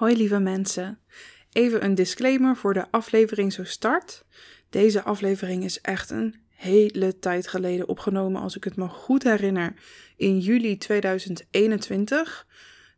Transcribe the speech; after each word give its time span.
Hoi 0.00 0.16
lieve 0.16 0.38
mensen. 0.38 0.98
Even 1.52 1.84
een 1.84 1.94
disclaimer 1.94 2.56
voor 2.56 2.74
de 2.74 2.90
aflevering 2.90 3.52
zo 3.52 3.64
start. 3.64 4.24
Deze 4.70 5.02
aflevering 5.02 5.64
is 5.64 5.80
echt 5.80 6.10
een 6.10 6.34
hele 6.48 7.18
tijd 7.18 7.48
geleden 7.48 7.88
opgenomen, 7.88 8.42
als 8.42 8.56
ik 8.56 8.64
het 8.64 8.76
me 8.76 8.88
goed 8.88 9.22
herinner, 9.22 9.74
in 10.16 10.38
juli 10.38 10.78
2021. 10.78 12.46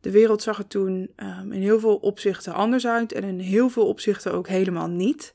De 0.00 0.10
wereld 0.10 0.42
zag 0.42 0.58
er 0.58 0.66
toen 0.66 1.10
um, 1.16 1.52
in 1.52 1.60
heel 1.60 1.80
veel 1.80 1.96
opzichten 1.96 2.52
anders 2.52 2.86
uit 2.86 3.12
en 3.12 3.24
in 3.24 3.38
heel 3.38 3.68
veel 3.68 3.86
opzichten 3.86 4.32
ook 4.32 4.48
helemaal 4.48 4.88
niet. 4.88 5.34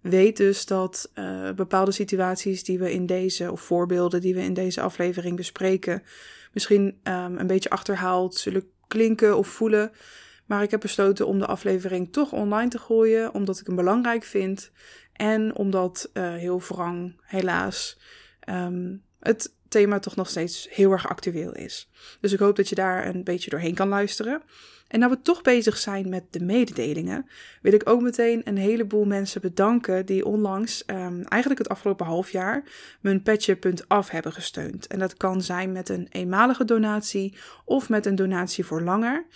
Weet 0.00 0.36
dus 0.36 0.66
dat 0.66 1.10
uh, 1.14 1.50
bepaalde 1.50 1.92
situaties 1.92 2.64
die 2.64 2.78
we 2.78 2.92
in 2.92 3.06
deze, 3.06 3.52
of 3.52 3.60
voorbeelden 3.60 4.20
die 4.20 4.34
we 4.34 4.42
in 4.42 4.54
deze 4.54 4.80
aflevering 4.80 5.36
bespreken, 5.36 6.02
misschien 6.52 7.00
um, 7.02 7.38
een 7.38 7.46
beetje 7.46 7.70
achterhaald 7.70 8.34
zullen 8.34 8.70
klinken 8.86 9.36
of 9.36 9.48
voelen. 9.48 9.92
Maar 10.46 10.62
ik 10.62 10.70
heb 10.70 10.80
besloten 10.80 11.26
om 11.26 11.38
de 11.38 11.46
aflevering 11.46 12.12
toch 12.12 12.32
online 12.32 12.70
te 12.70 12.78
gooien, 12.78 13.34
omdat 13.34 13.60
ik 13.60 13.66
hem 13.66 13.76
belangrijk 13.76 14.24
vind. 14.24 14.70
En 15.12 15.56
omdat 15.56 16.10
uh, 16.12 16.34
heel 16.34 16.60
wrang, 16.60 17.20
helaas, 17.22 17.98
um, 18.48 19.02
het 19.20 19.55
thema 19.68 19.98
toch 19.98 20.16
nog 20.16 20.28
steeds 20.28 20.68
heel 20.70 20.92
erg 20.92 21.08
actueel 21.08 21.52
is. 21.52 21.90
Dus 22.20 22.32
ik 22.32 22.38
hoop 22.38 22.56
dat 22.56 22.68
je 22.68 22.74
daar 22.74 23.06
een 23.06 23.24
beetje 23.24 23.50
doorheen 23.50 23.74
kan 23.74 23.88
luisteren. 23.88 24.42
En 24.88 24.98
nou 24.98 25.12
we 25.12 25.22
toch 25.22 25.42
bezig 25.42 25.76
zijn 25.76 26.08
met 26.08 26.24
de 26.30 26.40
mededelingen, 26.40 27.26
wil 27.62 27.72
ik 27.72 27.88
ook 27.88 28.00
meteen 28.00 28.40
een 28.44 28.56
heleboel 28.56 29.04
mensen 29.04 29.40
bedanken 29.40 30.06
die 30.06 30.24
onlangs, 30.24 30.82
um, 30.86 31.22
eigenlijk 31.22 31.60
het 31.60 31.68
afgelopen 31.68 32.06
half 32.06 32.30
jaar, 32.30 32.64
mijn 33.00 33.22
petje.af 33.22 34.10
hebben 34.10 34.32
gesteund. 34.32 34.86
En 34.86 34.98
dat 34.98 35.16
kan 35.16 35.42
zijn 35.42 35.72
met 35.72 35.88
een 35.88 36.06
eenmalige 36.10 36.64
donatie 36.64 37.36
of 37.64 37.88
met 37.88 38.06
een 38.06 38.14
donatie 38.14 38.64
voor 38.64 38.82
langer. 38.82 39.26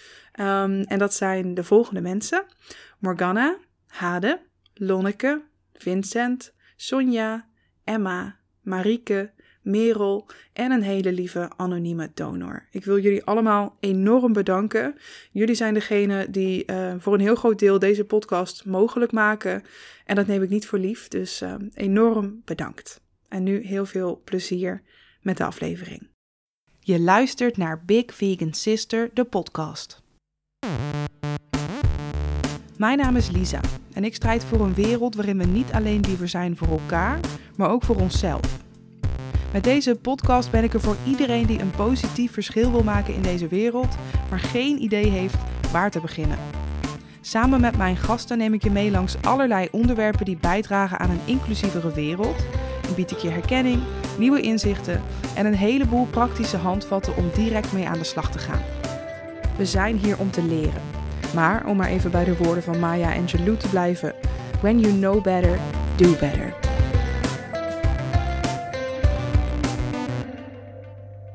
Um, 0.41 0.83
en 0.83 0.99
dat 0.99 1.15
zijn 1.15 1.55
de 1.55 1.65
volgende 1.65 2.01
mensen: 2.01 2.45
Morgana, 2.99 3.57
Hade, 3.87 4.41
Lonneke, 4.75 5.43
Vincent, 5.73 6.55
Sonja, 6.77 7.49
Emma, 7.85 8.37
Marieke, 8.61 9.33
Merel 9.71 10.27
en 10.53 10.71
een 10.71 10.83
hele 10.83 11.13
lieve 11.13 11.51
anonieme 11.57 12.11
donor. 12.15 12.67
Ik 12.71 12.85
wil 12.85 12.99
jullie 12.99 13.25
allemaal 13.25 13.77
enorm 13.81 14.33
bedanken. 14.33 14.95
Jullie 15.33 15.55
zijn 15.55 15.75
degene 15.75 16.31
die 16.31 16.65
uh, 16.67 16.95
voor 16.99 17.15
een 17.15 17.21
heel 17.21 17.35
groot 17.35 17.59
deel 17.59 17.79
deze 17.79 18.05
podcast 18.05 18.65
mogelijk 18.65 19.13
maken. 19.13 19.63
En 20.05 20.15
dat 20.15 20.27
neem 20.27 20.43
ik 20.43 20.49
niet 20.49 20.67
voor 20.67 20.79
lief, 20.79 21.09
dus 21.09 21.43
uh, 21.43 21.55
enorm 21.75 22.43
bedankt. 22.45 23.01
En 23.29 23.43
nu 23.43 23.67
heel 23.67 23.87
veel 23.87 24.21
plezier 24.25 24.83
met 25.21 25.37
de 25.37 25.45
aflevering. 25.45 26.09
Je 26.81 27.01
luistert 27.01 27.57
naar 27.57 27.85
Big 27.85 28.15
Vegan 28.15 28.53
Sister, 28.53 29.11
de 29.15 29.25
podcast. 29.25 30.03
Mijn 32.77 32.99
naam 32.99 33.17
is 33.17 33.31
Lisa 33.31 33.61
en 33.93 34.05
ik 34.05 34.15
strijd 34.15 34.45
voor 34.45 34.61
een 34.61 34.75
wereld 34.75 35.15
waarin 35.15 35.39
we 35.39 35.45
niet 35.45 35.73
alleen 35.73 36.01
liever 36.01 36.29
zijn 36.29 36.57
voor 36.57 36.69
elkaar, 36.69 37.21
maar 37.57 37.71
ook 37.71 37.83
voor 37.83 37.97
onszelf. 37.97 38.69
Met 39.53 39.65
deze 39.65 39.95
podcast 39.95 40.51
ben 40.51 40.65
ik 40.65 40.75
er 40.75 40.81
voor 40.81 40.97
iedereen 41.07 41.47
die 41.47 41.61
een 41.61 41.71
positief 41.71 42.33
verschil 42.33 42.71
wil 42.71 42.83
maken 42.83 43.15
in 43.15 43.23
deze 43.23 43.49
wereld, 43.49 43.97
maar 44.31 44.39
geen 44.39 44.83
idee 44.83 45.09
heeft 45.09 45.35
waar 45.73 45.91
te 45.91 46.01
beginnen. 46.01 46.39
Samen 47.21 47.61
met 47.61 47.77
mijn 47.77 47.97
gasten 47.97 48.39
neem 48.39 48.55
ik 48.55 48.63
je 48.63 48.71
mee 48.71 48.91
langs 48.91 49.17
allerlei 49.23 49.69
onderwerpen 49.71 50.25
die 50.25 50.37
bijdragen 50.41 50.99
aan 50.99 51.11
een 51.11 51.21
inclusievere 51.25 51.93
wereld. 51.93 52.45
En 52.89 52.95
bied 52.95 53.11
ik 53.11 53.19
je 53.19 53.29
herkenning, 53.29 53.83
nieuwe 54.19 54.41
inzichten 54.41 55.03
en 55.35 55.47
een 55.47 55.55
heleboel 55.55 56.07
praktische 56.07 56.57
handvatten 56.57 57.17
om 57.17 57.31
direct 57.35 57.73
mee 57.73 57.89
aan 57.89 57.99
de 57.99 58.05
slag 58.05 58.31
te 58.31 58.39
gaan. 58.39 58.63
We 59.57 59.67
zijn 59.67 59.97
hier 59.97 60.19
om 60.19 60.31
te 60.31 60.43
leren. 60.43 60.83
Maar 61.35 61.67
om 61.67 61.77
maar 61.77 61.89
even 61.89 62.11
bij 62.11 62.25
de 62.25 62.37
woorden 62.37 62.63
van 62.63 62.79
Maya 62.79 63.15
Angelou 63.15 63.57
te 63.57 63.69
blijven: 63.69 64.15
When 64.61 64.81
you 64.81 64.93
know 64.93 65.23
better, 65.23 65.59
do 65.97 66.11
better. 66.11 66.70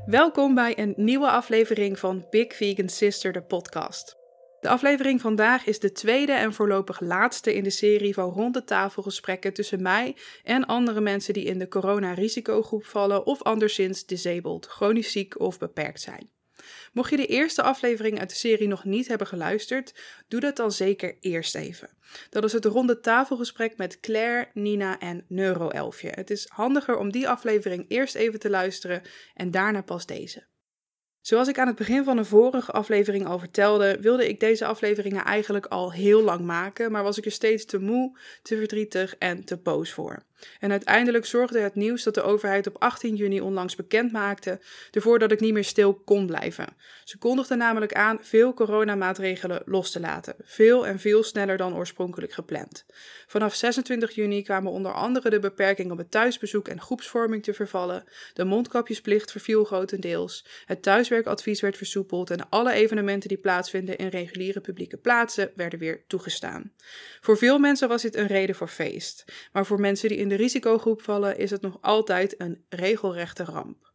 Welkom 0.06 0.56
bij 0.56 0.80
een 0.80 0.94
nieuwe 0.98 1.30
aflevering 1.30 2.00
van 2.00 2.28
Big 2.30 2.56
Vegan 2.56 2.90
Sister, 2.90 3.32
de 3.32 3.42
podcast. 3.42 4.18
De 4.62 4.70
aflevering 4.70 5.22
vandaag 5.22 5.66
is 5.66 5.80
de 5.80 5.92
tweede 5.92 6.32
en 6.32 6.54
voorlopig 6.54 7.00
laatste 7.00 7.56
in 7.56 7.64
de 7.64 7.70
serie 7.70 8.14
van 8.14 8.30
rond 8.30 8.54
de 8.54 8.64
tafel 8.64 9.04
gesprekken 9.04 9.54
tussen 9.54 9.82
mij 9.82 10.16
en 10.44 10.66
andere 10.66 11.02
mensen 11.02 11.34
die 11.34 11.44
in 11.44 11.60
de 11.60 11.68
corona-risicogroep 11.68 12.86
vallen 12.86 13.26
of 13.26 13.42
anderszins 13.42 14.06
disabled, 14.06 14.66
chronisch 14.66 15.12
ziek 15.12 15.40
of 15.40 15.58
beperkt 15.58 16.02
zijn. 16.02 16.35
Mocht 16.96 17.10
je 17.10 17.18
de 17.18 17.26
eerste 17.26 17.62
aflevering 17.62 18.20
uit 18.20 18.30
de 18.30 18.36
serie 18.36 18.68
nog 18.68 18.84
niet 18.84 19.08
hebben 19.08 19.28
geluisterd, 19.28 19.94
doe 20.28 20.40
dat 20.40 20.56
dan 20.56 20.72
zeker 20.72 21.18
eerst 21.20 21.56
even. 21.56 21.90
Dat 22.30 22.44
is 22.44 22.54
het 22.54 22.66
ronde 22.66 23.00
tafelgesprek 23.00 23.78
met 23.78 24.00
Claire, 24.00 24.50
Nina 24.54 25.00
en 25.00 25.26
Neuroelfje. 25.28 26.10
Het 26.10 26.30
is 26.30 26.46
handiger 26.48 26.98
om 26.98 27.12
die 27.12 27.30
aflevering 27.30 27.86
eerst 27.88 28.16
even 28.16 28.40
te 28.40 28.50
luisteren 28.50 29.02
en 29.34 29.52
daarna 29.52 29.82
pas 29.82 30.06
deze. 30.06 30.48
Zoals 31.22 31.48
ik 31.48 31.60
aan 31.60 31.68
het 31.68 31.76
begin 31.76 32.04
van 32.04 32.16
de 32.16 32.26
vorige 32.26 32.72
aflevering 32.72 33.26
al 33.26 33.40
vertelde, 33.40 33.98
wilde 34.02 34.28
ik 34.28 34.40
deze 34.40 34.66
afleveringen 34.66 35.24
eigenlijk 35.24 35.66
al 35.66 35.92
heel 35.92 36.22
lang 36.22 36.46
maken, 36.46 36.92
maar 36.92 37.04
was 37.04 37.18
ik 37.18 37.26
er 37.26 37.32
steeds 37.32 37.66
te 37.66 37.80
moe, 37.80 38.20
te 38.42 38.58
verdrietig 38.58 39.16
en 39.18 39.46
te 39.46 39.58
boos 39.58 39.92
voor. 39.94 40.24
En 40.60 40.72
uiteindelijk 40.72 41.26
zorgde 41.26 41.60
het 41.60 41.76
nieuws 41.76 42.04
dat 42.04 42.14
de 42.14 42.22
overheid 42.22 42.68
op 42.68 42.76
18 42.80 43.16
juni 43.16 43.42
onlangs 43.42 43.76
bekend 43.76 44.12
maakte 44.12 44.60
ervoor 44.92 45.20
dat 45.20 45.32
ik 45.32 45.40
niet 45.40 45.54
meer 45.54 45.64
stil 45.64 45.94
kon 45.94 46.26
blijven. 46.26 46.68
Ze 47.04 47.18
kondigden 47.18 47.58
namelijk 47.58 47.94
aan 47.94 48.18
veel 48.22 48.54
coronamaatregelen 48.54 49.62
los 49.66 49.92
te 49.92 50.00
laten, 50.00 50.36
veel 50.44 50.88
en 50.88 51.00
veel 51.00 51.24
sneller 51.24 51.58
dan 51.58 51.76
oorspronkelijk 51.76 52.34
gepland. 52.34 52.86
Vanaf 53.28 53.56
26 53.56 54.16
juni 54.16 54.42
kwamen 54.42 54.72
onder 54.72 54.94
andere 54.94 55.30
de 55.30 55.40
beperking 55.40 55.92
op 55.92 55.98
het 55.98 56.12
thuisbezoek 56.12 56.68
en 56.68 56.82
groepsvorming 56.82 57.44
te 57.44 57.54
vervallen, 57.54 58.04
de 58.34 58.44
mondkapjesplicht 58.44 59.32
verviel 59.32 59.64
grotendeels, 59.64 60.46
het 60.66 60.82
thuiswerkadvies 60.82 61.62
werd 61.62 61.78
versoepeld 61.78 62.30
en 62.30 62.50
alle 62.50 62.74
evenementen 62.74 63.30
die 63.30 63.38
plaatsvinden 63.38 63.98
in 63.98 64.08
reguliere 64.08 64.62
publieke 64.62 64.98
plaatsen 64.98 65.52
werden 65.56 65.80
weer 65.80 66.04
toegestaan. 66.08 66.72
Voor 67.22 67.38
veel 67.38 67.60
mensen 67.60 67.88
was 67.88 68.02
dit 68.02 68.16
een 68.16 68.28
reden 68.28 68.56
voor 68.56 68.68
feest, 68.68 69.26
maar 69.52 69.66
voor 69.66 69.80
mensen 69.80 70.10
die 70.10 70.18
in 70.18 70.25
de 70.30 70.36
risicogroep 70.36 71.02
vallen, 71.02 71.38
is 71.38 71.52
het 71.52 71.62
nog 71.62 71.78
altijd 71.82 72.36
een 72.38 72.66
regelrechte 72.70 73.44
ramp. 73.44 73.94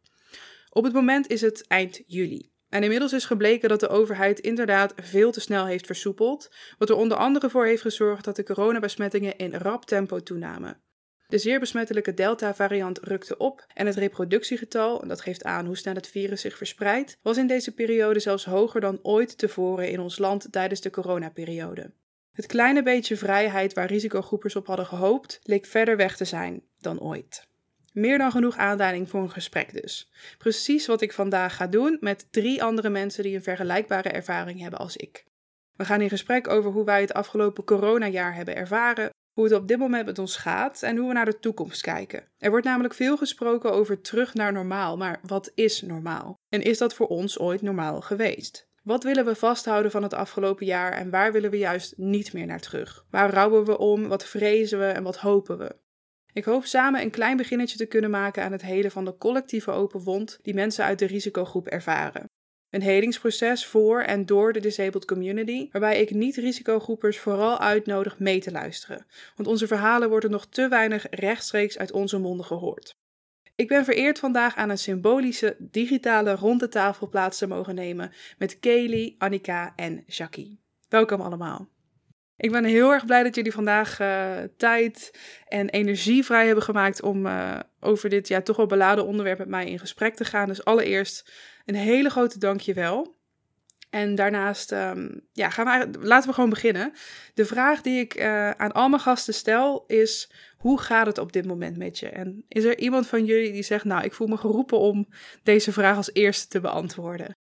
Op 0.69 0.83
het 0.83 0.93
moment 0.93 1.27
is 1.27 1.41
het 1.41 1.67
eind 1.67 2.01
juli. 2.07 2.51
En 2.69 2.83
inmiddels 2.83 3.13
is 3.13 3.25
gebleken 3.25 3.69
dat 3.69 3.79
de 3.79 3.87
overheid 3.87 4.39
inderdaad 4.39 4.93
veel 4.95 5.31
te 5.31 5.39
snel 5.39 5.65
heeft 5.65 5.85
versoepeld, 5.85 6.49
wat 6.77 6.89
er 6.89 6.95
onder 6.95 7.17
andere 7.17 7.49
voor 7.49 7.65
heeft 7.65 7.81
gezorgd 7.81 8.25
dat 8.25 8.35
de 8.35 8.43
coronabesmettingen 8.43 9.37
in 9.37 9.53
rap 9.53 9.85
tempo 9.85 10.19
toenamen. 10.19 10.81
De 11.27 11.37
zeer 11.37 11.59
besmettelijke 11.59 12.13
Delta-variant 12.13 12.99
rukte 12.99 13.37
op 13.37 13.65
en 13.73 13.85
het 13.85 13.95
reproductiegetal, 13.95 15.07
dat 15.07 15.21
geeft 15.21 15.43
aan 15.43 15.65
hoe 15.65 15.77
snel 15.77 15.93
het 15.93 16.07
virus 16.07 16.41
zich 16.41 16.57
verspreidt, 16.57 17.17
was 17.21 17.37
in 17.37 17.47
deze 17.47 17.73
periode 17.73 18.19
zelfs 18.19 18.45
hoger 18.45 18.81
dan 18.81 18.99
ooit 19.01 19.37
tevoren 19.37 19.89
in 19.89 19.99
ons 19.99 20.17
land 20.17 20.51
tijdens 20.51 20.81
de 20.81 20.89
coronaperiode. 20.89 21.93
Het 22.31 22.45
kleine 22.45 22.83
beetje 22.83 23.17
vrijheid 23.17 23.73
waar 23.73 23.87
risicogroepers 23.87 24.55
op 24.55 24.67
hadden 24.67 24.85
gehoopt, 24.85 25.39
leek 25.43 25.65
verder 25.65 25.97
weg 25.97 26.17
te 26.17 26.25
zijn 26.25 26.63
dan 26.79 26.99
ooit. 26.99 27.49
Meer 27.93 28.17
dan 28.17 28.31
genoeg 28.31 28.57
aanleiding 28.57 29.09
voor 29.09 29.21
een 29.21 29.31
gesprek 29.31 29.73
dus. 29.81 30.11
Precies 30.37 30.87
wat 30.87 31.01
ik 31.01 31.13
vandaag 31.13 31.55
ga 31.55 31.67
doen 31.67 31.97
met 31.99 32.27
drie 32.31 32.63
andere 32.63 32.89
mensen 32.89 33.23
die 33.23 33.35
een 33.35 33.43
vergelijkbare 33.43 34.09
ervaring 34.09 34.61
hebben 34.61 34.79
als 34.79 34.97
ik. 34.97 35.25
We 35.75 35.85
gaan 35.85 36.01
in 36.01 36.09
gesprek 36.09 36.47
over 36.47 36.71
hoe 36.71 36.85
wij 36.85 37.01
het 37.01 37.13
afgelopen 37.13 37.63
coronajaar 37.63 38.35
hebben 38.35 38.55
ervaren, 38.55 39.09
hoe 39.33 39.43
het 39.43 39.53
op 39.53 39.67
dit 39.67 39.77
moment 39.77 40.05
met 40.05 40.19
ons 40.19 40.35
gaat 40.37 40.83
en 40.83 40.97
hoe 40.97 41.07
we 41.07 41.13
naar 41.13 41.25
de 41.25 41.39
toekomst 41.39 41.81
kijken. 41.81 42.27
Er 42.37 42.49
wordt 42.49 42.65
namelijk 42.65 42.93
veel 42.93 43.17
gesproken 43.17 43.71
over 43.71 44.01
terug 44.01 44.33
naar 44.33 44.53
normaal, 44.53 44.97
maar 44.97 45.19
wat 45.21 45.51
is 45.55 45.81
normaal? 45.81 46.35
En 46.49 46.61
is 46.61 46.77
dat 46.77 46.93
voor 46.93 47.07
ons 47.07 47.39
ooit 47.39 47.61
normaal 47.61 48.01
geweest? 48.01 48.69
Wat 48.81 49.03
willen 49.03 49.25
we 49.25 49.35
vasthouden 49.35 49.91
van 49.91 50.03
het 50.03 50.13
afgelopen 50.13 50.65
jaar 50.65 50.93
en 50.93 51.09
waar 51.09 51.31
willen 51.31 51.51
we 51.51 51.57
juist 51.57 51.93
niet 51.97 52.33
meer 52.33 52.45
naar 52.45 52.59
terug? 52.59 53.05
Waar 53.09 53.33
rouwen 53.33 53.65
we 53.65 53.77
om, 53.77 54.07
wat 54.07 54.25
vrezen 54.25 54.79
we 54.79 54.85
en 54.85 55.03
wat 55.03 55.17
hopen 55.17 55.57
we? 55.57 55.75
Ik 56.33 56.43
hoop 56.43 56.65
samen 56.65 57.01
een 57.01 57.09
klein 57.09 57.37
beginnetje 57.37 57.77
te 57.77 57.85
kunnen 57.85 58.09
maken 58.09 58.43
aan 58.43 58.51
het 58.51 58.61
helen 58.61 58.91
van 58.91 59.05
de 59.05 59.17
collectieve 59.17 59.71
open 59.71 59.99
wond 59.99 60.39
die 60.41 60.53
mensen 60.53 60.85
uit 60.85 60.99
de 60.99 61.05
risicogroep 61.05 61.67
ervaren. 61.67 62.25
Een 62.69 62.81
helingsproces 62.81 63.65
voor 63.65 64.01
en 64.01 64.25
door 64.25 64.53
de 64.53 64.59
disabled 64.59 65.05
community, 65.05 65.69
waarbij 65.71 66.01
ik 66.01 66.11
niet-risicogroepers 66.11 67.19
vooral 67.19 67.59
uitnodig 67.59 68.19
mee 68.19 68.39
te 68.39 68.51
luisteren, 68.51 69.05
want 69.35 69.49
onze 69.49 69.67
verhalen 69.67 70.09
worden 70.09 70.31
nog 70.31 70.45
te 70.45 70.67
weinig 70.67 71.07
rechtstreeks 71.09 71.77
uit 71.77 71.91
onze 71.91 72.17
monden 72.17 72.45
gehoord. 72.45 72.95
Ik 73.61 73.67
ben 73.67 73.85
vereerd 73.85 74.19
vandaag 74.19 74.55
aan 74.55 74.69
een 74.69 74.77
symbolische 74.77 75.55
digitale 75.59 76.35
ronde 76.35 76.67
tafel 76.67 77.09
plaats 77.09 77.37
te 77.37 77.47
mogen 77.47 77.75
nemen 77.75 78.11
met 78.37 78.59
Kaylee, 78.59 79.15
Annika 79.17 79.73
en 79.75 80.03
Jackie. 80.07 80.59
Welkom 80.89 81.21
allemaal. 81.21 81.69
Ik 82.37 82.51
ben 82.51 82.63
heel 82.63 82.91
erg 82.91 83.05
blij 83.05 83.23
dat 83.23 83.35
jullie 83.35 83.51
vandaag 83.51 83.99
uh, 83.99 84.37
tijd 84.57 85.19
en 85.47 85.69
energie 85.69 86.25
vrij 86.25 86.45
hebben 86.45 86.63
gemaakt 86.63 87.01
om 87.01 87.25
uh, 87.25 87.59
over 87.79 88.09
dit 88.09 88.27
ja, 88.27 88.41
toch 88.41 88.57
wel 88.57 88.65
beladen 88.65 89.05
onderwerp 89.05 89.37
met 89.37 89.47
mij 89.47 89.65
in 89.65 89.79
gesprek 89.79 90.15
te 90.15 90.25
gaan. 90.25 90.47
Dus 90.47 90.65
allereerst 90.65 91.31
een 91.65 91.75
hele 91.75 92.09
grote 92.09 92.39
dankjewel. 92.39 93.19
En 93.91 94.15
daarnaast 94.15 94.71
ehm, 94.71 95.07
ja, 95.31 95.49
gaan 95.49 95.91
we, 95.91 95.99
laten 95.99 96.29
we 96.29 96.33
gewoon 96.33 96.49
beginnen. 96.49 96.93
De 97.33 97.45
vraag 97.45 97.81
die 97.81 97.99
ik 97.99 98.19
uh, 98.19 98.49
aan 98.49 98.71
al 98.71 98.89
mijn 98.89 99.01
gasten 99.01 99.33
stel 99.33 99.83
is: 99.87 100.31
hoe 100.57 100.79
gaat 100.79 101.05
het 101.05 101.17
op 101.17 101.33
dit 101.33 101.45
moment 101.45 101.77
met 101.77 101.99
je? 101.99 102.09
En 102.09 102.45
is 102.47 102.63
er 102.63 102.79
iemand 102.79 103.07
van 103.07 103.25
jullie 103.25 103.51
die 103.51 103.63
zegt: 103.63 103.83
Nou, 103.83 104.03
ik 104.03 104.13
voel 104.13 104.27
me 104.27 104.37
geroepen 104.37 104.77
om 104.77 105.07
deze 105.43 105.71
vraag 105.71 105.95
als 105.95 106.13
eerste 106.13 106.47
te 106.47 106.59
beantwoorden? 106.59 107.35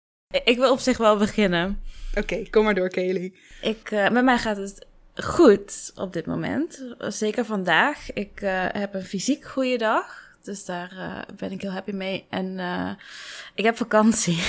Ik 0.45 0.57
wil 0.57 0.73
op 0.73 0.79
zich 0.79 0.97
wel 0.97 1.17
beginnen. 1.17 1.83
Oké, 2.15 2.51
kom 2.51 2.65
maar 2.65 2.75
door, 2.75 2.89
Kelly. 2.89 3.35
Ik, 3.63 3.91
uh, 3.91 4.11
met 4.11 4.25
mij 4.25 4.39
gaat 4.39 4.57
het 4.57 4.87
goed 5.15 5.93
op 5.95 6.13
dit 6.13 6.27
moment. 6.27 6.95
Zeker 6.99 7.45
vandaag. 7.45 8.13
Ik 8.13 8.41
uh, 8.41 8.67
heb 8.73 8.95
een 8.95 9.05
fysiek 9.05 9.45
goede 9.45 9.77
dag. 9.77 10.28
Dus 10.49 10.65
daar 10.65 10.93
uh, 10.97 11.37
ben 11.37 11.53
ik 11.53 11.63
heel 11.63 11.71
happy 11.71 11.91
mee. 11.91 12.27
En 12.29 12.59
uh, 12.59 12.91
ik 13.55 13.65
heb 13.65 13.77
vakantie. 13.77 14.39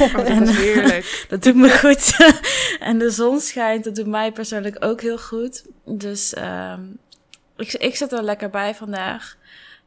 Oh, 0.00 0.14
dat 0.14 0.48
is 0.48 0.56
heerlijk. 0.56 1.24
dat 1.28 1.42
doet 1.42 1.54
me 1.54 1.78
goed. 1.78 2.16
en 2.88 2.98
de 2.98 3.10
zon 3.10 3.40
schijnt. 3.40 3.84
Dat 3.84 3.94
doet 3.94 4.06
mij 4.06 4.32
persoonlijk 4.32 4.84
ook 4.84 5.00
heel 5.00 5.18
goed. 5.18 5.64
Dus 5.84 6.34
uh, 6.34 6.72
ik, 7.56 7.72
ik 7.72 7.96
zit 7.96 8.12
er 8.12 8.22
lekker 8.22 8.50
bij 8.50 8.74
vandaag. 8.74 9.36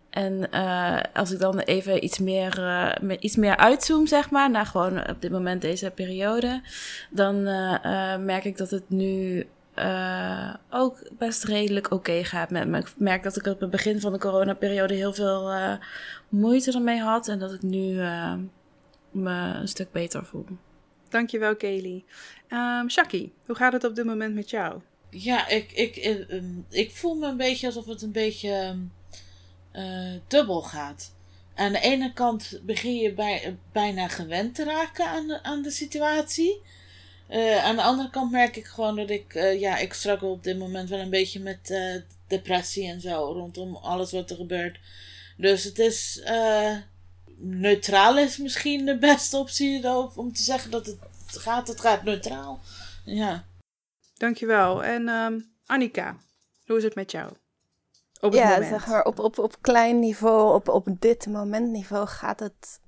En 0.10 0.48
uh, 0.54 1.00
als 1.14 1.32
ik 1.32 1.40
dan 1.40 1.60
even 1.60 2.04
iets 2.04 2.20
meer, 2.20 2.60
uh, 2.60 3.16
iets 3.20 3.36
meer 3.36 3.58
uitzoom, 3.58 4.08
zeg 4.08 4.30
maar, 4.30 4.52
naar 4.52 4.66
gewoon 4.66 5.10
op 5.10 5.22
dit 5.22 5.32
moment 5.32 5.62
deze 5.62 5.92
periode, 5.92 6.62
dan 7.10 7.36
uh, 7.36 8.18
merk 8.18 8.44
ik 8.44 8.58
dat 8.58 8.70
het 8.70 8.90
nu 8.90 9.46
uh, 9.80 10.54
ook 10.70 11.10
best 11.18 11.44
redelijk 11.44 11.86
oké 11.86 11.96
okay 11.96 12.24
gaat 12.24 12.50
met 12.50 12.68
me. 12.68 12.78
Ik 12.78 12.94
merk 12.98 13.24
dat 13.24 13.36
ik 13.38 13.46
op 13.46 13.60
het 13.60 13.70
begin 13.70 14.00
van 14.00 14.12
de 14.12 14.20
coronaperiode 14.20 14.94
heel 14.94 15.14
veel 15.14 15.54
uh, 15.54 15.74
moeite 16.30 16.72
ermee 16.72 17.00
had. 17.00 17.28
En 17.28 17.40
dat 17.40 17.54
ik 17.54 17.62
nu 17.62 17.94
uh, 17.94 18.34
me 19.12 19.32
een 19.32 19.68
stuk 19.68 19.92
beter 19.92 20.26
voel. 20.26 20.46
Dankjewel, 21.10 21.56
Kelly. 21.56 22.04
Um, 22.50 22.90
Shaki, 22.90 23.34
hoe 23.46 23.56
gaat 23.56 23.74
het 23.74 23.84
op 23.84 23.96
dit 23.96 24.06
moment 24.06 24.36
met 24.36 24.50
jou? 24.50 24.82
Ja, 25.10 25.48
ik, 25.48 25.72
ik, 25.72 25.96
ik, 25.96 26.42
ik 26.70 26.92
voel 26.92 27.16
me 27.16 27.28
een 27.28 27.38
beetje 27.38 27.66
alsof 27.66 27.86
het 27.86 28.02
een 28.02 28.12
beetje 28.12 28.76
dubbel 30.28 30.62
gaat. 30.62 31.16
Aan 31.56 31.72
de 31.72 31.80
ene 31.80 32.14
kant 32.14 32.60
begin 32.64 32.96
je 32.96 33.14
bij, 33.14 33.58
bijna 33.72 34.08
gewend 34.08 34.56
te 34.56 34.64
raken 34.64 35.08
aan 35.08 35.28
de, 35.28 35.44
aan 35.44 35.62
de 35.62 35.72
situatie. 35.72 36.62
Uh, 37.30 37.64
aan 37.66 37.76
de 37.76 37.82
andere 37.82 38.10
kant 38.10 38.32
merk 38.32 38.56
ik 38.56 38.66
gewoon 38.66 38.96
dat 38.96 39.10
ik, 39.10 39.36
uh, 39.36 39.60
ja, 39.60 39.78
ik 39.78 39.94
struggle 39.94 40.28
op 40.28 40.44
dit 40.44 40.58
moment 40.58 40.90
wel 40.90 41.00
een 41.00 41.10
beetje 41.10 41.40
met 41.40 41.70
uh, 41.70 41.96
depressie 42.28 42.88
en 42.88 43.02
zo 43.02 43.32
rondom 43.32 43.76
alles 43.76 44.12
wat 44.12 44.30
er 44.30 44.36
gebeurt. 44.36 44.80
Dus 45.38 45.64
het 45.64 45.80
is, 45.80 46.22
neutraal 47.38 48.18
is 48.18 48.38
misschien 48.38 48.86
de 48.86 48.98
beste 48.98 49.38
optie 49.38 49.88
om 50.16 50.34
te 50.34 50.44
zeggen 50.44 50.72
dat 50.72 50.86
het 50.86 50.98
gaat, 51.28 51.68
het 51.68 51.82
gaat 51.82 52.04
neutraal. 52.04 52.60
Ja. 53.06 53.46
Dankjewel. 54.18 54.84
En 54.84 55.10
um, 55.10 55.52
Annika, 55.66 56.18
hoe 56.66 56.78
is 56.78 56.84
het 56.84 56.96
met 56.96 57.12
jou? 57.12 57.32
Op 58.20 58.32
het 58.32 58.42
ja, 58.42 58.50
moment? 58.50 58.68
zeg 58.68 58.88
maar 58.88 59.04
op, 59.04 59.20
op, 59.20 59.38
op 59.38 59.62
klein 59.62 60.00
niveau, 60.00 60.54
op, 60.54 60.68
op 60.68 60.88
dit 61.00 61.26
moment 61.26 61.70
niveau 61.72 62.08
gaat 62.08 62.40
het 62.40 62.80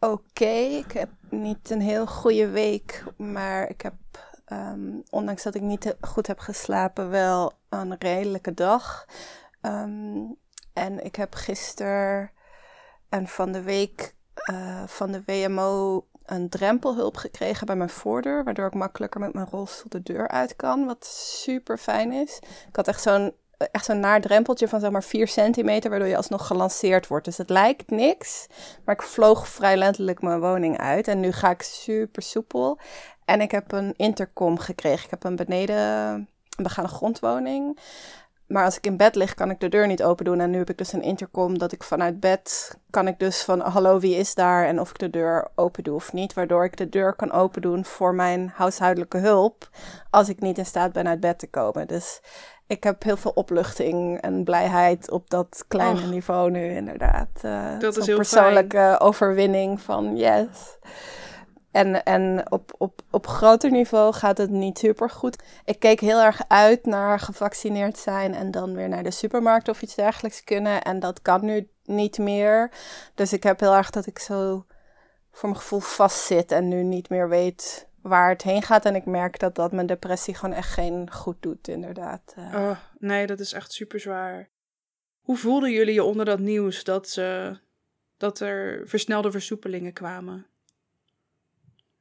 oké. 0.00 0.54
Ik 0.54 0.92
heb 0.92 1.10
niet 1.30 1.70
een 1.70 1.80
heel 1.80 2.06
goede 2.06 2.48
week, 2.48 3.04
maar 3.16 3.68
ik 3.68 3.80
heb, 3.80 3.94
um, 4.52 5.02
ondanks 5.10 5.42
dat 5.42 5.54
ik 5.54 5.62
niet 5.62 5.96
goed 6.00 6.26
heb 6.26 6.38
geslapen, 6.38 7.10
wel 7.10 7.52
een 7.68 7.96
redelijke 7.98 8.54
dag. 8.54 9.06
Um, 9.62 10.36
en 10.72 11.04
ik 11.04 11.16
heb 11.16 11.34
gisteren 11.34 12.30
en 13.08 13.28
van 13.28 13.52
de 13.52 13.62
week 13.62 14.14
uh, 14.50 14.82
van 14.86 15.12
de 15.12 15.22
WMO 15.26 16.04
een 16.24 16.48
drempelhulp 16.48 17.16
gekregen 17.16 17.66
bij 17.66 17.76
mijn 17.76 17.88
voordeur, 17.88 18.44
waardoor 18.44 18.66
ik 18.66 18.74
makkelijker 18.74 19.20
met 19.20 19.32
mijn 19.32 19.46
rolstoel 19.50 19.90
de 19.90 20.02
deur 20.02 20.28
uit 20.28 20.56
kan, 20.56 20.86
wat 20.86 21.06
super 21.06 21.78
fijn 21.78 22.12
is. 22.12 22.38
Ik 22.68 22.76
had 22.76 22.88
echt 22.88 23.02
zo'n 23.02 23.32
echt 23.72 23.84
zo'n 23.84 24.00
naar 24.00 24.20
drempeltje 24.20 24.68
van 24.68 24.80
zeg 24.80 24.90
maar 24.90 25.04
4 25.04 25.28
centimeter, 25.28 25.90
waardoor 25.90 26.08
je 26.08 26.16
alsnog 26.16 26.46
gelanceerd 26.46 27.06
wordt. 27.06 27.24
Dus 27.24 27.36
het 27.36 27.50
lijkt 27.50 27.90
niks, 27.90 28.46
maar 28.84 28.94
ik 28.94 29.02
vloog 29.02 29.48
vrij 29.48 29.76
letterlijk 29.76 30.22
mijn 30.22 30.40
woning 30.40 30.78
uit. 30.78 31.08
En 31.08 31.20
nu 31.20 31.32
ga 31.32 31.50
ik 31.50 31.62
super 31.62 32.22
soepel. 32.22 32.78
En 33.24 33.40
ik 33.40 33.50
heb 33.50 33.72
een 33.72 33.94
intercom 33.96 34.58
gekregen. 34.58 35.04
Ik 35.04 35.10
heb 35.10 35.24
een 35.24 35.36
beneden, 35.36 35.76
een 35.76 36.28
begane 36.62 36.88
grondwoning. 36.88 37.78
Maar 38.50 38.64
als 38.64 38.76
ik 38.76 38.86
in 38.86 38.96
bed 38.96 39.14
lig, 39.14 39.34
kan 39.34 39.50
ik 39.50 39.60
de 39.60 39.68
deur 39.68 39.86
niet 39.86 40.02
open 40.02 40.24
doen. 40.24 40.40
En 40.40 40.50
nu 40.50 40.58
heb 40.58 40.70
ik 40.70 40.78
dus 40.78 40.92
een 40.92 41.02
intercom 41.02 41.58
dat 41.58 41.72
ik 41.72 41.82
vanuit 41.82 42.20
bed 42.20 42.74
kan 42.90 43.08
ik 43.08 43.18
dus 43.18 43.42
van 43.42 43.60
hallo, 43.60 43.98
wie 43.98 44.16
is 44.16 44.34
daar? 44.34 44.66
En 44.66 44.80
of 44.80 44.90
ik 44.90 44.98
de 44.98 45.10
deur 45.10 45.48
open 45.54 45.84
doe 45.84 45.94
of 45.94 46.12
niet. 46.12 46.34
Waardoor 46.34 46.64
ik 46.64 46.76
de 46.76 46.88
deur 46.88 47.14
kan 47.14 47.32
open 47.32 47.62
doen 47.62 47.84
voor 47.84 48.14
mijn 48.14 48.52
huishoudelijke 48.54 49.18
hulp. 49.18 49.68
Als 50.10 50.28
ik 50.28 50.40
niet 50.40 50.58
in 50.58 50.66
staat 50.66 50.92
ben 50.92 51.08
uit 51.08 51.20
bed 51.20 51.38
te 51.38 51.46
komen. 51.46 51.86
Dus 51.86 52.20
ik 52.66 52.84
heb 52.84 53.02
heel 53.02 53.16
veel 53.16 53.32
opluchting 53.34 54.20
en 54.20 54.44
blijheid 54.44 55.10
op 55.10 55.30
dat 55.30 55.64
kleine 55.68 56.06
niveau 56.06 56.50
nu, 56.50 56.74
inderdaad. 56.74 57.28
Uh, 57.44 57.78
dat 57.78 57.96
is 57.96 58.06
heel 58.06 58.16
persoonlijke 58.16 58.76
fijn. 58.76 59.00
overwinning 59.00 59.80
van 59.80 60.16
yes. 60.16 60.78
En, 61.70 62.04
en 62.04 62.52
op, 62.52 62.74
op, 62.78 63.02
op 63.10 63.26
groter 63.26 63.70
niveau 63.70 64.12
gaat 64.12 64.38
het 64.38 64.50
niet 64.50 64.78
super 64.78 65.10
goed. 65.10 65.42
Ik 65.64 65.78
keek 65.78 66.00
heel 66.00 66.20
erg 66.20 66.40
uit 66.48 66.86
naar 66.86 67.20
gevaccineerd 67.20 67.98
zijn 67.98 68.34
en 68.34 68.50
dan 68.50 68.74
weer 68.74 68.88
naar 68.88 69.02
de 69.02 69.10
supermarkt 69.10 69.68
of 69.68 69.82
iets 69.82 69.94
dergelijks 69.94 70.44
kunnen. 70.44 70.82
En 70.82 71.00
dat 71.00 71.22
kan 71.22 71.44
nu 71.44 71.68
niet 71.84 72.18
meer. 72.18 72.70
Dus 73.14 73.32
ik 73.32 73.42
heb 73.42 73.60
heel 73.60 73.74
erg 73.74 73.90
dat 73.90 74.06
ik 74.06 74.18
zo 74.18 74.64
voor 75.30 75.48
mijn 75.48 75.60
gevoel 75.60 75.80
vastzit 75.80 76.52
en 76.52 76.68
nu 76.68 76.82
niet 76.82 77.08
meer 77.08 77.28
weet 77.28 77.88
waar 78.02 78.28
het 78.28 78.42
heen 78.42 78.62
gaat. 78.62 78.84
En 78.84 78.94
ik 78.94 79.04
merk 79.04 79.38
dat 79.38 79.54
dat 79.54 79.72
mijn 79.72 79.86
depressie 79.86 80.34
gewoon 80.34 80.54
echt 80.54 80.72
geen 80.72 81.12
goed 81.12 81.42
doet, 81.42 81.68
inderdaad. 81.68 82.34
Oh, 82.36 82.76
nee, 82.98 83.26
dat 83.26 83.40
is 83.40 83.52
echt 83.52 83.72
super 83.72 84.00
zwaar. 84.00 84.48
Hoe 85.20 85.36
voelden 85.36 85.70
jullie 85.70 85.94
je 85.94 86.04
onder 86.04 86.24
dat 86.24 86.38
nieuws 86.38 86.84
dat, 86.84 87.08
ze, 87.08 87.58
dat 88.16 88.40
er 88.40 88.88
versnelde 88.88 89.30
versoepelingen 89.30 89.92
kwamen? 89.92 90.46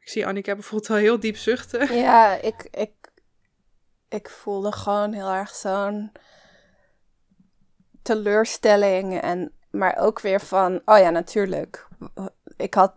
Ik 0.09 0.15
zie 0.15 0.27
Annika 0.27 0.53
bijvoorbeeld 0.53 0.87
wel 0.87 0.97
heel 0.97 1.19
diep 1.19 1.37
zuchten. 1.37 1.95
Ja, 1.95 2.41
ik, 2.41 2.67
ik, 2.71 2.91
ik 4.07 4.29
voelde 4.29 4.71
gewoon 4.71 5.13
heel 5.13 5.29
erg 5.29 5.55
zo'n 5.55 6.11
teleurstelling. 8.01 9.21
En, 9.21 9.51
maar 9.71 9.97
ook 9.97 10.19
weer 10.19 10.41
van, 10.41 10.81
oh 10.85 10.97
ja, 10.97 11.09
natuurlijk. 11.09 11.87
Ik, 12.57 12.73
had, 12.73 12.93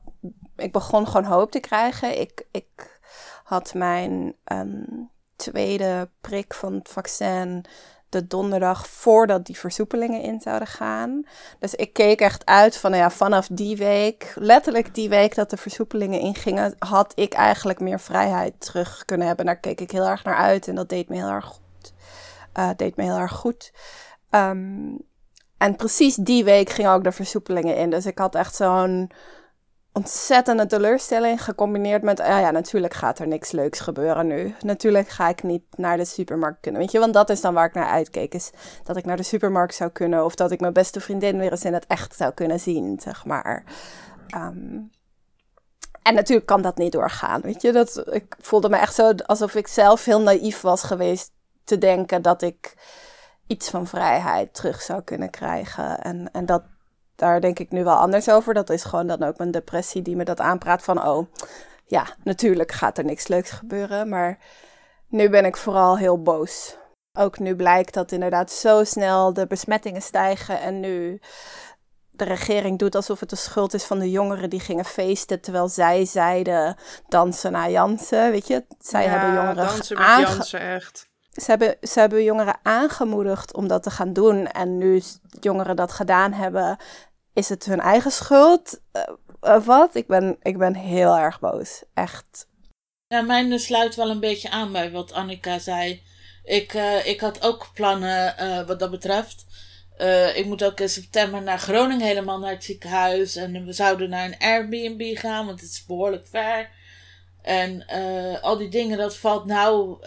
ik 0.57 0.73
begon 0.73 1.07
gewoon 1.07 1.25
hoop 1.25 1.51
te 1.51 1.61
krijgen. 1.61 2.21
Ik, 2.21 2.47
ik 2.51 3.01
had 3.45 3.75
mijn 3.75 4.37
um, 4.53 5.11
tweede 5.37 6.11
prik 6.21 6.55
van 6.55 6.75
het 6.75 6.89
vaccin 6.89 7.65
de 8.13 8.27
donderdag 8.27 8.89
voordat 8.89 9.47
die 9.47 9.59
versoepelingen 9.59 10.23
in 10.23 10.41
zouden 10.41 10.69
gaan. 10.69 11.27
Dus 11.59 11.75
ik 11.75 11.93
keek 11.93 12.21
echt 12.21 12.47
uit 12.47 12.77
van, 12.77 12.91
nou 12.91 13.03
ja, 13.03 13.11
vanaf 13.11 13.49
die 13.53 13.77
week, 13.77 14.33
letterlijk 14.35 14.95
die 14.95 15.09
week 15.09 15.35
dat 15.35 15.51
de 15.51 15.57
versoepelingen 15.57 16.21
ingingen, 16.21 16.75
had 16.79 17.13
ik 17.15 17.33
eigenlijk 17.33 17.81
meer 17.81 18.01
vrijheid 18.01 18.55
terug 18.59 19.05
kunnen 19.05 19.27
hebben. 19.27 19.47
Daar 19.47 19.61
keek 19.61 19.81
ik 19.81 19.91
heel 19.91 20.07
erg 20.07 20.25
naar 20.25 20.37
uit 20.37 20.69
en 20.69 20.75
dat 20.75 20.89
deed 20.89 21.09
me 21.09 21.17
heel 21.17 21.29
erg 21.29 21.45
goed. 21.45 21.93
Uh, 22.59 22.71
deed 22.77 22.97
me 22.97 23.03
heel 23.03 23.19
erg 23.19 23.33
goed. 23.33 23.73
Um, 24.31 24.99
en 25.59 25.77
precies 25.77 26.15
die 26.15 26.45
week 26.45 26.71
gingen 26.71 26.91
ook 26.91 27.05
de 27.05 27.13
versoepelingen 27.13 27.77
in. 27.77 27.91
Dus 27.91 28.07
ik 28.07 28.19
had 28.19 28.35
echt 28.35 28.55
zo'n 28.55 29.11
ontzettende 29.93 30.67
teleurstelling 30.67 31.45
gecombineerd 31.45 32.03
met, 32.03 32.19
ja, 32.19 32.39
ja, 32.39 32.51
natuurlijk 32.51 32.95
gaat 32.95 33.19
er 33.19 33.27
niks 33.27 33.51
leuks 33.51 33.81
gebeuren 33.81 34.27
nu. 34.27 34.55
Natuurlijk 34.61 35.09
ga 35.09 35.29
ik 35.29 35.43
niet 35.43 35.65
naar 35.77 35.97
de 35.97 36.05
supermarkt 36.05 36.61
kunnen, 36.61 36.81
weet 36.81 36.91
je, 36.91 36.99
want 36.99 37.15
dat 37.15 37.31
is 37.31 37.41
dan 37.41 37.55
waar 37.55 37.67
ik 37.67 37.75
naar 37.75 37.89
uitkeek, 37.89 38.35
is 38.35 38.51
dat 38.85 38.97
ik 38.97 39.05
naar 39.05 39.17
de 39.17 39.23
supermarkt 39.23 39.75
zou 39.75 39.91
kunnen 39.91 40.25
of 40.25 40.35
dat 40.35 40.51
ik 40.51 40.61
mijn 40.61 40.73
beste 40.73 41.01
vriendin 41.01 41.39
weer 41.39 41.51
eens 41.51 41.65
in 41.65 41.75
het 41.75 41.87
echt 41.87 42.17
zou 42.17 42.33
kunnen 42.33 42.61
zien, 42.61 43.01
zeg 43.01 43.25
maar. 43.25 43.65
Um, 44.35 44.91
en 46.03 46.15
natuurlijk 46.15 46.47
kan 46.47 46.63
dat 46.63 46.77
niet 46.77 46.93
doorgaan, 46.93 47.41
weet 47.41 47.63
je. 47.63 47.73
Dat, 47.73 48.15
ik 48.15 48.37
voelde 48.41 48.69
me 48.69 48.77
echt 48.77 48.95
zo 48.95 49.13
alsof 49.27 49.55
ik 49.55 49.67
zelf 49.67 50.05
heel 50.05 50.21
naïef 50.21 50.61
was 50.61 50.83
geweest 50.83 51.33
te 51.65 51.79
denken 51.79 52.23
dat 52.23 52.43
ik 52.43 52.75
iets 53.47 53.71
van 53.71 53.87
vrijheid 53.87 54.55
terug 54.55 54.83
zou 54.83 55.03
kunnen 55.03 55.31
krijgen. 55.31 56.01
En, 56.01 56.31
en 56.33 56.47
dat, 56.47 56.63
daar 57.23 57.41
denk 57.41 57.59
ik 57.59 57.71
nu 57.71 57.85
wel 57.85 57.97
anders 57.97 58.29
over. 58.29 58.55
Dat 58.55 58.71
is 58.71 58.85
gewoon 58.85 59.07
dan 59.07 59.23
ook 59.23 59.39
mijn 59.39 59.51
depressie 59.51 60.03
die 60.03 60.17
me 60.17 60.25
dat 60.25 60.41
aanpraat 60.41 60.83
van, 60.83 61.07
oh 61.07 61.27
ja, 61.87 62.07
natuurlijk 62.25 62.73
gaat 62.73 62.99
er 62.99 63.05
niks 63.05 63.29
leuks 63.29 63.51
gebeuren. 63.51 64.09
Maar 64.09 64.39
nu 65.09 65.29
ben 65.31 65.45
ik 65.45 65.57
vooral 65.57 65.99
heel 65.99 66.23
boos. 66.23 66.77
Ook 67.19 67.39
nu 67.39 67.57
blijkt 67.57 67.95
dat 67.95 68.13
inderdaad 68.13 68.51
zo 68.51 68.85
snel 68.85 69.33
de 69.33 69.47
besmettingen 69.47 70.03
stijgen 70.03 70.61
en 70.61 70.81
nu 70.81 71.21
de 72.11 72.25
regering 72.25 72.79
doet 72.79 72.95
alsof 72.95 73.21
het 73.21 73.31
de 73.31 73.37
schuld 73.37 73.75
is 73.75 73.85
van 73.85 73.99
de 73.99 74.11
jongeren 74.11 74.51
die 74.51 74.61
gingen 74.61 74.85
feesten, 74.85 75.41
terwijl 75.41 75.69
zij 75.69 76.05
zeiden 76.05 76.77
dansen 77.09 77.53
naar 77.53 77.71
Jansen, 77.71 78.31
weet 78.31 78.47
je? 78.47 78.65
Zij 78.79 79.05
hebben 79.05 79.35
jongeren 79.35 79.57
dansen 79.57 79.99
met 79.99 80.29
Jansen, 80.29 80.61
echt. 80.61 81.11
Ze 81.33 81.51
hebben, 81.51 81.77
ze 81.83 82.01
hebben 82.01 82.25
jongeren 82.25 82.59
aangemoedigd 82.63 83.55
om 83.55 83.69
dat 83.69 83.83
te 83.83 83.91
gaan 83.91 84.13
doen. 84.13 84.47
En 84.47 84.79
nu 84.79 85.03
jongeren 85.41 85.77
dat 85.77 85.93
gedaan 85.93 86.33
hebben, 86.33 86.77
is 87.33 87.49
het 87.49 87.65
hun 87.65 87.81
eigen 87.81 88.11
schuld? 88.11 88.81
Uh, 89.43 89.65
wat? 89.65 89.95
Ik 89.95 90.07
ben, 90.07 90.37
ik 90.43 90.59
ben 90.59 90.75
heel 90.75 91.17
erg 91.17 91.41
boos. 91.41 91.83
Echt. 91.95 92.47
Ja, 93.07 93.21
mijn 93.21 93.59
sluit 93.61 93.95
wel 93.95 94.11
een 94.11 94.21
beetje 94.21 94.51
aan 94.51 94.73
bij 94.73 94.91
wat 94.91 95.13
Annika 95.13 95.59
zei. 95.59 96.03
Ik, 96.45 96.75
uh, 96.75 97.07
ik 97.07 97.21
had 97.21 97.43
ook 97.43 97.71
plannen 97.75 98.35
uh, 98.41 98.67
wat 98.67 98.79
dat 98.79 98.91
betreft. 98.91 99.47
Ik 100.35 100.47
moet 100.47 100.65
ook 100.65 100.81
in 100.81 100.89
september 100.89 101.43
naar 101.43 101.59
Groningen 101.59 102.07
helemaal 102.07 102.39
naar 102.39 102.51
het 102.51 102.65
ziekenhuis. 102.65 103.37
En 103.37 103.65
we 103.65 103.73
zouden 103.73 104.09
naar 104.09 104.25
een 104.25 104.39
Airbnb 104.39 105.19
gaan, 105.19 105.47
want 105.47 105.61
het 105.61 105.71
is 105.71 105.85
behoorlijk 105.85 106.27
ver. 106.27 106.71
En 107.43 107.87
al 108.41 108.57
die 108.57 108.69
dingen, 108.69 108.99
dat 108.99 109.17
valt 109.17 109.45
nou, 109.45 109.99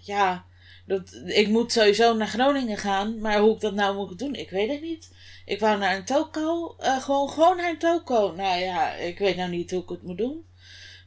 ja. 0.00 0.44
Dat, 0.86 1.20
ik 1.26 1.48
moet 1.48 1.72
sowieso 1.72 2.14
naar 2.14 2.26
Groningen 2.26 2.76
gaan. 2.76 3.20
Maar 3.20 3.38
hoe 3.38 3.54
ik 3.54 3.60
dat 3.60 3.74
nou 3.74 3.96
moet 3.96 4.18
doen, 4.18 4.34
ik 4.34 4.50
weet 4.50 4.70
het 4.70 4.80
niet. 4.80 5.10
Ik 5.46 5.60
wou 5.60 5.78
naar 5.78 5.96
een 5.96 6.04
toko. 6.04 6.76
gewoon, 6.78 7.30
gewoon 7.30 7.56
naar 7.56 7.70
een 7.70 7.78
toko. 7.78 8.32
Nou 8.32 8.60
ja, 8.60 8.92
ik 8.92 9.18
weet 9.18 9.36
nou 9.36 9.50
niet 9.50 9.70
hoe 9.70 9.82
ik 9.82 9.88
het 9.88 10.02
moet 10.02 10.18
doen. 10.18 10.44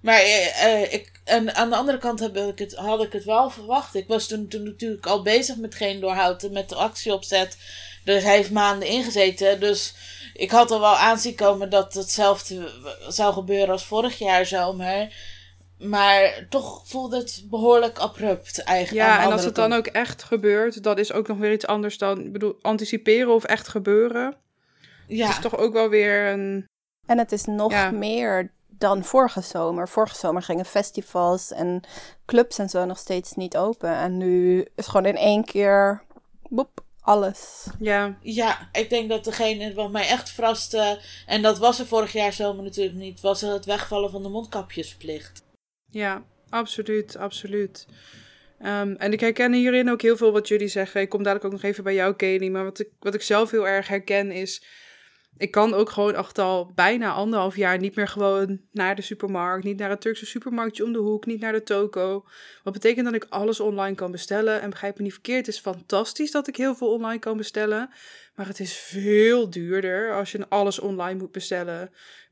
Maar 0.02 0.22
uh, 0.22 0.94
ik, 0.94 1.12
en 1.24 1.56
aan 1.56 1.70
de 1.70 1.76
andere 1.76 1.98
kant 1.98 2.20
heb 2.20 2.38
ik 2.38 2.60
het, 2.60 2.76
had 2.76 3.04
ik 3.04 3.14
het 3.14 3.24
wel 3.24 3.50
verwacht. 3.50 3.96
Ik 3.96 4.08
was 4.08 4.28
toen, 4.28 4.48
toen 4.48 4.64
natuurlijk 4.64 5.06
al 5.06 5.22
bezig 5.22 5.58
met 5.58 5.76
geen 5.76 6.00
doorhouden, 6.00 6.52
met 6.52 6.70
de 6.70 6.76
actieopzet. 6.76 7.58
Dus 8.04 8.24
hij 8.24 8.36
heeft 8.36 8.52
maanden 8.52 8.88
ingezeten. 8.88 9.60
Dus 9.60 9.94
ik 10.34 10.52
had 10.52 10.72
al 10.72 10.80
wel 10.80 10.96
aanzien 10.96 11.36
komen 11.36 11.70
dat 11.70 11.94
hetzelfde 11.94 12.72
zou 13.08 13.34
gebeuren 13.34 13.70
als 13.70 13.86
vorig 13.86 14.18
jaar 14.18 14.46
zomer. 14.46 15.14
Maar 15.80 16.46
toch 16.50 16.88
voelde 16.88 17.18
het 17.18 17.44
behoorlijk 17.50 17.98
abrupt 17.98 18.64
eigenlijk. 18.64 19.08
Ja, 19.08 19.24
en 19.24 19.32
als 19.32 19.44
het 19.44 19.56
dan 19.56 19.74
ook 19.74 19.88
echt 19.88 20.24
gebeurt, 20.24 20.84
dat 20.84 21.00
is 21.00 21.12
ook 21.12 21.28
nog 21.28 21.38
weer 21.38 21.52
iets 21.52 21.68
anders 21.68 21.98
dan 21.98 22.20
ik 22.20 22.32
bedoel, 22.32 22.58
anticiperen 22.62 23.34
of 23.34 23.44
echt 23.44 23.68
gebeuren. 23.68 24.36
Ja. 25.08 25.26
Het 25.26 25.36
is 25.36 25.42
toch 25.42 25.58
ook 25.58 25.74
wel 25.74 25.90
weer 25.90 26.28
een. 26.28 26.68
En 27.06 27.18
het 27.18 27.32
is 27.32 27.46
nog 27.46 27.92
meer 27.92 28.52
dan 28.68 29.04
vorige 29.04 29.42
zomer. 29.42 29.90
Vorige 29.90 30.16
zomer 30.16 30.42
gingen 30.42 30.66
festivals 30.66 31.52
en 31.52 31.82
clubs 32.26 32.58
en 32.58 32.70
zo 32.70 32.86
nog 32.86 32.98
steeds 32.98 33.34
niet 33.34 33.58
open. 33.58 33.96
En 33.96 34.18
nu 34.18 34.66
is 34.76 34.88
gewoon 34.88 35.06
in 35.06 35.18
één 35.18 35.44
keer 35.44 36.04
boep, 36.50 36.84
alles. 37.02 37.68
Ja. 37.80 38.18
ja, 38.22 38.70
ik 38.72 38.90
denk 38.90 39.10
dat 39.10 39.24
degene 39.24 39.74
wat 39.74 39.92
mij 39.92 40.08
echt 40.08 40.30
verraste, 40.30 41.00
en 41.26 41.42
dat 41.42 41.58
was 41.58 41.80
er 41.80 41.86
vorig 41.86 42.14
jaar 42.14 42.34
zomer 42.34 42.64
natuurlijk 42.64 42.98
niet, 42.98 43.22
was 43.22 43.42
het 43.42 43.66
wegvallen 43.66 44.12
van 44.12 44.24
de 44.24 44.30
mondkapjesplicht. 44.30 45.48
Ja, 45.92 46.24
absoluut, 46.50 47.18
absoluut. 47.18 47.88
Um, 48.62 48.96
en 48.96 49.14
ik 49.14 49.20
herken 49.20 49.54
hierin 49.54 49.90
ook 49.90 50.02
heel 50.02 50.18
veel 50.18 50.32
wat 50.32 50.48
jullie 50.48 50.68
zeggen. 50.68 51.02
Ik 51.02 51.10
kom 51.10 51.24
dadelijk 51.24 51.46
ook 51.46 51.52
nog 51.52 51.64
even 51.64 51.84
bij 51.84 51.94
jou, 51.94 52.16
Kelly. 52.16 52.50
Maar 52.50 52.64
wat 52.64 52.80
ik, 52.80 52.90
wat 53.00 53.14
ik 53.14 53.22
zelf 53.22 53.52
heel 53.52 53.68
erg 53.68 53.88
herken 53.88 54.32
is 54.32 54.64
ik 55.40 55.52
kan 55.52 55.74
ook 55.74 55.90
gewoon 55.90 56.16
echt 56.16 56.38
al 56.38 56.72
bijna 56.76 57.12
anderhalf 57.12 57.56
jaar 57.56 57.80
niet 57.80 57.96
meer 57.96 58.08
gewoon 58.08 58.62
naar 58.72 58.96
de 58.96 59.02
supermarkt. 59.02 59.64
Niet 59.64 59.78
naar 59.78 59.90
het 59.90 60.02
Turkse 60.02 60.26
supermarktje 60.26 60.84
om 60.84 60.94
de 60.94 61.00
hoek. 61.00 61.26
Niet 61.26 61.40
naar 61.40 61.52
de 61.52 61.64
toko. 61.64 62.26
Wat 62.64 62.74
betekent 62.74 63.06
dat 63.06 63.14
ik 63.14 63.26
alles 63.30 63.60
online 63.60 63.96
kan 63.96 64.12
bestellen. 64.12 64.62
En 64.62 64.70
begrijp 64.70 64.98
me 64.98 65.04
niet 65.04 65.14
verkeerd. 65.14 65.46
Het 65.46 65.56
is 65.56 65.62
fantastisch 65.62 66.32
dat 66.32 66.48
ik 66.48 66.56
heel 66.56 66.76
veel 66.76 66.94
online 66.94 67.20
kan 67.20 67.38
bestellen. 67.38 67.90
Maar 68.40 68.48
het 68.48 68.60
is 68.60 68.74
veel 68.74 69.50
duurder 69.50 70.14
als 70.14 70.32
je 70.32 70.46
alles 70.50 70.80
online 70.80 71.20
moet 71.20 71.32
bestellen. 71.32 71.92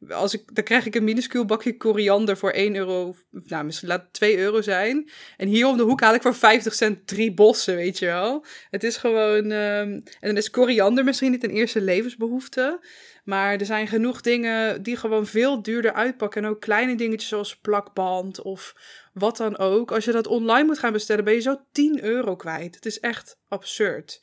Als 0.10 0.34
ik, 0.34 0.56
dan 0.56 0.64
krijg 0.64 0.86
ik 0.86 0.96
een 0.96 1.04
minuscuul 1.04 1.46
bakje 1.46 1.78
koriander 1.78 2.38
voor 2.38 2.52
1 2.52 2.76
euro. 2.76 3.16
Nou, 3.30 3.66
misschien 3.66 3.88
laat 3.88 4.02
het 4.02 4.14
2 4.14 4.38
euro 4.38 4.62
zijn. 4.62 5.10
En 5.38 5.48
hier 5.48 5.68
om 5.68 5.78
de 5.78 5.84
hoek 5.84 6.02
haal 6.02 6.14
ik 6.14 6.22
voor 6.22 6.36
50 6.36 6.74
cent 6.74 7.08
drie 7.08 7.34
bossen, 7.34 7.76
weet 7.76 8.00
je 8.00 8.06
wel. 8.06 8.46
Het 8.70 8.84
is 8.84 8.98
gewoon. 8.98 9.52
Um, 9.52 9.92
en 9.92 10.04
dan 10.20 10.38
is 10.38 10.50
koriander 10.50 11.04
misschien 11.04 11.32
niet 11.32 11.44
een 11.44 11.50
eerste 11.50 11.82
levensbehoefte. 11.82 12.80
Maar 13.24 13.60
er 13.60 13.66
zijn 13.66 13.88
genoeg 13.88 14.22
dingen 14.22 14.84
die 14.84 14.96
gewoon 14.96 15.26
veel 15.26 15.62
duurder 15.62 15.94
uitpakken. 15.94 16.44
En 16.44 16.50
ook 16.50 16.62
kleine 16.62 16.96
dingetjes 16.96 17.30
zoals 17.30 17.58
plakband 17.58 18.42
of 18.42 18.76
wat 19.14 19.38
dan 19.38 19.58
ook. 19.58 19.92
Als 19.92 20.06
je 20.06 20.12
dat 20.12 20.28
online 20.28 20.66
moet 20.66 20.80
gaan 20.80 20.94
bestellen, 20.94 21.24
ben 21.24 21.34
je 21.34 21.40
zo 21.40 21.62
10 21.72 22.04
euro 22.04 22.36
kwijt. 22.36 22.76
Het 22.76 22.86
is 22.86 23.00
echt 23.00 23.38
absurd. 23.48 24.20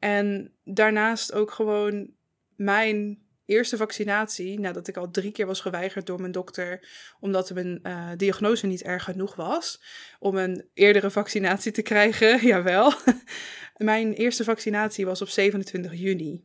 En 0.00 0.52
daarnaast 0.64 1.32
ook 1.32 1.50
gewoon 1.50 2.10
mijn 2.56 3.18
eerste 3.50 3.76
vaccinatie, 3.76 4.60
nadat 4.60 4.88
ik 4.88 4.96
al 4.96 5.10
drie 5.10 5.32
keer 5.32 5.46
was 5.46 5.60
geweigerd 5.60 6.06
door 6.06 6.20
mijn 6.20 6.32
dokter, 6.32 6.88
omdat 7.20 7.54
mijn 7.54 7.80
uh, 7.82 8.10
diagnose 8.16 8.66
niet 8.66 8.82
erg 8.82 9.04
genoeg 9.04 9.34
was, 9.34 9.82
om 10.18 10.36
een 10.36 10.68
eerdere 10.74 11.10
vaccinatie 11.10 11.72
te 11.72 11.82
krijgen, 11.82 12.40
jawel. 12.46 12.92
mijn 13.76 14.12
eerste 14.12 14.44
vaccinatie 14.44 15.06
was 15.06 15.22
op 15.22 15.28
27 15.28 15.94
juni. 15.94 16.44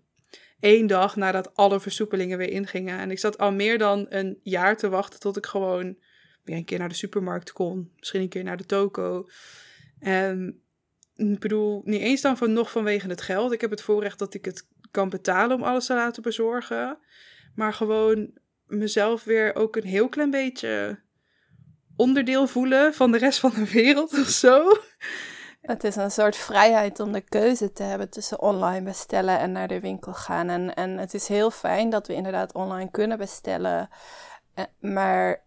Eén 0.60 0.88
dag 0.88 1.16
nadat 1.16 1.56
alle 1.56 1.80
versoepelingen 1.80 2.38
weer 2.38 2.50
ingingen. 2.50 3.00
En 3.00 3.12
ik 3.12 3.20
zat 3.20 3.38
al 3.38 3.52
meer 3.52 3.78
dan 3.78 4.06
een 4.10 4.40
jaar 4.44 4.78
te 4.78 4.90
wachten 4.90 5.20
tot 5.20 5.38
ik 5.38 5.46
gewoon 5.46 5.98
weer 6.44 6.56
een 6.58 6.66
keer 6.66 6.80
naar 6.80 6.90
de 6.90 6.96
supermarkt 6.96 7.52
kon. 7.52 7.92
Misschien 7.98 8.22
een 8.22 8.30
keer 8.30 8.44
naar 8.44 8.58
de 8.58 8.66
toko. 8.66 9.30
En 10.00 10.65
ik 11.16 11.40
bedoel, 11.40 11.82
niet 11.86 12.02
eens 12.02 12.22
dan 12.22 12.38
van, 12.38 12.54
nog 12.54 12.72
vanwege 12.72 13.08
het 13.08 13.22
geld. 13.22 13.52
Ik 13.52 13.62
heb 13.62 13.70
het 13.70 13.82
voorrecht 13.82 14.20
dat 14.20 14.34
ik 14.34 14.46
het 14.46 14.68
kan 14.92 15.10
betalen 15.10 15.56
om 15.56 15.64
alles 15.64 15.86
te 15.86 15.94
laten 15.94 16.24
bezorgen. 16.24 16.98
Maar 17.56 17.74
gewoon 17.74 18.38
mezelf 18.66 19.24
weer 19.24 19.56
ook 19.56 19.76
een 19.76 19.86
heel 19.86 20.10
klein 20.10 20.32
beetje 20.32 21.00
onderdeel 21.96 22.48
voelen 22.48 22.94
van 22.94 23.12
de 23.12 23.18
rest 23.18 23.40
van 23.40 23.52
de 23.56 23.72
wereld 23.72 24.12
of 24.20 24.28
zo. 24.28 24.72
Het 25.62 25.84
is 25.84 25.96
een 25.96 26.12
soort 26.12 26.36
vrijheid 26.36 27.00
om 27.00 27.12
de 27.12 27.22
keuze 27.22 27.72
te 27.72 27.84
hebben 27.84 28.10
tussen 28.10 28.42
online 28.42 28.86
bestellen 28.86 29.40
en 29.40 29.52
naar 29.52 29.68
de 29.68 29.80
winkel 29.80 30.14
gaan. 30.14 30.50
En, 30.50 30.74
en 30.74 30.98
het 30.98 31.14
is 31.14 31.28
heel 31.28 31.52
fijn 31.52 31.90
dat 31.90 32.08
we 32.08 32.14
inderdaad 32.14 32.54
online 32.54 32.92
kunnen 32.92 33.18
bestellen. 33.18 33.90
Eh, 34.54 34.66
maar 34.80 35.44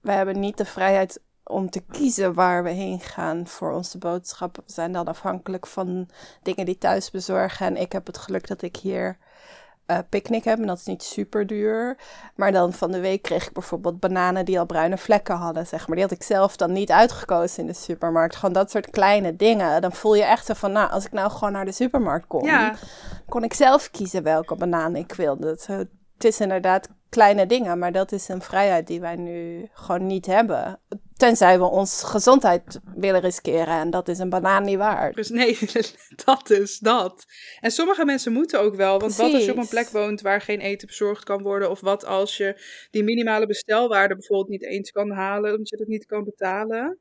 we 0.00 0.12
hebben 0.12 0.40
niet 0.40 0.56
de 0.56 0.64
vrijheid 0.64 1.22
om 1.44 1.70
te 1.70 1.80
kiezen 1.80 2.34
waar 2.34 2.64
we 2.64 2.70
heen 2.70 3.00
gaan 3.00 3.46
voor 3.46 3.72
onze 3.72 3.98
boodschappen. 3.98 4.62
We 4.66 4.72
zijn 4.72 4.92
dan 4.92 5.06
afhankelijk 5.06 5.66
van 5.66 6.08
dingen 6.42 6.64
die 6.66 6.78
thuis 6.78 7.10
bezorgen. 7.10 7.66
En 7.66 7.76
ik 7.76 7.92
heb 7.92 8.06
het 8.06 8.18
geluk 8.18 8.46
dat 8.46 8.62
ik 8.62 8.76
hier 8.76 9.18
uh, 9.86 9.98
picknick 10.08 10.44
heb 10.44 10.58
en 10.58 10.66
dat 10.66 10.78
is 10.78 10.84
niet 10.84 11.02
super 11.02 11.46
duur. 11.46 11.96
Maar 12.34 12.52
dan 12.52 12.72
van 12.72 12.90
de 12.92 13.00
week 13.00 13.22
kreeg 13.22 13.46
ik 13.46 13.52
bijvoorbeeld 13.52 14.00
bananen 14.00 14.44
die 14.44 14.58
al 14.58 14.66
bruine 14.66 14.98
vlekken 14.98 15.36
hadden, 15.36 15.66
zeg 15.66 15.86
maar. 15.86 15.96
Die 15.96 16.04
had 16.04 16.14
ik 16.14 16.22
zelf 16.22 16.56
dan 16.56 16.72
niet 16.72 16.90
uitgekozen 16.90 17.60
in 17.60 17.66
de 17.66 17.74
supermarkt. 17.74 18.36
Gewoon 18.36 18.54
dat 18.54 18.70
soort 18.70 18.90
kleine 18.90 19.36
dingen. 19.36 19.82
Dan 19.82 19.92
voel 19.92 20.14
je 20.14 20.24
echt 20.24 20.46
zo 20.46 20.54
van, 20.54 20.72
nou, 20.72 20.90
als 20.90 21.04
ik 21.04 21.12
nou 21.12 21.30
gewoon 21.30 21.52
naar 21.52 21.64
de 21.64 21.72
supermarkt 21.72 22.26
kom, 22.26 22.44
kon 23.28 23.44
ik 23.44 23.54
zelf 23.54 23.90
kiezen 23.90 24.22
welke 24.22 24.54
banaan 24.54 24.96
ik 24.96 25.12
wilde. 25.12 25.48
Het, 25.48 25.66
het 25.66 26.24
is 26.24 26.40
inderdaad 26.40 26.88
kleine 27.08 27.46
dingen, 27.46 27.78
maar 27.78 27.92
dat 27.92 28.12
is 28.12 28.28
een 28.28 28.42
vrijheid 28.42 28.86
die 28.86 29.00
wij 29.00 29.16
nu 29.16 29.68
gewoon 29.72 30.06
niet 30.06 30.26
hebben. 30.26 30.80
Tenzij 31.22 31.58
we 31.58 31.64
ons 31.64 32.02
gezondheid 32.02 32.80
willen 32.94 33.20
riskeren 33.20 33.78
en 33.78 33.90
dat 33.90 34.08
is 34.08 34.18
een 34.18 34.28
banaan 34.28 34.62
niet 34.62 34.76
waard. 34.76 35.14
Dus 35.14 35.28
nee, 35.28 35.58
dat 36.24 36.50
is 36.50 36.78
dat. 36.78 37.24
En 37.60 37.70
sommige 37.70 38.04
mensen 38.04 38.32
moeten 38.32 38.60
ook 38.60 38.74
wel, 38.74 38.98
want 38.98 39.16
wat 39.16 39.32
als 39.32 39.44
je 39.44 39.50
op 39.50 39.56
een 39.56 39.68
plek 39.68 39.88
woont 39.88 40.20
waar 40.20 40.40
geen 40.40 40.60
eten 40.60 40.86
bezorgd 40.86 41.24
kan 41.24 41.42
worden? 41.42 41.70
Of 41.70 41.80
wat 41.80 42.04
als 42.04 42.36
je 42.36 42.60
die 42.90 43.02
minimale 43.02 43.46
bestelwaarde 43.46 44.14
bijvoorbeeld 44.14 44.48
niet 44.48 44.64
eens 44.64 44.90
kan 44.90 45.10
halen 45.10 45.50
omdat 45.50 45.68
je 45.68 45.76
het 45.76 45.88
niet 45.88 46.06
kan 46.06 46.24
betalen? 46.24 46.98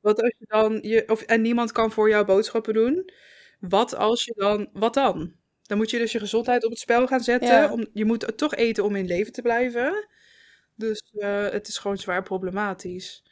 Wat 0.00 0.22
als 0.22 0.34
je 0.38 0.44
dan, 0.48 0.78
je, 0.82 1.04
of, 1.06 1.22
en 1.22 1.42
niemand 1.42 1.72
kan 1.72 1.90
voor 1.90 2.08
jou 2.08 2.24
boodschappen 2.24 2.74
doen? 2.74 3.10
Wat 3.60 3.94
als 3.94 4.24
je 4.24 4.32
dan, 4.36 4.68
wat 4.72 4.94
dan? 4.94 5.32
Dan 5.62 5.76
moet 5.76 5.90
je 5.90 5.98
dus 5.98 6.12
je 6.12 6.18
gezondheid 6.18 6.64
op 6.64 6.70
het 6.70 6.80
spel 6.80 7.06
gaan 7.06 7.20
zetten. 7.20 7.70
Om, 7.70 7.86
je 7.92 8.04
moet 8.04 8.36
toch 8.36 8.54
eten 8.54 8.84
om 8.84 8.96
in 8.96 9.06
leven 9.06 9.32
te 9.32 9.42
blijven. 9.42 10.08
Dus 10.74 11.02
uh, 11.12 11.48
het 11.48 11.68
is 11.68 11.78
gewoon 11.78 11.98
zwaar 11.98 12.22
problematisch. 12.22 13.22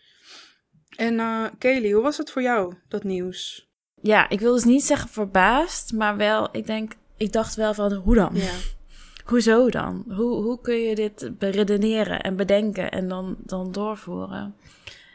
En 0.96 1.14
uh, 1.14 1.44
Kelly, 1.58 1.92
hoe 1.92 2.02
was 2.02 2.16
het 2.16 2.30
voor 2.30 2.42
jou, 2.42 2.74
dat 2.88 3.04
nieuws? 3.04 3.68
Ja, 4.02 4.28
ik 4.28 4.40
wil 4.40 4.52
dus 4.52 4.64
niet 4.64 4.84
zeggen 4.84 5.08
verbaasd, 5.08 5.92
maar 5.92 6.16
wel, 6.16 6.48
ik 6.52 6.66
denk, 6.66 6.92
ik 7.16 7.32
dacht 7.32 7.54
wel 7.54 7.74
van, 7.74 7.92
hoe 7.92 8.14
dan? 8.14 8.30
Ja. 8.34 8.52
Hoezo 9.24 9.70
dan? 9.70 10.04
Hoe, 10.08 10.42
hoe 10.42 10.60
kun 10.60 10.74
je 10.74 10.94
dit 10.94 11.38
beredeneren 11.38 12.20
en 12.20 12.36
bedenken 12.36 12.90
en 12.90 13.08
dan, 13.08 13.36
dan 13.38 13.72
doorvoeren? 13.72 14.54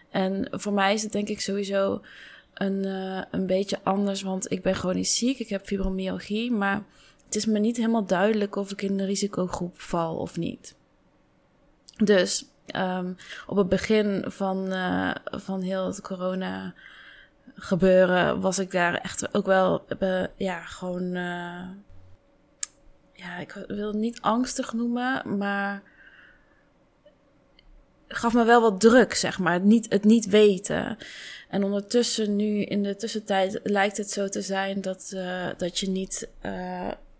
En 0.09 0.47
voor 0.51 0.73
mij 0.73 0.93
is 0.93 1.03
het 1.03 1.11
denk 1.11 1.27
ik 1.27 1.41
sowieso 1.41 2.01
een, 2.53 2.85
uh, 2.85 3.21
een 3.31 3.45
beetje 3.45 3.79
anders, 3.83 4.21
want 4.21 4.51
ik 4.51 4.61
ben 4.61 4.75
gewoon 4.75 4.95
niet 4.95 5.07
ziek. 5.07 5.39
Ik 5.39 5.49
heb 5.49 5.65
fibromyalgie, 5.65 6.51
maar 6.51 6.83
het 7.25 7.35
is 7.35 7.45
me 7.45 7.59
niet 7.59 7.77
helemaal 7.77 8.05
duidelijk 8.05 8.55
of 8.55 8.71
ik 8.71 8.81
in 8.81 8.97
de 8.97 9.05
risicogroep 9.05 9.79
val 9.79 10.15
of 10.15 10.37
niet. 10.37 10.75
Dus 11.95 12.45
um, 12.75 13.15
op 13.47 13.57
het 13.57 13.69
begin 13.69 14.23
van, 14.27 14.73
uh, 14.73 15.11
van 15.25 15.61
heel 15.61 15.85
het 15.85 16.01
corona 16.01 16.73
gebeuren 17.55 18.41
was 18.41 18.59
ik 18.59 18.71
daar 18.71 18.93
echt 18.93 19.35
ook 19.35 19.45
wel, 19.45 19.85
uh, 19.99 20.23
ja, 20.35 20.61
gewoon, 20.61 21.03
uh, 21.03 21.67
ja, 23.13 23.37
ik 23.39 23.65
wil 23.67 23.87
het 23.87 23.97
niet 23.97 24.21
angstig 24.21 24.73
noemen, 24.73 25.37
maar 25.37 25.81
gaf 28.07 28.33
me 28.33 28.43
wel 28.43 28.61
wat 28.61 28.79
druk, 28.79 29.13
zeg 29.13 29.39
maar. 29.39 29.53
Het 29.53 29.63
niet, 29.63 29.85
het 29.89 30.03
niet 30.03 30.25
weten. 30.25 30.97
En 31.49 31.63
ondertussen, 31.63 32.35
nu 32.35 32.63
in 32.63 32.83
de 32.83 32.95
tussentijd, 32.95 33.59
lijkt 33.63 33.97
het 33.97 34.11
zo 34.11 34.27
te 34.27 34.41
zijn 34.41 34.81
dat, 34.81 35.15
dat 35.57 35.79
je 35.79 35.89
niet 35.89 36.29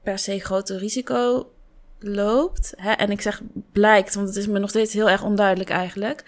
per 0.04 0.20
se 0.20 0.40
grote 0.40 0.78
risico 0.78 1.52
loopt. 2.04 2.74
Hè? 2.76 2.92
En 2.92 3.12
ik 3.12 3.22
zeg 3.22 3.42
blijkt, 3.72 4.16
want 4.16 4.28
het 4.28 4.38
is 4.38 4.48
me 4.48 4.60
nog 4.60 4.70
steeds 4.70 4.94
heel 4.94 5.10
erg 5.10 5.24
onduidelijk 5.24 5.70
eigenlijk. 5.70 6.24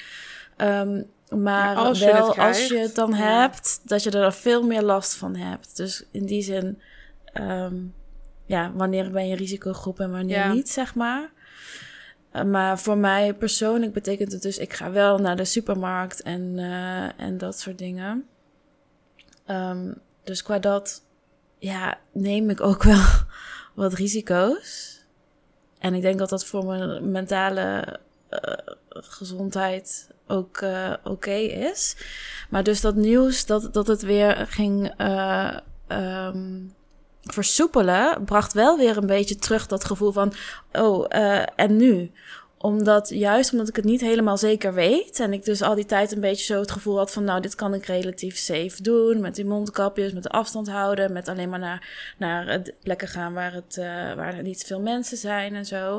Um, 0.57 1.05
Maar 1.29 1.75
als 1.75 1.99
wel 1.99 2.33
je 2.33 2.41
als 2.41 2.67
je 2.67 2.77
het 2.77 2.95
dan 2.95 3.13
hebt, 3.13 3.81
dat 3.83 4.03
je 4.03 4.11
er 4.11 4.33
veel 4.33 4.63
meer 4.63 4.81
last 4.81 5.15
van 5.15 5.35
hebt. 5.35 5.77
Dus 5.77 6.05
in 6.11 6.25
die 6.25 6.41
zin, 6.41 6.81
ehm, 7.25 7.75
ja, 8.45 8.71
wanneer 8.73 9.11
ben 9.11 9.27
je 9.27 9.35
risicogroep 9.35 9.99
en 9.99 10.11
wanneer 10.11 10.49
niet, 10.49 10.69
zeg 10.69 10.95
maar. 10.95 11.29
Eh, 12.35 12.43
maar 12.43 12.79
voor 12.79 12.97
mij 12.97 13.33
persoonlijk 13.33 13.93
betekent 13.93 14.31
het 14.31 14.41
dus, 14.41 14.57
ik 14.57 14.73
ga 14.73 14.91
wel 14.91 15.17
naar 15.17 15.35
de 15.35 15.45
supermarkt 15.45 16.21
en, 16.21 16.41
uh, 16.57 17.19
en 17.21 17.37
dat 17.37 17.59
soort 17.59 17.77
dingen. 17.77 18.25
Um, 19.47 19.95
dus 20.23 20.43
qua 20.43 20.59
dat, 20.59 21.03
ja, 21.59 21.97
neem 22.11 22.49
ik 22.49 22.61
ook 22.61 22.83
wel 22.83 23.03
wat 23.73 23.93
risico's. 23.93 24.94
En 25.79 25.93
ik 25.93 26.01
denk 26.01 26.19
dat 26.19 26.29
dat 26.29 26.45
voor 26.45 26.65
mijn 26.65 27.11
mentale 27.11 27.99
uh, 28.29 28.39
gezondheid 28.89 30.09
ook 30.27 30.61
uh, 30.61 30.93
oké 31.03 31.35
is. 31.35 31.95
Maar 32.49 32.63
dus 32.63 32.81
dat 32.81 32.95
nieuws 32.95 33.45
dat, 33.45 33.73
dat 33.73 33.87
het 33.87 34.01
weer 34.01 34.47
ging 34.49 35.01
uh, 35.01 35.57
um, 35.87 36.73
versoepelen, 37.21 38.23
bracht 38.23 38.53
wel 38.53 38.77
weer 38.77 38.97
een 38.97 39.05
beetje 39.05 39.35
terug 39.35 39.67
dat 39.67 39.85
gevoel 39.85 40.11
van: 40.11 40.33
oh, 40.71 41.05
en 41.55 41.75
nu? 41.75 42.11
Omdat 42.57 43.09
juist 43.09 43.51
omdat 43.51 43.67
ik 43.67 43.75
het 43.75 43.85
niet 43.85 44.01
helemaal 44.01 44.37
zeker 44.37 44.73
weet. 44.73 45.19
En 45.19 45.33
ik 45.33 45.45
dus 45.45 45.61
al 45.61 45.75
die 45.75 45.85
tijd 45.85 46.11
een 46.11 46.19
beetje 46.19 46.45
zo 46.45 46.59
het 46.59 46.71
gevoel 46.71 46.97
had 46.97 47.11
van 47.11 47.23
nou, 47.23 47.41
dit 47.41 47.55
kan 47.55 47.73
ik 47.73 47.85
relatief 47.85 48.37
safe 48.37 48.81
doen. 48.81 49.21
Met 49.21 49.35
die 49.35 49.45
mondkapjes, 49.45 50.13
met 50.13 50.23
de 50.23 50.29
afstand 50.29 50.69
houden. 50.69 51.13
Met 51.13 51.27
alleen 51.27 51.49
maar 51.49 51.59
naar, 51.59 52.15
naar 52.17 52.61
plekken 52.83 53.07
gaan 53.07 53.33
waar, 53.33 53.53
het, 53.53 53.77
uh, 53.79 53.85
waar 54.13 54.33
er 54.33 54.43
niet 54.43 54.63
veel 54.63 54.81
mensen 54.81 55.17
zijn 55.17 55.55
en 55.55 55.65
zo. 55.65 55.97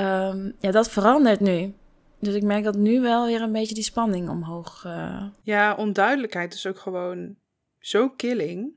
Um, 0.00 0.54
ja, 0.58 0.70
dat 0.70 0.90
verandert 0.90 1.40
nu. 1.40 1.74
Dus 2.18 2.34
ik 2.34 2.42
merk 2.42 2.64
dat 2.64 2.76
nu 2.76 3.00
wel 3.00 3.26
weer 3.26 3.42
een 3.42 3.52
beetje 3.52 3.74
die 3.74 3.84
spanning 3.84 4.28
omhoog. 4.28 4.84
Uh... 4.86 5.24
Ja, 5.42 5.74
onduidelijkheid 5.74 6.54
is 6.54 6.66
ook 6.66 6.78
gewoon 6.78 7.36
zo 7.78 8.08
killing. 8.08 8.72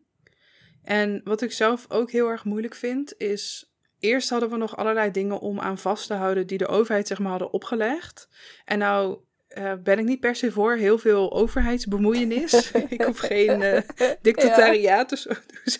En 0.84 1.22
wat 1.24 1.42
ik 1.42 1.52
zelf 1.52 1.86
ook 1.90 2.12
heel 2.12 2.30
erg 2.30 2.44
moeilijk 2.44 2.76
vind, 2.76 3.14
is. 3.18 3.74
Eerst 4.06 4.30
hadden 4.30 4.50
we 4.50 4.58
nog 4.58 4.78
allerlei 4.78 5.12
dingen 5.12 5.40
om 5.40 5.60
aan 5.60 5.78
vast 5.78 6.08
te 6.08 6.14
houden 6.14 6.48
die 6.48 6.58
de 6.58 6.68
overheid 6.68 7.08
zeg 7.08 7.20
maar 7.20 7.30
hadden 7.30 7.54
opgelegd. 7.54 8.30
En 8.66 8.80
nou 8.80 9.18
uh, 9.58 9.74
ben 9.84 10.00
ik 10.00 10.06
niet 10.06 10.20
per 10.20 10.36
se 10.36 10.52
voor 10.52 10.76
heel 10.76 10.98
veel 10.98 11.34
overheidsbemoeienis. 11.34 12.72
ik 12.90 13.02
hoef 13.02 13.20
geen 13.20 13.62
uh, 13.62 13.80
dictatariaat, 14.22 15.10
dus 15.10 15.28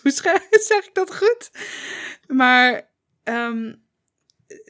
hoe 0.02 0.10
zeg 0.50 0.84
ik 0.86 0.90
dat 0.92 1.16
goed? 1.16 1.50
Maar 2.26 2.90
um, 3.24 3.84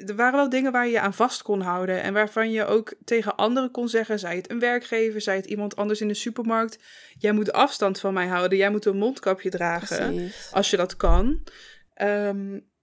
er 0.06 0.16
waren 0.16 0.38
wel 0.38 0.48
dingen 0.48 0.72
waar 0.72 0.86
je 0.86 0.92
je 0.92 1.00
aan 1.00 1.14
vast 1.14 1.42
kon 1.42 1.60
houden. 1.60 2.02
En 2.02 2.12
waarvan 2.12 2.50
je 2.50 2.64
ook 2.64 2.94
tegen 3.04 3.36
anderen 3.36 3.70
kon 3.70 3.88
zeggen, 3.88 4.18
zij 4.18 4.36
het 4.36 4.50
een 4.50 4.58
werkgever, 4.58 5.20
zij 5.20 5.36
het 5.36 5.46
iemand 5.46 5.76
anders 5.76 6.00
in 6.00 6.08
de 6.08 6.14
supermarkt. 6.14 6.78
Jij 7.18 7.32
moet 7.32 7.52
afstand 7.52 8.00
van 8.00 8.14
mij 8.14 8.26
houden. 8.26 8.58
Jij 8.58 8.70
moet 8.70 8.84
een 8.84 8.96
mondkapje 8.96 9.50
dragen. 9.50 10.32
Als 10.52 10.70
je 10.70 10.76
dat 10.76 10.96
kan. 10.96 11.42
Um, 12.02 12.74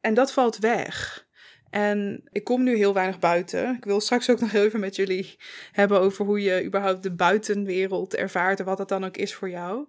en 0.00 0.14
dat 0.14 0.32
valt 0.32 0.58
weg. 0.58 1.28
En 1.70 2.22
ik 2.32 2.44
kom 2.44 2.62
nu 2.62 2.76
heel 2.76 2.94
weinig 2.94 3.18
buiten. 3.18 3.74
Ik 3.76 3.84
wil 3.84 4.00
straks 4.00 4.30
ook 4.30 4.40
nog 4.40 4.50
heel 4.50 4.64
even 4.64 4.80
met 4.80 4.96
jullie 4.96 5.36
hebben 5.72 6.00
over 6.00 6.24
hoe 6.24 6.42
je 6.42 6.64
überhaupt 6.64 7.02
de 7.02 7.14
buitenwereld 7.14 8.14
ervaart 8.14 8.58
en 8.58 8.64
wat 8.64 8.78
dat 8.78 8.88
dan 8.88 9.04
ook 9.04 9.16
is 9.16 9.34
voor 9.34 9.50
jou. 9.50 9.86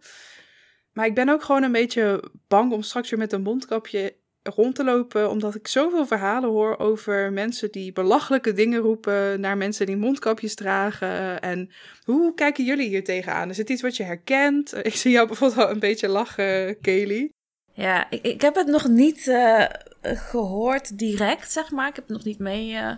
Maar 0.93 1.05
ik 1.05 1.15
ben 1.15 1.29
ook 1.29 1.43
gewoon 1.43 1.63
een 1.63 1.71
beetje 1.71 2.31
bang 2.47 2.71
om 2.71 2.81
straks 2.81 3.09
weer 3.09 3.19
met 3.19 3.33
een 3.33 3.41
mondkapje 3.41 4.15
rond 4.43 4.75
te 4.75 4.83
lopen, 4.83 5.29
omdat 5.29 5.55
ik 5.55 5.67
zoveel 5.67 6.05
verhalen 6.05 6.49
hoor 6.49 6.77
over 6.77 7.33
mensen 7.33 7.71
die 7.71 7.91
belachelijke 7.91 8.53
dingen 8.53 8.79
roepen 8.79 9.39
naar 9.39 9.57
mensen 9.57 9.85
die 9.85 9.97
mondkapjes 9.97 10.55
dragen. 10.55 11.41
En 11.41 11.71
hoe 12.03 12.33
kijken 12.33 12.65
jullie 12.65 12.87
hier 12.87 13.03
tegenaan? 13.03 13.49
Is 13.49 13.57
het 13.57 13.69
iets 13.69 13.81
wat 13.81 13.97
je 13.97 14.03
herkent? 14.03 14.73
Ik 14.85 14.95
zie 14.95 15.11
jou 15.11 15.27
bijvoorbeeld 15.27 15.59
al 15.59 15.69
een 15.69 15.79
beetje 15.79 16.07
lachen, 16.07 16.79
Kelly. 16.81 17.31
Ja, 17.73 18.09
ik, 18.09 18.21
ik 18.25 18.41
heb 18.41 18.55
het 18.55 18.67
nog 18.67 18.87
niet 18.87 19.27
uh, 19.27 19.65
gehoord 20.01 20.97
direct, 20.97 21.51
zeg 21.51 21.71
maar. 21.71 21.87
Ik 21.87 21.95
heb 21.95 22.07
het 22.07 22.17
nog 22.17 22.25
niet 22.25 22.39
mee, 22.39 22.71
uh, 22.71 22.91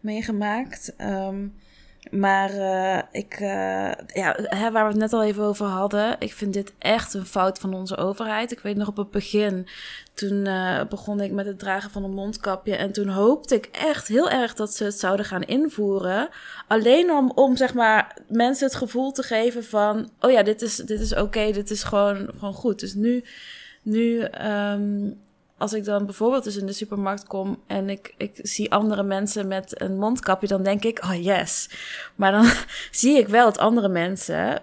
meegemaakt. 0.00 0.94
Um, 0.98 1.54
maar 2.10 2.54
uh, 2.54 2.98
ik, 3.12 3.40
uh, 3.40 3.92
ja, 4.06 4.36
hè, 4.36 4.70
waar 4.70 4.84
we 4.84 4.90
het 4.90 4.98
net 4.98 5.12
al 5.12 5.22
even 5.22 5.42
over 5.42 5.66
hadden, 5.66 6.16
ik 6.18 6.32
vind 6.32 6.52
dit 6.52 6.72
echt 6.78 7.14
een 7.14 7.26
fout 7.26 7.58
van 7.58 7.74
onze 7.74 7.96
overheid. 7.96 8.52
Ik 8.52 8.60
weet 8.60 8.76
nog 8.76 8.88
op 8.88 8.96
het 8.96 9.10
begin, 9.10 9.68
toen 10.14 10.48
begon 10.88 11.20
ik 11.20 11.32
met 11.32 11.46
het 11.46 11.58
dragen 11.58 11.90
van 11.90 12.04
een 12.04 12.14
mondkapje. 12.14 12.76
En 12.76 12.92
toen 12.92 13.08
hoopte 13.08 13.54
ik 13.54 13.66
echt 13.66 14.08
heel 14.08 14.30
erg 14.30 14.54
dat 14.54 14.74
ze 14.74 14.84
het 14.84 14.98
zouden 14.98 15.26
gaan 15.26 15.42
invoeren. 15.42 16.28
Alleen 16.68 17.10
om, 17.10 17.30
om 17.34 17.56
zeg 17.56 17.74
maar 17.74 18.16
mensen 18.28 18.66
het 18.66 18.76
gevoel 18.76 19.12
te 19.12 19.22
geven 19.22 19.64
van, 19.64 20.10
oh 20.20 20.30
ja, 20.30 20.42
dit 20.42 20.62
is, 20.62 20.76
dit 20.76 21.00
is 21.00 21.14
oké, 21.14 21.52
dit 21.52 21.70
is 21.70 21.82
gewoon, 21.82 22.30
gewoon 22.38 22.54
goed. 22.54 22.80
Dus 22.80 22.94
nu, 22.94 23.24
nu 23.82 24.22
um, 24.22 25.24
als 25.58 25.72
ik 25.72 25.84
dan 25.84 26.04
bijvoorbeeld 26.04 26.44
dus 26.44 26.56
in 26.56 26.66
de 26.66 26.72
supermarkt 26.72 27.26
kom 27.26 27.62
en 27.66 27.90
ik, 27.90 28.14
ik 28.16 28.38
zie 28.42 28.72
andere 28.72 29.02
mensen 29.02 29.48
met 29.48 29.80
een 29.80 29.98
mondkapje, 29.98 30.46
dan 30.46 30.62
denk 30.62 30.84
ik, 30.84 31.04
oh 31.04 31.22
yes. 31.22 31.70
Maar 32.14 32.32
dan 32.32 32.50
zie 32.90 33.18
ik 33.18 33.28
wel 33.28 33.44
dat 33.44 33.58
andere 33.58 33.88
mensen 33.88 34.62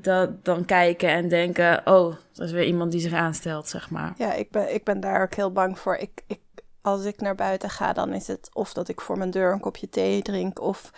dat 0.00 0.44
dan 0.44 0.64
kijken 0.64 1.08
en 1.08 1.28
denken, 1.28 1.86
oh, 1.86 2.14
dat 2.32 2.46
is 2.46 2.52
weer 2.52 2.64
iemand 2.64 2.92
die 2.92 3.00
zich 3.00 3.12
aanstelt, 3.12 3.68
zeg 3.68 3.90
maar. 3.90 4.14
Ja, 4.16 4.32
ik 4.32 4.50
ben, 4.50 4.74
ik 4.74 4.84
ben 4.84 5.00
daar 5.00 5.22
ook 5.22 5.34
heel 5.34 5.52
bang 5.52 5.78
voor. 5.78 5.96
Ik, 5.96 6.22
ik, 6.26 6.40
als 6.80 7.04
ik 7.04 7.20
naar 7.20 7.34
buiten 7.34 7.70
ga, 7.70 7.92
dan 7.92 8.12
is 8.12 8.26
het 8.26 8.50
of 8.52 8.72
dat 8.72 8.88
ik 8.88 9.00
voor 9.00 9.18
mijn 9.18 9.30
deur 9.30 9.52
een 9.52 9.60
kopje 9.60 9.88
thee 9.88 10.22
drink, 10.22 10.60
of 10.60 10.90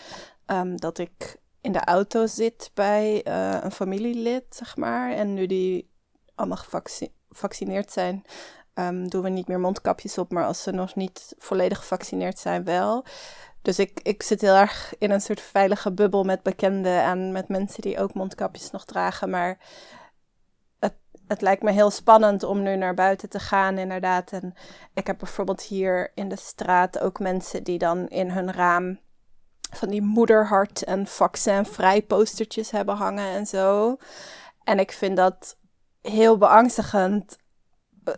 um, 0.47 0.81
dat 0.81 0.99
ik 0.99 1.37
in 1.61 1.73
de 1.73 1.85
auto 1.85 2.27
zit 2.27 2.71
bij 2.75 3.27
uh, 3.29 3.59
een 3.63 3.73
familielid, 3.73 4.45
zeg 4.49 4.77
maar. 4.77 5.13
En 5.13 5.35
nu 5.35 5.47
die 5.47 5.91
allemaal 6.35 6.65
gevaccineerd 7.29 7.93
zijn, 7.93 8.25
um, 8.75 9.09
doen 9.09 9.23
we 9.23 9.29
niet 9.29 9.49
meer 9.49 9.61
mondkapjes 9.61 10.19
op, 10.19 10.33
maar 10.33 10.45
als 10.45 10.63
ze 10.63 10.71
nog 10.71 10.95
niet 10.95 11.35
volledig 11.39 11.79
gevaccineerd 11.79 12.39
zijn, 12.39 12.65
wel. 12.65 13.05
Dus 13.63 13.79
ik, 13.79 14.01
ik 14.03 14.23
zit 14.23 14.41
heel 14.41 14.55
erg 14.55 14.95
in 14.99 15.11
een 15.11 15.21
soort 15.21 15.41
veilige 15.41 15.93
bubbel 15.93 16.25
met 16.25 16.43
bekenden 16.43 17.03
en 17.03 17.33
met 17.33 17.49
mensen 17.49 17.83
die 17.83 17.99
ook 17.99 18.15
mondkapjes 18.15 18.71
nog 18.71 18.85
dragen. 18.85 19.31
Maar 19.31 19.59
het, 20.79 20.95
het 21.27 21.41
lijkt 21.41 21.63
me 21.63 21.71
heel 21.71 21.91
spannend 21.91 22.43
om 22.43 22.63
nu 22.63 22.77
naar 22.77 22.95
buiten 22.95 23.29
te 23.29 23.39
gaan, 23.39 23.79
inderdaad. 23.79 24.33
En 24.33 24.55
ik 24.95 25.07
heb 25.07 25.19
bijvoorbeeld 25.19 25.63
hier 25.63 26.13
in 26.15 26.29
de 26.29 26.37
straat 26.37 26.99
ook 26.99 27.19
mensen 27.19 27.63
die 27.63 27.79
dan 27.79 28.09
in 28.09 28.31
hun 28.31 28.53
raam 28.53 28.99
van 29.71 29.89
die 29.89 30.03
moederhart 30.03 30.85
en 30.85 31.07
vaccinvrij 31.07 32.03
postertjes 32.03 32.71
hebben 32.71 32.97
hangen 32.97 33.29
en 33.29 33.47
zo. 33.47 33.97
En 34.65 34.79
ik 34.79 34.93
vind 34.93 35.17
dat 35.17 35.57
heel 36.01 36.39
beangstigend 36.39 37.37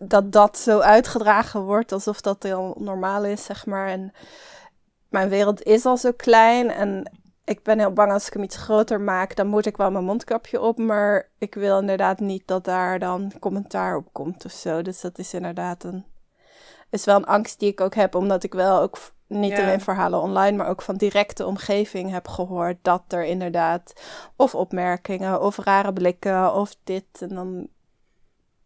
dat 0.03 0.33
dat 0.33 0.59
zo 0.59 0.79
uitgedragen 0.79 1.63
wordt 1.63 1.93
alsof 1.93 2.21
dat 2.21 2.43
heel 2.43 2.77
normaal 2.79 3.25
is, 3.25 3.45
zeg 3.45 3.67
maar. 3.67 3.89
En 3.89 4.13
mijn 5.09 5.29
wereld 5.29 5.63
is 5.63 5.85
al 5.85 5.97
zo 5.97 6.13
klein 6.17 6.71
en 6.71 7.11
ik 7.45 7.63
ben 7.63 7.79
heel 7.79 7.93
bang 7.93 8.13
als 8.13 8.27
ik 8.27 8.33
hem 8.33 8.43
iets 8.43 8.57
groter 8.57 9.01
maak, 9.01 9.37
dan 9.37 9.47
moet 9.47 9.67
ik 9.67 9.77
wel 9.77 9.91
mijn 9.91 10.05
mondkapje 10.05 10.61
op, 10.61 10.79
maar 10.79 11.29
ik 11.39 11.55
wil 11.55 11.81
inderdaad 11.81 12.21
niet 12.21 12.47
dat 12.47 12.65
daar 12.65 12.99
dan 12.99 13.33
commentaar 13.41 13.97
op 13.97 14.09
komt 14.13 14.45
of 14.45 14.53
zo. 14.53 14.83
Dus 14.83 15.01
dat 15.01 15.19
is 15.19 15.35
inderdaad 15.35 15.85
een, 15.85 16.05
is 16.91 17.05
wel 17.05 17.17
een 17.17 17.27
angst 17.27 17.59
die 17.59 17.71
ik 17.71 17.81
ook 17.81 17.95
heb, 17.95 18.15
omdat 18.15 18.43
ik 18.45 18.55
wel 18.55 18.81
ook 18.81 18.99
niet 19.27 19.59
alleen 19.59 19.81
verhalen 19.81 20.21
online, 20.21 20.57
maar 20.57 20.69
ook 20.69 20.83
van 20.83 20.97
directe 20.97 21.47
omgeving 21.47 22.11
heb 22.11 22.29
gehoord 22.29 22.77
dat 22.83 23.03
er 23.09 23.25
inderdaad 23.25 23.93
of 24.37 24.55
opmerkingen 24.55 25.41
of 25.41 25.57
rare 25.57 25.93
blikken 25.93 26.55
of 26.55 26.77
dit 26.85 27.07
en 27.19 27.29
dan 27.29 27.69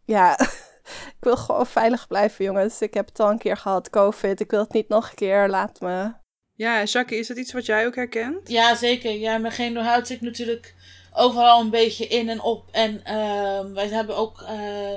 ja. 0.05 0.37
ik 1.17 1.23
wil 1.23 1.37
gewoon 1.37 1.67
veilig 1.67 2.07
blijven, 2.07 2.45
jongens. 2.45 2.81
Ik 2.81 2.93
heb 2.93 3.07
het 3.07 3.19
al 3.19 3.29
een 3.29 3.37
keer 3.37 3.57
gehad, 3.57 3.89
COVID. 3.89 4.39
Ik 4.39 4.51
wil 4.51 4.59
het 4.59 4.73
niet 4.73 4.89
nog 4.89 5.09
een 5.09 5.15
keer. 5.15 5.49
Laat 5.49 5.79
me. 5.81 6.11
Ja, 6.55 6.83
Jackie, 6.83 7.17
is 7.17 7.27
dat 7.27 7.37
iets 7.37 7.53
wat 7.53 7.65
jij 7.65 7.85
ook 7.85 7.95
herkent? 7.95 8.49
Ja, 8.49 8.75
zeker. 8.75 9.11
Ja, 9.11 9.37
met 9.37 9.53
geen 9.53 9.77
houdt 9.77 10.09
ik 10.09 10.21
natuurlijk 10.21 10.75
overal 11.13 11.61
een 11.61 11.69
beetje 11.69 12.07
in 12.07 12.29
en 12.29 12.41
op. 12.41 12.67
En 12.71 13.01
uh, 13.07 13.73
wij 13.73 13.87
hebben 13.87 14.15
ook 14.15 14.41
uh, 14.41 14.91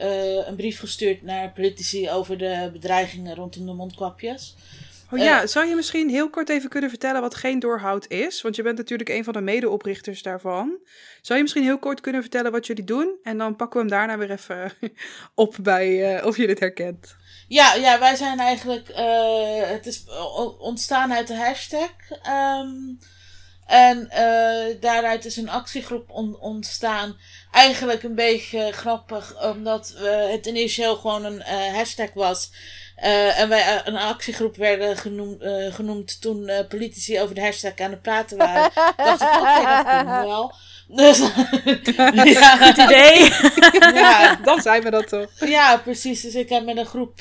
uh, 0.00 0.46
een 0.46 0.56
brief 0.56 0.78
gestuurd 0.78 1.22
naar 1.22 1.52
politici 1.52 2.10
over 2.10 2.38
de 2.38 2.70
bedreigingen 2.72 3.34
rondom 3.34 3.66
de 3.66 3.72
mondkapjes. 3.72 4.54
Oh 5.10 5.18
ja, 5.18 5.42
uh, 5.42 5.48
zou 5.48 5.66
je 5.66 5.74
misschien 5.74 6.08
heel 6.08 6.30
kort 6.30 6.48
even 6.48 6.68
kunnen 6.68 6.90
vertellen 6.90 7.20
wat 7.20 7.34
geen 7.34 7.58
doorhoud 7.58 8.08
is? 8.08 8.42
Want 8.42 8.56
je 8.56 8.62
bent 8.62 8.76
natuurlijk 8.76 9.08
een 9.08 9.24
van 9.24 9.32
de 9.32 9.40
medeoprichters 9.40 10.22
daarvan. 10.22 10.78
Zou 11.20 11.38
je 11.38 11.44
misschien 11.44 11.62
heel 11.62 11.78
kort 11.78 12.00
kunnen 12.00 12.20
vertellen 12.20 12.52
wat 12.52 12.66
jullie 12.66 12.84
doen? 12.84 13.18
En 13.22 13.38
dan 13.38 13.56
pakken 13.56 13.80
we 13.80 13.86
hem 13.86 13.98
daarna 13.98 14.18
weer 14.18 14.30
even 14.30 14.72
op 15.34 15.56
bij 15.60 16.16
uh, 16.18 16.26
of 16.26 16.36
je 16.36 16.46
dit 16.46 16.60
herkent. 16.60 17.16
Ja, 17.48 17.74
ja 17.74 17.98
wij 17.98 18.16
zijn 18.16 18.38
eigenlijk. 18.38 18.88
Uh, 18.88 19.60
het 19.62 19.86
is 19.86 20.04
ontstaan 20.58 21.12
uit 21.12 21.26
de 21.26 21.36
hashtag. 21.36 21.90
Um, 22.60 22.98
En 23.66 24.08
daaruit 24.80 25.24
is 25.24 25.36
een 25.36 25.48
actiegroep 25.48 26.10
ontstaan. 26.40 27.16
Eigenlijk 27.50 28.02
een 28.02 28.14
beetje 28.14 28.72
grappig, 28.72 29.50
omdat 29.50 29.94
het 30.30 30.46
initieel 30.46 30.96
gewoon 30.96 31.24
een 31.24 31.42
hashtag 31.74 32.12
was. 32.14 32.50
Uh, 33.02 33.40
en 33.40 33.48
wij 33.48 33.82
een 33.84 33.96
actiegroep 33.96 34.56
werden 34.56 34.96
genoemd, 34.96 35.42
genoemd 35.74 36.20
toen 36.20 36.50
politici 36.68 37.20
over 37.20 37.34
de 37.34 37.40
hashtag 37.40 37.76
aan 37.76 37.90
het 37.90 38.02
praten 38.02 38.36
waren. 38.36 38.70
dacht 38.96 39.20
ik, 39.20 39.28
oké, 39.28 39.38
okay, 39.38 39.76
dat 39.76 39.94
kunnen 39.94 40.20
we 40.20 40.26
wel. 40.26 40.54
Dus, 40.88 41.18
ja, 42.40 42.56
goed 42.56 42.76
idee. 42.76 43.30
ja, 44.00 44.36
dan 44.36 44.62
zijn 44.62 44.82
we 44.82 44.90
dat 44.90 45.08
toch. 45.08 45.30
Ja, 45.40 45.76
precies. 45.76 46.20
Dus 46.20 46.34
ik 46.34 46.48
heb 46.48 46.64
met 46.64 46.76
een 46.76 46.86
groep 46.86 47.20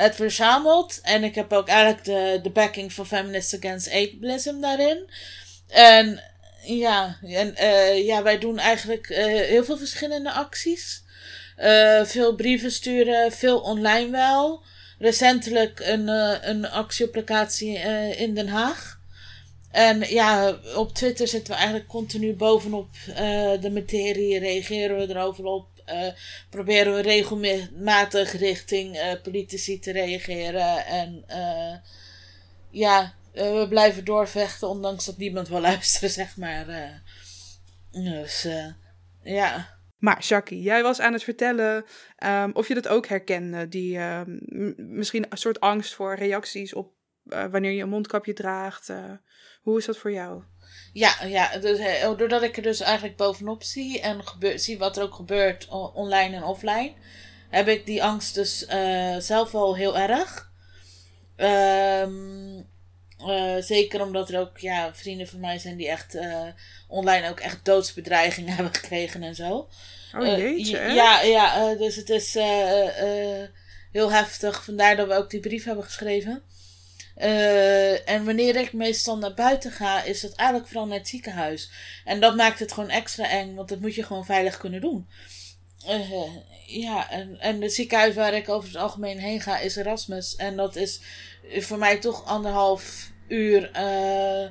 het 0.00 0.14
verzameld. 0.14 1.00
En 1.02 1.24
ik 1.24 1.34
heb 1.34 1.52
ook 1.52 1.68
eigenlijk 1.68 2.04
de, 2.04 2.40
de 2.42 2.50
backing 2.50 2.92
van 2.92 3.06
Feminists 3.06 3.56
Against 3.56 3.90
Ableism 3.92 4.60
daarin. 4.60 5.10
En 5.68 6.22
ja, 6.62 7.18
en, 7.22 7.54
uh, 7.60 8.06
ja 8.06 8.22
wij 8.22 8.38
doen 8.38 8.58
eigenlijk 8.58 9.08
uh, 9.08 9.18
heel 9.24 9.64
veel 9.64 9.78
verschillende 9.78 10.32
acties. 10.32 11.02
Uh, 11.60 12.04
veel 12.04 12.34
brieven 12.34 12.72
sturen, 12.72 13.32
veel 13.32 13.60
online 13.60 14.10
wel. 14.10 14.62
Recentelijk 14.98 15.80
een, 15.80 16.08
een 16.48 16.70
actieapplicatie 16.70 17.78
in 18.16 18.34
Den 18.34 18.48
Haag. 18.48 19.00
En 19.70 20.00
ja, 20.00 20.58
op 20.76 20.94
Twitter 20.94 21.28
zitten 21.28 21.52
we 21.52 21.58
eigenlijk 21.58 21.88
continu 21.88 22.34
bovenop 22.34 22.88
de 23.60 23.70
materie, 23.72 24.38
reageren 24.38 24.96
we 24.96 25.08
erover 25.08 25.44
op. 25.44 25.66
Uh, 25.92 26.06
proberen 26.50 26.94
we 26.94 27.00
regelmatig 27.00 28.32
richting 28.32 28.96
uh, 28.96 29.12
politici 29.22 29.78
te 29.78 29.92
reageren. 29.92 30.86
En 30.86 31.24
uh, 31.30 31.76
ja, 32.70 33.14
we 33.32 33.66
blijven 33.68 34.04
doorvechten, 34.04 34.68
ondanks 34.68 35.04
dat 35.04 35.16
niemand 35.16 35.48
wil 35.48 35.60
luisteren, 35.70 36.10
zeg 36.10 36.36
maar. 36.36 36.66
dus 37.90 38.46
ja. 39.22 39.78
Maar 40.00 40.20
Jackie, 40.20 40.62
jij 40.62 40.82
was 40.82 41.00
aan 41.00 41.12
het 41.12 41.22
vertellen 41.22 41.84
um, 42.24 42.50
of 42.52 42.68
je 42.68 42.74
dat 42.74 42.88
ook 42.88 43.06
herkende, 43.06 43.68
die 43.68 43.98
um, 43.98 44.40
misschien 44.76 45.26
een 45.28 45.38
soort 45.38 45.60
angst 45.60 45.94
voor 45.94 46.14
reacties 46.14 46.74
op 46.74 46.92
wanneer 47.50 47.70
je 47.70 47.82
een 47.82 47.88
mondkapje 47.88 48.32
draagt. 48.32 48.92
hoe 49.62 49.78
is 49.78 49.84
dat 49.84 49.96
voor 49.96 50.12
jou? 50.12 50.42
Ja, 50.92 51.24
ja 51.24 51.58
dus, 51.58 51.78
eh, 51.78 52.16
doordat 52.16 52.42
ik 52.42 52.56
er 52.56 52.62
dus 52.62 52.80
eigenlijk 52.80 53.16
bovenop 53.16 53.62
zie 53.62 54.00
en 54.00 54.22
zie 54.54 54.78
wat 54.78 54.96
er 54.96 55.02
ook 55.02 55.14
gebeurt 55.14 55.68
online 55.94 56.36
en 56.36 56.42
offline, 56.42 56.92
heb 57.50 57.68
ik 57.68 57.86
die 57.86 58.04
angst 58.04 58.34
dus 58.34 58.66
zelf 59.18 59.50
wel 59.50 59.76
heel 59.76 59.98
erg. 59.98 60.52
Um, 61.36 62.69
uh, 63.26 63.56
zeker 63.62 64.02
omdat 64.02 64.30
er 64.30 64.40
ook 64.40 64.58
ja, 64.58 64.94
vrienden 64.94 65.28
van 65.28 65.40
mij 65.40 65.58
zijn 65.58 65.76
die 65.76 65.88
echt 65.88 66.18
online 66.88 67.28
ook 67.28 67.40
echt 67.40 67.64
doodsbedreigingen 67.64 68.54
hebben 68.56 68.74
gekregen 68.74 69.22
en 69.22 69.34
zo. 69.34 69.68
Oh 70.16 70.38
jeetje, 70.38 70.76
hè? 70.76 70.92
Ja, 70.92 71.20
ja 71.22 71.74
dus 71.74 71.96
het 71.96 72.10
is 72.10 72.32
heel 73.92 74.12
heftig. 74.12 74.64
Vandaar 74.64 74.96
dat 74.96 75.06
we 75.06 75.14
ook 75.14 75.30
die 75.30 75.40
brief 75.40 75.64
hebben 75.64 75.84
geschreven. 75.84 76.42
Uh, 77.20 78.08
en 78.08 78.24
wanneer 78.24 78.56
ik 78.56 78.72
meestal 78.72 79.18
naar 79.18 79.34
buiten 79.34 79.72
ga, 79.72 80.02
is 80.02 80.22
het 80.22 80.34
eigenlijk 80.34 80.68
vooral 80.68 80.86
naar 80.86 80.98
het 80.98 81.08
ziekenhuis. 81.08 81.70
En 82.04 82.20
dat 82.20 82.36
maakt 82.36 82.58
het 82.58 82.72
gewoon 82.72 82.90
extra 82.90 83.28
eng, 83.28 83.54
want 83.54 83.68
dat 83.68 83.80
moet 83.80 83.94
je 83.94 84.02
gewoon 84.02 84.24
veilig 84.24 84.58
kunnen 84.58 84.80
doen. 84.80 85.08
Uh, 85.88 86.26
ja, 86.66 87.10
en, 87.10 87.40
en 87.40 87.60
het 87.60 87.72
ziekenhuis 87.72 88.14
waar 88.14 88.34
ik 88.34 88.48
over 88.48 88.68
het 88.68 88.78
algemeen 88.78 89.18
heen 89.18 89.40
ga 89.40 89.58
is 89.58 89.76
Erasmus. 89.76 90.36
En 90.36 90.56
dat 90.56 90.76
is 90.76 91.00
voor 91.50 91.78
mij 91.78 91.98
toch 91.98 92.24
anderhalf 92.24 93.10
uur 93.28 93.70
uh, 93.76 94.50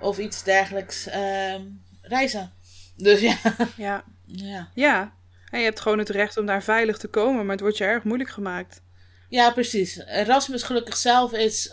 of 0.00 0.18
iets 0.18 0.42
dergelijks 0.42 1.06
ehm, 1.06 1.62
reizen. 2.02 2.52
Dus 2.96 3.20
ja. 3.20 3.36
Ja. 3.76 4.04
ja. 4.26 4.68
ja. 4.74 5.12
En 5.50 5.58
je 5.58 5.64
hebt 5.64 5.80
gewoon 5.80 5.98
het 5.98 6.08
recht 6.08 6.36
om 6.36 6.46
daar 6.46 6.62
veilig 6.62 6.98
te 6.98 7.08
komen, 7.08 7.42
maar 7.42 7.54
het 7.54 7.60
wordt 7.60 7.76
je 7.76 7.84
erg 7.84 8.04
moeilijk 8.04 8.30
gemaakt. 8.30 8.82
Ja, 9.28 9.50
precies. 9.50 9.96
Erasmus 10.06 10.62
gelukkig 10.62 10.96
zelf 10.96 11.32
is, 11.32 11.70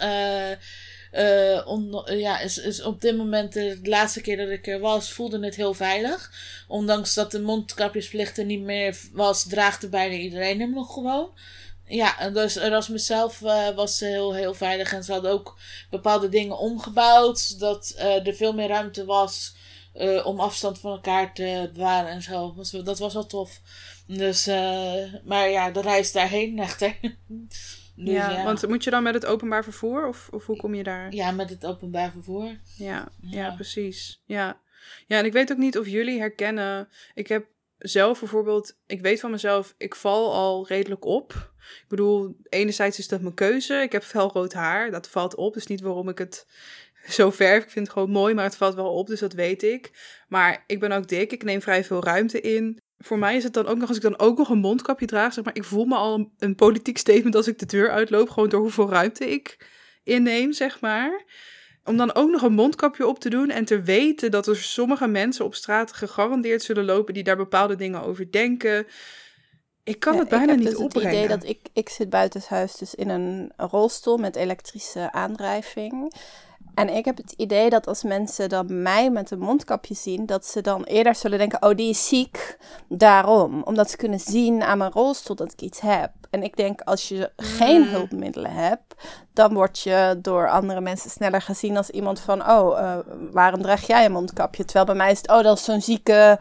uh, 1.14 1.68
on, 1.68 2.04
ja, 2.06 2.40
is, 2.40 2.58
is 2.58 2.82
op 2.82 3.02
dit 3.02 3.18
moment 3.18 3.54
de 3.54 3.80
laatste 3.84 4.22
keer 4.22 4.38
dat 4.38 4.50
ik 4.50 4.68
er 4.68 4.80
was, 4.80 5.12
voelde 5.12 5.46
het 5.46 5.56
heel 5.56 5.74
veilig. 5.74 6.32
Ondanks 6.68 7.14
dat 7.14 7.32
de 7.32 7.42
mondkapjesplicht 7.42 8.38
er 8.38 8.46
niet 8.46 8.62
meer 8.62 8.98
was, 9.12 9.48
draagde 9.48 9.90
bijna 9.90 10.16
iedereen 10.16 10.60
hem 10.60 10.74
nog 10.74 10.94
gewoon. 10.94 11.32
Ja, 11.90 12.30
dus 12.30 12.56
Erasmus 12.56 13.06
zelf 13.06 13.42
uh, 13.42 13.70
was 13.70 14.00
heel, 14.00 14.34
heel 14.34 14.54
veilig 14.54 14.94
en 14.94 15.04
ze 15.04 15.12
hadden 15.12 15.32
ook 15.32 15.58
bepaalde 15.90 16.30
dingen 16.30 16.58
omgebouwd, 16.58 17.40
zodat 17.40 17.94
er 17.98 18.34
veel 18.34 18.54
meer 18.54 18.68
ruimte 18.68 19.06
was 19.06 19.56
om 20.24 20.40
afstand 20.40 20.80
van 20.80 20.92
elkaar 20.92 21.34
te 21.34 21.70
bewaren 21.74 22.10
en 22.12 22.22
zo. 22.22 22.56
Dat 22.84 23.00
was 23.00 23.14
wel 23.14 23.26
tof. 23.26 23.62
Dus, 24.08 24.46
maar 25.24 25.50
ja, 25.50 25.72
de 25.72 25.82
reis 25.82 26.12
daarheen 26.12 26.60
echter. 26.68 26.96
dus, 27.96 28.14
ja, 28.14 28.44
want 28.44 28.68
moet 28.68 28.84
je 28.84 28.90
dan 28.90 29.04
met 29.04 29.14
het 29.14 29.26
openbaar 29.26 29.64
vervoer 29.64 30.08
of, 30.08 30.30
of 30.32 30.46
hoe 30.46 30.58
kom 30.58 30.76
je 30.76 30.84
daar? 30.84 31.14
Ja, 31.14 31.32
met 31.32 31.50
het 31.50 31.66
openbaar 31.66 32.12
vervoer. 32.12 32.60
Ja, 32.78 33.08
ja, 33.22 33.44
ja. 33.46 33.52
precies. 33.56 34.22
Ja. 34.26 34.60
ja, 35.08 35.18
en 35.18 35.26
ik 35.26 35.34
weet 35.34 35.52
ook 35.52 35.58
niet 35.58 35.78
of 35.78 35.88
jullie 35.88 36.20
herkennen. 36.20 36.90
Ik 37.14 37.28
heb 37.28 37.46
zelf 37.80 38.20
bijvoorbeeld, 38.20 38.78
ik 38.86 39.02
weet 39.02 39.20
van 39.20 39.32
mezelf, 39.32 39.74
ik 39.78 39.96
val 39.96 40.34
al 40.34 40.68
redelijk 40.68 41.06
op. 41.06 41.52
Ik 41.58 41.86
bedoel, 41.88 42.36
enerzijds 42.50 43.00
is 43.00 43.08
dat 43.08 43.22
mijn 43.22 43.34
keuze. 43.34 43.74
Ik 43.74 43.92
heb 43.92 44.04
felrood 44.04 44.54
haar, 44.54 44.92
dat 44.92 45.10
valt 45.10 45.36
op. 45.36 45.54
Dus 45.54 45.68
niet 45.68 45.82
waarom 45.82 46.10
ik 46.10 46.18
het 46.18 46.48
zo 47.18 47.32
verf. 47.32 47.64
Ik 47.64 47.70
vind 47.70 47.86
het 47.86 47.94
gewoon 47.94 48.12
mooi, 48.12 48.34
maar 48.34 48.44
het 48.44 48.56
valt 48.56 48.76
wel 48.76 48.94
op, 48.94 49.08
dus 49.08 49.20
dat 49.20 49.34
weet 49.34 49.64
ik. 49.64 49.92
Maar 50.28 50.64
ik 50.68 50.80
ben 50.80 50.92
ook 50.92 51.08
dik, 51.08 51.32
ik 51.32 51.44
neem 51.44 51.62
vrij 51.62 51.84
veel 51.84 52.04
ruimte 52.04 52.42
in 52.42 52.80
voor 53.00 53.20
mij 53.20 53.36
is 53.36 53.44
het 53.44 53.54
dan 53.54 53.68
ook 53.68 53.78
nog, 53.78 53.88
als 53.88 53.98
ik 53.98 54.04
dan 54.04 54.20
ook 54.20 54.38
nog 54.38 54.50
een 54.50 54.60
mondkapje 54.60 55.06
draag, 55.06 55.34
zeg 55.34 55.44
maar, 55.44 55.56
ik 55.56 55.64
voel 55.64 55.86
me 55.86 55.96
al 55.96 56.32
een, 56.38 56.56
politiek 56.56 56.98
statement 56.98 57.36
als 57.36 57.48
ik 57.48 57.60
de 57.60 57.66
deur 57.66 57.92
uitloop, 57.92 58.30
gewoon 58.30 58.50
door 58.50 58.62
hoeveel 58.62 58.90
ruimte 58.90 59.30
ik 59.30 59.68
inneem, 60.04 60.54
zeg 60.54 60.80
maar. 60.82 61.24
Om 61.90 61.98
dan 61.98 62.16
ook 62.16 62.30
nog 62.30 62.42
een 62.42 62.54
mondkapje 62.54 63.08
op 63.08 63.20
te 63.20 63.30
doen 63.30 63.50
en 63.50 63.66
te 63.66 63.82
weten 63.82 64.32
dat 64.32 64.48
er 64.48 64.56
sommige 64.58 65.08
mensen 65.08 65.46
op 65.46 65.56
straat 65.56 65.94
gegarandeerd 65.94 66.64
zullen 66.64 66.86
lopen 66.86 67.14
die 67.14 67.24
daar 67.24 67.38
bepaalde 67.38 67.76
dingen 67.76 68.02
over 68.02 68.32
denken. 68.32 68.88
Ik 69.84 70.00
kan 70.00 70.18
het 70.18 70.30
bijna 70.30 70.54
niet 70.54 70.66
dus 70.66 70.76
opbrengen. 70.76 71.12
Ik 71.12 71.30
heb 71.30 71.30
het 71.30 71.44
idee 71.44 71.58
dat 71.58 71.66
ik, 71.74 71.80
ik 71.84 71.90
zit 71.90 72.10
buitenshuis 72.10 72.76
dus 72.76 72.96
in 72.96 73.10
een 73.10 73.52
rolstoel 73.58 74.18
met 74.18 74.36
elektrische 74.36 75.12
aandrijving. 75.12 76.14
En 76.74 76.90
ik 76.90 77.06
heb 77.06 77.18
het 77.18 77.34
idee 77.38 77.70
dat 77.70 77.88
als 77.88 78.04
mensen 78.04 78.50
dan 78.50 78.82
mij 78.82 79.12
met 79.12 79.32
een 79.32 79.40
mondkapje 79.40 79.96
zien, 79.96 80.26
dat 80.26 80.46
ze 80.46 80.62
dan 80.62 80.84
eerder 80.84 81.16
zullen 81.16 81.38
denken: 81.38 81.64
oh, 81.64 81.76
die 81.76 81.90
is 81.90 82.08
ziek. 82.08 82.58
Daarom. 82.88 83.64
Omdat 83.64 83.90
ze 83.90 83.98
kunnen 83.98 84.20
zien 84.20 84.64
aan 84.64 84.78
mijn 84.78 84.92
rolstoel 84.92 85.36
dat 85.36 85.52
ik 85.52 85.62
iets 85.62 85.80
heb. 85.80 86.12
En 86.30 86.44
ik 86.44 86.56
denk, 86.56 86.82
als 86.82 87.08
je 87.08 87.32
geen 87.36 87.82
hmm. 87.82 87.92
hulpmiddelen 87.92 88.52
hebt, 88.52 88.89
dan 89.34 89.54
word 89.54 89.80
je 89.80 90.20
door 90.22 90.50
andere 90.50 90.82
mensen 90.82 91.10
sneller 91.10 91.42
gezien 91.42 91.78
als 91.78 91.90
iemand 91.90 92.20
van: 92.20 92.50
oh, 92.50 92.80
uh, 92.80 92.98
waarom 93.32 93.62
draag 93.62 93.88
jij 93.88 94.06
een 94.06 94.12
mondkapje? 94.12 94.66
Terwijl 94.66 94.86
bij 94.86 94.96
mij 94.96 95.12
is 95.12 95.18
het: 95.18 95.30
oh, 95.30 95.44
dat 95.44 95.58
is 95.58 95.64
zo'n 95.64 95.82
zieke. 95.82 96.40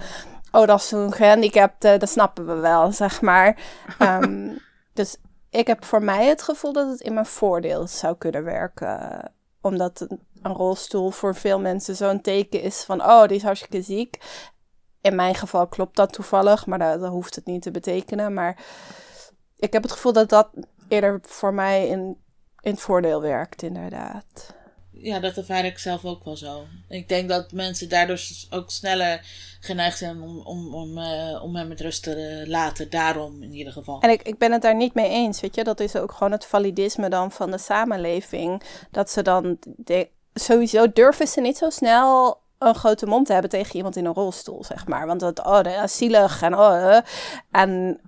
Oh, 0.53 0.67
dat 0.67 0.79
is 0.79 0.89
zo'n 0.89 1.13
gehandicapte. 1.13 1.97
Dat 1.99 2.09
snappen 2.09 2.47
we 2.47 2.55
wel, 2.55 2.93
zeg 2.93 3.21
maar. 3.21 3.59
um, 3.99 4.59
dus 4.93 5.17
ik 5.51 5.67
heb 5.67 5.85
voor 5.85 6.03
mij 6.03 6.27
het 6.27 6.43
gevoel 6.43 6.73
dat 6.73 6.89
het 6.89 7.01
in 7.01 7.15
mijn 7.15 7.27
voordeel 7.27 7.87
zou 7.87 8.17
kunnen 8.17 8.45
werken 8.45 9.33
omdat 9.61 10.07
een 10.43 10.53
rolstoel 10.53 11.11
voor 11.11 11.35
veel 11.35 11.61
mensen 11.61 11.97
zo'n 11.97 12.21
teken 12.21 12.63
is 12.63 12.83
van, 12.83 13.03
oh, 13.03 13.27
die 13.27 13.37
is 13.37 13.43
hartstikke 13.43 13.83
ziek. 13.83 14.19
In 15.01 15.15
mijn 15.15 15.35
geval 15.35 15.67
klopt 15.67 15.97
dat 15.97 16.13
toevallig, 16.13 16.67
maar 16.67 16.79
dat, 16.79 17.01
dat, 17.01 17.11
hoeft 17.11 17.35
het 17.35 17.47
niet 17.47 17.63
te 17.63 17.71
betekenen. 17.71 18.35
Maar 18.35 18.57
ik 19.57 19.73
heb 19.73 19.83
het 19.83 19.93
gevoel 19.93 20.13
dat 20.13 20.29
dat 20.29 20.49
eerder 20.89 21.21
voor 21.23 21.55
mij 21.55 21.89
in, 21.89 22.17
in 22.61 22.71
het 22.71 22.81
voordeel 22.81 23.21
werkt, 23.21 23.63
inderdaad. 23.63 24.57
Ja, 25.01 25.21
dat 25.21 25.37
ervaar 25.37 25.65
ik 25.65 25.79
zelf 25.79 26.05
ook 26.05 26.25
wel 26.25 26.37
zo. 26.37 26.65
Ik 26.89 27.09
denk 27.09 27.29
dat 27.29 27.53
mensen 27.53 27.89
daardoor 27.89 28.21
ook 28.51 28.71
sneller 28.71 29.21
geneigd 29.61 29.99
zijn 29.99 30.21
om, 30.21 30.39
om, 30.39 30.75
om, 30.75 30.99
uh, 30.99 31.43
om 31.43 31.57
hem 31.57 31.69
met 31.69 31.81
rust 31.81 32.03
te 32.03 32.45
laten. 32.47 32.91
Daarom 32.91 33.43
in 33.43 33.53
ieder 33.53 33.73
geval. 33.73 34.01
En 34.01 34.11
ik, 34.11 34.23
ik 34.23 34.39
ben 34.39 34.53
het 34.53 34.63
daar 34.63 34.77
niet 34.77 34.95
mee 34.95 35.09
eens, 35.09 35.41
weet 35.41 35.55
je. 35.55 35.65
Dat 35.65 35.81
is 35.81 35.97
ook 35.97 36.13
gewoon 36.13 36.33
het 36.33 36.47
validisme 36.47 37.09
dan 37.09 37.31
van 37.31 37.51
de 37.51 37.59
samenleving. 37.59 38.63
Dat 38.91 39.11
ze 39.11 39.23
dan... 39.23 39.59
De, 39.77 40.09
sowieso 40.35 40.93
durven 40.93 41.27
ze 41.27 41.41
niet 41.41 41.57
zo 41.57 41.71
snel 41.71 42.41
een 42.59 42.75
grote 42.75 43.07
mond 43.07 43.27
te 43.27 43.33
hebben 43.33 43.51
tegen 43.51 43.77
iemand 43.77 43.97
in 43.97 44.05
een 44.05 44.15
rolstoel, 44.15 44.65
zeg 44.65 44.87
maar. 44.87 45.07
Want 45.07 45.21
dat, 45.21 45.39
oh, 45.39 45.63
dat 45.63 45.85
is 45.85 45.97
zielig 45.97 46.43
en 46.43 46.55
oh... 46.55 46.75
Uh, 46.75 46.99
en 47.51 48.01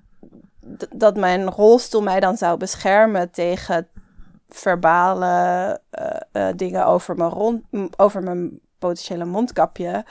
dat 0.95 1.17
mijn 1.17 1.51
rolstoel 1.51 2.03
mij 2.03 2.21
dan 2.21 2.37
zou 2.37 2.59
beschermen 2.59 3.31
tegen 3.31 3.89
verbale 4.55 5.81
uh, 6.33 6.49
dingen 6.57 6.87
over 6.87 7.17
mijn, 7.17 7.31
rond, 7.31 7.63
over 7.97 8.23
mijn 8.23 8.61
potentiële 8.79 9.25
mondkapje. 9.25 10.05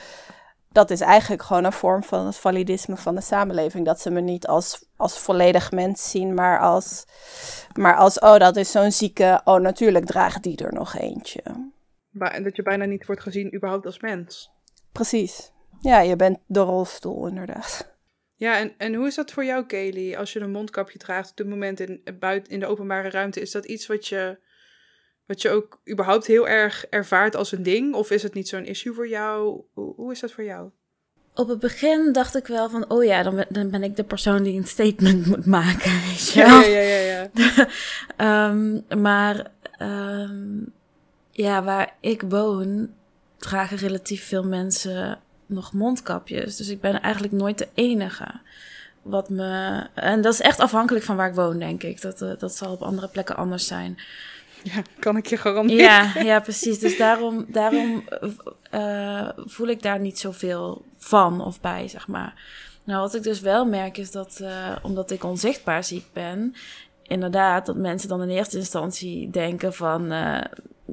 Dat 0.72 0.90
is 0.90 1.02
eigenlijk 1.02 1.44
gewoon 1.44 1.64
een 1.64 1.72
vorm 1.72 2.04
van 2.04 2.26
het 2.26 2.38
validisme 2.38 2.98
van 2.98 3.16
de 3.16 3.22
samenleving. 3.22 3.86
Dat 3.86 4.02
ze 4.02 4.10
me 4.10 4.22
niet 4.22 4.48
als, 4.48 4.86
als 4.96 5.20
volledig 5.20 5.72
mens 5.72 6.10
zien, 6.10 6.34
maar 6.34 6.60
als, 6.60 7.06
maar 7.74 7.96
als, 7.96 8.20
oh, 8.20 8.38
dat 8.38 8.56
is 8.56 8.72
zo'n 8.72 8.92
zieke, 8.92 9.42
oh, 9.44 9.60
natuurlijk 9.60 10.06
draagt 10.06 10.44
die 10.44 10.58
er 10.58 10.74
nog 10.74 10.96
eentje. 10.96 11.42
dat 12.44 12.56
je 12.56 12.64
bijna 12.64 12.86
niet 12.86 13.06
wordt 13.06 13.22
gezien 13.22 13.56
überhaupt 13.56 13.86
als 13.86 14.00
mens. 14.00 14.52
Precies. 14.92 15.52
Ja, 15.82 16.00
je 16.00 16.16
bent 16.16 16.40
de 16.46 16.60
rolstoel 16.60 17.28
inderdaad. 17.28 17.89
Ja, 18.40 18.58
en, 18.58 18.74
en 18.78 18.94
hoe 18.94 19.08
is 19.08 19.16
dat 19.16 19.32
voor 19.32 19.46
jou, 19.46 19.66
Kelly, 19.66 20.16
als 20.16 20.34
je 20.34 20.40
een 20.40 20.52
mondkapje 20.52 20.98
draagt 20.98 21.30
op 21.30 21.38
dit 21.38 21.48
moment 21.48 21.80
in, 21.80 22.02
buiten, 22.20 22.54
in 22.54 22.60
de 22.60 22.66
openbare 22.66 23.10
ruimte? 23.10 23.42
Is 23.42 23.52
dat 23.52 23.66
iets 23.66 23.88
wat 23.88 24.08
je, 24.08 24.38
wat 25.26 25.42
je 25.42 25.50
ook 25.50 25.82
überhaupt 25.90 26.26
heel 26.26 26.48
erg 26.48 26.86
ervaart 26.86 27.36
als 27.36 27.52
een 27.52 27.64
ding? 27.64 27.94
Of 27.94 28.12
is 28.12 28.24
het 28.24 28.34
niet 28.34 28.48
zo'n 28.48 28.66
issue 28.66 28.94
voor 28.94 29.08
jou? 29.08 29.62
Hoe, 29.74 29.94
hoe 29.96 30.12
is 30.12 30.20
dat 30.20 30.32
voor 30.32 30.44
jou? 30.44 30.70
Op 31.34 31.48
het 31.48 31.60
begin 31.60 32.12
dacht 32.12 32.36
ik 32.36 32.48
wel 32.48 32.70
van, 32.70 32.90
oh 32.90 33.04
ja, 33.04 33.24
dan 33.24 33.36
ben, 33.36 33.46
dan 33.50 33.70
ben 33.70 33.84
ik 33.84 33.96
de 33.96 34.04
persoon 34.04 34.44
die 34.44 34.58
een 34.58 34.68
statement 34.68 35.26
moet 35.26 35.46
maken. 35.46 35.92
Weet 36.08 36.32
je 36.32 36.40
ja, 36.40 36.64
ja, 36.64 36.80
ja, 36.80 37.30
ja. 38.18 38.50
um, 38.50 38.86
maar 39.02 39.52
um, 39.82 40.74
ja, 41.32 41.64
waar 41.64 41.96
ik 42.00 42.22
woon, 42.22 42.94
dragen 43.38 43.78
relatief 43.78 44.28
veel 44.28 44.44
mensen 44.44 45.22
nog 45.50 45.74
mondkapjes. 45.74 46.56
Dus 46.56 46.70
ik 46.70 46.82
ben 46.82 47.02
eigenlijk 47.02 47.34
nooit 47.34 47.58
de 47.58 47.68
enige. 47.74 48.28
Wat 49.02 49.30
me. 49.30 49.84
En 49.94 50.22
dat 50.22 50.34
is 50.34 50.42
echt 50.42 50.60
afhankelijk 50.60 51.06
van 51.06 51.16
waar 51.16 51.30
ik 51.30 51.36
woon, 51.36 51.60
denk 51.60 51.84
ik. 51.84 52.02
Dat, 52.02 52.22
uh, 52.22 52.32
dat 52.38 52.56
zal 52.56 52.72
op 52.72 52.82
andere 52.82 53.08
plekken 53.08 53.36
anders 53.36 53.68
zijn. 53.68 53.98
Ja, 54.64 54.82
kan 55.00 55.18
ik 55.18 55.26
je 55.26 55.38
garanderen. 55.38 55.84
Ja, 55.84 56.12
ja 56.16 56.40
precies. 56.40 56.80
Dus 56.80 56.98
daarom, 56.98 57.46
daarom 57.48 58.04
uh, 58.74 59.30
voel 59.36 59.68
ik 59.68 59.82
daar 59.82 60.00
niet 60.00 60.20
zoveel 60.20 60.86
van 60.98 61.42
of 61.42 61.62
bij, 61.62 61.88
zeg 61.88 62.08
maar. 62.08 62.34
Nou, 62.84 63.02
wat 63.02 63.16
ik 63.16 63.24
dus 63.24 63.40
wel 63.40 63.66
merk 63.66 63.98
is 63.98 64.12
dat, 64.12 64.40
uh, 64.42 64.76
omdat 64.82 65.12
ik 65.12 65.24
onzichtbaar 65.24 65.84
ziek 65.84 66.06
ben, 66.14 66.56
inderdaad, 67.04 67.66
dat 67.66 67.76
mensen 67.76 68.10
dan 68.10 68.22
in 68.22 68.30
eerste 68.30 68.58
instantie 68.58 69.30
denken 69.30 69.74
van, 69.74 70.12
uh, 70.12 70.44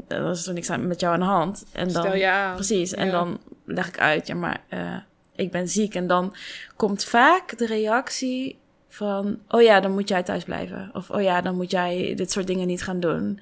er 0.09 0.31
is 0.31 0.47
er 0.47 0.55
niks 0.55 0.71
aan 0.71 0.87
met 0.87 1.01
jou 1.01 1.15
aan 1.15 1.21
de 1.21 1.27
hand. 1.27 1.65
En 1.73 1.93
dan, 1.93 2.05
Stel. 2.05 2.55
Precies, 2.55 2.93
en 2.93 3.11
dan 3.11 3.39
leg 3.67 3.89
ik 3.89 3.99
uit, 3.99 4.27
ja, 4.27 4.35
maar 4.35 4.63
uh, 4.71 4.97
ik 5.37 5.51
ben 5.51 5.69
ziek. 5.69 5.95
En 5.95 6.07
dan 6.07 6.35
komt 6.77 7.05
vaak 7.05 7.59
de 7.59 7.67
reactie 7.67 8.59
van, 8.89 9.41
oh 9.49 9.63
ja, 9.63 9.81
dan 9.81 9.93
moet 9.93 10.09
jij 10.09 10.23
thuis 10.23 10.45
blijven. 10.45 10.91
Of, 10.93 11.11
oh 11.11 11.23
ja, 11.23 11.41
dan 11.41 11.57
moet 11.57 11.71
jij 11.71 12.15
dit 12.15 12.31
soort 12.31 12.47
dingen 12.47 12.67
niet 12.67 12.83
gaan 12.83 13.01
doen. 13.01 13.41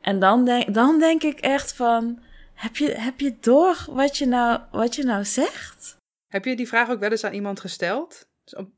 En 0.00 0.18
dan 0.18 0.44
denk, 0.44 0.74
dan 0.74 0.98
denk 0.98 1.22
ik 1.22 1.38
echt 1.38 1.74
van, 1.74 2.18
heb 2.54 2.76
je, 2.76 2.90
heb 2.90 3.20
je 3.20 3.34
door 3.40 3.84
wat 3.90 4.16
je, 4.16 4.26
nou, 4.26 4.60
wat 4.70 4.94
je 4.94 5.04
nou 5.04 5.24
zegt? 5.24 5.96
Heb 6.26 6.44
je 6.44 6.56
die 6.56 6.68
vraag 6.68 6.90
ook 6.90 7.00
wel 7.00 7.10
eens 7.10 7.24
aan 7.24 7.32
iemand 7.32 7.60
gesteld? 7.60 8.28
Dus 8.44 8.56
op, 8.56 8.68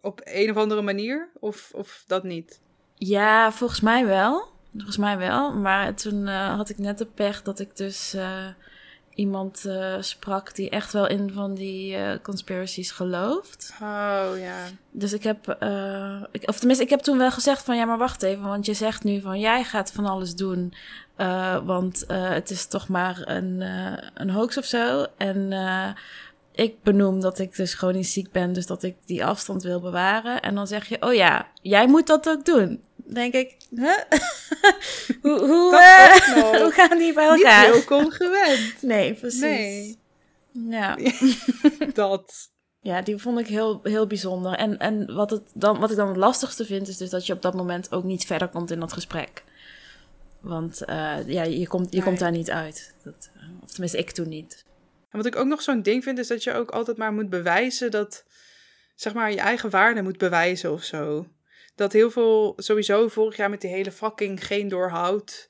op 0.00 0.20
een 0.24 0.50
of 0.50 0.56
andere 0.56 0.82
manier? 0.82 1.30
Of, 1.40 1.70
of 1.74 2.04
dat 2.06 2.22
niet? 2.22 2.60
Ja, 2.94 3.52
volgens 3.52 3.80
mij 3.80 4.06
wel. 4.06 4.48
Volgens 4.72 4.96
mij 4.96 5.18
wel. 5.18 5.54
Maar 5.54 5.94
toen 5.94 6.26
uh, 6.26 6.56
had 6.56 6.68
ik 6.68 6.78
net 6.78 6.98
de 6.98 7.06
pech 7.06 7.42
dat 7.42 7.58
ik 7.58 7.76
dus 7.76 8.14
uh, 8.14 8.46
iemand 9.18 9.64
uh, 9.66 9.96
sprak 10.00 10.54
die 10.54 10.70
echt 10.70 10.92
wel 10.92 11.06
in 11.06 11.32
van 11.32 11.54
die 11.54 11.96
conspiracies 12.22 12.90
gelooft. 12.90 13.72
Oh 13.82 14.38
ja. 14.38 14.64
Dus 14.90 15.12
ik 15.12 15.22
heb, 15.22 15.46
ik, 16.30 16.48
of 16.48 16.58
tenminste, 16.58 16.84
ik 16.84 16.90
heb 16.90 17.00
toen 17.00 17.18
wel 17.18 17.30
gezegd 17.30 17.64
van 17.64 17.76
ja, 17.76 17.84
maar 17.84 17.98
wacht 17.98 18.22
even, 18.22 18.44
want 18.44 18.66
je 18.66 18.74
zegt 18.74 19.04
nu 19.04 19.20
van 19.20 19.38
jij 19.38 19.64
gaat 19.64 19.92
van 19.92 20.06
alles 20.06 20.34
doen, 20.34 20.74
want 21.64 22.04
het 22.12 22.50
is 22.50 22.66
toch 22.66 22.88
maar 22.88 23.22
een, 23.24 23.60
een 24.14 24.30
hoax 24.30 24.58
of 24.58 24.64
zo. 24.64 25.06
En 25.16 25.52
ik 26.52 26.82
benoem 26.82 27.20
dat 27.20 27.38
ik 27.38 27.56
dus 27.56 27.74
chronisch 27.74 28.12
ziek 28.12 28.32
ben, 28.32 28.52
dus 28.52 28.66
dat 28.66 28.82
ik 28.82 28.96
die 29.04 29.24
afstand 29.24 29.62
wil 29.62 29.80
bewaren. 29.80 30.40
En 30.40 30.54
dan 30.54 30.66
zeg 30.66 30.88
je, 30.88 31.02
oh 31.02 31.14
ja, 31.14 31.46
jij 31.62 31.88
moet 31.88 32.06
dat 32.06 32.28
ook 32.28 32.44
doen. 32.44 32.82
Denk 33.12 33.34
ik, 33.34 33.56
huh? 33.70 33.98
hoe, 35.22 35.38
hoe, 35.38 35.72
uh, 35.72 36.60
hoe 36.62 36.70
gaan 36.72 36.98
die 36.98 37.12
bij 37.12 37.28
elkaar? 37.28 37.66
Niet 37.66 37.74
heel 37.74 37.84
congruent. 37.84 38.82
Nee, 38.82 39.14
precies. 39.14 39.40
Nee. 39.40 39.98
Ja. 40.52 40.98
dat. 41.94 42.50
Ja, 42.80 43.02
die 43.02 43.18
vond 43.18 43.38
ik 43.38 43.46
heel, 43.46 43.80
heel 43.82 44.06
bijzonder. 44.06 44.52
En, 44.52 44.78
en 44.78 45.14
wat, 45.14 45.30
het 45.30 45.42
dan, 45.54 45.78
wat 45.78 45.90
ik 45.90 45.96
dan 45.96 46.08
het 46.08 46.16
lastigste 46.16 46.64
vind, 46.64 46.88
is 46.88 46.96
dus 46.96 47.10
dat 47.10 47.26
je 47.26 47.32
op 47.32 47.42
dat 47.42 47.54
moment 47.54 47.92
ook 47.92 48.04
niet 48.04 48.26
verder 48.26 48.48
komt 48.48 48.70
in 48.70 48.80
dat 48.80 48.92
gesprek. 48.92 49.44
Want 50.40 50.82
uh, 50.86 51.28
ja, 51.28 51.42
je, 51.42 51.68
komt, 51.68 51.90
je 51.90 51.96
nee. 51.96 52.06
komt 52.06 52.18
daar 52.18 52.30
niet 52.30 52.50
uit. 52.50 52.94
Dat, 53.04 53.30
of 53.62 53.70
tenminste, 53.70 53.98
ik 53.98 54.10
toen 54.10 54.28
niet. 54.28 54.64
En 55.10 55.16
wat 55.18 55.26
ik 55.26 55.36
ook 55.36 55.46
nog 55.46 55.62
zo'n 55.62 55.82
ding 55.82 56.02
vind, 56.02 56.18
is 56.18 56.28
dat 56.28 56.44
je 56.44 56.52
ook 56.52 56.70
altijd 56.70 56.96
maar 56.96 57.12
moet 57.12 57.30
bewijzen 57.30 57.90
dat, 57.90 58.24
zeg 58.94 59.14
maar, 59.14 59.30
je 59.30 59.40
eigen 59.40 59.70
waarde 59.70 60.02
moet 60.02 60.18
bewijzen 60.18 60.72
of 60.72 60.82
zo. 60.82 61.26
Dat 61.78 61.92
heel 61.92 62.10
veel, 62.10 62.54
sowieso 62.56 63.08
vorig 63.08 63.36
jaar 63.36 63.50
met 63.50 63.60
die 63.60 63.70
hele 63.70 63.92
fucking 63.92 64.46
geen 64.46 64.68
doorhoud 64.68 65.48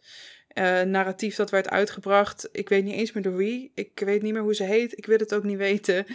uh, 0.58 0.80
narratief 0.80 1.36
dat 1.36 1.50
werd 1.50 1.68
uitgebracht. 1.68 2.48
Ik 2.52 2.68
weet 2.68 2.84
niet 2.84 2.94
eens 2.94 3.12
meer 3.12 3.22
door 3.22 3.36
wie. 3.36 3.72
Ik 3.74 3.90
weet 3.94 4.22
niet 4.22 4.32
meer 4.32 4.42
hoe 4.42 4.54
ze 4.54 4.64
heet. 4.64 4.98
Ik 4.98 5.06
wil 5.06 5.18
het 5.18 5.34
ook 5.34 5.42
niet 5.42 5.56
weten. 5.56 6.06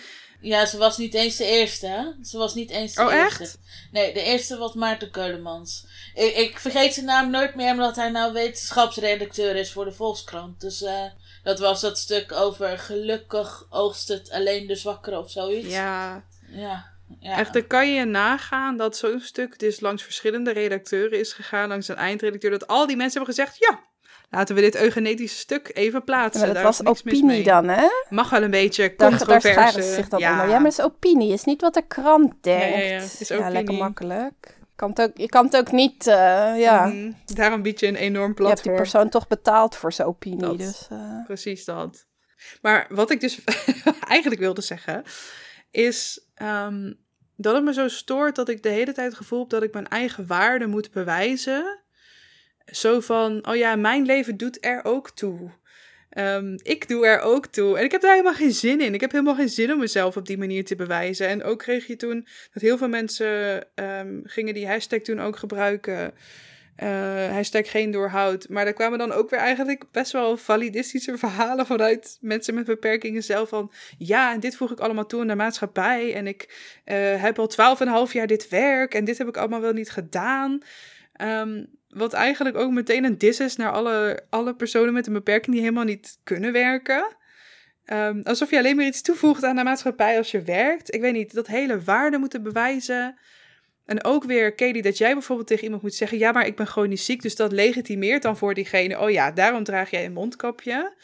Ja, 0.41 0.65
ze 0.65 0.77
was 0.77 0.97
niet 0.97 1.13
eens 1.13 1.35
de 1.35 1.45
eerste, 1.45 1.87
hè? 1.87 2.03
Ze 2.23 2.37
was 2.37 2.53
niet 2.55 2.69
eens 2.69 2.93
de 2.93 3.01
oh, 3.01 3.13
eerste. 3.13 3.43
Echt? 3.43 3.57
Nee, 3.91 4.13
de 4.13 4.21
eerste 4.21 4.57
was 4.57 4.73
Maarten 4.73 5.11
Keulemans. 5.11 5.85
Ik, 6.13 6.35
ik, 6.35 6.59
vergeet 6.59 6.93
zijn 6.93 7.05
naam 7.05 7.29
nooit 7.29 7.55
meer, 7.55 7.71
omdat 7.71 7.95
hij 7.95 8.09
nou 8.09 8.33
wetenschapsredacteur 8.33 9.55
is 9.55 9.71
voor 9.71 9.85
de 9.85 9.91
Volkskrant. 9.91 10.61
Dus 10.61 10.81
uh, 10.81 11.05
dat 11.43 11.59
was 11.59 11.81
dat 11.81 11.97
stuk 11.97 12.31
over 12.31 12.77
gelukkig 12.77 13.67
oogst 13.69 14.07
het 14.07 14.31
alleen 14.31 14.67
de 14.67 14.75
zwakkere 14.75 15.19
of 15.19 15.31
zoiets. 15.31 15.73
Ja. 15.73 16.23
Ja. 16.49 16.92
Ja. 17.19 17.37
Echt, 17.37 17.53
dan 17.53 17.67
kan 17.67 17.93
je 17.93 18.05
nagaan 18.05 18.77
dat 18.77 18.97
zo'n 18.97 19.19
stuk 19.19 19.59
dus 19.59 19.79
langs 19.79 20.03
verschillende 20.03 20.51
redacteuren 20.51 21.19
is 21.19 21.33
gegaan, 21.33 21.69
langs 21.69 21.87
een 21.87 21.95
eindredacteur, 21.95 22.51
dat 22.51 22.67
al 22.67 22.87
die 22.87 22.97
mensen 22.97 23.17
hebben 23.17 23.35
gezegd, 23.35 23.57
ja, 23.59 23.79
laten 24.29 24.55
we 24.55 24.61
dit 24.61 24.75
eugenetische 24.75 25.37
stuk 25.37 25.71
even 25.73 26.03
plaatsen. 26.03 26.47
Ja, 26.47 26.53
dat 26.53 26.63
was 26.63 26.85
opinie 26.85 27.43
dan, 27.43 27.67
hè? 27.67 27.87
Mag 28.09 28.29
wel 28.29 28.43
een 28.43 28.51
beetje 28.51 28.95
controverse. 28.95 29.81
zich 29.81 30.07
dan 30.07 30.19
ja. 30.19 30.31
onder. 30.31 30.45
Ja, 30.45 30.55
maar 30.55 30.69
het 30.69 30.79
is 30.79 30.85
opinie, 30.85 31.33
is 31.33 31.43
niet 31.43 31.61
wat 31.61 31.73
de 31.73 31.87
krant 31.87 32.33
denkt. 32.41 32.75
Ja, 32.75 32.81
ja, 32.81 33.01
is 33.01 33.31
opinie. 33.31 33.43
Ja, 33.43 33.49
lekker 33.51 33.73
makkelijk. 33.73 34.61
Kan 34.75 34.89
het 34.89 35.01
ook, 35.01 35.17
je 35.17 35.29
kan 35.29 35.45
het 35.45 35.57
ook 35.57 35.71
niet, 35.71 36.07
uh, 36.07 36.13
ja. 36.57 36.85
Mm, 36.85 37.15
daarom 37.25 37.61
bied 37.61 37.79
je 37.79 37.87
een 37.87 37.95
enorm 37.95 38.33
platform. 38.33 38.47
Je 38.49 38.53
hebt 38.53 38.63
die 38.63 38.91
persoon 38.91 39.09
toch 39.09 39.27
betaald 39.27 39.75
voor 39.75 39.93
zijn 39.93 40.07
opinie, 40.07 40.39
dat, 40.39 40.57
dus... 40.57 40.87
Uh... 40.91 41.25
Precies 41.25 41.65
dat. 41.65 42.05
Maar 42.61 42.85
wat 42.89 43.11
ik 43.11 43.21
dus 43.21 43.43
eigenlijk 44.07 44.41
wilde 44.41 44.61
zeggen, 44.61 45.03
is 45.71 46.27
um, 46.41 47.02
dat 47.35 47.55
het 47.55 47.63
me 47.63 47.73
zo 47.73 47.87
stoort 47.87 48.35
dat 48.35 48.49
ik 48.49 48.63
de 48.63 48.69
hele 48.69 48.91
tijd 48.91 49.07
het 49.07 49.17
gevoel 49.17 49.39
heb 49.39 49.49
dat 49.49 49.63
ik 49.63 49.73
mijn 49.73 49.87
eigen 49.87 50.27
waarde 50.27 50.67
moet 50.67 50.91
bewijzen. 50.91 51.79
Zo 52.65 52.99
van, 52.99 53.47
oh 53.47 53.55
ja, 53.55 53.75
mijn 53.75 54.05
leven 54.05 54.37
doet 54.37 54.65
er 54.65 54.83
ook 54.83 55.09
toe. 55.09 55.51
Um, 56.17 56.55
ik 56.61 56.87
doe 56.87 57.05
er 57.05 57.19
ook 57.19 57.45
toe. 57.45 57.77
En 57.77 57.83
ik 57.83 57.91
heb 57.91 58.01
daar 58.01 58.11
helemaal 58.11 58.33
geen 58.33 58.51
zin 58.51 58.81
in. 58.81 58.93
Ik 58.93 59.01
heb 59.01 59.11
helemaal 59.11 59.35
geen 59.35 59.49
zin 59.49 59.71
om 59.71 59.79
mezelf 59.79 60.17
op 60.17 60.25
die 60.25 60.37
manier 60.37 60.65
te 60.65 60.75
bewijzen. 60.75 61.27
En 61.27 61.43
ook 61.43 61.59
kreeg 61.59 61.87
je 61.87 61.95
toen 61.95 62.27
dat 62.53 62.63
heel 62.63 62.77
veel 62.77 62.87
mensen 62.87 63.63
um, 63.75 64.21
gingen 64.25 64.53
die 64.53 64.67
hashtag 64.67 64.99
toen 64.99 65.21
ook 65.21 65.37
gebruiken. 65.37 66.13
Uh, 66.77 67.31
hashtag 67.31 67.71
geen 67.71 67.91
doorhoud. 67.91 68.49
Maar 68.49 68.63
daar 68.63 68.73
kwamen 68.73 68.97
dan 68.97 69.11
ook 69.11 69.29
weer 69.29 69.39
eigenlijk 69.39 69.83
best 69.91 70.11
wel 70.11 70.37
validistische 70.37 71.17
verhalen 71.17 71.65
vanuit 71.65 72.17
mensen 72.21 72.53
met 72.53 72.65
beperkingen 72.65 73.23
zelf. 73.23 73.49
Van 73.49 73.71
ja, 73.97 74.33
en 74.33 74.39
dit 74.39 74.55
voeg 74.55 74.71
ik 74.71 74.79
allemaal 74.79 75.05
toe 75.05 75.21
in 75.21 75.27
de 75.27 75.35
maatschappij. 75.35 76.13
En 76.13 76.27
ik 76.27 76.43
uh, 76.85 77.21
heb 77.21 77.39
al 77.39 77.47
twaalf 77.47 77.79
en 77.79 77.87
een 77.87 77.93
half 77.93 78.13
jaar 78.13 78.27
dit 78.27 78.49
werk. 78.49 78.93
En 78.93 79.05
dit 79.05 79.17
heb 79.17 79.27
ik 79.27 79.37
allemaal 79.37 79.61
wel 79.61 79.73
niet 79.73 79.91
gedaan. 79.91 80.61
Um, 81.21 81.67
wat 81.89 82.13
eigenlijk 82.13 82.57
ook 82.57 82.71
meteen 82.71 83.03
een 83.03 83.17
dis 83.17 83.39
is 83.39 83.55
naar 83.55 83.71
alle, 83.71 84.25
alle 84.29 84.55
personen 84.55 84.93
met 84.93 85.07
een 85.07 85.13
beperking 85.13 85.51
die 85.51 85.63
helemaal 85.63 85.83
niet 85.83 86.19
kunnen 86.23 86.51
werken. 86.51 87.15
Um, 87.85 88.21
alsof 88.23 88.49
je 88.49 88.57
alleen 88.57 88.75
maar 88.75 88.85
iets 88.85 89.01
toevoegt 89.01 89.43
aan 89.43 89.55
de 89.55 89.63
maatschappij 89.63 90.17
als 90.17 90.31
je 90.31 90.41
werkt. 90.41 90.93
Ik 90.93 91.01
weet 91.01 91.13
niet, 91.13 91.33
dat 91.33 91.47
hele 91.47 91.81
waarde 91.81 92.17
moeten 92.17 92.43
bewijzen. 92.43 93.19
En 93.85 94.03
ook 94.03 94.23
weer, 94.23 94.55
Katie, 94.55 94.81
dat 94.81 94.97
jij 94.97 95.13
bijvoorbeeld 95.13 95.47
tegen 95.47 95.63
iemand 95.63 95.81
moet 95.81 95.93
zeggen: 95.93 96.17
Ja, 96.17 96.31
maar 96.31 96.45
ik 96.45 96.55
ben 96.55 96.89
niet 96.89 97.01
ziek. 97.01 97.21
Dus 97.21 97.35
dat 97.35 97.51
legitimeert 97.51 98.21
dan 98.21 98.37
voor 98.37 98.53
diegene: 98.53 98.99
Oh 98.99 99.09
ja, 99.09 99.31
daarom 99.31 99.63
draag 99.63 99.89
jij 99.89 100.05
een 100.05 100.13
mondkapje. 100.13 100.95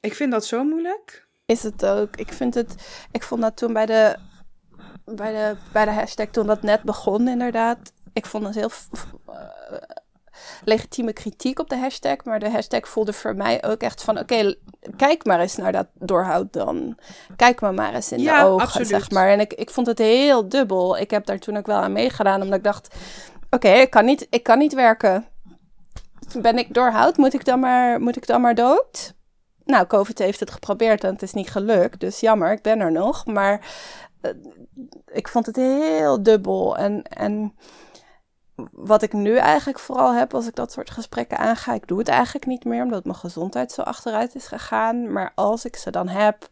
Ik 0.00 0.14
vind 0.14 0.32
dat 0.32 0.46
zo 0.46 0.64
moeilijk. 0.64 1.28
Is 1.46 1.62
het 1.62 1.84
ook. 1.84 2.16
Ik 2.16 2.32
vind 2.32 2.54
het. 2.54 2.74
Ik 3.12 3.22
vond 3.22 3.40
dat 3.40 3.56
toen 3.56 3.72
bij 3.72 3.86
de. 3.86 4.16
Bij 5.04 5.32
de, 5.32 5.56
bij 5.72 5.84
de 5.84 5.90
hashtag, 5.90 6.28
toen 6.28 6.46
dat 6.46 6.62
net 6.62 6.82
begon, 6.82 7.28
inderdaad. 7.28 7.92
Ik 8.12 8.26
vond 8.26 8.44
het 8.44 8.54
heel. 8.54 8.70
Legitieme 10.64 11.12
kritiek 11.12 11.58
op 11.58 11.68
de 11.68 11.76
hashtag. 11.76 12.16
Maar 12.24 12.38
de 12.38 12.50
hashtag 12.50 12.88
voelde 12.88 13.12
voor 13.12 13.36
mij 13.36 13.64
ook 13.64 13.80
echt 13.80 14.02
van: 14.02 14.18
oké, 14.18 14.34
okay, 14.34 14.56
kijk 14.96 15.24
maar 15.24 15.40
eens 15.40 15.56
naar 15.56 15.72
dat 15.72 15.86
doorhoud 15.94 16.52
dan. 16.52 16.98
Kijk 17.36 17.60
me 17.60 17.72
maar 17.72 17.94
eens 17.94 18.12
in 18.12 18.20
ja, 18.20 18.42
de 18.42 18.48
ogen, 18.48 18.66
absoluut. 18.66 18.88
zeg 18.88 19.10
maar. 19.10 19.28
En 19.28 19.40
ik, 19.40 19.52
ik 19.52 19.70
vond 19.70 19.86
het 19.86 19.98
heel 19.98 20.48
dubbel. 20.48 20.98
Ik 20.98 21.10
heb 21.10 21.26
daar 21.26 21.38
toen 21.38 21.56
ook 21.56 21.66
wel 21.66 21.78
aan 21.78 21.92
meegedaan, 21.92 22.42
omdat 22.42 22.58
ik 22.58 22.64
dacht: 22.64 22.88
oké, 23.50 23.66
okay, 23.66 23.80
ik, 23.80 23.90
kan 23.90 24.04
niet, 24.04 24.26
ik 24.30 24.42
kan 24.42 24.58
niet 24.58 24.74
werken. 24.74 25.26
Ben 26.40 26.58
ik 26.58 26.74
doorhoud? 26.74 27.16
Moet 27.16 27.34
ik 27.34 27.44
dan 27.44 27.60
maar, 27.60 28.00
moet 28.00 28.16
ik 28.16 28.26
dan 28.26 28.40
maar 28.40 28.54
dood? 28.54 29.14
Nou, 29.64 29.86
COVID 29.86 30.18
heeft 30.18 30.40
het 30.40 30.50
geprobeerd 30.50 31.04
en 31.04 31.12
het 31.12 31.22
is 31.22 31.32
niet 31.32 31.50
gelukt. 31.50 32.00
Dus 32.00 32.20
jammer, 32.20 32.52
ik 32.52 32.62
ben 32.62 32.80
er 32.80 32.92
nog. 32.92 33.26
Maar 33.26 33.66
uh, 34.22 34.30
ik 35.06 35.28
vond 35.28 35.46
het 35.46 35.56
heel 35.56 36.22
dubbel. 36.22 36.76
En. 36.76 37.02
en 37.02 37.54
wat 38.72 39.02
ik 39.02 39.12
nu 39.12 39.36
eigenlijk 39.36 39.78
vooral 39.78 40.14
heb 40.14 40.34
als 40.34 40.46
ik 40.46 40.54
dat 40.54 40.72
soort 40.72 40.90
gesprekken 40.90 41.38
aanga, 41.38 41.74
ik 41.74 41.86
doe 41.86 41.98
het 41.98 42.08
eigenlijk 42.08 42.46
niet 42.46 42.64
meer 42.64 42.82
omdat 42.82 43.04
mijn 43.04 43.16
gezondheid 43.16 43.72
zo 43.72 43.82
achteruit 43.82 44.34
is 44.34 44.46
gegaan. 44.46 45.12
Maar 45.12 45.32
als 45.34 45.64
ik 45.64 45.76
ze 45.76 45.90
dan 45.90 46.08
heb, 46.08 46.48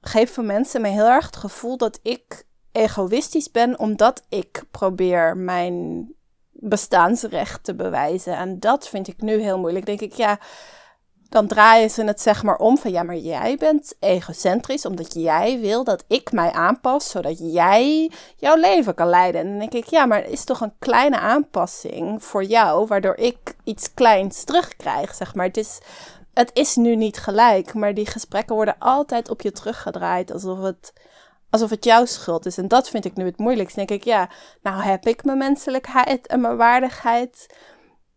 geven 0.00 0.46
mensen 0.46 0.80
me 0.80 0.88
heel 0.88 1.08
erg 1.08 1.26
het 1.26 1.36
gevoel 1.36 1.76
dat 1.76 1.98
ik 2.02 2.44
egoïstisch 2.72 3.50
ben 3.50 3.78
omdat 3.78 4.22
ik 4.28 4.64
probeer 4.70 5.36
mijn 5.36 6.08
bestaansrecht 6.50 7.64
te 7.64 7.74
bewijzen. 7.74 8.36
En 8.36 8.60
dat 8.60 8.88
vind 8.88 9.08
ik 9.08 9.20
nu 9.20 9.40
heel 9.40 9.58
moeilijk. 9.58 9.86
Denk 9.86 10.00
ik, 10.00 10.12
ja, 10.12 10.38
dan 11.30 11.46
draaien 11.46 11.90
ze 11.90 12.04
het 12.04 12.20
zeg 12.20 12.42
maar 12.42 12.56
om 12.56 12.78
van 12.78 12.90
ja, 12.90 13.02
maar 13.02 13.16
jij 13.16 13.56
bent 13.56 13.94
egocentrisch 14.00 14.86
omdat 14.86 15.14
jij 15.14 15.58
wil 15.60 15.84
dat 15.84 16.04
ik 16.06 16.32
mij 16.32 16.52
aanpas 16.52 17.10
zodat 17.10 17.38
jij 17.38 18.10
jouw 18.36 18.56
leven 18.56 18.94
kan 18.94 19.08
leiden. 19.08 19.40
En 19.40 19.48
dan 19.48 19.58
denk 19.58 19.72
ik, 19.72 19.84
ja, 19.84 20.06
maar 20.06 20.22
het 20.22 20.30
is 20.30 20.44
toch 20.44 20.60
een 20.60 20.72
kleine 20.78 21.18
aanpassing 21.18 22.24
voor 22.24 22.44
jou 22.44 22.86
waardoor 22.86 23.16
ik 23.16 23.54
iets 23.64 23.94
kleins 23.94 24.44
terugkrijg, 24.44 25.14
zeg 25.14 25.34
maar. 25.34 25.46
Het 25.46 25.56
is, 25.56 25.78
het 26.34 26.50
is 26.54 26.76
nu 26.76 26.96
niet 26.96 27.18
gelijk, 27.18 27.74
maar 27.74 27.94
die 27.94 28.06
gesprekken 28.06 28.54
worden 28.54 28.76
altijd 28.78 29.30
op 29.30 29.40
je 29.40 29.52
teruggedraaid 29.52 30.32
alsof 30.32 30.62
het 30.62 30.92
alsof 31.50 31.70
het 31.70 31.84
jouw 31.84 32.04
schuld 32.04 32.46
is. 32.46 32.58
En 32.58 32.68
dat 32.68 32.88
vind 32.88 33.04
ik 33.04 33.16
nu 33.16 33.24
het 33.24 33.38
moeilijkst. 33.38 33.76
denk 33.76 33.90
ik, 33.90 34.04
ja, 34.04 34.28
nou 34.62 34.82
heb 34.82 35.06
ik 35.06 35.24
mijn 35.24 35.38
menselijkheid 35.38 36.26
en 36.26 36.40
mijn 36.40 36.56
waardigheid 36.56 37.46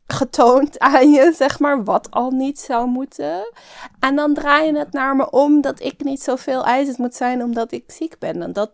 getoond 0.07 0.79
aan 0.79 1.11
je, 1.11 1.33
zeg 1.35 1.59
maar, 1.59 1.83
wat 1.83 2.11
al 2.11 2.31
niet 2.31 2.59
zou 2.59 2.87
moeten. 2.87 3.53
En 3.99 4.15
dan 4.15 4.33
draai 4.33 4.65
je 4.65 4.77
het 4.77 4.93
naar 4.93 5.15
me 5.15 5.29
om 5.29 5.61
dat 5.61 5.81
ik 5.81 6.03
niet 6.03 6.21
zoveel 6.21 6.65
eisend 6.65 6.97
moet 6.97 7.15
zijn 7.15 7.43
omdat 7.43 7.71
ik 7.71 7.91
ziek 7.91 8.19
ben. 8.19 8.41
En 8.41 8.53
dat, 8.53 8.71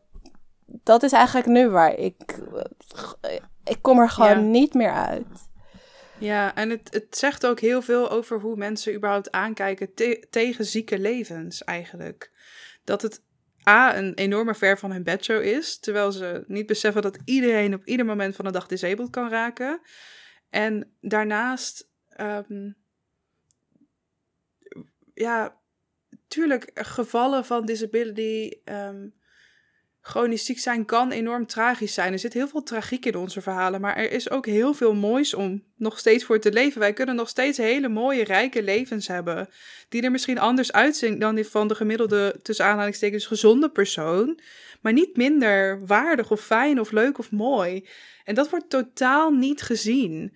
dat 0.65 1.03
is 1.03 1.11
eigenlijk 1.11 1.47
nu 1.47 1.69
waar 1.69 1.95
ik. 1.95 2.39
Ik 3.63 3.77
kom 3.81 3.99
er 3.99 4.09
gewoon 4.09 4.51
niet 4.51 4.73
meer 4.73 4.93
uit. 4.93 5.47
Ja, 6.19 6.55
en 6.55 6.69
het, 6.69 6.87
het 6.93 7.17
zegt 7.17 7.45
ook 7.45 7.59
heel 7.59 7.81
veel 7.81 8.09
over 8.09 8.39
hoe 8.39 8.55
mensen 8.55 8.95
überhaupt 8.95 9.31
aankijken 9.31 9.93
tegen 10.29 10.65
zieke 10.65 10.99
levens, 10.99 11.63
eigenlijk. 11.63 12.31
Dat 12.83 13.01
het 13.01 13.21
A, 13.67 13.97
een 13.97 14.13
enorme 14.13 14.55
ver 14.55 14.77
van 14.77 14.91
hun 14.91 15.03
bedshow 15.03 15.41
is, 15.41 15.79
terwijl 15.79 16.11
ze 16.11 16.43
niet 16.47 16.65
beseffen 16.65 17.01
dat 17.01 17.17
iedereen 17.25 17.73
op 17.73 17.85
ieder 17.85 18.05
moment 18.05 18.35
van 18.35 18.45
de 18.45 18.51
dag 18.51 18.67
disabled 18.67 19.09
kan 19.09 19.29
raken. 19.29 19.81
En 20.49 20.97
daarnaast, 21.01 21.89
um, 22.21 22.75
ja, 25.13 25.57
tuurlijk, 26.27 26.71
gevallen 26.73 27.45
van 27.45 27.65
disability, 27.65 28.51
um, 28.65 29.13
chronisch 30.01 30.45
ziek 30.45 30.59
zijn 30.59 30.85
kan 30.85 31.11
enorm 31.11 31.45
tragisch 31.45 31.93
zijn. 31.93 32.13
Er 32.13 32.19
zit 32.19 32.33
heel 32.33 32.47
veel 32.47 32.63
tragiek 32.63 33.05
in 33.05 33.15
onze 33.15 33.41
verhalen, 33.41 33.81
maar 33.81 33.95
er 33.95 34.11
is 34.11 34.29
ook 34.29 34.45
heel 34.45 34.73
veel 34.73 34.93
moois 34.93 35.33
om 35.33 35.63
nog 35.75 35.99
steeds 35.99 36.23
voor 36.23 36.39
te 36.39 36.51
leven. 36.51 36.79
Wij 36.79 36.93
kunnen 36.93 37.15
nog 37.15 37.29
steeds 37.29 37.57
hele 37.57 37.89
mooie, 37.89 38.23
rijke 38.23 38.63
levens 38.63 39.07
hebben, 39.07 39.49
die 39.89 40.01
er 40.01 40.11
misschien 40.11 40.39
anders 40.39 40.71
uitzien 40.71 41.19
dan 41.19 41.35
die 41.35 41.47
van 41.47 41.67
de 41.67 41.75
gemiddelde, 41.75 42.39
tussen 42.41 42.65
aanhalingstekens, 42.65 43.25
gezonde 43.25 43.69
persoon, 43.69 44.39
maar 44.81 44.93
niet 44.93 45.17
minder 45.17 45.85
waardig 45.85 46.31
of 46.31 46.41
fijn 46.41 46.79
of 46.79 46.91
leuk 46.91 47.17
of 47.17 47.31
mooi. 47.31 47.87
En 48.29 48.35
dat 48.35 48.49
wordt 48.49 48.69
totaal 48.69 49.31
niet 49.31 49.61
gezien. 49.61 50.35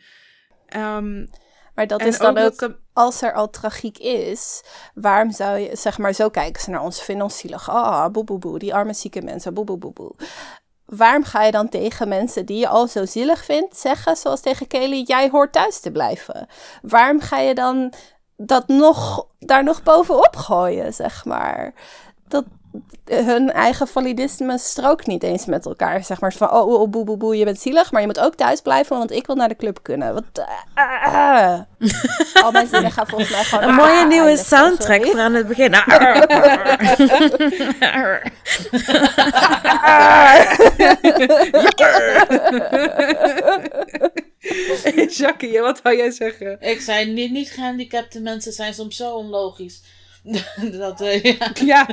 Um, 0.75 1.29
maar 1.75 1.87
dat 1.87 2.01
is 2.01 2.17
dan 2.17 2.37
ook, 2.37 2.69
als 2.93 3.21
er 3.21 3.33
al 3.33 3.49
tragiek 3.49 3.97
is, 3.97 4.63
waarom 4.93 5.31
zou 5.31 5.57
je, 5.57 5.75
zeg 5.75 5.97
maar, 5.97 6.13
zo 6.13 6.29
kijken 6.29 6.61
ze 6.61 6.69
naar 6.69 6.83
ons, 6.83 7.03
vinden 7.03 7.23
ons 7.23 7.37
zielig. 7.37 7.69
Ah, 7.69 8.11
boe, 8.11 8.23
boe, 8.23 8.39
boe, 8.39 8.59
die 8.59 8.73
arme 8.73 8.93
zieke 8.93 9.21
mensen, 9.21 9.53
boe, 9.53 9.65
boe, 9.65 9.77
boe, 9.77 9.93
boe. 9.93 10.15
Waarom 10.85 11.23
ga 11.23 11.43
je 11.43 11.51
dan 11.51 11.69
tegen 11.69 12.07
mensen 12.07 12.45
die 12.45 12.57
je 12.57 12.67
al 12.67 12.87
zo 12.87 13.05
zielig 13.05 13.45
vindt 13.45 13.77
zeggen, 13.77 14.15
zoals 14.15 14.41
tegen 14.41 14.67
Kelly, 14.67 15.03
jij 15.05 15.29
hoort 15.29 15.53
thuis 15.53 15.79
te 15.79 15.91
blijven? 15.91 16.47
Waarom 16.81 17.19
ga 17.19 17.39
je 17.39 17.55
dan 17.55 17.93
dat 18.37 18.67
nog, 18.67 19.27
daar 19.39 19.63
nog 19.63 19.83
bovenop 19.83 20.35
gooien, 20.35 20.93
zeg 20.93 21.25
maar? 21.25 21.73
Dat, 22.27 22.45
hun 23.05 23.51
eigen 23.51 23.87
validisme 23.87 24.57
strookt 24.57 25.07
niet 25.07 25.23
eens 25.23 25.45
met 25.45 25.65
elkaar. 25.65 26.03
Zeg 26.03 26.19
maar 26.19 26.33
van, 26.33 26.51
oh, 26.51 26.81
oh, 26.81 26.89
boe, 26.89 27.03
boe, 27.03 27.17
boe, 27.17 27.37
je 27.37 27.45
bent 27.45 27.59
zielig, 27.59 27.91
maar 27.91 28.01
je 28.01 28.07
moet 28.07 28.19
ook 28.19 28.35
thuis 28.35 28.61
blijven, 28.61 28.97
want 28.97 29.11
ik 29.11 29.27
wil 29.27 29.35
naar 29.35 29.47
de 29.47 29.55
club 29.55 29.79
kunnen. 29.81 30.13
Wat, 30.13 30.23
uh, 30.75 31.59
Al 32.43 32.51
mijn 32.51 32.67
zinnen 32.67 32.91
gaan 32.91 33.07
volgens 33.07 33.29
mij 33.29 33.43
gewoon... 33.43 33.63
Een 33.63 33.75
mooie 33.75 34.05
nieuwe 34.05 34.37
soundtrack 34.37 35.05
voor 35.05 35.19
aan 35.19 35.33
het 35.33 35.47
begin. 35.47 35.71
Jackie, 45.17 45.59
wat 45.59 45.81
wou 45.81 45.95
jij 45.95 46.11
zeggen? 46.11 46.57
Ik 46.61 46.81
zei, 46.81 47.11
niet, 47.11 47.31
niet 47.31 47.51
gehandicapte 47.51 48.19
mensen 48.19 48.53
zijn 48.53 48.73
soms 48.73 48.95
zo 48.95 49.15
onlogisch. 49.15 49.81
dat, 50.71 51.01
uh, 51.01 51.23
ja. 51.23 51.51
ja. 51.53 51.87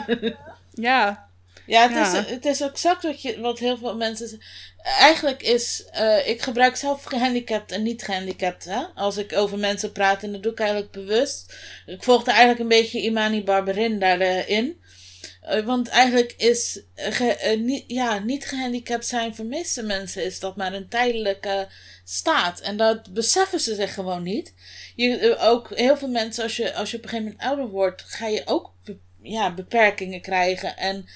Ja. 0.72 1.28
Ja, 1.66 1.88
het, 1.88 2.14
Is, 2.14 2.30
het 2.30 2.44
is 2.44 2.61
exact 2.61 3.02
wat, 3.02 3.22
je, 3.22 3.40
wat 3.40 3.59
heel 3.59 3.78
veel 3.78 3.96
mensen 3.96 4.40
Eigenlijk 4.83 5.42
is, 5.42 5.85
uh, 5.94 6.28
ik 6.28 6.42
gebruik 6.42 6.76
zelf 6.76 7.04
gehandicapt 7.04 7.72
en 7.72 7.83
niet 7.83 8.02
gehandicapt. 8.02 8.64
Hè? 8.64 8.83
Als 8.94 9.16
ik 9.16 9.33
over 9.33 9.59
mensen 9.59 9.92
praat, 9.92 10.22
en 10.22 10.33
dat 10.33 10.42
doe 10.42 10.52
ik 10.52 10.61
eigenlijk 10.61 10.92
bewust. 10.92 11.54
Ik 11.87 12.02
volgde 12.02 12.30
eigenlijk 12.30 12.61
een 12.61 12.68
beetje 12.68 13.02
Imani 13.02 13.44
Barberin 13.44 13.98
daarin. 13.98 14.80
Uh, 15.50 15.64
want 15.64 15.88
eigenlijk 15.88 16.35
is 16.37 16.80
uh, 17.20 17.56
niet, 17.59 17.85
ja, 17.87 18.18
niet 18.18 18.44
gehandicapt 18.46 19.06
zijn 19.06 19.35
voor 19.35 19.44
meeste 19.44 19.83
mensen 19.83 20.24
is 20.24 20.40
dat 20.40 20.56
maar 20.56 20.72
een 20.72 20.88
tijdelijke 20.88 21.68
staat. 22.04 22.61
En 22.61 22.76
dat 22.76 23.12
beseffen 23.12 23.61
ze 23.61 23.74
zich 23.74 23.94
gewoon 23.94 24.22
niet. 24.22 24.54
Je, 24.96 25.37
ook 25.38 25.76
heel 25.76 25.96
veel 25.96 26.09
mensen, 26.09 26.42
als 26.42 26.56
je, 26.56 26.74
als 26.74 26.90
je 26.90 26.96
op 26.96 27.02
een 27.02 27.09
gegeven 27.09 27.30
moment 27.30 27.48
ouder 27.48 27.68
wordt, 27.68 28.02
ga 28.02 28.26
je 28.26 28.42
ook 28.44 28.72
ja, 29.22 29.54
beperkingen 29.54 30.20
krijgen. 30.20 30.76
En, 30.76 31.09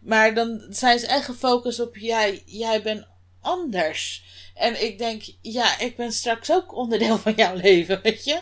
maar 0.00 0.34
dan 0.34 0.66
zijn 0.68 0.98
ze 0.98 1.06
echt 1.06 1.24
gefocust 1.24 1.80
op, 1.80 1.96
jij, 1.96 2.42
jij 2.44 2.82
bent 2.82 3.06
anders. 3.40 4.24
En 4.54 4.84
ik 4.84 4.98
denk, 4.98 5.22
ja, 5.40 5.78
ik 5.78 5.96
ben 5.96 6.12
straks 6.12 6.52
ook 6.52 6.76
onderdeel 6.76 7.18
van 7.18 7.32
jouw 7.36 7.54
leven, 7.54 8.00
weet 8.02 8.24
je. 8.24 8.40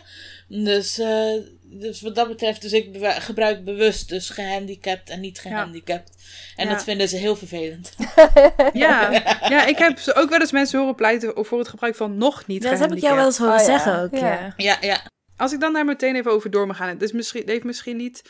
Dus, 0.49 0.99
uh, 0.99 1.35
dus 1.63 2.01
wat 2.01 2.15
dat 2.15 2.29
betreft, 2.29 2.63
dus 2.63 2.73
ik 2.73 2.89
gebruik 3.03 3.65
bewust 3.65 4.09
dus 4.09 4.31
gehandicapt 4.31 5.11
en 5.11 5.21
niet 5.21 5.39
gehandicapt. 5.39 6.11
En 6.57 6.69
dat 6.69 6.85
vinden 6.85 7.09
ze 7.09 7.17
heel 7.17 7.37
vervelend. 7.37 7.95
ja. 8.73 9.11
ja, 9.49 9.67
ik 9.67 9.79
heb 9.79 9.99
ook 10.15 10.31
wel 10.31 10.41
eens 10.41 10.53
mensen 10.53 10.79
horen 10.79 10.95
pleiten 10.95 11.45
voor 11.45 11.59
het 11.59 11.69
gebruik 11.69 11.97
van 11.97 12.17
nog 12.17 12.47
niet 12.47 12.63
Dat 12.63 12.79
heb 12.79 12.93
ik 12.93 13.01
jou 13.01 13.17
wel 13.17 13.25
eens 13.25 13.39
horen 13.39 13.55
oh, 13.55 13.65
zeggen 13.65 14.03
ook, 14.03 14.15
ja. 14.15 14.55
ja. 14.57 14.79
Ja, 14.81 15.01
Als 15.37 15.53
ik 15.53 15.61
dan 15.61 15.73
daar 15.73 15.85
meteen 15.85 16.17
even 16.17 16.31
over 16.31 16.51
door 16.51 16.67
mag 16.67 16.77
gaan. 16.77 16.89
Het, 16.89 17.03
is 17.03 17.13
misschien, 17.13 17.41
het 17.41 17.51
heeft 17.51 17.65
misschien 17.65 17.97
niet 17.97 18.23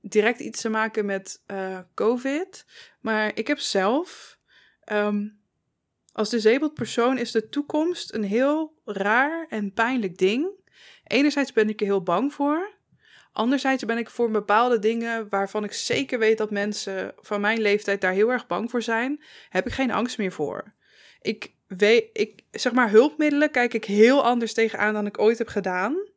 direct 0.00 0.40
iets 0.40 0.60
te 0.60 0.68
maken 0.68 1.06
met 1.06 1.42
uh, 1.46 1.78
COVID. 1.94 2.64
Maar 3.00 3.30
ik 3.34 3.46
heb 3.46 3.58
zelf. 3.58 4.38
Um, 4.92 5.38
als 6.12 6.30
disabled 6.30 6.74
persoon 6.74 7.18
is 7.18 7.30
de 7.30 7.48
toekomst 7.48 8.14
een 8.14 8.24
heel 8.24 8.80
raar 8.84 9.46
en 9.48 9.72
pijnlijk 9.72 10.18
ding. 10.18 10.48
Enerzijds 11.04 11.52
ben 11.52 11.68
ik 11.68 11.80
er 11.80 11.86
heel 11.86 12.02
bang 12.02 12.32
voor. 12.32 12.78
Anderzijds 13.32 13.84
ben 13.84 13.98
ik 13.98 14.10
voor 14.10 14.30
bepaalde 14.30 14.78
dingen 14.78 15.28
waarvan 15.28 15.64
ik 15.64 15.72
zeker 15.72 16.18
weet 16.18 16.38
dat 16.38 16.50
mensen 16.50 17.14
van 17.20 17.40
mijn 17.40 17.60
leeftijd 17.60 18.00
daar 18.00 18.12
heel 18.12 18.32
erg 18.32 18.46
bang 18.46 18.70
voor 18.70 18.82
zijn, 18.82 19.22
heb 19.48 19.66
ik 19.66 19.72
geen 19.72 19.90
angst 19.90 20.18
meer 20.18 20.32
voor. 20.32 20.74
Ik 21.20 21.54
weet, 21.66 22.08
ik, 22.12 22.44
zeg 22.50 22.72
maar, 22.72 22.90
hulpmiddelen 22.90 23.50
kijk 23.50 23.74
ik 23.74 23.84
heel 23.84 24.24
anders 24.24 24.54
tegenaan 24.54 24.92
dan 24.92 25.06
ik 25.06 25.20
ooit 25.20 25.38
heb 25.38 25.48
gedaan. 25.48 26.09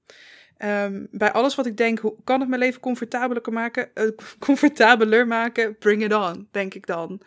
Um, 0.57 1.07
bij 1.11 1.31
alles 1.31 1.55
wat 1.55 1.65
ik 1.65 1.77
denk, 1.77 1.99
hoe 1.99 2.15
kan 2.23 2.39
het 2.39 2.49
mijn 2.49 2.61
leven 2.61 2.81
comfortabeler 2.81 3.53
maken? 3.53 3.89
Uh, 3.95 4.09
comfortabeler 4.39 5.27
maken? 5.27 5.77
Bring 5.77 6.03
it 6.03 6.13
on, 6.13 6.47
denk 6.51 6.73
ik 6.73 6.85
dan. 6.85 7.21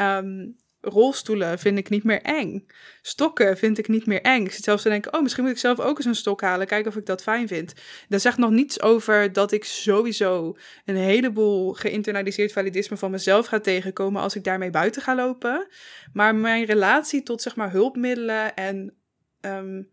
Um, 0.00 0.56
rolstoelen 0.82 1.58
vind 1.58 1.78
ik 1.78 1.88
niet 1.88 2.04
meer 2.04 2.22
eng. 2.22 2.66
Stokken 3.02 3.56
vind 3.56 3.78
ik 3.78 3.88
niet 3.88 4.06
meer 4.06 4.20
eng. 4.20 4.44
Ik 4.44 4.52
zit 4.52 4.64
zelfs 4.64 4.82
te 4.82 4.88
denken, 4.88 5.14
oh, 5.14 5.22
misschien 5.22 5.42
moet 5.44 5.52
ik 5.52 5.58
zelf 5.58 5.80
ook 5.80 5.96
eens 5.96 6.06
een 6.06 6.14
stok 6.14 6.40
halen. 6.40 6.66
Kijken 6.66 6.90
of 6.90 6.96
ik 6.96 7.06
dat 7.06 7.22
fijn 7.22 7.48
vind. 7.48 7.72
Dat 8.08 8.20
zegt 8.20 8.38
nog 8.38 8.50
niets 8.50 8.80
over 8.80 9.32
dat 9.32 9.52
ik 9.52 9.64
sowieso 9.64 10.56
een 10.84 10.96
heleboel 10.96 11.72
geïnternaliseerd 11.72 12.52
validisme 12.52 12.96
van 12.96 13.10
mezelf 13.10 13.46
ga 13.46 13.60
tegenkomen 13.60 14.22
als 14.22 14.36
ik 14.36 14.44
daarmee 14.44 14.70
buiten 14.70 15.02
ga 15.02 15.14
lopen. 15.14 15.66
Maar 16.12 16.34
mijn 16.34 16.64
relatie 16.64 17.22
tot, 17.22 17.42
zeg 17.42 17.56
maar, 17.56 17.70
hulpmiddelen 17.70 18.54
en... 18.54 18.94
Um, 19.40 19.90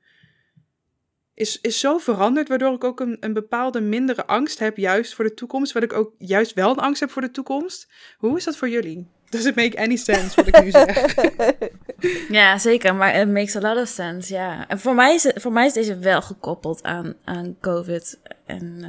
is, 1.39 1.61
is 1.61 1.79
zo 1.79 1.97
veranderd, 1.97 2.47
waardoor 2.47 2.73
ik 2.73 2.83
ook 2.83 2.99
een, 2.99 3.17
een 3.19 3.33
bepaalde 3.33 3.81
mindere 3.81 4.25
angst 4.25 4.59
heb, 4.59 4.77
juist 4.77 5.13
voor 5.13 5.25
de 5.25 5.33
toekomst. 5.33 5.71
Wat 5.71 5.83
ik 5.83 5.93
ook 5.93 6.13
juist 6.17 6.53
wel 6.53 6.69
een 6.69 6.77
angst 6.77 6.99
heb 6.99 7.11
voor 7.11 7.21
de 7.21 7.31
toekomst. 7.31 7.87
Hoe 8.17 8.37
is 8.37 8.43
dat 8.43 8.55
voor 8.55 8.69
jullie? 8.69 9.07
Does 9.29 9.45
it 9.45 9.55
make 9.55 9.77
any 9.77 9.95
sense 9.95 10.35
wat 10.35 10.47
ik 10.47 10.63
nu 10.63 10.71
zeg? 10.71 11.15
ja, 12.39 12.57
zeker. 12.57 12.95
Maar 12.95 13.15
it 13.15 13.29
makes 13.29 13.55
a 13.55 13.59
lot 13.59 13.81
of 13.81 13.87
sense, 13.87 14.33
ja. 14.33 14.67
En 14.67 14.79
voor 14.79 14.95
mij 14.95 15.13
is, 15.13 15.31
voor 15.35 15.51
mij 15.51 15.65
is 15.65 15.73
deze 15.73 15.97
wel 15.97 16.21
gekoppeld 16.21 16.83
aan, 16.83 17.13
aan 17.23 17.57
COVID 17.61 18.19
en 18.45 18.77
uh, 18.81 18.87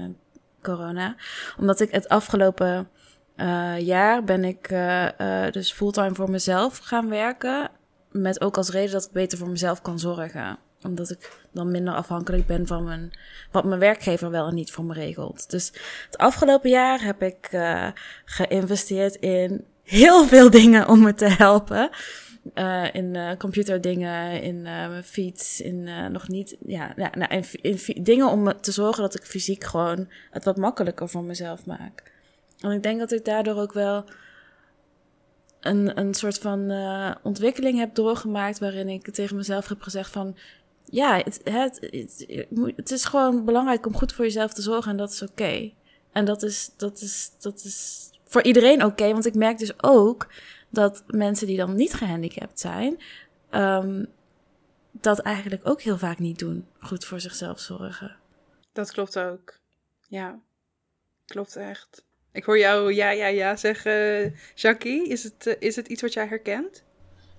corona. 0.63 1.17
Omdat 1.59 1.81
ik 1.81 1.91
het 1.91 2.09
afgelopen 2.09 2.89
uh, 3.37 3.79
jaar 3.79 4.25
ben 4.25 4.45
ik 4.45 4.71
uh, 4.71 5.07
dus 5.51 5.73
fulltime 5.73 6.15
voor 6.15 6.31
mezelf 6.31 6.79
gaan 6.79 7.09
werken. 7.09 7.71
met 8.11 8.41
ook 8.41 8.57
als 8.57 8.71
reden 8.71 8.93
dat 8.93 9.05
ik 9.05 9.13
beter 9.13 9.39
voor 9.39 9.49
mezelf 9.49 9.83
kan 9.83 9.99
zorgen. 9.99 10.59
Omdat 10.83 11.11
ik 11.11 11.31
dan 11.53 11.71
minder 11.71 11.95
afhankelijk 11.95 12.47
ben 12.47 12.67
van 12.67 12.85
mijn, 12.85 13.11
wat 13.51 13.65
mijn 13.65 13.81
werkgever 13.81 14.31
wel 14.31 14.47
en 14.47 14.55
niet 14.55 14.73
voor 14.73 14.85
me 14.85 14.95
regelt. 14.95 15.51
Dus 15.51 15.73
het 16.07 16.19
afgelopen 16.19 16.71
jaar 16.71 17.03
heb 17.03 17.23
ik 17.23 17.49
uh, 17.53 17.89
geïnvesteerd 18.25 19.15
in 19.15 19.65
heel 19.83 20.27
veel 20.27 20.51
dingen 20.61 20.89
om 20.89 21.03
me 21.03 21.15
te 21.15 21.29
helpen. 21.29 21.91
Uh, 22.55 22.95
in 22.95 23.15
uh, 23.15 23.37
computerdingen, 23.37 24.43
in 24.43 24.63
mijn 24.63 25.05
fiets, 25.05 25.61
in 25.61 25.89
nog 26.13 26.29
niet, 26.29 26.57
ja, 26.67 26.93
nou, 26.97 27.35
in, 27.35 27.45
in, 27.61 28.03
dingen 28.03 28.29
om 28.29 28.61
te 28.61 28.73
zorgen 28.73 29.03
dat 29.03 29.15
ik 29.15 29.23
fysiek 29.23 29.65
gewoon 29.65 30.09
het 30.31 30.45
wat 30.45 30.57
makkelijker 30.57 31.09
voor 31.09 31.25
mezelf 31.25 31.67
maak. 31.67 32.13
En 32.61 32.71
ik 32.71 32.83
denk 32.83 32.99
dat 32.99 33.13
ik 33.13 33.25
daardoor 33.25 33.57
ook 33.57 33.73
wel 33.73 34.05
een, 35.61 35.99
een 35.99 36.15
soort 36.15 36.39
van 36.39 36.73
ontwikkeling 37.23 37.79
heb 37.79 37.95
doorgemaakt 37.95 38.59
waarin 38.59 38.89
ik 38.89 39.11
tegen 39.11 39.37
mezelf 39.37 39.69
heb 39.69 39.83
gezegd 39.83 40.11
van, 40.11 40.37
ja, 40.91 41.17
het, 41.17 41.41
het, 41.45 41.79
het, 42.77 42.91
is 42.91 43.05
gewoon 43.05 43.45
belangrijk 43.45 43.87
om 43.87 43.97
goed 43.97 44.13
voor 44.13 44.25
jezelf 44.25 44.53
te 44.53 44.63
zorgen 44.63 44.91
en 44.91 44.97
dat 44.97 45.11
is 45.11 45.23
oké. 45.23 45.73
En 46.13 46.25
dat 46.25 46.43
is, 46.43 46.71
dat 46.77 47.01
is, 47.01 47.31
dat 47.39 47.65
is 47.65 48.11
voor 48.25 48.43
iedereen 48.43 48.85
oké, 48.85 49.13
want 49.13 49.27
ik 49.27 49.35
merk 49.35 49.59
dus 49.59 49.83
ook 49.83 50.27
dat 50.69 51.05
mensen 51.07 51.47
die 51.47 51.57
dan 51.57 51.75
niet 51.75 51.95
gehandicapt 51.95 52.61
zijn, 52.61 52.99
um, 53.51 54.07
dat 54.91 55.19
eigenlijk 55.19 55.69
ook 55.69 55.81
heel 55.81 55.99
vaak 55.99 56.19
niet 56.19 56.39
doen. 56.39 56.67
Goed 56.81 57.05
voor 57.05 57.21
zichzelf 57.21 57.61
zorgen. 57.61 58.17
Dat 58.73 58.93
klopt 58.93 59.19
ook. 59.19 59.59
Ja, 60.09 60.39
klopt 61.27 61.57
echt. 61.57 62.05
Ik 62.33 62.45
hoor 62.45 62.59
jou 62.59 62.93
ja, 62.93 63.11
ja, 63.11 63.27
ja 63.27 63.57
zeggen, 63.57 64.35
Jackie. 64.55 65.09
Is 65.09 65.23
het, 65.23 65.47
uh, 65.47 65.55
is 65.59 65.77
het 65.77 65.89
iets 65.89 66.03
wat 66.03 66.13
jij 66.13 66.27
herkent? 66.27 66.85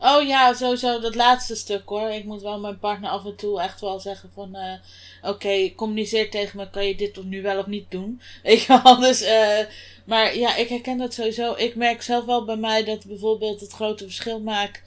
Oh 0.04 0.28
ja, 0.28 0.54
sowieso 0.54 0.99
dat 0.99 1.16
laatste 1.16 1.56
stuk 1.56 1.82
hoor. 1.86 2.10
Ik 2.10 2.24
moet 2.24 2.41
wel 2.41 2.60
mijn 2.60 2.80
partner 2.80 3.10
af 3.10 3.26
en 3.26 3.36
toe 3.36 3.62
echt 3.62 3.82
wel 3.82 3.99
zeggen 3.99 4.32
van... 4.34 4.56
Uh, 4.56 4.74
Oké, 5.22 5.76
communiceer 5.76 6.30
tegen 6.30 6.58
me, 6.58 6.70
kan 6.70 6.88
je 6.88 6.95
dit 6.95 7.18
of 7.18 7.24
nu 7.24 7.41
wel 7.41 7.60
of 7.60 7.66
niet 7.66 7.91
doen? 7.91 8.22
Weet 8.43 8.62
je 8.62 8.80
wel, 8.84 8.99
dus... 8.99 9.22
Uh, 9.22 9.60
maar 10.06 10.38
ja, 10.38 10.56
ik 10.56 10.70
herken 10.70 10.97
dat 10.97 11.14
sowieso. 11.14 11.54
Ik 11.58 11.76
merk 11.76 12.02
zelf 12.02 12.26
wel 12.26 12.45
bij 12.45 12.56
mij 12.56 12.84
dat 12.84 13.06
bijvoorbeeld 13.06 13.62
het 13.62 13.72
grote 13.72 14.04
verschil 14.04 14.39
maakt... 14.39 14.82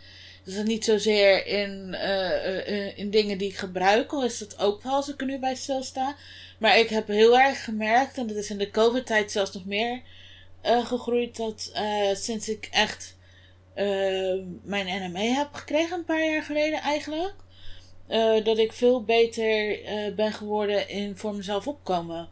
Dus 0.45 0.55
dat 0.55 0.65
niet 0.65 0.85
zozeer 0.85 1.47
in, 1.47 1.89
uh, 1.93 2.99
in 2.99 3.11
dingen 3.11 3.39
die 3.39 3.49
ik 3.49 3.57
gebruik, 3.57 4.13
al 4.13 4.25
is 4.25 4.39
dat 4.39 4.59
ook 4.59 4.83
wel 4.83 4.93
als 4.93 5.09
ik 5.09 5.21
er 5.21 5.27
nu 5.27 5.39
bij 5.39 5.55
stilsta. 5.55 6.17
Maar 6.59 6.79
ik 6.79 6.89
heb 6.89 7.07
heel 7.07 7.39
erg 7.39 7.65
gemerkt, 7.65 8.19
en 8.19 8.27
dat 8.27 8.37
is 8.37 8.51
in 8.51 8.59
de 8.59 8.71
COVID-tijd 8.71 9.33
zelfs 9.33 9.53
nog 9.53 9.65
meer 9.65 10.03
gegroeid, 10.63 11.37
dat 11.37 11.73
sinds 12.15 12.49
ik 12.49 12.69
echt 12.71 13.14
uh, 13.77 14.45
mijn 14.63 15.11
NME 15.11 15.25
heb 15.25 15.49
gekregen 15.53 15.99
een 15.99 16.05
paar 16.05 16.25
jaar 16.25 16.43
geleden 16.43 16.81
eigenlijk. 16.81 17.35
Uh, 18.09 18.45
dat 18.45 18.59
ik 18.59 18.73
veel 18.73 19.05
beter 19.05 19.83
uh, 19.83 20.15
ben 20.15 20.33
geworden 20.33 20.89
in 20.89 21.17
voor 21.17 21.35
mezelf 21.35 21.67
opkomen. 21.69 22.29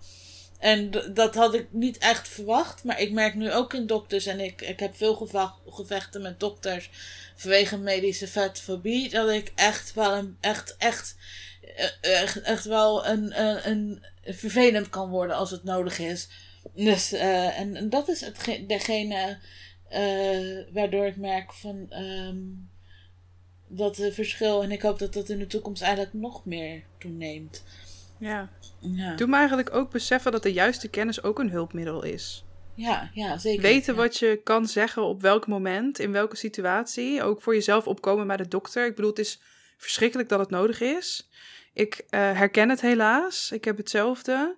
En 0.58 0.90
dat 1.14 1.34
had 1.34 1.54
ik 1.54 1.66
niet 1.70 1.98
echt 1.98 2.28
verwacht. 2.28 2.84
Maar 2.84 3.00
ik 3.00 3.12
merk 3.12 3.34
nu 3.34 3.52
ook 3.52 3.74
in 3.74 3.86
dokters. 3.86 4.26
En 4.26 4.40
ik, 4.40 4.60
ik 4.60 4.80
heb 4.80 4.96
veel 4.96 5.14
gevechten 5.66 6.22
met 6.22 6.40
dokters. 6.40 6.90
Vanwege 7.36 7.78
medische 7.78 8.28
vetfobie. 8.28 9.10
Dat 9.10 9.30
ik 9.30 9.52
echt 9.54 9.94
wel 9.94 10.12
een. 10.12 10.36
Echt, 10.40 10.76
echt. 10.78 11.16
Echt, 12.00 12.40
echt 12.40 12.64
wel 12.64 13.06
een, 13.06 13.40
een, 13.40 13.70
een, 13.70 14.04
vervelend 14.24 14.88
kan 14.88 15.10
worden 15.10 15.36
als 15.36 15.50
het 15.50 15.64
nodig 15.64 15.98
is. 15.98 16.28
Dus, 16.74 17.12
en, 17.12 17.76
en 17.76 17.88
dat 17.88 18.08
is 18.08 18.20
het, 18.20 18.60
degene 18.66 19.38
uh, 19.94 20.64
waardoor 20.72 21.06
ik 21.06 21.16
merk 21.16 21.52
van 21.52 21.92
um, 21.92 22.70
dat 23.68 23.96
het 23.96 24.14
verschil. 24.14 24.62
En 24.62 24.70
ik 24.70 24.82
hoop 24.82 24.98
dat 24.98 25.12
dat 25.12 25.28
in 25.28 25.38
de 25.38 25.46
toekomst 25.46 25.82
eigenlijk 25.82 26.14
nog 26.14 26.44
meer 26.44 26.82
toeneemt. 26.98 27.64
Ja. 28.18 28.50
ja. 28.78 29.14
Doe 29.14 29.26
me 29.26 29.36
eigenlijk 29.36 29.74
ook 29.74 29.90
beseffen 29.90 30.32
dat 30.32 30.42
de 30.42 30.52
juiste 30.52 30.88
kennis 30.88 31.22
ook 31.22 31.38
een 31.38 31.50
hulpmiddel 31.50 32.02
is. 32.02 32.44
Ja, 32.74 33.10
ja 33.14 33.38
zeker. 33.38 33.62
Weten 33.62 33.96
wat 33.96 34.18
je 34.18 34.40
kan 34.44 34.66
zeggen 34.66 35.02
op 35.02 35.20
welk 35.20 35.46
moment, 35.46 35.98
in 35.98 36.12
welke 36.12 36.36
situatie. 36.36 37.22
Ook 37.22 37.42
voor 37.42 37.54
jezelf 37.54 37.86
opkomen 37.86 38.26
bij 38.26 38.36
de 38.36 38.48
dokter. 38.48 38.86
Ik 38.86 38.94
bedoel, 38.94 39.10
het 39.10 39.18
is 39.18 39.40
verschrikkelijk 39.76 40.28
dat 40.28 40.38
het 40.38 40.50
nodig 40.50 40.80
is. 40.80 41.28
Ik 41.72 42.04
uh, 42.04 42.10
herken 42.10 42.68
het 42.68 42.80
helaas. 42.80 43.50
Ik 43.52 43.64
heb 43.64 43.76
hetzelfde. 43.76 44.56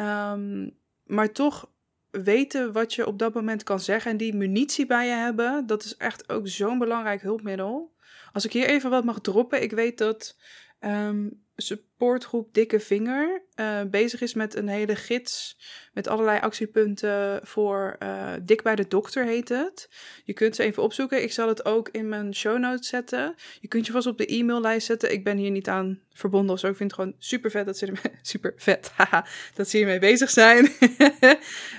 Um, 0.00 0.76
maar 1.04 1.32
toch 1.32 1.70
weten 2.10 2.72
wat 2.72 2.94
je 2.94 3.06
op 3.06 3.18
dat 3.18 3.34
moment 3.34 3.62
kan 3.62 3.80
zeggen 3.80 4.10
en 4.10 4.16
die 4.16 4.34
munitie 4.34 4.86
bij 4.86 5.06
je 5.06 5.12
hebben, 5.12 5.66
dat 5.66 5.84
is 5.84 5.96
echt 5.96 6.28
ook 6.28 6.48
zo'n 6.48 6.78
belangrijk 6.78 7.22
hulpmiddel. 7.22 7.96
Als 8.32 8.44
ik 8.44 8.52
hier 8.52 8.66
even 8.66 8.90
wat 8.90 9.04
mag 9.04 9.20
droppen, 9.20 9.62
ik 9.62 9.70
weet 9.70 9.98
dat 9.98 10.36
um, 10.80 11.46
supportgroep 11.62 12.54
Dikke 12.54 12.80
Vinger 12.80 13.42
uh, 13.60 13.80
bezig 13.90 14.20
is 14.20 14.34
met 14.34 14.56
een 14.56 14.68
hele 14.68 14.96
gids 14.96 15.56
met 15.92 16.08
allerlei 16.08 16.40
actiepunten 16.40 17.40
voor 17.42 17.96
uh, 18.02 18.32
Dik 18.42 18.62
bij 18.62 18.74
de 18.74 18.88
Dokter 18.88 19.24
heet 19.24 19.48
het. 19.48 19.88
Je 20.24 20.32
kunt 20.32 20.56
ze 20.56 20.62
even 20.62 20.82
opzoeken. 20.82 21.22
Ik 21.22 21.32
zal 21.32 21.48
het 21.48 21.64
ook 21.64 21.88
in 21.88 22.08
mijn 22.08 22.34
show 22.34 22.58
notes 22.58 22.88
zetten. 22.88 23.34
Je 23.60 23.68
kunt 23.68 23.86
je 23.86 23.92
vast 23.92 24.06
op 24.06 24.18
de 24.18 24.34
e-maillijst 24.34 24.86
zetten. 24.86 25.12
Ik 25.12 25.24
ben 25.24 25.36
hier 25.36 25.50
niet 25.50 25.68
aan 25.68 26.00
verbonden 26.12 26.54
of 26.54 26.60
zo. 26.60 26.68
Ik 26.68 26.76
vind 26.76 26.90
het 26.90 27.00
gewoon 27.00 27.16
super 27.18 27.50
vet 27.50 27.66
dat 27.66 27.78
ze 27.78 27.86
ermee, 27.86 28.18
super 28.22 28.52
vet, 28.56 28.92
dat 29.54 29.68
ze 29.68 29.76
hiermee 29.76 29.98
bezig 29.98 30.30
zijn. 30.30 30.64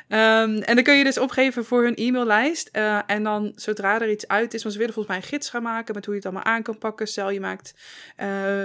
um, 0.08 0.58
en 0.70 0.76
dan 0.76 0.84
kun 0.84 0.98
je 0.98 1.04
dus 1.04 1.18
opgeven 1.18 1.66
voor 1.66 1.84
hun 1.84 1.96
e-maillijst. 1.96 2.70
Uh, 2.74 3.00
en 3.06 3.24
dan 3.24 3.52
zodra 3.56 4.02
er 4.02 4.12
iets 4.12 4.28
uit 4.28 4.54
is, 4.54 4.62
want 4.62 4.74
ze 4.74 4.80
willen 4.80 4.94
volgens 4.94 5.16
mij 5.16 5.24
een 5.24 5.32
gids 5.32 5.50
gaan 5.50 5.64
maken 5.64 5.96
met 5.96 6.06
hoe 6.06 6.14
je 6.14 6.20
het 6.20 6.30
allemaal 6.30 6.54
aan 6.54 6.64
kan 6.64 6.78
pakken. 6.78 7.08
Stel 7.08 7.30
je 7.30 7.40
maakt 7.40 7.74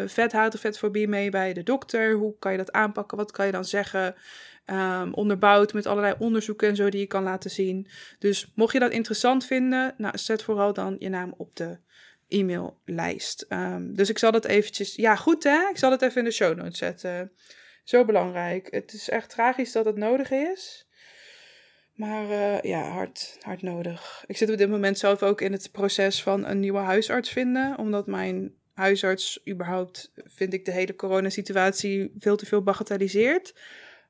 vethout 0.07 0.55
of 0.55 0.61
vetfobie 0.61 1.04
mee 1.09 1.31
bij 1.31 1.53
de 1.53 1.63
dokter. 1.63 2.15
Hoe 2.15 2.39
kan 2.39 2.53
je 2.53 2.59
dat 2.59 2.73
aanpakken? 2.73 3.19
Wat 3.19 3.31
kan 3.31 3.47
je 3.47 3.53
dan 3.53 3.65
zeggen? 3.65 4.15
Um, 4.67 5.15
onderbouwd 5.15 5.73
met 5.73 5.87
allerlei 5.87 6.15
onderzoeken 6.19 6.69
en 6.69 6.77
zo 6.77 6.89
die 6.89 7.01
je 7.01 7.07
kan 7.07 7.23
laten 7.23 7.51
zien. 7.51 7.89
Dus 8.19 8.53
mocht 8.55 8.73
je 8.73 8.79
dat 8.79 8.93
interessant 8.93 9.47
vinden, 9.47 9.95
nou, 9.97 10.19
zet 10.19 10.43
vooral 10.43 10.73
dan 10.73 10.97
je 10.99 11.09
naam 11.09 11.35
op 11.37 11.57
de 11.57 11.79
e-maillijst. 12.29 13.47
Um, 13.49 13.95
dus 13.95 14.09
ik 14.11 14.19
zal 14.19 14.33
dat 14.33 14.45
eventjes... 14.45 14.95
Ja, 14.95 15.17
goed 15.17 15.45
hè? 15.45 15.69
Ik 15.71 15.79
zal 15.79 15.91
het 15.91 16.03
even 16.03 16.19
in 16.19 16.25
de 16.25 16.31
show 16.31 16.57
notes 16.57 16.79
zetten. 16.79 17.33
Zo 17.85 18.05
belangrijk. 18.05 18.69
Het 18.71 18.93
is 18.93 19.09
echt 19.09 19.31
tragisch 19.31 19.73
dat 19.73 19.85
het 19.85 19.97
nodig 19.97 20.31
is. 20.31 20.89
Maar 21.95 22.25
uh, 22.25 22.61
ja, 22.61 22.83
hard, 22.83 23.37
hard 23.41 23.63
nodig. 23.63 24.25
Ik 24.27 24.37
zit 24.37 24.51
op 24.51 24.57
dit 24.57 24.71
moment 24.71 24.99
zelf 24.99 25.23
ook 25.23 25.41
in 25.41 25.53
het 25.53 25.69
proces 25.73 26.23
van 26.23 26.47
een 26.47 26.61
nieuwe 26.61 26.79
huisarts 26.79 27.31
vinden. 27.31 27.79
Omdat 27.79 28.07
mijn 28.07 28.55
huisarts 28.75 29.41
überhaupt, 29.49 30.13
vind 30.15 30.53
ik, 30.53 30.65
de 30.65 30.73
hele 30.73 30.97
coronasituatie 30.97 32.13
veel 32.19 32.37
te 32.37 32.47
veel 32.47 32.63
bagatelliseert. 32.63 33.55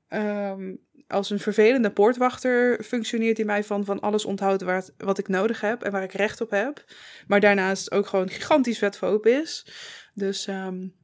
Um, 0.08 0.80
als 1.08 1.30
een 1.30 1.38
vervelende 1.38 1.90
poortwachter 1.90 2.82
functioneert 2.84 3.36
hij 3.36 3.46
mij 3.46 3.64
van, 3.64 3.84
van 3.84 4.00
alles 4.00 4.24
onthoudt 4.24 4.62
waar 4.62 4.84
wat 4.96 5.18
ik 5.18 5.28
nodig 5.28 5.60
heb 5.60 5.82
en 5.82 5.92
waar 5.92 6.02
ik 6.02 6.12
recht 6.12 6.40
op 6.40 6.50
heb. 6.50 6.84
Maar 7.26 7.40
daarnaast 7.40 7.92
ook 7.92 8.06
gewoon 8.06 8.28
gigantisch 8.28 8.78
vetfoob 8.78 9.26
is. 9.26 9.66
Dus 10.14 10.46
um, 10.46 10.94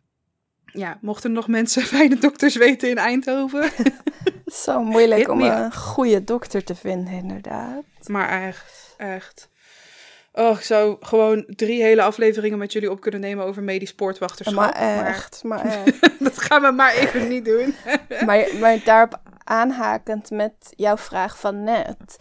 ja, 0.64 0.98
mochten 1.00 1.32
nog 1.32 1.48
mensen 1.48 1.82
fijne 1.96 2.18
dokters 2.18 2.56
weten 2.56 2.90
in 2.90 2.98
Eindhoven. 2.98 3.70
Zo 4.46 4.82
moeilijk 4.82 5.28
om 5.28 5.42
een 5.42 5.74
goede 5.74 6.24
dokter 6.24 6.64
te 6.64 6.74
vinden, 6.74 7.12
inderdaad. 7.12 7.84
Maar 8.06 8.46
echt, 8.46 8.94
echt. 8.96 9.50
Oh, 10.40 10.56
ik 10.56 10.62
zou 10.64 10.96
gewoon 11.00 11.44
drie 11.46 11.82
hele 11.82 12.02
afleveringen 12.02 12.58
met 12.58 12.72
jullie 12.72 12.90
op 12.90 13.00
kunnen 13.00 13.20
nemen 13.20 13.44
over 13.44 13.62
medisch 13.62 13.94
poortwachterschap. 13.94 14.56
Maar 14.56 14.72
echt, 14.72 15.42
maar, 15.44 15.64
maar 15.64 15.76
echt. 15.86 16.00
dat 16.18 16.38
gaan 16.38 16.62
we 16.62 16.70
maar 16.70 16.94
even 16.94 17.28
niet 17.28 17.44
doen. 17.44 17.74
maar, 18.26 18.48
maar 18.60 18.84
daarop 18.84 19.20
aanhakend 19.44 20.30
met 20.30 20.52
jouw 20.70 20.96
vraag 20.96 21.38
van 21.38 21.64
net. 21.64 22.16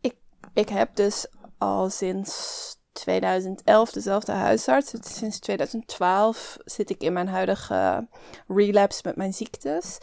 Ik, 0.00 0.14
ik 0.52 0.68
heb 0.68 0.94
dus 0.94 1.26
al 1.58 1.90
sinds 1.90 2.76
2011 2.92 3.90
dezelfde 3.90 4.32
huisarts. 4.32 4.92
Sinds 5.00 5.38
2012 5.38 6.56
zit 6.64 6.90
ik 6.90 7.02
in 7.02 7.12
mijn 7.12 7.28
huidige 7.28 8.08
relapse 8.46 9.00
met 9.04 9.16
mijn 9.16 9.32
ziektes. 9.32 9.98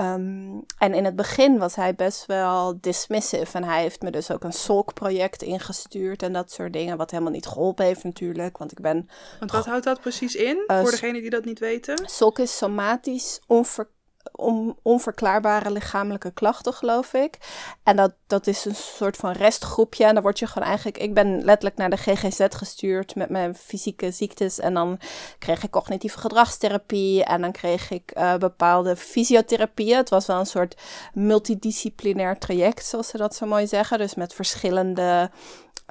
Um, 0.00 0.64
en 0.78 0.94
in 0.94 1.04
het 1.04 1.16
begin 1.16 1.58
was 1.58 1.74
hij 1.74 1.94
best 1.94 2.26
wel 2.26 2.78
dismissive. 2.80 3.56
En 3.56 3.64
hij 3.64 3.82
heeft 3.82 4.02
me 4.02 4.10
dus 4.10 4.30
ook 4.30 4.44
een 4.44 4.52
SOLK-project 4.52 5.42
ingestuurd 5.42 6.22
en 6.22 6.32
dat 6.32 6.52
soort 6.52 6.72
dingen. 6.72 6.96
Wat 6.96 7.10
helemaal 7.10 7.32
niet 7.32 7.46
geholpen 7.46 7.84
heeft 7.84 8.04
natuurlijk. 8.04 8.58
Want 8.58 8.72
ik 8.72 8.80
ben... 8.80 9.08
Want 9.38 9.50
wat 9.50 9.66
houdt 9.66 9.84
dat 9.84 10.00
precies 10.00 10.34
in, 10.34 10.64
uh, 10.66 10.80
voor 10.80 10.90
degenen 10.90 11.20
die 11.20 11.30
dat 11.30 11.44
niet 11.44 11.58
weten? 11.58 12.08
SOLK 12.08 12.38
is 12.38 12.56
somatisch 12.56 13.40
onver 13.46 13.88
om 14.32 14.78
onverklaarbare 14.82 15.70
lichamelijke 15.70 16.30
klachten, 16.30 16.72
geloof 16.72 17.14
ik. 17.14 17.38
En 17.82 17.96
dat, 17.96 18.12
dat 18.26 18.46
is 18.46 18.64
een 18.64 18.74
soort 18.74 19.16
van 19.16 19.32
restgroepje. 19.32 20.04
En 20.04 20.14
dan 20.14 20.22
word 20.22 20.38
je 20.38 20.46
gewoon 20.46 20.68
eigenlijk... 20.68 20.98
Ik 20.98 21.14
ben 21.14 21.44
letterlijk 21.44 21.76
naar 21.76 21.90
de 21.90 21.96
GGZ 21.96 22.46
gestuurd 22.48 23.14
met 23.14 23.28
mijn 23.28 23.54
fysieke 23.54 24.10
ziektes. 24.10 24.58
En 24.58 24.74
dan 24.74 24.98
kreeg 25.38 25.62
ik 25.62 25.70
cognitieve 25.70 26.18
gedragstherapie. 26.18 27.24
En 27.24 27.40
dan 27.40 27.52
kreeg 27.52 27.90
ik 27.90 28.12
uh, 28.16 28.36
bepaalde 28.36 28.96
fysiotherapieën. 28.96 29.96
Het 29.96 30.10
was 30.10 30.26
wel 30.26 30.38
een 30.38 30.46
soort 30.46 30.76
multidisciplinair 31.14 32.38
traject, 32.38 32.84
zoals 32.84 33.08
ze 33.08 33.16
dat 33.16 33.34
zo 33.34 33.46
mooi 33.46 33.66
zeggen. 33.66 33.98
Dus 33.98 34.14
met 34.14 34.34
verschillende 34.34 35.30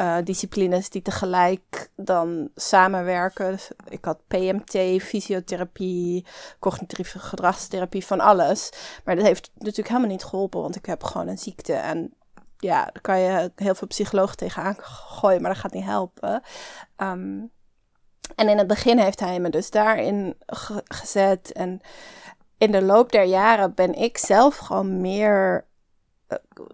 uh, 0.02 0.18
disciplines 0.24 0.90
die 0.90 1.02
tegelijk 1.02 1.90
dan 1.96 2.50
samenwerken. 2.56 3.52
Dus 3.52 3.72
ik 3.90 4.06
had 4.06 4.28
PMT, 4.28 5.02
fysiotherapie, 5.02 6.26
cognitieve 6.60 7.20
gedragstherapie, 7.20 8.06
van 8.06 8.20
alles. 8.20 8.72
Maar 9.04 9.16
dat 9.16 9.26
heeft 9.26 9.52
natuurlijk 9.58 9.88
helemaal 9.88 10.10
niet 10.10 10.24
geholpen, 10.24 10.62
want 10.62 10.76
ik 10.76 10.86
heb 10.86 11.04
gewoon 11.04 11.28
een 11.28 11.38
ziekte. 11.38 11.74
En 11.74 12.14
ja, 12.58 12.84
daar 12.84 13.02
kan 13.02 13.20
je 13.20 13.52
heel 13.56 13.76
veel 13.76 13.88
psychologen 13.88 14.38
tegenaan 14.38 14.76
gooien, 14.80 15.42
maar 15.42 15.52
dat 15.52 15.60
gaat 15.60 15.74
niet 15.74 15.84
helpen. 15.84 16.42
Ehm, 16.96 17.40
en 18.36 18.50
in 18.50 18.58
het 18.58 18.68
begin 18.68 19.00
heeft 19.00 19.20
hij 19.20 19.40
me 19.40 19.50
dus 19.50 19.70
daarin 19.70 20.36
gezet. 20.86 21.52
En 21.52 21.82
in 22.58 22.72
de 22.72 22.82
loop 22.82 23.12
der 23.12 23.24
jaren 23.24 23.74
ben 23.74 23.94
ik 23.94 24.18
zelf 24.18 24.58
gewoon 24.58 25.02
meer 25.02 25.56
eh, 25.56 25.69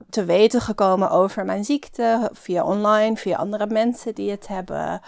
te 0.09 0.25
weten 0.25 0.61
gekomen 0.61 1.09
over 1.09 1.45
mijn 1.45 1.65
ziekte. 1.65 2.29
Via 2.33 2.63
online, 2.63 3.17
via 3.17 3.37
andere 3.37 3.67
mensen 3.67 4.15
die 4.15 4.31
het 4.31 4.47
hebben. 4.47 5.01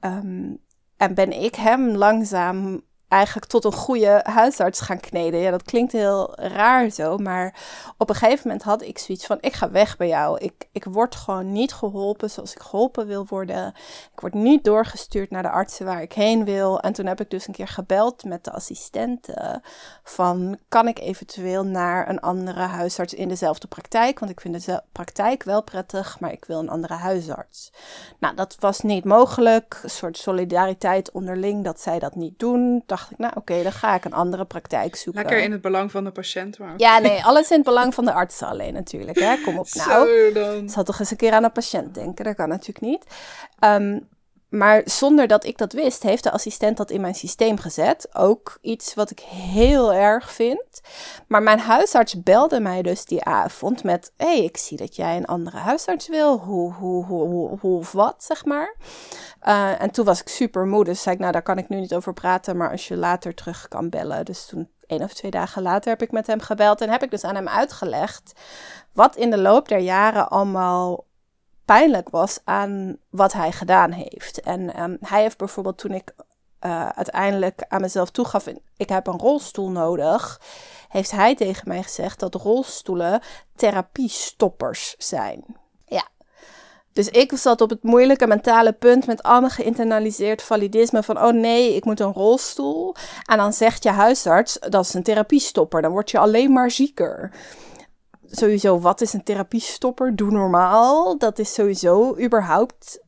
Ehm, 0.00 0.54
en 0.96 1.14
ben 1.14 1.42
ik 1.42 1.54
hem 1.54 1.96
langzaam 1.96 2.82
eigenlijk 3.08 3.46
tot 3.46 3.64
een 3.64 3.72
goede 3.72 4.20
huisarts 4.22 4.80
gaan 4.80 5.00
kneden. 5.00 5.40
Ja, 5.40 5.50
dat 5.50 5.62
klinkt 5.62 5.92
heel 5.92 6.34
raar 6.34 6.90
zo, 6.90 7.16
maar 7.16 7.54
op 7.98 8.08
een 8.08 8.14
gegeven 8.14 8.42
moment 8.48 8.64
had 8.64 8.82
ik 8.82 8.98
zoiets 8.98 9.26
van: 9.26 9.38
ik 9.40 9.52
ga 9.52 9.70
weg 9.70 9.96
bij 9.96 10.08
jou. 10.08 10.38
Ik, 10.38 10.68
ik 10.72 10.84
word 10.84 11.14
gewoon 11.14 11.52
niet 11.52 11.72
geholpen 11.72 12.30
zoals 12.30 12.52
ik 12.52 12.60
geholpen 12.60 13.06
wil 13.06 13.26
worden. 13.28 13.74
Ik 14.12 14.20
word 14.20 14.34
niet 14.34 14.64
doorgestuurd 14.64 15.30
naar 15.30 15.42
de 15.42 15.50
artsen 15.50 15.86
waar 15.86 16.02
ik 16.02 16.12
heen 16.12 16.44
wil. 16.44 16.80
En 16.80 16.92
toen 16.92 17.06
heb 17.06 17.20
ik 17.20 17.30
dus 17.30 17.46
een 17.46 17.54
keer 17.54 17.68
gebeld 17.68 18.24
met 18.24 18.44
de 18.44 18.52
assistenten 18.52 19.62
van: 20.02 20.58
kan 20.68 20.88
ik 20.88 20.98
eventueel 20.98 21.64
naar 21.64 22.08
een 22.08 22.20
andere 22.20 22.60
huisarts 22.60 23.14
in 23.14 23.28
dezelfde 23.28 23.66
praktijk? 23.66 24.18
Want 24.18 24.30
ik 24.30 24.40
vind 24.40 24.64
de 24.64 24.82
praktijk 24.92 25.42
wel 25.42 25.62
prettig, 25.62 26.20
maar 26.20 26.32
ik 26.32 26.44
wil 26.44 26.58
een 26.58 26.68
andere 26.68 26.94
huisarts. 26.94 27.72
Nou, 28.18 28.34
dat 28.34 28.56
was 28.58 28.80
niet 28.80 29.04
mogelijk. 29.04 29.80
Een 29.82 29.90
soort 29.90 30.18
solidariteit 30.18 31.10
onderling 31.12 31.64
dat 31.64 31.80
zij 31.80 31.98
dat 31.98 32.14
niet 32.14 32.38
doen 32.38 32.82
dacht 32.96 33.10
ik, 33.10 33.18
nou 33.18 33.32
oké, 33.36 33.62
dan 33.62 33.72
ga 33.72 33.94
ik 33.94 34.04
een 34.04 34.12
andere 34.12 34.44
praktijk 34.44 34.96
zoeken. 34.96 35.22
Lekker 35.22 35.42
in 35.42 35.52
het 35.52 35.60
belang 35.60 35.90
van 35.90 36.04
de 36.04 36.10
patiënt. 36.10 36.58
Maar... 36.58 36.74
Ja, 36.76 36.98
nee, 36.98 37.24
alles 37.24 37.50
in 37.50 37.56
het 37.56 37.66
belang 37.66 37.94
van 37.94 38.04
de 38.04 38.12
arts 38.12 38.42
alleen 38.42 38.72
natuurlijk. 38.72 39.18
Hè. 39.18 39.36
Kom 39.44 39.58
op 39.58 39.66
nou. 39.86 40.08
Zo 40.08 40.32
dan. 40.32 40.68
Zal 40.68 40.84
toch 40.84 40.98
eens 40.98 41.10
een 41.10 41.16
keer 41.16 41.32
aan 41.32 41.44
een 41.44 41.52
patiënt 41.52 41.94
denken, 41.94 42.24
dat 42.24 42.34
kan 42.34 42.48
natuurlijk 42.48 42.80
niet. 42.86 43.04
Ehm, 43.58 43.98
maar 44.48 44.82
zonder 44.84 45.26
dat 45.26 45.44
ik 45.44 45.58
dat 45.58 45.72
wist, 45.72 46.02
heeft 46.02 46.22
de 46.22 46.30
assistent 46.30 46.76
dat 46.76 46.90
in 46.90 47.00
mijn 47.00 47.14
systeem 47.14 47.58
gezet. 47.58 48.08
Ook 48.12 48.58
iets 48.60 48.94
wat 48.94 49.10
ik 49.10 49.20
heel 49.20 49.92
erg 49.92 50.32
vind. 50.32 50.80
Maar 51.26 51.42
mijn 51.42 51.58
huisarts 51.58 52.22
belde 52.22 52.60
mij 52.60 52.82
dus 52.82 53.04
die 53.04 53.24
avond 53.24 53.82
met: 53.82 54.12
hey, 54.16 54.44
ik 54.44 54.56
zie 54.56 54.76
dat 54.76 54.96
jij 54.96 55.16
een 55.16 55.26
andere 55.26 55.56
huisarts 55.56 56.08
wil. 56.08 56.38
Hoe, 56.38 56.72
hoe, 56.72 57.04
hoe, 57.04 57.58
hoe, 57.60 57.78
of 57.78 57.92
wat, 57.92 58.24
zeg 58.24 58.44
maar. 58.44 58.76
Uh, 59.42 59.82
en 59.82 59.90
toen 59.90 60.04
was 60.04 60.20
ik 60.20 60.28
super 60.28 60.66
moe, 60.66 60.84
dus 60.84 61.02
zei 61.02 61.14
ik: 61.14 61.20
Nou, 61.20 61.32
daar 61.32 61.42
kan 61.42 61.58
ik 61.58 61.68
nu 61.68 61.80
niet 61.80 61.94
over 61.94 62.12
praten. 62.12 62.56
Maar 62.56 62.70
als 62.70 62.88
je 62.88 62.96
later 62.96 63.34
terug 63.34 63.68
kan 63.68 63.88
bellen. 63.88 64.24
Dus 64.24 64.46
toen, 64.46 64.70
één 64.86 65.02
of 65.02 65.14
twee 65.14 65.30
dagen 65.30 65.62
later, 65.62 65.90
heb 65.90 66.02
ik 66.02 66.12
met 66.12 66.26
hem 66.26 66.40
gebeld. 66.40 66.80
En 66.80 66.90
heb 66.90 67.02
ik 67.02 67.10
dus 67.10 67.24
aan 67.24 67.34
hem 67.34 67.48
uitgelegd 67.48 68.32
wat 68.92 69.16
in 69.16 69.30
de 69.30 69.38
loop 69.38 69.68
der 69.68 69.78
jaren 69.78 70.28
allemaal 70.28 71.04
pijnlijk 71.66 72.08
was 72.08 72.38
aan 72.44 72.96
wat 73.10 73.32
hij 73.32 73.52
gedaan 73.52 73.92
heeft. 73.92 74.40
En 74.40 74.82
um, 74.82 74.96
hij 75.00 75.22
heeft 75.22 75.38
bijvoorbeeld 75.38 75.78
toen 75.78 75.92
ik 75.92 76.14
uh, 76.66 76.88
uiteindelijk 76.88 77.64
aan 77.68 77.80
mezelf 77.80 78.10
toegaf, 78.10 78.46
ik 78.76 78.88
heb 78.88 79.06
een 79.06 79.18
rolstoel 79.18 79.70
nodig, 79.70 80.40
heeft 80.88 81.10
hij 81.10 81.34
tegen 81.34 81.68
mij 81.68 81.82
gezegd 81.82 82.20
dat 82.20 82.34
rolstoelen 82.34 83.20
therapiestoppers 83.56 84.94
zijn. 84.98 85.44
Ja. 85.84 86.08
Dus 86.92 87.08
ik 87.08 87.32
zat 87.34 87.60
op 87.60 87.70
het 87.70 87.82
moeilijke 87.82 88.26
mentale 88.26 88.72
punt 88.72 89.06
met 89.06 89.22
allemaal 89.22 89.50
geïnternaliseerd 89.50 90.42
validisme 90.42 91.02
van 91.02 91.18
oh 91.18 91.32
nee, 91.32 91.74
ik 91.74 91.84
moet 91.84 92.00
een 92.00 92.12
rolstoel. 92.12 92.94
En 93.24 93.36
dan 93.36 93.52
zegt 93.52 93.82
je 93.82 93.90
huisarts 93.90 94.58
dat 94.58 94.84
is 94.84 94.94
een 94.94 95.02
therapiestopper, 95.02 95.82
dan 95.82 95.90
word 95.90 96.10
je 96.10 96.18
alleen 96.18 96.52
maar 96.52 96.70
zieker 96.70 97.32
sowieso, 98.30 98.80
wat 98.80 99.00
is 99.00 99.12
een 99.12 99.22
therapiestopper? 99.22 100.16
Doe 100.16 100.30
normaal. 100.30 101.18
Dat 101.18 101.38
is 101.38 101.54
sowieso 101.54 102.18
überhaupt 102.18 103.04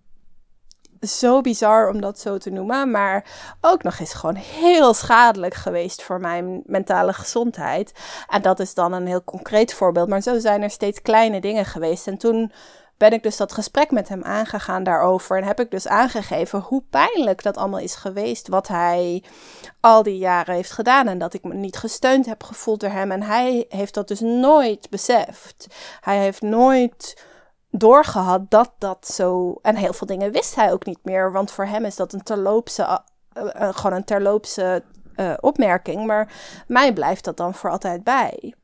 zo 1.00 1.40
bizar 1.40 1.88
om 1.88 2.00
dat 2.00 2.18
zo 2.18 2.38
te 2.38 2.50
noemen. 2.50 2.90
Maar 2.90 3.24
ook 3.60 3.82
nog 3.82 3.98
eens 3.98 4.14
gewoon 4.14 4.34
heel 4.34 4.94
schadelijk 4.94 5.54
geweest 5.54 6.02
voor 6.02 6.20
mijn 6.20 6.62
mentale 6.66 7.12
gezondheid. 7.12 7.92
En 8.26 8.42
dat 8.42 8.60
is 8.60 8.74
dan 8.74 8.92
een 8.92 9.06
heel 9.06 9.24
concreet 9.24 9.74
voorbeeld. 9.74 10.08
Maar 10.08 10.20
zo 10.20 10.38
zijn 10.38 10.62
er 10.62 10.70
steeds 10.70 11.02
kleine 11.02 11.40
dingen 11.40 11.64
geweest. 11.64 12.06
En 12.06 12.18
toen 12.18 12.52
ben 12.98 13.12
ik 13.12 13.22
dus 13.22 13.36
dat 13.36 13.52
gesprek 13.52 13.90
met 13.90 14.08
hem 14.08 14.22
aangegaan 14.22 14.82
daarover. 14.82 15.36
En 15.36 15.44
heb 15.44 15.60
ik 15.60 15.70
dus 15.70 15.88
aangegeven 15.88 16.60
hoe 16.60 16.82
pijnlijk 16.90 17.42
dat 17.42 17.56
allemaal 17.56 17.80
is 17.80 17.94
geweest. 17.94 18.48
Wat 18.48 18.68
hij 18.68 19.22
al 19.80 20.02
die 20.02 20.18
jaren 20.18 20.54
heeft 20.54 20.72
gedaan. 20.72 21.08
En 21.08 21.18
dat 21.18 21.34
ik 21.34 21.44
me 21.44 21.54
niet 21.54 21.76
gesteund 21.76 22.26
heb 22.26 22.42
gevoeld 22.42 22.80
door 22.80 22.90
hem. 22.90 23.10
En 23.10 23.22
hij 23.22 23.66
heeft 23.68 23.94
dat 23.94 24.08
dus 24.08 24.20
nooit 24.20 24.90
beseft. 24.90 25.66
Hij 26.00 26.18
heeft 26.18 26.42
nooit 26.42 27.24
doorgehad 27.70 28.50
dat 28.50 28.72
dat 28.78 29.06
zo. 29.06 29.58
En 29.62 29.76
heel 29.76 29.92
veel 29.92 30.06
dingen 30.06 30.32
wist 30.32 30.54
hij 30.54 30.72
ook 30.72 30.86
niet 30.86 31.00
meer. 31.02 31.32
Want 31.32 31.50
voor 31.50 31.66
hem 31.66 31.84
is 31.84 31.96
dat 31.96 32.12
een 32.12 32.22
terloopse. 32.22 33.02
Uh, 33.34 33.68
gewoon 33.72 33.92
een 33.92 34.04
terloopse 34.04 34.82
uh, 35.16 35.34
opmerking. 35.40 36.06
Maar 36.06 36.32
mij 36.66 36.92
blijft 36.92 37.24
dat 37.24 37.36
dan 37.36 37.54
voor 37.54 37.70
altijd 37.70 38.04
bij 38.04 38.54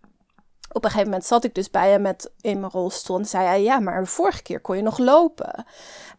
op 0.74 0.84
een 0.84 0.90
gegeven 0.90 1.10
moment 1.10 1.24
zat 1.24 1.44
ik 1.44 1.54
dus 1.54 1.70
bij 1.70 1.90
hem 1.90 2.02
met, 2.02 2.32
in 2.40 2.60
mijn 2.60 2.72
rolstoel 2.72 3.18
en 3.18 3.24
zei 3.24 3.46
hij, 3.46 3.62
ja, 3.62 3.78
maar 3.78 4.00
de 4.00 4.06
vorige 4.06 4.42
keer 4.42 4.60
kon 4.60 4.76
je 4.76 4.82
nog 4.82 4.98
lopen. 4.98 5.64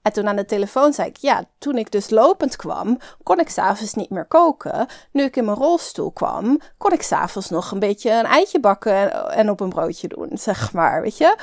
En 0.02 0.14
toen 0.14 0.28
aan 0.28 0.36
de 0.36 0.46
telefoon 0.46 0.94
zei 0.94 1.10
ik, 1.10 1.18
ja, 1.18 1.44
toen 1.58 1.78
ik 1.78 1.92
dus 1.92 2.10
lopend 2.10 2.56
kwam, 2.56 2.98
kon 3.24 3.40
ik 3.40 3.50
s'avonds 3.50 3.94
niet 3.94 4.10
meer 4.10 4.26
koken. 4.26 4.88
Nu 5.12 5.24
ik 5.24 5.36
in 5.36 5.46
mijn 5.46 5.58
rolstoel 5.58 6.12
kwam, 6.12 6.60
kon 6.78 6.92
ik 6.92 7.02
s'avonds 7.02 7.50
nog 7.50 7.72
een 7.72 7.80
beetje 7.80 8.12
een 8.12 8.26
eitje 8.26 8.60
bakken 8.60 9.12
en, 9.12 9.32
en 9.32 9.50
op 9.50 9.60
een 9.60 9.70
broodje 9.70 10.08
doen, 10.08 10.30
zeg 10.34 10.74
maar, 10.74 11.02
weet 11.02 11.18
je. 11.18 11.38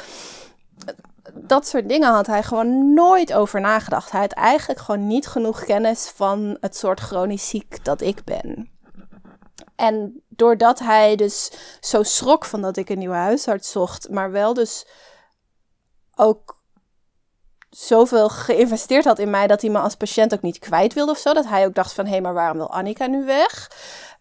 Dat 1.35 1.67
soort 1.67 1.89
dingen 1.89 2.13
had 2.13 2.27
hij 2.27 2.43
gewoon 2.43 2.95
nooit 2.95 3.33
over 3.33 3.61
nagedacht. 3.61 4.11
Hij 4.11 4.21
had 4.21 4.33
eigenlijk 4.33 4.81
gewoon 4.81 5.07
niet 5.07 5.27
genoeg 5.27 5.65
kennis 5.65 6.13
van 6.15 6.57
het 6.61 6.77
soort 6.77 7.01
chronisch 7.01 7.49
ziek 7.49 7.85
dat 7.85 8.01
ik 8.01 8.25
ben. 8.25 8.71
En 9.77 10.23
doordat 10.43 10.79
hij 10.79 11.17
dus 11.17 11.51
zo 11.81 12.03
schrok 12.03 12.45
van 12.45 12.63
dat 12.63 12.77
ik 12.77 12.89
een 12.89 12.99
nieuwe 12.99 13.15
huisarts 13.15 13.71
zocht, 13.71 14.09
maar 14.09 14.31
wel 14.31 14.55
dus 14.55 14.87
ook 16.15 16.61
zoveel 17.71 18.29
geïnvesteerd 18.29 19.05
had 19.05 19.19
in 19.19 19.31
mij 19.31 19.47
dat 19.47 19.61
hij 19.61 19.71
me 19.71 19.79
als 19.79 19.95
patiënt 19.95 20.35
ook 20.35 20.43
niet 20.43 20.59
kwijt 20.59 20.93
wilde 20.93 21.13
of 21.13 21.19
zo. 21.19 21.33
Dat 21.33 21.47
hij 21.47 21.67
ook 21.67 21.75
dacht 21.75 21.93
van, 21.93 22.05
hé, 22.05 22.11
hey, 22.11 22.21
maar 22.21 22.35
waarom 22.35 22.57
wil 22.57 22.71
Annika 22.71 23.07
nu 23.07 23.25
weg? 23.25 23.71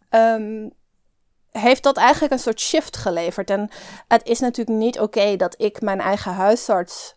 Um, 0.09 0.73
heeft 1.51 1.83
dat 1.83 1.97
eigenlijk 1.97 2.33
een 2.33 2.39
soort 2.39 2.59
shift 2.59 2.97
geleverd. 2.97 3.49
En 3.49 3.69
het 4.07 4.27
is 4.27 4.39
natuurlijk 4.39 4.77
niet 4.77 4.99
oké 4.99 5.35
dat 5.35 5.61
ik 5.61 5.81
mijn 5.81 5.99
eigen 5.99 6.33
huisarts 6.33 7.15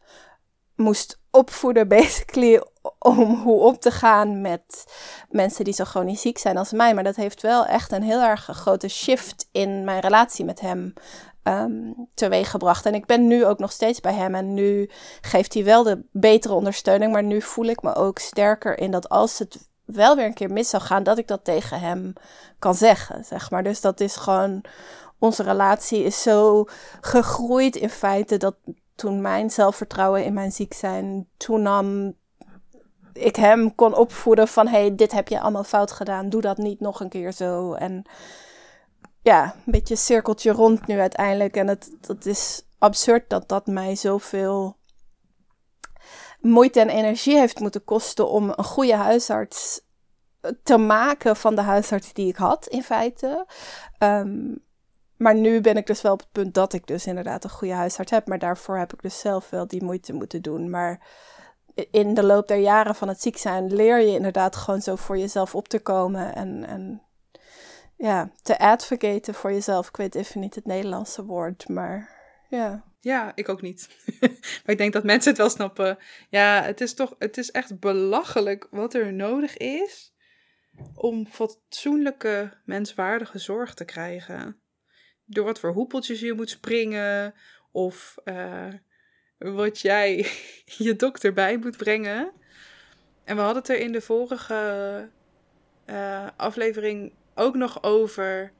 moest 0.74 1.20
opvoeden, 1.34 1.88
basically, 1.98 2.62
om 2.98 3.40
hoe 3.42 3.60
om 3.60 3.78
te 3.78 3.90
gaan 3.90 4.40
met 4.40 4.84
mensen 5.30 5.64
die 5.64 5.74
zo 5.74 5.84
chronisch 5.84 6.20
ziek 6.20 6.38
zijn 6.38 6.56
als 6.56 6.72
mij. 6.72 6.94
Maar 6.94 7.04
dat 7.04 7.16
heeft 7.16 7.42
wel 7.42 7.66
echt 7.66 7.92
een 7.92 8.02
heel 8.02 8.22
erg 8.22 8.44
grote 8.52 8.88
shift 8.88 9.48
in 9.52 9.84
mijn 9.84 10.00
relatie 10.00 10.44
met 10.44 10.60
hem 10.60 10.94
um, 11.44 12.08
teweeggebracht. 12.14 12.86
En 12.86 12.94
ik 12.94 13.06
ben 13.06 13.26
nu 13.26 13.44
ook 13.44 13.58
nog 13.58 13.72
steeds 13.72 14.00
bij 14.00 14.14
hem. 14.14 14.34
En 14.34 14.54
nu 14.54 14.90
geeft 15.20 15.54
hij 15.54 15.64
wel 15.64 15.82
de 15.82 16.04
betere 16.12 16.54
ondersteuning. 16.54 17.12
Maar 17.12 17.22
nu 17.22 17.42
voel 17.42 17.66
ik 17.66 17.82
me 17.82 17.94
ook 17.94 18.18
sterker 18.18 18.78
in 18.78 18.90
dat 18.90 19.08
als 19.08 19.38
het 19.38 19.68
wel 19.84 20.16
weer 20.16 20.24
een 20.24 20.34
keer 20.34 20.52
mis 20.52 20.68
zou 20.68 20.82
gaan, 20.82 21.02
dat 21.02 21.18
ik 21.18 21.28
dat 21.28 21.44
tegen 21.44 21.80
hem 21.80 22.12
kan 22.58 22.74
zeggen. 22.74 23.24
Zeg 23.24 23.50
maar. 23.50 23.62
Dus 23.62 23.80
dat 23.80 24.00
is 24.00 24.16
gewoon. 24.16 24.64
Onze 25.18 25.42
relatie 25.42 26.04
is 26.04 26.22
zo 26.22 26.64
gegroeid 27.00 27.76
in 27.76 27.90
feite 27.90 28.36
dat 28.36 28.54
toen 28.94 29.20
mijn 29.20 29.50
zelfvertrouwen 29.50 30.24
in 30.24 30.34
mijn 30.34 30.52
ziek 30.52 30.72
zijn 30.72 31.28
toenam, 31.36 32.14
ik 33.12 33.36
hem 33.36 33.74
kon 33.74 33.94
opvoeden 33.94 34.48
van 34.48 34.66
hey, 34.66 34.94
dit 34.94 35.12
heb 35.12 35.28
je 35.28 35.40
allemaal 35.40 35.64
fout 35.64 35.92
gedaan, 35.92 36.28
doe 36.28 36.40
dat 36.40 36.56
niet 36.56 36.80
nog 36.80 37.00
een 37.00 37.08
keer 37.08 37.32
zo. 37.32 37.72
En 37.72 38.04
ja, 39.22 39.44
een 39.44 39.72
beetje 39.72 39.96
cirkeltje 39.96 40.52
rond 40.52 40.86
nu 40.86 41.00
uiteindelijk. 41.00 41.56
En 41.56 41.68
het, 41.68 41.90
het 42.06 42.26
is 42.26 42.66
absurd 42.78 43.30
dat 43.30 43.48
dat 43.48 43.66
mij 43.66 43.96
zoveel 43.96 44.76
moeite 46.40 46.80
en 46.80 46.88
energie 46.88 47.38
heeft 47.38 47.60
moeten 47.60 47.84
kosten 47.84 48.28
om 48.28 48.52
een 48.56 48.64
goede 48.64 48.96
huisarts 48.96 49.80
te 50.62 50.76
maken 50.76 51.36
van 51.36 51.54
de 51.54 51.60
huisarts 51.60 52.12
die 52.12 52.28
ik 52.28 52.36
had, 52.36 52.66
in 52.66 52.82
feite. 52.82 53.46
Um, 53.98 54.64
maar 55.16 55.34
nu 55.34 55.60
ben 55.60 55.76
ik 55.76 55.86
dus 55.86 56.02
wel 56.02 56.12
op 56.12 56.20
het 56.20 56.32
punt 56.32 56.54
dat 56.54 56.72
ik 56.72 56.86
dus 56.86 57.06
inderdaad 57.06 57.44
een 57.44 57.50
goede 57.50 57.74
huisarts 57.74 58.10
heb. 58.10 58.26
Maar 58.26 58.38
daarvoor 58.38 58.78
heb 58.78 58.92
ik 58.92 59.02
dus 59.02 59.18
zelf 59.18 59.50
wel 59.50 59.66
die 59.66 59.84
moeite 59.84 60.12
moeten 60.12 60.42
doen. 60.42 60.70
Maar 60.70 61.06
in 61.90 62.14
de 62.14 62.22
loop 62.22 62.48
der 62.48 62.58
jaren 62.58 62.94
van 62.94 63.08
het 63.08 63.20
ziek 63.20 63.36
zijn 63.36 63.74
leer 63.74 64.00
je 64.00 64.14
inderdaad 64.14 64.56
gewoon 64.56 64.82
zo 64.82 64.96
voor 64.96 65.18
jezelf 65.18 65.54
op 65.54 65.68
te 65.68 65.78
komen. 65.78 66.34
En, 66.34 66.64
en 66.66 67.02
ja, 67.96 68.30
te 68.42 68.58
advocaten 68.58 69.34
voor 69.34 69.52
jezelf. 69.52 69.88
Ik 69.88 69.96
weet 69.96 70.14
even 70.14 70.40
niet 70.40 70.54
het 70.54 70.66
Nederlandse 70.66 71.24
woord, 71.24 71.68
maar 71.68 72.08
ja. 72.48 72.84
Ja, 73.00 73.32
ik 73.34 73.48
ook 73.48 73.62
niet. 73.62 73.88
maar 74.64 74.74
ik 74.74 74.78
denk 74.78 74.92
dat 74.92 75.04
mensen 75.04 75.30
het 75.30 75.38
wel 75.38 75.50
snappen. 75.50 75.98
Ja, 76.28 76.62
het 76.62 76.80
is 76.80 76.94
toch, 76.94 77.14
het 77.18 77.38
is 77.38 77.50
echt 77.50 77.80
belachelijk 77.80 78.68
wat 78.70 78.94
er 78.94 79.12
nodig 79.12 79.56
is 79.56 80.14
om 80.94 81.26
fatsoenlijke, 81.26 82.52
menswaardige 82.64 83.38
zorg 83.38 83.74
te 83.74 83.84
krijgen. 83.84 84.62
Door 85.24 85.44
wat 85.44 85.60
voor 85.60 85.72
hoepeltjes 85.72 86.20
je 86.20 86.32
moet 86.32 86.50
springen, 86.50 87.34
of 87.72 88.14
uh, 88.24 88.72
wat 89.38 89.80
jij 89.80 90.26
je 90.78 90.96
dokter 90.96 91.32
bij 91.32 91.56
moet 91.56 91.76
brengen. 91.76 92.32
En 93.24 93.36
we 93.36 93.42
hadden 93.42 93.62
het 93.62 93.70
er 93.70 93.78
in 93.78 93.92
de 93.92 94.00
vorige 94.00 95.08
uh, 95.86 96.26
aflevering 96.36 97.12
ook 97.34 97.54
nog 97.54 97.82
over. 97.82 98.52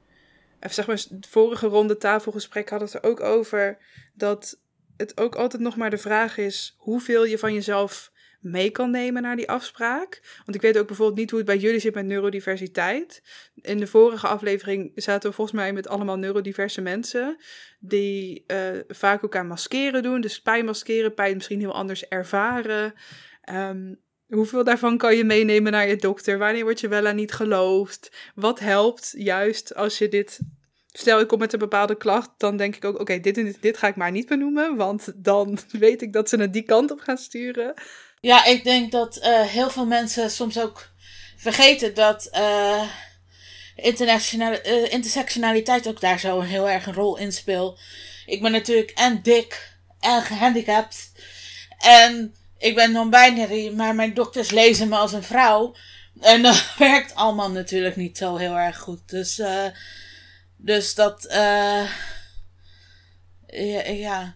Zeg 0.61 0.87
maar, 0.87 1.05
de 1.11 1.29
vorige 1.29 1.67
ronde 1.67 1.97
tafelgesprek 1.97 2.71
hadden 2.71 2.89
het 2.89 3.05
er 3.05 3.11
ook 3.11 3.21
over 3.21 3.79
dat 4.15 4.61
het 4.97 5.21
ook 5.21 5.35
altijd 5.35 5.62
nog 5.62 5.77
maar 5.77 5.91
de 5.91 5.99
vraag 5.99 6.39
is 6.39 6.75
hoeveel 6.79 7.25
je 7.25 7.39
van 7.39 7.55
jezelf 7.55 8.12
mee 8.45 8.71
kan 8.71 8.91
nemen 8.91 9.23
naar 9.23 9.37
die 9.37 9.49
afspraak. 9.49 10.21
Want 10.45 10.55
ik 10.55 10.61
weet 10.61 10.79
ook 10.79 10.87
bijvoorbeeld 10.87 11.19
niet 11.19 11.31
hoe 11.31 11.39
het 11.39 11.49
bij 11.49 11.59
jullie 11.59 11.81
zit 11.81 11.95
met 11.95 12.07
neurodiversiteit. 12.07 13.23
In 13.55 13.79
de 13.79 13.87
vorige 13.87 14.27
aflevering 14.27 14.93
zaten 14.95 15.29
we 15.31 15.37
volgens 15.37 15.57
mij 15.57 15.73
met 15.73 15.89
allemaal 15.89 16.17
neurodiverse 16.17 16.81
mensen. 16.81 17.37
Die 17.79 18.45
uh, 18.47 18.59
vaak 18.89 19.25
ook 19.25 19.37
aan 19.37 19.47
maskeren 19.47 20.03
doen. 20.03 20.21
Dus 20.21 20.43
pijn 20.43 20.65
maskeren, 20.65 21.15
pijn 21.15 21.35
misschien 21.35 21.61
heel 21.61 21.75
anders 21.75 22.09
ervaren. 22.09 22.95
Um, 23.53 24.01
hoeveel 24.27 24.65
daarvan 24.65 24.99
kan 24.99 25.17
je 25.17 25.25
meenemen 25.25 25.73
naar 25.73 25.89
je 25.89 25.97
dokter? 25.97 26.39
Wanneer 26.39 26.65
word 26.65 26.81
je 26.81 26.89
wel 26.89 27.07
en 27.07 27.17
niet 27.17 27.33
geloofd? 27.33 28.13
Wat 28.35 28.59
helpt 28.59 29.15
juist 29.17 29.75
als 29.75 29.99
je 29.99 30.09
dit 30.09 30.41
Stel, 30.97 31.21
ik 31.21 31.29
kom 31.29 31.39
met 31.39 31.53
een 31.53 31.59
bepaalde 31.59 31.97
klacht, 31.97 32.31
dan 32.37 32.57
denk 32.57 32.77
ik 32.77 32.85
ook: 32.85 33.01
oké, 33.01 33.21
dit 33.21 33.39
en 33.39 33.45
dit, 33.45 33.63
dit 33.63 33.77
ga 33.77 33.87
ik 33.87 33.97
maar 33.97 34.11
niet 34.11 34.29
benoemen, 34.29 34.77
want 34.77 35.13
dan 35.17 35.59
weet 35.71 36.03
ik 36.03 36.13
dat 36.13 36.29
ze 36.29 36.37
naar 36.37 36.51
die 36.51 36.63
kant 36.63 36.91
op 36.91 37.01
gaan 37.01 37.17
sturen. 37.17 37.75
Ja, 38.25 38.45
ik 38.45 38.64
denk 38.64 38.93
dat 38.93 39.16
uh, 39.16 39.41
heel 39.41 39.70
veel 39.70 39.87
mensen 39.87 40.31
soms 40.31 40.59
ook 40.59 40.91
vergeten 41.37 41.95
dat 41.95 42.29
uh, 42.33 42.83
intersectionaliteit 44.91 45.89
ook 45.89 46.01
daar 46.01 46.18
zo 46.18 46.41
heel 46.41 46.70
erg 46.70 46.87
een 46.87 46.95
rol 46.95 47.16
in 47.16 47.33
speelt. 47.33 47.81
Ik 48.27 48.43
ben 48.43 48.53
natuurlijk 48.53 48.91
en 48.91 49.22
dik 49.22 49.77
en 50.01 50.22
gehandicapt. 50.22 51.12
En 51.79 52.35
ik 52.59 52.75
ben 52.75 52.93
non-binary, 52.93 53.72
maar 53.75 53.95
mijn 53.95 54.14
dokters 54.14 54.51
lezen 54.51 54.89
me 54.89 54.97
als 54.97 55.12
een 55.12 55.22
vrouw. 55.22 55.75
En 56.20 56.43
dat 56.43 56.75
werkt 56.79 57.14
allemaal 57.14 57.51
natuurlijk 57.51 57.97
niet 57.97 58.18
zo 58.18 58.37
heel 58.37 58.59
erg 58.59 58.79
goed. 58.79 59.09
Dus, 59.09 59.43
dus 60.57 60.95
dat. 60.95 61.27
Ja, 61.29 61.89
ja, 63.87 64.35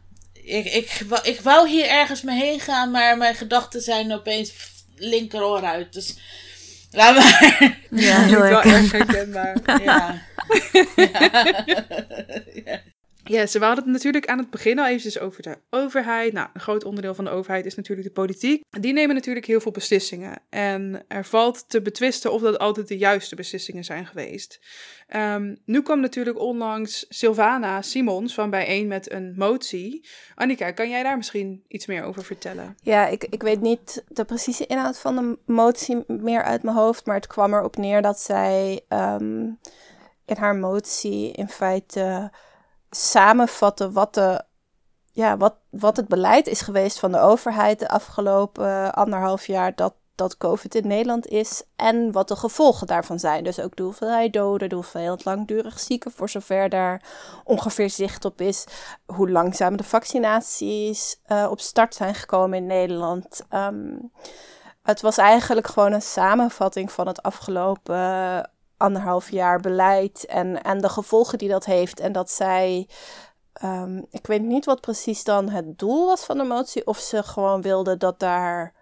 ik, 0.48 0.66
ik, 0.66 1.00
ik 1.22 1.40
wou 1.40 1.68
hier 1.68 1.86
ergens 1.88 2.22
mee 2.22 2.38
heen 2.38 2.60
gaan, 2.60 2.90
maar 2.90 3.16
mijn 3.16 3.34
gedachten 3.34 3.80
zijn 3.80 4.12
opeens 4.12 4.52
linkeroor 4.96 5.62
uit. 5.62 5.92
Dus 5.92 6.16
laat 6.90 7.14
maar. 7.14 7.78
Ja, 7.90 8.20
heel 8.26 8.44
erg 8.44 8.92
herkenbaar. 8.92 9.56
Ja. 9.82 10.22
ja. 11.12 11.64
Ja, 12.64 12.80
ze 13.28 13.58
hadden 13.58 13.84
het 13.84 13.92
natuurlijk 13.92 14.28
aan 14.28 14.38
het 14.38 14.50
begin 14.50 14.78
al 14.78 14.86
eventjes 14.86 15.18
over 15.18 15.42
de 15.42 15.58
overheid. 15.70 16.32
Nou, 16.32 16.48
een 16.52 16.60
groot 16.60 16.84
onderdeel 16.84 17.14
van 17.14 17.24
de 17.24 17.30
overheid 17.30 17.66
is 17.66 17.74
natuurlijk 17.74 18.08
de 18.08 18.14
politiek. 18.14 18.64
Die 18.70 18.92
nemen 18.92 19.14
natuurlijk 19.14 19.46
heel 19.46 19.60
veel 19.60 19.72
beslissingen. 19.72 20.38
En 20.50 21.04
er 21.08 21.24
valt 21.24 21.68
te 21.68 21.82
betwisten 21.82 22.32
of 22.32 22.40
dat 22.40 22.58
altijd 22.58 22.88
de 22.88 22.98
juiste 22.98 23.34
beslissingen 23.34 23.84
zijn 23.84 24.06
geweest. 24.06 24.60
Um, 25.16 25.58
nu 25.64 25.82
kwam 25.82 26.00
natuurlijk 26.00 26.38
onlangs 26.38 27.06
Sylvana 27.08 27.82
Simons 27.82 28.34
van 28.34 28.50
bijeen 28.50 28.86
met 28.86 29.12
een 29.12 29.34
motie. 29.36 30.08
Annika, 30.34 30.70
kan 30.70 30.88
jij 30.88 31.02
daar 31.02 31.16
misschien 31.16 31.64
iets 31.68 31.86
meer 31.86 32.02
over 32.02 32.24
vertellen? 32.24 32.76
Ja, 32.82 33.06
ik, 33.06 33.24
ik 33.24 33.42
weet 33.42 33.60
niet 33.60 34.04
de 34.08 34.24
precieze 34.24 34.66
inhoud 34.66 34.98
van 34.98 35.16
de 35.16 35.38
motie 35.52 36.04
meer 36.06 36.42
uit 36.42 36.62
mijn 36.62 36.76
hoofd. 36.76 37.06
Maar 37.06 37.16
het 37.16 37.26
kwam 37.26 37.54
erop 37.54 37.76
neer 37.76 38.02
dat 38.02 38.20
zij 38.20 38.80
um, 38.88 39.58
in 40.24 40.36
haar 40.36 40.56
motie 40.56 41.32
in 41.32 41.48
feite 41.48 42.30
samenvatten 42.90 43.92
wat, 43.92 44.14
de, 44.14 44.42
ja, 45.12 45.36
wat, 45.36 45.54
wat 45.70 45.96
het 45.96 46.08
beleid 46.08 46.46
is 46.46 46.60
geweest 46.60 46.98
van 46.98 47.12
de 47.12 47.20
overheid 47.20 47.78
de 47.78 47.88
afgelopen 47.88 48.94
anderhalf 48.94 49.46
jaar 49.46 49.74
dat, 49.74 49.94
dat 50.14 50.36
COVID 50.36 50.74
in 50.74 50.86
Nederland 50.86 51.26
is 51.26 51.62
en 51.76 52.12
wat 52.12 52.28
de 52.28 52.36
gevolgen 52.36 52.86
daarvan 52.86 53.18
zijn. 53.18 53.44
Dus 53.44 53.60
ook 53.60 53.76
de 53.76 53.82
hoeveelheid 53.82 54.32
doden, 54.32 54.68
de 54.68 54.74
hoeveelheid 54.74 55.24
langdurig 55.24 55.80
zieken, 55.80 56.10
voor 56.10 56.28
zover 56.28 56.68
daar 56.68 57.02
ongeveer 57.44 57.90
zicht 57.90 58.24
op 58.24 58.40
is. 58.40 58.64
Hoe 59.06 59.30
langzaam 59.30 59.76
de 59.76 59.84
vaccinaties 59.84 61.20
uh, 61.26 61.46
op 61.50 61.60
start 61.60 61.94
zijn 61.94 62.14
gekomen 62.14 62.58
in 62.58 62.66
Nederland. 62.66 63.46
Um, 63.50 64.10
het 64.82 65.00
was 65.00 65.16
eigenlijk 65.16 65.66
gewoon 65.66 65.92
een 65.92 66.02
samenvatting 66.02 66.92
van 66.92 67.06
het 67.06 67.22
afgelopen 67.22 68.50
anderhalf 68.78 69.30
jaar 69.30 69.60
beleid 69.60 70.26
en, 70.26 70.62
en 70.62 70.78
de 70.80 70.88
gevolgen 70.88 71.38
die 71.38 71.48
dat 71.48 71.64
heeft. 71.64 72.00
En 72.00 72.12
dat 72.12 72.30
zij, 72.30 72.88
um, 73.64 74.06
ik 74.10 74.26
weet 74.26 74.42
niet 74.42 74.64
wat 74.64 74.80
precies 74.80 75.24
dan 75.24 75.48
het 75.48 75.78
doel 75.78 76.06
was 76.06 76.24
van 76.24 76.36
de 76.36 76.44
motie, 76.44 76.86
of 76.86 76.98
ze 76.98 77.22
gewoon 77.22 77.62
wilden 77.62 77.98
dat 77.98 78.18
daar 78.20 78.74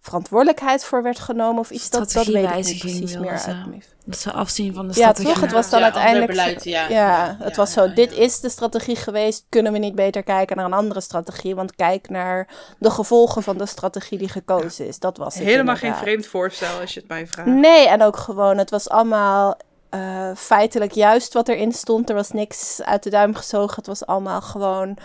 verantwoordelijkheid 0.00 0.84
voor 0.84 1.02
werd 1.02 1.18
genomen 1.18 1.60
of 1.60 1.70
iets 1.70 1.90
dat, 1.90 2.12
dat 2.12 2.26
weet 2.26 2.44
ik 2.44 2.54
niet 2.64 2.78
precies 2.78 3.16
meer 3.16 3.30
uit 3.30 3.66
Dat 4.04 4.18
ze 4.18 4.32
afzien 4.32 4.74
van 4.74 4.86
de 4.86 4.92
strategie. 4.92 5.26
Ja, 5.26 5.32
toch? 5.32 5.42
Het 5.42 5.52
was 5.52 5.70
dan 5.70 5.82
uiteindelijk... 5.82 6.30
Beleid, 6.30 6.64
ja. 6.64 6.88
ja. 6.88 7.36
het 7.38 7.56
was 7.56 7.72
zo, 7.72 7.92
dit 7.92 8.12
is 8.12 8.40
de 8.40 8.48
strategie 8.48 8.96
geweest. 8.96 9.46
Kunnen 9.48 9.72
we 9.72 9.78
niet 9.78 9.94
beter 9.94 10.22
kijken 10.22 10.56
naar 10.56 10.64
een 10.64 10.72
andere 10.72 11.00
strategie? 11.00 11.54
Want 11.54 11.74
kijk 11.74 12.08
naar 12.08 12.48
de 12.78 12.90
gevolgen 12.90 13.42
van 13.42 13.58
de 13.58 13.66
strategie 13.66 14.18
die 14.18 14.28
gekozen 14.28 14.86
is. 14.86 14.98
Dat 14.98 15.16
was 15.16 15.34
het 15.34 15.44
Helemaal 15.44 15.76
geen 15.76 15.94
vreemd 15.94 16.26
voorstel 16.26 16.80
als 16.80 16.94
je 16.94 17.00
het 17.00 17.08
mij 17.08 17.26
vraagt. 17.26 17.48
Nee, 17.48 17.88
en 17.88 18.02
ook 18.02 18.16
gewoon, 18.16 18.58
het 18.58 18.70
was 18.70 18.88
allemaal 18.88 19.56
uh, 19.90 20.30
feitelijk 20.34 20.92
juist 20.92 21.32
wat 21.32 21.48
erin 21.48 21.72
stond. 21.72 22.08
Er 22.08 22.14
was 22.14 22.30
niks 22.30 22.82
uit 22.82 23.02
de 23.02 23.10
duim 23.10 23.34
gezogen. 23.34 23.76
Het 23.76 23.86
was 23.86 24.06
allemaal 24.06 24.40
gewoon 24.40 24.98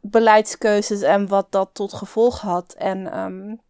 beleidskeuzes 0.00 1.02
en 1.02 1.28
wat 1.28 1.46
dat 1.50 1.70
tot 1.72 1.92
gevolg 1.92 2.40
had. 2.40 2.74
En 2.78 3.18
um, 3.18 3.60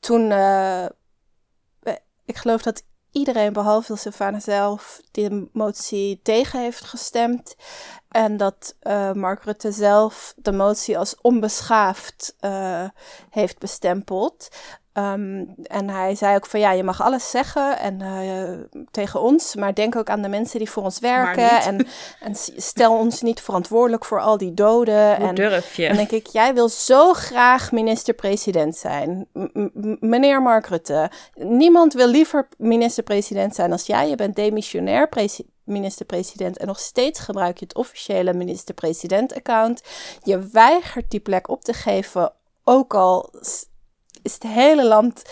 toen, 0.00 0.30
uh, 0.30 0.86
ik 2.24 2.36
geloof 2.36 2.62
dat 2.62 2.82
iedereen 3.10 3.52
behalve 3.52 3.96
Sylvana 3.96 4.40
zelf 4.40 5.00
die 5.10 5.48
motie 5.52 6.20
tegen 6.22 6.60
heeft 6.60 6.84
gestemd. 6.84 7.54
En 8.10 8.36
dat 8.36 8.74
uh, 8.82 9.12
Mark 9.12 9.44
Rutte 9.44 9.72
zelf 9.72 10.34
de 10.36 10.52
motie 10.52 10.98
als 10.98 11.16
onbeschaafd 11.20 12.34
uh, 12.40 12.84
heeft 13.30 13.58
bestempeld. 13.58 14.48
Um, 14.92 15.54
en 15.62 15.88
hij 15.88 16.14
zei 16.14 16.36
ook 16.36 16.46
van 16.46 16.60
ja, 16.60 16.72
je 16.72 16.82
mag 16.82 17.02
alles 17.02 17.30
zeggen 17.30 17.78
en 17.78 18.00
uh, 18.00 18.82
tegen 18.90 19.20
ons, 19.20 19.54
maar 19.54 19.74
denk 19.74 19.96
ook 19.96 20.08
aan 20.08 20.22
de 20.22 20.28
mensen 20.28 20.58
die 20.58 20.70
voor 20.70 20.82
ons 20.82 20.98
werken. 20.98 21.60
En, 21.60 21.86
en 22.20 22.34
stel 22.56 22.98
ons 22.98 23.22
niet 23.22 23.40
verantwoordelijk 23.40 24.04
voor 24.04 24.20
al 24.20 24.38
die 24.38 24.54
doden. 24.54 25.16
Hoe 25.16 25.26
en 25.26 25.34
durf 25.34 25.76
je? 25.76 25.88
Dan 25.88 25.96
denk 25.96 26.10
ik, 26.10 26.26
jij 26.26 26.54
wil 26.54 26.68
zo 26.68 27.12
graag 27.12 27.72
minister-president 27.72 28.76
zijn. 28.76 29.26
M 29.32 29.96
meneer 30.00 30.42
Mark 30.42 30.66
Rutte. 30.66 31.10
Niemand 31.34 31.92
wil 31.92 32.08
liever 32.08 32.48
minister-president 32.56 33.54
zijn 33.54 33.72
als 33.72 33.86
jij. 33.86 34.08
Je 34.08 34.16
bent 34.16 34.36
demissionair 34.36 35.08
minister-president 35.68 36.58
en 36.58 36.66
nog 36.66 36.78
steeds 36.78 37.20
gebruik 37.20 37.58
je 37.58 37.64
het 37.64 37.76
officiële 37.76 38.32
minister-president-account. 38.32 39.82
Je 40.22 40.38
weigert 40.38 41.10
die 41.10 41.20
plek 41.20 41.48
op 41.48 41.64
te 41.64 41.72
geven, 41.72 42.32
ook 42.64 42.94
al 42.94 43.30
is 44.22 44.34
het 44.34 44.42
hele 44.42 44.84
land, 44.84 45.22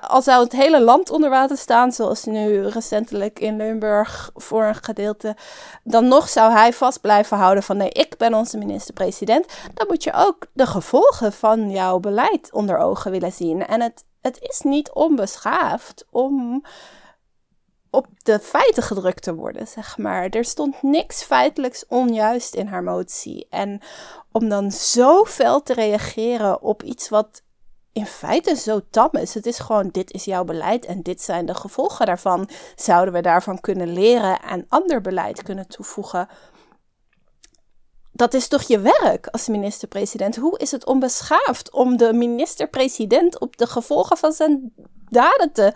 al 0.00 0.22
zou 0.22 0.42
het 0.44 0.52
hele 0.52 0.80
land 0.80 1.10
onder 1.10 1.30
water 1.30 1.56
staan, 1.56 1.92
zoals 1.92 2.24
nu 2.24 2.66
recentelijk 2.66 3.38
in 3.40 3.56
Limburg 3.56 4.30
voor 4.34 4.64
een 4.64 4.74
gedeelte, 4.74 5.36
dan 5.84 6.08
nog 6.08 6.28
zou 6.28 6.52
hij 6.52 6.72
vast 6.72 7.00
blijven 7.00 7.36
houden 7.36 7.62
van 7.62 7.76
nee, 7.76 7.90
ik 7.90 8.16
ben 8.16 8.34
onze 8.34 8.58
minister-president. 8.58 9.46
Dan 9.74 9.86
moet 9.86 10.04
je 10.04 10.12
ook 10.12 10.46
de 10.52 10.66
gevolgen 10.66 11.32
van 11.32 11.70
jouw 11.70 11.98
beleid 11.98 12.52
onder 12.52 12.78
ogen 12.78 13.10
willen 13.10 13.32
zien. 13.32 13.66
En 13.66 13.80
het, 13.80 14.04
het 14.20 14.38
is 14.40 14.60
niet 14.60 14.92
onbeschaafd 14.92 16.04
om 16.10 16.64
op 17.96 18.06
de 18.22 18.38
feiten 18.38 18.82
gedrukt 18.82 19.22
te 19.22 19.34
worden, 19.34 19.66
zeg 19.66 19.98
maar. 19.98 20.28
Er 20.28 20.44
stond 20.44 20.82
niks 20.82 21.22
feitelijks 21.22 21.86
onjuist 21.88 22.54
in 22.54 22.66
haar 22.66 22.82
motie. 22.82 23.46
En 23.50 23.80
om 24.32 24.48
dan 24.48 24.70
zo 24.70 25.24
fel 25.24 25.62
te 25.62 25.72
reageren 25.72 26.62
op 26.62 26.82
iets 26.82 27.08
wat 27.08 27.42
in 27.92 28.06
feite 28.06 28.56
zo 28.56 28.80
tam 28.90 29.10
is. 29.12 29.34
Het 29.34 29.46
is 29.46 29.58
gewoon, 29.58 29.88
dit 29.88 30.12
is 30.12 30.24
jouw 30.24 30.44
beleid 30.44 30.84
en 30.84 31.02
dit 31.02 31.22
zijn 31.22 31.46
de 31.46 31.54
gevolgen 31.54 32.06
daarvan. 32.06 32.48
Zouden 32.74 33.14
we 33.14 33.20
daarvan 33.20 33.60
kunnen 33.60 33.92
leren 33.92 34.40
en 34.40 34.66
ander 34.68 35.00
beleid 35.00 35.42
kunnen 35.42 35.68
toevoegen? 35.68 36.28
Dat 38.12 38.34
is 38.34 38.48
toch 38.48 38.62
je 38.62 38.80
werk 38.80 39.26
als 39.26 39.48
minister-president? 39.48 40.36
Hoe 40.36 40.58
is 40.58 40.70
het 40.70 40.86
onbeschaafd 40.86 41.72
om 41.72 41.96
de 41.96 42.12
minister-president 42.12 43.40
op 43.40 43.56
de 43.56 43.66
gevolgen 43.66 44.16
van 44.16 44.32
zijn 44.32 44.72
daden 45.08 45.52
te 45.52 45.72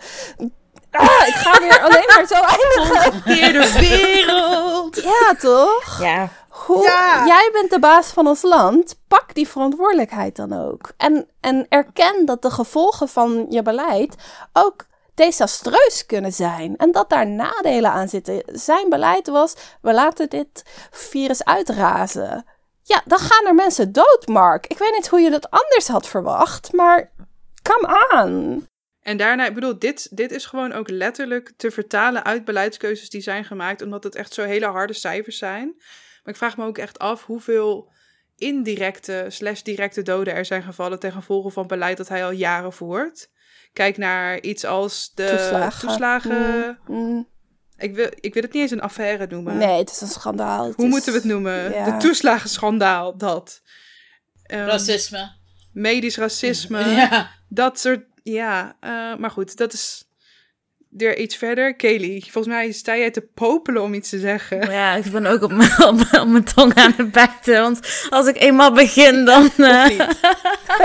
Ah, 0.91 1.27
ik 1.27 1.33
ga 1.33 1.59
weer 1.59 1.79
alleen 1.79 2.05
maar 2.15 2.25
zo 2.27 2.35
eindigen. 2.57 3.23
de 3.53 3.79
wereld. 3.79 5.01
Ja, 5.03 5.35
toch? 5.39 5.97
Ja. 5.99 6.29
Hoe, 6.49 6.83
Jij 7.25 7.49
bent 7.53 7.69
de 7.69 7.79
baas 7.79 8.07
van 8.07 8.27
ons 8.27 8.41
land. 8.41 8.95
Pak 9.07 9.33
die 9.33 9.47
verantwoordelijkheid 9.47 10.35
dan 10.35 10.53
ook. 10.53 10.91
En, 10.97 11.27
en 11.39 11.65
erken 11.69 12.25
dat 12.25 12.41
de 12.41 12.51
gevolgen 12.51 13.09
van 13.09 13.45
je 13.49 13.61
beleid 13.61 14.15
ook 14.53 14.85
desastreus 15.15 16.05
kunnen 16.05 16.33
zijn. 16.33 16.77
En 16.77 16.91
dat 16.91 17.09
daar 17.09 17.27
nadelen 17.27 17.91
aan 17.91 18.07
zitten. 18.07 18.43
Zijn 18.45 18.89
beleid 18.89 19.27
was: 19.27 19.53
we 19.81 19.93
laten 19.93 20.29
dit 20.29 20.63
virus 20.91 21.43
uitrazen. 21.45 22.45
Ja, 22.83 23.01
dan 23.05 23.19
gaan 23.19 23.45
er 23.45 23.55
mensen 23.55 23.91
dood, 23.91 24.23
Mark. 24.27 24.67
Ik 24.67 24.77
weet 24.77 24.93
niet 24.93 25.07
hoe 25.07 25.19
je 25.19 25.29
dat 25.29 25.49
anders 25.49 25.87
had 25.87 26.07
verwacht, 26.07 26.73
maar 26.73 27.11
come 27.63 28.07
on. 28.23 28.67
En 29.01 29.17
daarna, 29.17 29.47
ik 29.47 29.53
bedoel, 29.53 29.79
dit, 29.79 30.17
dit 30.17 30.31
is 30.31 30.45
gewoon 30.45 30.71
ook 30.71 30.89
letterlijk 30.89 31.51
te 31.57 31.71
vertalen 31.71 32.25
uit 32.25 32.45
beleidskeuzes 32.45 33.09
die 33.09 33.21
zijn 33.21 33.45
gemaakt, 33.45 33.81
omdat 33.81 34.03
het 34.03 34.15
echt 34.15 34.33
zo 34.33 34.43
hele 34.43 34.65
harde 34.65 34.93
cijfers 34.93 35.37
zijn. 35.37 35.73
Maar 36.23 36.33
ik 36.33 36.35
vraag 36.35 36.57
me 36.57 36.65
ook 36.65 36.77
echt 36.77 36.99
af 36.99 37.25
hoeveel 37.25 37.91
indirecte 38.37 39.25
slash 39.27 39.61
directe 39.61 40.01
doden 40.01 40.33
er 40.33 40.45
zijn 40.45 40.63
gevallen 40.63 40.99
ten 40.99 41.11
gevolge 41.11 41.49
van 41.49 41.67
beleid 41.67 41.97
dat 41.97 42.09
hij 42.09 42.25
al 42.25 42.31
jaren 42.31 42.73
voert. 42.73 43.29
Kijk 43.73 43.97
naar 43.97 44.41
iets 44.41 44.65
als 44.65 45.11
de 45.15 45.27
toeslagen. 45.27 45.87
toeslagen. 45.87 46.79
Mm, 46.87 46.95
mm. 46.95 47.29
Ik, 47.77 47.95
wil, 47.95 48.09
ik 48.15 48.33
wil 48.33 48.43
het 48.43 48.53
niet 48.53 48.61
eens 48.61 48.71
een 48.71 48.81
affaire 48.81 49.27
noemen. 49.27 49.57
Nee, 49.57 49.77
het 49.77 49.91
is 49.91 50.01
een 50.01 50.07
schandaal. 50.07 50.71
Hoe 50.75 50.87
moeten 50.87 51.11
we 51.11 51.17
het 51.17 51.27
noemen? 51.27 51.71
De 51.71 51.95
toeslagenschandaal, 51.99 53.17
dat. 53.17 53.61
Um, 54.47 54.57
racisme. 54.57 55.31
Medisch 55.73 56.17
racisme. 56.17 56.85
Ja. 56.89 57.29
Dat 57.49 57.79
soort. 57.79 58.05
Ja, 58.23 58.75
uh, 58.83 59.15
maar 59.15 59.31
goed, 59.31 59.57
dat 59.57 59.73
is 59.73 60.05
er 60.97 61.17
iets 61.17 61.35
verder. 61.35 61.75
Kelly, 61.75 62.19
volgens 62.21 62.53
mij 62.53 62.71
sta 62.71 62.97
jij 62.97 63.11
te 63.11 63.21
popelen 63.21 63.81
om 63.81 63.93
iets 63.93 64.09
te 64.09 64.19
zeggen. 64.19 64.71
Ja, 64.71 64.95
ik 64.95 65.11
ben 65.11 65.25
ook 65.25 65.41
op 65.41 65.51
mijn, 65.51 65.83
op 66.21 66.27
mijn, 66.27 66.43
tong 66.43 66.73
aan 66.75 66.93
het 66.97 67.11
bijten. 67.11 67.61
Want 67.61 68.07
als 68.09 68.27
ik 68.27 68.41
eenmaal 68.41 68.71
begin, 68.71 69.25
dan... 69.25 69.49
Uh... 69.57 69.89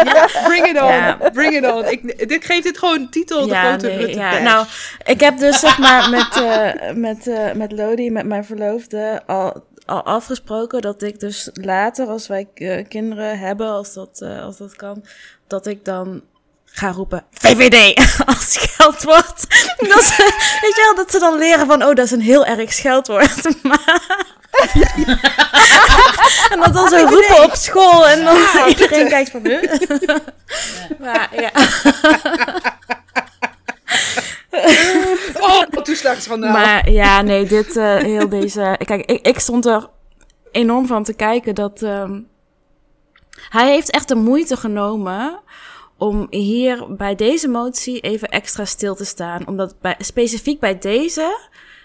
Ja, 0.04 0.28
bring 0.44 0.66
it 0.66 0.80
on. 0.80 1.32
Bring 1.32 1.56
it 1.56 1.72
on. 1.72 1.84
Ik, 1.84 2.28
dit 2.28 2.44
geeft 2.44 2.62
dit 2.62 2.78
gewoon 2.78 3.10
titel, 3.10 3.46
ja, 3.46 3.62
de 3.62 3.88
grote 3.88 4.04
nee, 4.04 4.14
ja. 4.14 4.38
Nou, 4.38 4.66
ik 5.04 5.20
heb 5.20 5.38
dus 5.38 5.60
zeg 5.60 5.78
maar 5.78 6.10
met, 6.10 6.36
uh, 6.36 6.92
met, 7.06 7.26
uh, 7.26 7.52
met 7.52 7.72
Lodi, 7.72 8.10
met 8.10 8.26
mijn 8.26 8.44
verloofde, 8.44 9.22
al, 9.26 9.64
al 9.84 10.02
afgesproken 10.02 10.80
dat 10.80 11.02
ik 11.02 11.20
dus 11.20 11.50
later, 11.52 12.06
als 12.06 12.26
wij 12.26 12.48
kinderen 12.88 13.38
hebben, 13.38 13.68
als 13.68 13.94
dat, 13.94 14.22
als 14.42 14.56
dat 14.56 14.76
kan, 14.76 15.04
dat 15.46 15.66
ik 15.66 15.84
dan 15.84 16.22
ga 16.78 16.90
roepen 16.90 17.24
VVD 17.30 17.98
als 18.34 18.52
scheldwoord. 18.52 19.46
Dat 19.78 20.04
ze, 20.04 20.32
weet 20.60 20.74
je 20.76 20.82
wel, 20.84 20.94
dat 21.04 21.10
ze 21.10 21.18
dan 21.18 21.38
leren 21.38 21.66
van, 21.66 21.82
oh, 21.82 21.94
dat 21.94 22.04
is 22.04 22.10
een 22.10 22.20
heel 22.20 22.46
erg 22.46 22.72
scheldwoord. 22.72 23.46
en 26.50 26.60
dat 26.60 26.74
dan 26.74 26.88
zo 26.88 26.96
roepen 26.96 27.42
op 27.42 27.54
school 27.54 28.08
en 28.08 28.24
dan 28.24 28.36
iedereen 28.68 29.08
kijkt 29.08 29.30
van, 29.30 29.46
huh? 29.46 29.62
ja. 31.00 31.28
ja. 31.32 31.50
oh, 35.40 35.62
toeslagsschandaal. 35.82 36.52
Maar 36.52 36.90
ja, 36.90 37.22
nee, 37.22 37.46
dit, 37.46 37.76
uh, 37.76 37.96
heel 37.96 38.28
deze... 38.28 38.78
Kijk, 38.84 39.04
ik, 39.04 39.26
ik 39.26 39.38
stond 39.38 39.66
er 39.66 39.88
enorm 40.52 40.86
van 40.86 41.04
te 41.04 41.14
kijken 41.14 41.54
dat... 41.54 41.82
Um, 41.82 42.28
hij 43.48 43.70
heeft 43.70 43.90
echt 43.90 44.08
de 44.08 44.14
moeite 44.14 44.56
genomen 44.56 45.40
om 45.98 46.26
hier 46.30 46.96
bij 46.96 47.14
deze 47.14 47.48
motie 47.48 48.00
even 48.00 48.28
extra 48.28 48.64
stil 48.64 48.94
te 48.94 49.04
staan. 49.04 49.46
Omdat 49.46 49.74
bij, 49.80 49.94
specifiek 49.98 50.60
bij 50.60 50.78
deze 50.78 51.38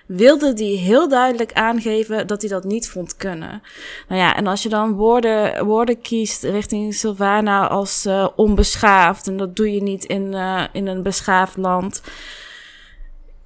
wilde 0.05 0.53
hij 0.55 0.66
heel 0.66 1.09
duidelijk 1.09 1.53
aangeven 1.53 2.28
dat 2.28 2.41
hij 2.41 2.49
dat 2.49 2.64
niet 2.64 2.89
vond 2.89 3.16
kunnen. 3.16 3.62
Nou 4.07 4.22
ja, 4.22 4.36
en 4.36 4.47
als 4.47 4.64
je 4.64 4.70
dan 4.70 4.93
woorden, 4.93 5.66
woorden 5.66 6.01
kiest 6.01 6.43
richting 6.43 6.93
Sylvana 6.93 7.68
als 7.68 8.05
uh, 8.05 8.28
onbeschaafd, 8.36 9.28
en 9.28 9.38
dat 9.38 9.55
doe 9.55 9.74
je 9.74 9.82
niet 9.82 10.03
in, 10.03 10.34
uh, 10.34 10.64
in 10.72 10.88
een 10.88 11.03
beschaafd 11.03 11.57
land. 11.57 12.01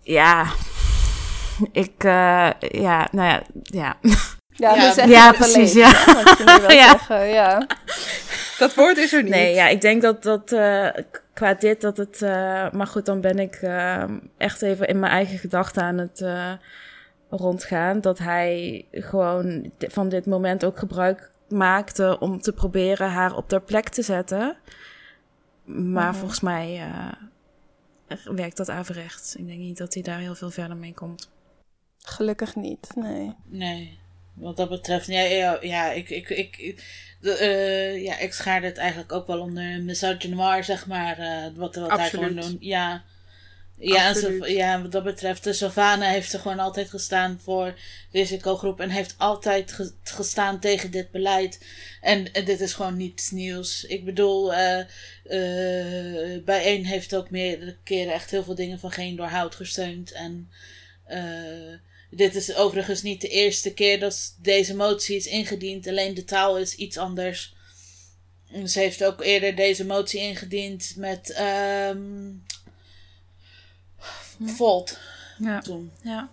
Ja, 0.01 0.45
ik, 1.71 2.03
uh, 2.03 2.49
ja, 2.59 3.07
nou 3.11 3.29
ja, 3.29 3.43
ja. 3.63 3.97
Ja, 4.57 4.75
ja, 4.75 4.93
dus 4.93 5.05
ja 5.05 5.31
precies. 5.31 5.73
Ja. 5.73 5.87
ja. 6.67 6.89
Zeggen, 6.89 7.27
ja. 7.27 7.67
Dat 8.57 8.73
woord 8.73 8.97
is 8.97 9.13
er 9.13 9.23
niet. 9.23 9.31
Nee, 9.31 9.53
ja, 9.53 9.67
ik 9.67 9.81
denk 9.81 10.01
dat 10.01 10.23
dat 10.23 10.51
uh, 10.51 10.89
qua 11.33 11.53
dit 11.53 11.81
dat 11.81 11.97
het. 11.97 12.21
Uh, 12.21 12.71
maar 12.71 12.87
goed, 12.87 13.05
dan 13.05 13.21
ben 13.21 13.39
ik 13.39 13.61
uh, 13.61 14.03
echt 14.37 14.61
even 14.61 14.87
in 14.87 14.99
mijn 14.99 15.11
eigen 15.11 15.37
gedachten 15.37 15.83
aan 15.83 15.97
het 15.97 16.25
rondgaan. 17.29 18.01
Dat 18.01 18.17
hij 18.17 18.85
gewoon 18.91 19.71
van 19.77 20.09
dit 20.09 20.25
moment 20.25 20.65
ook 20.65 20.79
gebruik 20.79 21.31
maakte 21.49 22.19
om 22.19 22.41
te 22.41 22.53
proberen 22.53 23.09
haar 23.09 23.35
op 23.35 23.51
haar 23.51 23.61
plek 23.61 23.89
te 23.89 24.01
zetten. 24.01 24.57
Maar 25.63 26.09
mhm. 26.09 26.19
volgens 26.19 26.39
mij 26.39 26.81
werkt 28.23 28.57
dat 28.57 28.69
averechts. 28.69 29.35
Ik 29.35 29.47
denk 29.47 29.59
niet 29.59 29.77
dat 29.77 29.93
hij 29.93 30.03
daar 30.03 30.19
heel 30.19 30.35
veel 30.35 30.49
verder 30.49 30.77
mee 30.77 30.93
komt. 30.93 31.29
Gelukkig 31.97 32.55
niet, 32.55 32.91
nee. 32.95 33.33
Nee. 33.45 34.03
Wat 34.35 34.57
dat 34.57 34.69
betreft, 34.69 35.07
ja, 35.07 35.21
ja, 35.21 35.57
ja 35.61 35.91
ik, 35.91 36.09
ik, 36.09 36.29
ik, 36.29 36.83
de, 37.21 37.37
uh, 37.41 38.03
ja, 38.03 38.17
ik 38.17 38.33
schaarde 38.33 38.67
het 38.67 38.77
eigenlijk 38.77 39.11
ook 39.11 39.27
wel 39.27 39.39
onder 39.39 39.81
misogynoir, 39.81 40.63
zeg 40.63 40.87
maar. 40.87 41.19
Uh, 41.19 41.45
wat 41.55 41.75
wat 41.75 41.97
hij 41.97 42.09
gewoon 42.09 42.35
doen. 42.35 42.57
Ja, 42.59 43.03
ja, 43.77 44.15
en 44.15 44.53
ja, 44.53 44.81
wat 44.81 44.91
dat 44.91 45.03
betreft, 45.03 45.43
de 45.43 45.53
Savannah 45.53 46.09
heeft 46.09 46.33
er 46.33 46.39
gewoon 46.39 46.59
altijd 46.59 46.89
gestaan 46.89 47.39
voor 47.43 47.73
risicogroep 48.11 48.79
en 48.79 48.89
heeft 48.89 49.15
altijd 49.17 49.93
gestaan 50.03 50.59
tegen 50.59 50.91
dit 50.91 51.11
beleid. 51.11 51.65
En, 52.01 52.33
en, 52.33 52.45
dit 52.45 52.59
is 52.59 52.73
gewoon 52.73 52.97
niets 52.97 53.31
nieuws. 53.31 53.85
Ik 53.85 54.05
bedoel, 54.05 54.53
uh, 54.53 54.77
uh, 54.77 56.43
bijeen 56.43 56.85
heeft 56.85 57.15
ook 57.15 57.29
meerdere 57.29 57.77
keren 57.83 58.13
echt 58.13 58.31
heel 58.31 58.43
veel 58.43 58.55
dingen 58.55 58.79
van 58.79 58.91
geen 58.91 59.15
doorhoud 59.15 59.55
gesteund. 59.55 60.11
En 60.11 60.49
uh, 61.09 61.77
dit 62.15 62.35
is 62.35 62.55
overigens 62.55 63.01
niet 63.01 63.21
de 63.21 63.27
eerste 63.27 63.73
keer 63.73 63.99
dat 63.99 64.35
deze 64.41 64.75
motie 64.75 65.15
is 65.15 65.27
ingediend. 65.27 65.87
Alleen 65.87 66.13
de 66.13 66.23
taal 66.23 66.57
is 66.57 66.75
iets 66.75 66.97
anders. 66.97 67.55
Ze 68.65 68.79
heeft 68.79 69.03
ook 69.03 69.21
eerder 69.21 69.55
deze 69.55 69.85
motie 69.85 70.19
ingediend 70.19 70.93
met 70.95 71.39
um, 71.91 72.43
Volt. 74.43 74.99
Ja. 75.37 75.59
Toen. 75.59 75.91
ja. 76.01 76.29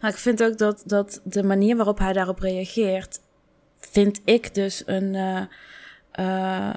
Maar 0.00 0.10
ik 0.10 0.16
vind 0.16 0.42
ook 0.42 0.58
dat, 0.58 0.82
dat 0.86 1.20
de 1.24 1.42
manier 1.42 1.76
waarop 1.76 1.98
hij 1.98 2.12
daarop 2.12 2.38
reageert, 2.38 3.20
vind 3.80 4.20
ik 4.24 4.54
dus 4.54 4.82
een. 4.86 5.14
Uh, 5.14 5.42
uh, 6.18 6.74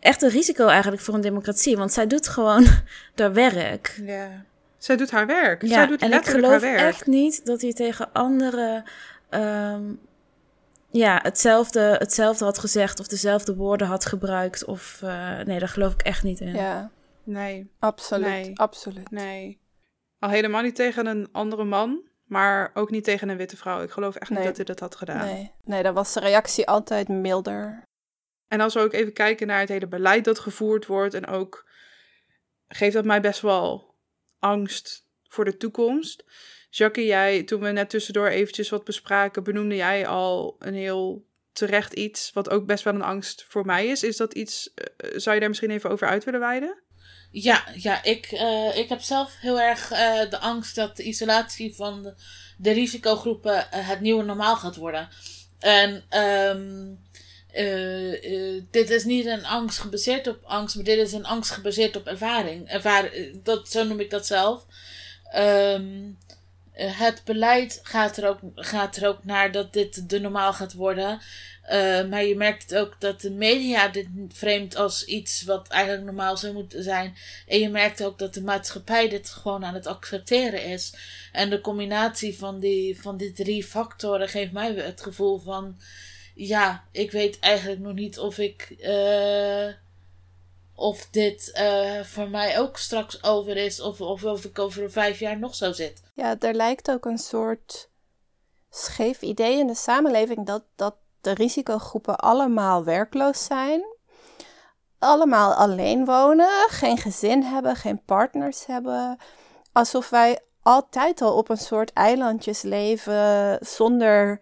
echt 0.00 0.22
een 0.22 0.30
risico 0.30 0.66
eigenlijk 0.66 1.02
voor 1.02 1.14
een 1.14 1.20
democratie. 1.20 1.76
Want 1.76 1.92
zij 1.92 2.06
doet 2.06 2.28
gewoon 2.28 2.66
haar 3.16 3.32
werk. 3.32 4.00
Ja. 4.04 4.44
Zij 4.78 4.96
doet 4.96 5.10
haar 5.10 5.26
werk. 5.26 5.62
Ja, 5.62 5.68
Zij 5.68 5.86
doet 5.86 6.02
en 6.02 6.12
ik 6.12 6.26
geloof 6.26 6.62
echt 6.62 7.06
niet 7.06 7.46
dat 7.46 7.60
hij 7.60 7.72
tegen 7.72 8.12
anderen 8.12 8.84
um, 9.30 10.00
ja, 10.90 11.18
hetzelfde, 11.22 11.80
hetzelfde 11.80 12.44
had 12.44 12.58
gezegd 12.58 13.00
of 13.00 13.06
dezelfde 13.06 13.54
woorden 13.54 13.86
had 13.86 14.04
gebruikt. 14.04 14.64
Of 14.64 15.00
uh, 15.04 15.40
nee, 15.40 15.58
daar 15.58 15.68
geloof 15.68 15.92
ik 15.92 16.02
echt 16.02 16.22
niet 16.22 16.40
in. 16.40 16.54
Ja, 16.54 16.90
nee. 17.22 17.70
Absoluut, 17.78 18.26
nee. 18.26 18.58
absoluut. 18.58 19.10
Nee. 19.10 19.60
Al 20.18 20.28
helemaal 20.28 20.62
niet 20.62 20.74
tegen 20.74 21.06
een 21.06 21.28
andere 21.32 21.64
man, 21.64 22.02
maar 22.24 22.70
ook 22.74 22.90
niet 22.90 23.04
tegen 23.04 23.28
een 23.28 23.36
witte 23.36 23.56
vrouw. 23.56 23.82
Ik 23.82 23.90
geloof 23.90 24.14
echt 24.14 24.30
niet 24.30 24.44
dat 24.44 24.56
hij 24.56 24.64
dat 24.64 24.80
had 24.80 24.96
gedaan. 24.96 25.26
Nee. 25.26 25.52
nee, 25.64 25.82
dan 25.82 25.94
was 25.94 26.12
de 26.12 26.20
reactie 26.20 26.66
altijd 26.66 27.08
milder. 27.08 27.82
En 28.48 28.60
als 28.60 28.74
we 28.74 28.80
ook 28.80 28.92
even 28.92 29.12
kijken 29.12 29.46
naar 29.46 29.60
het 29.60 29.68
hele 29.68 29.88
beleid 29.88 30.24
dat 30.24 30.38
gevoerd 30.38 30.86
wordt 30.86 31.14
en 31.14 31.26
ook 31.26 31.70
geeft 32.68 32.94
dat 32.94 33.04
mij 33.04 33.20
best 33.20 33.40
wel 33.40 33.87
angst 34.38 35.06
voor 35.22 35.44
de 35.44 35.56
toekomst. 35.56 36.24
Jackie, 36.70 37.06
jij, 37.06 37.42
toen 37.42 37.60
we 37.60 37.70
net 37.70 37.90
tussendoor 37.90 38.28
eventjes 38.28 38.68
wat 38.68 38.84
bespraken, 38.84 39.44
benoemde 39.44 39.76
jij 39.76 40.06
al 40.06 40.56
een 40.58 40.74
heel 40.74 41.26
terecht 41.52 41.92
iets, 41.92 42.30
wat 42.32 42.50
ook 42.50 42.66
best 42.66 42.84
wel 42.84 42.94
een 42.94 43.02
angst 43.02 43.44
voor 43.48 43.66
mij 43.66 43.86
is. 43.86 44.02
Is 44.02 44.16
dat 44.16 44.34
iets, 44.34 44.70
uh, 44.74 45.10
zou 45.18 45.34
je 45.34 45.40
daar 45.40 45.48
misschien 45.48 45.70
even 45.70 45.90
over 45.90 46.08
uit 46.08 46.24
willen 46.24 46.40
wijden? 46.40 46.82
Ja, 47.30 47.64
ja 47.74 48.02
ik, 48.04 48.32
uh, 48.32 48.76
ik 48.76 48.88
heb 48.88 49.00
zelf 49.00 49.36
heel 49.40 49.60
erg 49.60 49.88
de 50.28 50.38
angst 50.38 50.74
dat 50.74 50.96
de 50.96 51.02
isolatie 51.02 51.74
van 51.74 52.02
de, 52.02 52.14
de 52.58 52.70
risicogroepen 52.70 53.66
het 53.70 54.00
nieuwe 54.00 54.22
normaal 54.22 54.56
gaat 54.56 54.76
worden. 54.76 55.08
En 55.58 56.04
um, 56.20 57.07
uh, 57.54 58.62
dit 58.70 58.90
is 58.90 59.04
niet 59.04 59.26
een 59.26 59.44
angst 59.44 59.78
gebaseerd 59.78 60.26
op 60.26 60.38
angst, 60.44 60.74
maar 60.74 60.84
dit 60.84 60.98
is 60.98 61.12
een 61.12 61.26
angst 61.26 61.50
gebaseerd 61.50 61.96
op 61.96 62.06
ervaring. 62.06 62.68
Ervaring 62.68 63.12
eh, 63.12 63.34
dat, 63.42 63.70
zo 63.70 63.84
noem 63.84 64.00
ik 64.00 64.10
dat 64.10 64.26
zelf. 64.26 64.66
Um, 65.36 66.18
het 66.72 67.22
beleid 67.24 67.80
gaat 67.82 68.16
er, 68.16 68.28
ook, 68.28 68.38
gaat 68.54 68.96
er 68.96 69.08
ook 69.08 69.24
naar 69.24 69.52
dat 69.52 69.72
dit 69.72 70.10
de 70.10 70.20
normaal 70.20 70.52
gaat 70.52 70.72
worden. 70.72 71.20
Maar 72.08 72.24
je 72.24 72.34
merkt 72.36 72.74
ook 72.74 72.96
dat 72.98 73.20
de 73.20 73.30
media 73.30 73.88
dit 73.88 74.06
vreemd 74.28 74.76
als 74.76 75.04
iets 75.04 75.42
wat 75.42 75.68
eigenlijk 75.68 76.04
normaal 76.04 76.36
zou 76.36 76.52
moeten 76.52 76.82
zijn. 76.82 77.16
En 77.46 77.58
je 77.58 77.68
merkt 77.68 78.04
ook 78.04 78.18
dat 78.18 78.34
de 78.34 78.42
maatschappij 78.42 79.08
dit 79.08 79.28
gewoon 79.28 79.64
aan 79.64 79.74
het 79.74 79.86
accepteren 79.86 80.64
is. 80.64 80.94
En 81.32 81.50
de 81.50 81.60
combinatie 81.60 82.38
van 82.38 82.60
die, 82.60 83.00
van 83.00 83.16
die 83.16 83.32
drie 83.32 83.64
factoren 83.64 84.28
geeft 84.28 84.52
mij 84.52 84.74
het 84.74 85.00
gevoel 85.02 85.38
van: 85.38 85.76
ja, 86.38 86.84
ik 86.92 87.10
weet 87.10 87.38
eigenlijk 87.38 87.80
nog 87.80 87.94
niet 87.94 88.18
of 88.18 88.38
ik. 88.38 88.76
Uh, 88.80 89.68
of 90.74 91.08
dit 91.10 91.58
uh, 91.60 92.04
voor 92.04 92.28
mij 92.28 92.58
ook 92.58 92.76
straks 92.76 93.22
over 93.22 93.56
is, 93.56 93.80
of, 93.80 94.00
of 94.00 94.24
of 94.24 94.44
ik 94.44 94.58
over 94.58 94.90
vijf 94.90 95.18
jaar 95.18 95.38
nog 95.38 95.54
zo 95.54 95.72
zit. 95.72 96.02
Ja, 96.14 96.36
er 96.38 96.54
lijkt 96.54 96.90
ook 96.90 97.04
een 97.04 97.18
soort 97.18 97.90
scheef 98.70 99.22
idee 99.22 99.58
in 99.58 99.66
de 99.66 99.74
samenleving 99.74 100.46
dat, 100.46 100.62
dat 100.76 100.94
de 101.20 101.34
risicogroepen 101.34 102.16
allemaal 102.16 102.84
werkloos 102.84 103.44
zijn, 103.44 103.82
allemaal 104.98 105.54
alleen 105.54 106.04
wonen, 106.04 106.66
geen 106.68 106.98
gezin 106.98 107.42
hebben, 107.42 107.76
geen 107.76 108.02
partners 108.04 108.66
hebben, 108.66 109.18
alsof 109.72 110.10
wij 110.10 110.38
altijd 110.62 111.22
al 111.22 111.36
op 111.36 111.48
een 111.48 111.56
soort 111.56 111.92
eilandjes 111.92 112.62
leven 112.62 113.58
zonder 113.60 114.40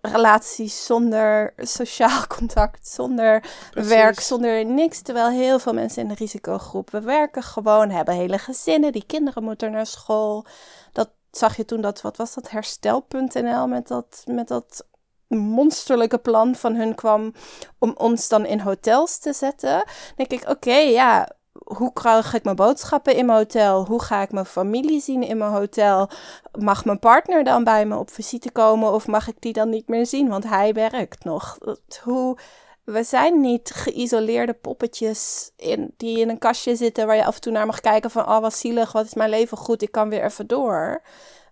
relaties, 0.00 0.86
zonder 0.86 1.52
sociaal 1.56 2.26
contact, 2.38 2.88
zonder 2.88 3.44
werk, 3.72 4.20
zonder 4.20 4.64
niks. 4.64 5.00
Terwijl 5.00 5.30
heel 5.30 5.58
veel 5.58 5.72
mensen 5.72 6.02
in 6.02 6.08
de 6.08 6.14
risicogroep, 6.14 6.90
we 6.90 7.00
werken 7.00 7.42
gewoon, 7.42 7.90
hebben 7.90 8.14
hele 8.14 8.38
gezinnen, 8.38 8.92
die 8.92 9.06
kinderen 9.06 9.42
moeten 9.42 9.70
naar 9.70 9.86
school. 9.86 10.46
Dat 10.92 11.10
zag 11.30 11.56
je 11.56 11.64
toen 11.64 11.80
dat, 11.80 12.00
wat 12.00 12.16
was 12.16 12.34
dat, 12.34 12.50
herstel.nl 12.50 13.66
met 13.66 13.88
dat, 13.88 14.22
met 14.24 14.48
dat 14.48 14.86
monsterlijke 15.28 16.18
plan 16.18 16.54
van 16.54 16.74
hun 16.74 16.94
kwam 16.94 17.32
om 17.78 17.94
ons 17.96 18.28
dan 18.28 18.46
in 18.46 18.60
hotels 18.60 19.18
te 19.18 19.32
zetten. 19.32 19.70
Dan 20.16 20.26
denk 20.26 20.30
ik, 20.42 20.48
oké, 20.48 20.76
ja, 20.76 21.28
hoe 21.66 21.92
krijg 21.92 22.34
ik 22.34 22.44
mijn 22.44 22.56
boodschappen 22.56 23.14
in 23.14 23.26
mijn 23.26 23.38
hotel? 23.38 23.86
Hoe 23.86 24.02
ga 24.02 24.22
ik 24.22 24.32
mijn 24.32 24.46
familie 24.46 25.00
zien 25.00 25.22
in 25.22 25.38
mijn 25.38 25.50
hotel? 25.50 26.10
Mag 26.58 26.84
mijn 26.84 26.98
partner 26.98 27.44
dan 27.44 27.64
bij 27.64 27.86
me 27.86 27.96
op 27.96 28.10
visite 28.10 28.50
komen 28.50 28.92
of 28.92 29.06
mag 29.06 29.28
ik 29.28 29.36
die 29.38 29.52
dan 29.52 29.68
niet 29.68 29.88
meer 29.88 30.06
zien? 30.06 30.28
Want 30.28 30.44
hij 30.44 30.72
werkt 30.72 31.24
nog. 31.24 31.58
Hoe, 32.02 32.38
we 32.84 33.02
zijn 33.02 33.40
niet 33.40 33.70
geïsoleerde 33.74 34.52
poppetjes 34.52 35.50
in, 35.56 35.94
die 35.96 36.18
in 36.18 36.28
een 36.28 36.38
kastje 36.38 36.76
zitten 36.76 37.06
waar 37.06 37.16
je 37.16 37.24
af 37.24 37.34
en 37.34 37.40
toe 37.40 37.52
naar 37.52 37.66
mag 37.66 37.80
kijken 37.80 38.10
van, 38.10 38.28
oh 38.28 38.40
wat 38.40 38.56
zielig, 38.56 38.92
wat 38.92 39.04
is 39.06 39.14
mijn 39.14 39.30
leven 39.30 39.56
goed, 39.56 39.82
ik 39.82 39.92
kan 39.92 40.08
weer 40.08 40.24
even 40.24 40.46
door. 40.46 41.02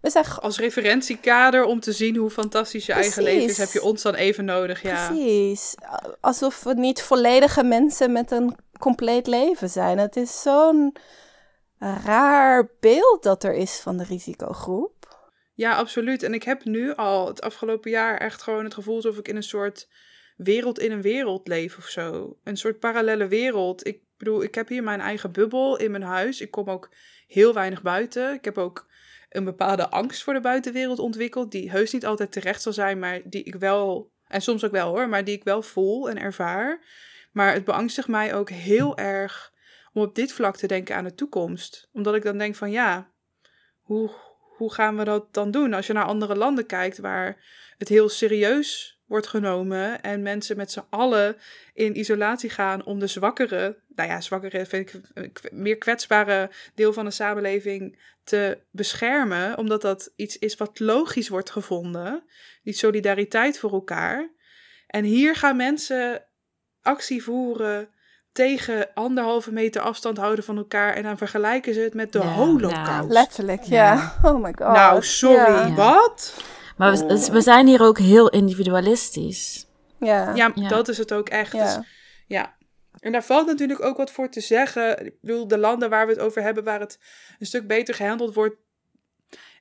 We 0.01 0.11
zijn 0.11 0.25
Als 0.41 0.59
referentiekader 0.59 1.65
om 1.65 1.81
te 1.81 1.93
zien 1.93 2.17
hoe 2.17 2.31
fantastisch 2.31 2.87
je 2.87 2.93
eigen 2.93 3.23
leven 3.23 3.49
is, 3.49 3.59
heb 3.59 3.71
je 3.71 3.83
ons 3.83 4.03
dan 4.03 4.15
even 4.15 4.45
nodig. 4.45 4.83
Ja. 4.83 5.07
Precies. 5.07 5.75
Alsof 6.21 6.62
we 6.62 6.75
niet 6.75 7.03
volledige 7.03 7.62
mensen 7.62 8.12
met 8.12 8.31
een 8.31 8.57
compleet 8.79 9.27
leven 9.27 9.70
zijn. 9.70 9.99
Het 9.99 10.16
is 10.16 10.43
zo'n 10.43 10.97
raar 11.79 12.70
beeld 12.81 13.22
dat 13.22 13.45
er 13.45 13.55
is 13.55 13.81
van 13.81 13.97
de 13.97 14.05
risicogroep. 14.05 14.93
Ja, 15.55 15.77
absoluut. 15.77 16.22
En 16.22 16.35
ik 16.35 16.43
heb 16.43 16.64
nu 16.64 16.95
al 16.95 17.27
het 17.27 17.43
afgelopen 17.43 17.91
jaar 17.91 18.18
echt 18.18 18.43
gewoon 18.43 18.64
het 18.64 18.75
gevoel 18.75 18.95
alsof 18.95 19.18
ik 19.18 19.29
in 19.29 19.37
een 19.37 19.43
soort 19.43 19.89
wereld 20.37 20.79
in 20.79 20.93
een 20.93 21.03
wereld 21.03 21.49
leef 21.49 21.77
of 21.77 21.87
zo. 21.87 22.37
Een 22.45 22.57
soort 22.57 22.79
parallele 22.79 23.29
wereld. 23.29 23.87
Ik 23.87 24.01
bedoel, 24.16 24.43
ik 24.43 24.55
heb 24.55 24.68
hier 24.68 24.83
mijn 24.83 25.01
eigen 25.01 25.33
bubbel 25.33 25.79
in 25.79 25.91
mijn 25.91 26.03
huis. 26.03 26.41
Ik 26.41 26.51
kom 26.51 26.70
ook 26.70 26.91
heel 27.27 27.55
weinig 27.55 27.83
buiten. 27.83 28.35
Ik 28.35 28.45
heb 28.45 28.59
ook 28.59 28.87
een 29.35 29.45
bepaalde 29.45 29.91
angst 29.91 30.22
voor 30.22 30.35
de 30.35 30.41
buitenwereld 30.41 30.99
ontwikkeld, 30.99 31.51
die 31.51 31.70
heus 31.70 31.93
niet 31.93 32.07
altijd 32.07 32.33
terecht 32.33 32.62
zal 32.62 32.72
zijn, 32.72 32.99
maar 32.99 33.20
die 33.25 33.43
ik 33.43 33.55
wel, 33.55 34.11
en 34.29 34.43
soms 34.43 34.64
ook 34.64 34.70
wel 34.70 34.89
hoor, 34.89 35.09
maar 35.09 35.25
die 35.25 35.35
ik 35.35 35.45
wel 35.45 35.62
voel 35.62 36.11
en 36.11 36.18
ervaar. 36.18 36.85
Maar 37.35 37.53
het 37.53 37.64
beangstigt 37.64 38.09
mij 38.09 38.35
ook 38.35 38.51
heel 38.51 38.97
erg 38.97 39.53
om 39.93 40.03
op 40.03 40.14
dit 40.14 40.32
vlak 40.32 40.57
te 40.57 40.66
denken 40.66 40.97
aan 40.97 41.05
de 41.05 41.14
toekomst. 41.14 41.89
Omdat 41.93 42.14
ik 42.14 42.22
dan 42.22 42.39
denk 42.39 42.55
van 42.55 42.70
ja, 42.70 43.11
hoe, 43.80 44.11
hoe 44.57 44.72
gaan 44.72 44.97
we 44.97 45.05
dat 45.05 45.35
dan 45.35 45.51
doen? 45.51 45.74
Als 45.74 45.87
je 45.87 45.93
naar 45.93 46.05
andere 46.05 46.37
landen 46.37 46.66
kijkt 46.66 46.99
waar 46.99 47.45
het 47.78 47.89
heel 47.89 48.09
serieus 48.09 49.01
wordt 49.07 49.26
genomen 49.26 50.03
en 50.03 50.22
mensen 50.22 50.57
met 50.57 50.72
z'n 50.72 50.85
allen 50.91 51.37
in 51.72 51.99
isolatie 51.99 52.51
gaan 52.51 52.85
om 52.85 52.99
de 52.99 53.07
zwakkere, 53.07 53.78
nou 53.89 54.09
ja, 54.09 54.20
zwakkere 54.20 54.66
vind 54.66 54.95
ik 55.14 55.53
meer 55.53 55.78
kwetsbare 55.78 56.51
deel 56.74 56.93
van 56.93 57.05
de 57.05 57.11
samenleving 57.11 57.99
te 58.24 58.59
beschermen, 58.70 59.59
omdat 59.59 59.82
dat 59.82 60.12
iets 60.16 60.39
is 60.39 60.57
wat 60.57 60.78
logisch 60.80 61.28
wordt 61.28 61.51
gevonden, 61.51 62.24
die 62.62 62.74
solidariteit 62.74 63.59
voor 63.59 63.72
elkaar. 63.72 64.30
En 64.87 65.05
hier 65.05 65.37
gaan 65.37 65.57
mensen 65.57 66.24
actie 66.85 67.22
voeren 67.22 67.89
tegen 68.32 68.89
anderhalve 68.95 69.53
meter 69.53 69.82
afstand 69.82 70.18
houden 70.18 70.45
van 70.45 70.57
elkaar 70.57 70.95
en 70.95 71.03
dan 71.03 71.16
vergelijken 71.18 71.74
ze 71.74 71.80
het 71.80 71.95
met 71.95 72.12
de 72.12 72.18
ja, 72.18 72.24
holocaust. 72.24 72.87
Nou, 72.87 73.09
letterlijk, 73.09 73.62
ja. 73.62 74.14
Oh 74.22 74.43
my 74.43 74.53
god. 74.59 74.72
Nou, 74.72 75.03
sorry, 75.03 75.74
wat? 75.74 76.35
Maar 76.76 76.93
we, 76.93 77.05
oh. 77.05 77.24
we, 77.24 77.41
zijn 77.41 77.66
hier 77.66 77.82
ook 77.82 77.99
heel 77.99 78.28
individualistisch. 78.28 79.66
Ja. 79.99 80.35
ja, 80.35 80.53
dat 80.68 80.89
is 80.89 80.99
het 80.99 81.12
ook 81.12 81.28
echt. 81.28 81.53
Ja. 81.53 81.64
Dus, 81.76 81.87
ja. 82.26 82.55
En 83.01 83.12
daar 83.12 83.24
valt 83.24 83.47
natuurlijk 83.47 83.82
ook 83.82 83.97
wat 83.97 84.11
voor 84.11 84.28
te 84.28 84.41
zeggen. 84.41 85.07
Ik 85.07 85.20
bedoel, 85.20 85.49
de 85.49 85.59
landen 85.59 85.91
waar 85.91 86.07
we 86.07 86.12
het 86.12 86.20
over 86.20 86.43
hebben, 86.43 86.64
waar 86.64 86.80
het 86.80 86.99
een 87.39 87.47
stuk 87.47 87.66
beter 87.66 87.95
gehandeld 87.95 88.35
wordt. 88.35 88.57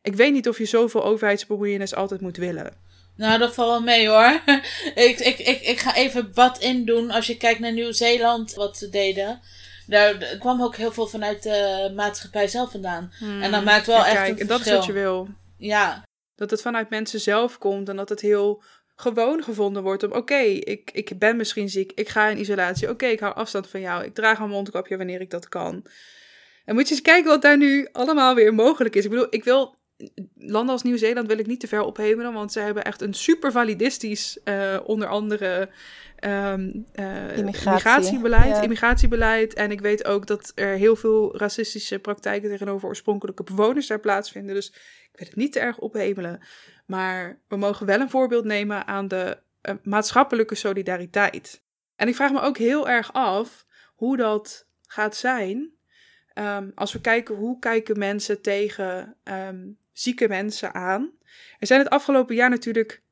Ik 0.01 0.15
weet 0.15 0.33
niet 0.33 0.47
of 0.47 0.57
je 0.57 0.65
zoveel 0.65 1.03
overheidsbemoeienis 1.03 1.95
altijd 1.95 2.21
moet 2.21 2.37
willen. 2.37 2.73
Nou, 3.15 3.39
dat 3.39 3.53
valt 3.53 3.69
wel 3.69 3.81
mee 3.81 4.07
hoor. 4.07 4.41
ik, 5.09 5.19
ik, 5.19 5.37
ik, 5.37 5.61
ik 5.61 5.79
ga 5.79 5.95
even 5.95 6.31
wat 6.33 6.59
indoen. 6.59 7.11
Als 7.11 7.27
je 7.27 7.37
kijkt 7.37 7.59
naar 7.59 7.73
Nieuw-Zeeland, 7.73 8.53
wat 8.53 8.77
ze 8.77 8.89
deden. 8.89 9.41
Daar 9.87 10.37
kwam 10.39 10.61
ook 10.61 10.75
heel 10.75 10.91
veel 10.91 11.07
vanuit 11.07 11.43
de 11.43 11.91
maatschappij 11.95 12.47
zelf 12.47 12.71
vandaan. 12.71 13.11
en 13.19 13.41
dat 13.41 13.53
hmm. 13.53 13.63
maakt 13.63 13.85
wel 13.85 14.05
echt 14.05 14.15
kijk, 14.15 14.39
een 14.39 14.47
dat 14.47 14.59
is 14.59 14.71
wat 14.71 14.85
je 14.85 14.91
wil. 14.91 15.27
Ja. 15.57 16.03
Dat 16.35 16.49
het 16.49 16.61
vanuit 16.61 16.89
mensen 16.89 17.19
zelf 17.19 17.57
komt 17.57 17.89
en 17.89 17.95
dat 17.95 18.09
het 18.09 18.21
heel 18.21 18.63
gewoon 18.95 19.43
gevonden 19.43 19.83
wordt 19.83 20.03
om: 20.03 20.11
oké, 20.11 20.39
ik, 20.39 20.91
ik 20.93 21.19
ben 21.19 21.37
misschien 21.37 21.69
ziek, 21.69 21.91
ik 21.95 22.09
ga 22.09 22.27
in 22.27 22.39
isolatie, 22.39 22.89
oké, 22.89 23.05
ik 23.05 23.19
hou 23.19 23.35
afstand 23.35 23.69
van 23.69 23.79
jou, 23.79 24.03
ik 24.03 24.13
draag 24.13 24.39
een 24.39 24.49
mondkapje 24.49 24.97
wanneer 24.97 25.21
ik 25.21 25.29
dat 25.29 25.49
kan. 25.49 25.85
En 26.65 26.75
moet 26.75 26.87
je 26.87 26.93
eens 26.93 27.03
kijken 27.03 27.29
wat 27.29 27.41
daar 27.41 27.57
nu 27.57 27.87
allemaal 27.91 28.35
weer 28.35 28.53
mogelijk 28.53 28.95
is. 28.95 29.03
Ik 29.03 29.09
bedoel, 29.09 29.27
ik 29.29 29.43
wil 29.43 29.75
landen 30.35 30.73
als 30.73 30.83
Nieuw-Zeeland 30.83 31.27
wil 31.27 31.37
ik 31.37 31.47
niet 31.47 31.59
te 31.59 31.67
ver 31.67 31.81
ophemelen, 31.81 32.33
want 32.33 32.51
ze 32.51 32.59
hebben 32.59 32.83
echt 32.83 33.01
een 33.01 33.13
super 33.13 33.51
validistisch, 33.51 34.39
uh, 34.45 34.79
onder 34.85 35.07
andere 35.07 35.69
um, 36.25 36.85
uh, 36.95 37.37
immigratiebeleid, 37.37 38.63
immigratiebeleid. 38.63 39.53
En 39.53 39.71
ik 39.71 39.81
weet 39.81 40.05
ook 40.05 40.27
dat 40.27 40.51
er 40.55 40.75
heel 40.75 40.95
veel 40.95 41.37
racistische 41.37 41.99
praktijken 41.99 42.49
tegenover 42.49 42.87
oorspronkelijke 42.87 43.43
bewoners 43.43 43.87
daar 43.87 43.99
plaatsvinden. 43.99 44.55
Dus 44.55 44.67
ik 45.11 45.19
wil 45.19 45.27
het 45.27 45.35
niet 45.35 45.51
te 45.51 45.59
erg 45.59 45.79
ophemelen. 45.79 46.39
Maar 46.85 47.39
we 47.47 47.55
mogen 47.55 47.85
wel 47.85 47.99
een 47.99 48.09
voorbeeld 48.09 48.45
nemen 48.45 48.87
aan 48.87 49.07
de 49.07 49.37
uh, 49.61 49.75
maatschappelijke 49.83 50.55
solidariteit. 50.55 51.63
En 51.95 52.07
ik 52.07 52.15
vraag 52.15 52.31
me 52.31 52.41
ook 52.41 52.57
heel 52.57 52.89
erg 52.89 53.13
af 53.13 53.65
hoe 53.95 54.17
dat 54.17 54.67
gaat 54.87 55.15
zijn. 55.15 55.71
Um, 56.39 56.71
als 56.75 56.93
we 56.93 57.01
kijken 57.01 57.35
hoe 57.35 57.59
kijken 57.59 57.97
mensen 57.97 58.41
tegen 58.41 59.15
um, 59.23 59.77
zieke 59.93 60.27
mensen 60.27 60.73
aan. 60.73 61.11
Er 61.59 61.67
zijn 61.67 61.79
het 61.79 61.89
afgelopen 61.89 62.35
jaar 62.35 62.49
natuurlijk 62.49 63.03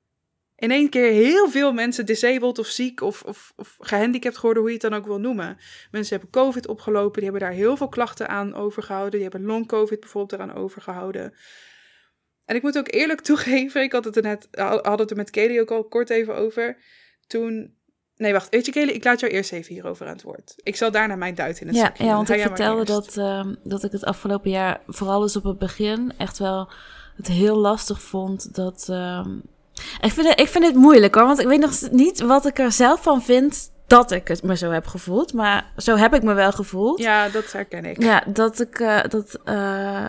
in 0.61 0.71
één 0.71 0.89
keer 0.89 1.11
heel 1.11 1.49
veel 1.49 1.73
mensen 1.73 2.05
disabled 2.05 2.59
of 2.59 2.67
ziek 2.67 3.01
of, 3.01 3.23
of, 3.23 3.53
of 3.55 3.77
gehandicapt 3.79 4.35
geworden, 4.35 4.61
hoe 4.61 4.71
je 4.71 4.77
het 4.77 4.89
dan 4.89 4.99
ook 4.99 5.05
wil 5.05 5.19
noemen. 5.19 5.57
Mensen 5.91 6.19
hebben 6.19 6.41
COVID 6.41 6.67
opgelopen, 6.67 7.21
die 7.21 7.29
hebben 7.29 7.41
daar 7.41 7.57
heel 7.57 7.77
veel 7.77 7.89
klachten 7.89 8.27
aan 8.27 8.53
overgehouden. 8.53 9.11
Die 9.11 9.21
hebben 9.21 9.45
long-COVID 9.45 9.99
bijvoorbeeld 9.99 10.41
eraan 10.41 10.55
overgehouden. 10.55 11.33
En 12.45 12.55
ik 12.55 12.61
moet 12.61 12.77
ook 12.77 12.91
eerlijk 12.91 13.21
toegeven, 13.31 13.81
ik 13.81 13.91
had 13.91 14.05
het 14.05 14.15
er 14.15 14.23
net, 14.23 14.47
had 14.81 14.99
het 14.99 15.09
er 15.09 15.15
met 15.15 15.29
Kelly 15.29 15.59
ook 15.59 15.71
al 15.71 15.87
kort 15.87 16.09
even 16.09 16.35
over. 16.35 16.77
Toen 17.27 17.75
Nee, 18.21 18.33
wacht. 18.33 18.49
Weet 18.49 18.65
je, 18.65 18.71
Kelly, 18.71 18.91
ik 18.91 19.03
laat 19.03 19.19
jou 19.19 19.31
eerst 19.31 19.51
even 19.51 19.73
hierover 19.73 20.05
aan 20.05 20.13
het 20.13 20.21
woord. 20.21 20.53
Ik 20.63 20.75
zal 20.75 20.91
daarna 20.91 21.15
mijn 21.15 21.35
duit 21.35 21.61
in 21.61 21.67
het 21.67 21.75
ja, 21.75 21.93
Ja, 21.97 22.15
want 22.15 22.29
ik 22.29 22.41
vertelde 22.41 22.85
dat, 22.85 23.15
uh, 23.17 23.45
dat 23.63 23.83
ik 23.83 23.91
het 23.91 24.05
afgelopen 24.05 24.49
jaar, 24.49 24.81
vooral 24.87 25.21
eens 25.21 25.35
op 25.35 25.43
het 25.43 25.57
begin, 25.57 26.13
echt 26.17 26.37
wel 26.37 26.69
het 27.15 27.27
heel 27.27 27.57
lastig 27.57 28.01
vond 28.01 28.55
dat... 28.55 28.87
Uh, 28.89 29.25
ik, 30.01 30.11
vind 30.11 30.27
het, 30.27 30.39
ik 30.39 30.47
vind 30.47 30.65
het 30.65 30.75
moeilijk 30.75 31.15
hoor, 31.15 31.25
want 31.25 31.39
ik 31.39 31.47
weet 31.47 31.59
nog 31.59 31.91
niet 31.91 32.19
wat 32.19 32.45
ik 32.45 32.59
er 32.59 32.71
zelf 32.71 33.03
van 33.03 33.21
vind 33.21 33.71
dat 33.87 34.11
ik 34.11 34.27
het 34.27 34.43
me 34.43 34.57
zo 34.57 34.71
heb 34.71 34.87
gevoeld. 34.87 35.33
Maar 35.33 35.71
zo 35.77 35.95
heb 35.95 36.13
ik 36.13 36.23
me 36.23 36.33
wel 36.33 36.51
gevoeld. 36.51 36.99
Ja, 36.99 37.29
dat 37.29 37.51
herken 37.51 37.85
ik. 37.85 38.03
Ja, 38.03 38.23
dat 38.27 38.59
ik... 38.59 38.79
Uh, 38.79 39.03
dat, 39.09 39.39
uh, 39.45 40.07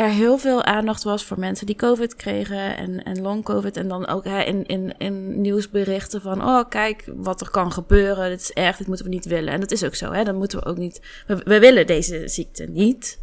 er 0.00 0.08
heel 0.08 0.38
veel 0.38 0.64
aandacht 0.64 1.02
was 1.02 1.24
voor 1.24 1.38
mensen 1.38 1.66
die 1.66 1.76
COVID 1.76 2.16
kregen 2.16 2.76
en, 2.76 3.02
en 3.02 3.20
long 3.20 3.44
COVID. 3.44 3.76
En 3.76 3.88
dan 3.88 4.06
ook 4.06 4.24
hè, 4.24 4.42
in, 4.42 4.66
in, 4.66 4.94
in 4.98 5.40
nieuwsberichten 5.40 6.20
van, 6.20 6.42
oh 6.42 6.68
kijk 6.68 7.04
wat 7.16 7.40
er 7.40 7.50
kan 7.50 7.72
gebeuren. 7.72 8.28
Dit 8.28 8.40
is 8.40 8.52
erg, 8.52 8.76
dit 8.76 8.86
moeten 8.86 9.04
we 9.04 9.10
niet 9.10 9.24
willen. 9.24 9.52
En 9.52 9.60
dat 9.60 9.70
is 9.70 9.84
ook 9.84 9.94
zo, 9.94 10.12
hè. 10.12 10.24
Dan 10.24 10.36
moeten 10.36 10.58
we 10.58 10.64
ook 10.64 10.76
niet, 10.76 11.00
we, 11.26 11.58
willen 11.58 11.86
deze 11.86 12.28
ziekte 12.28 12.64
niet. 12.64 13.18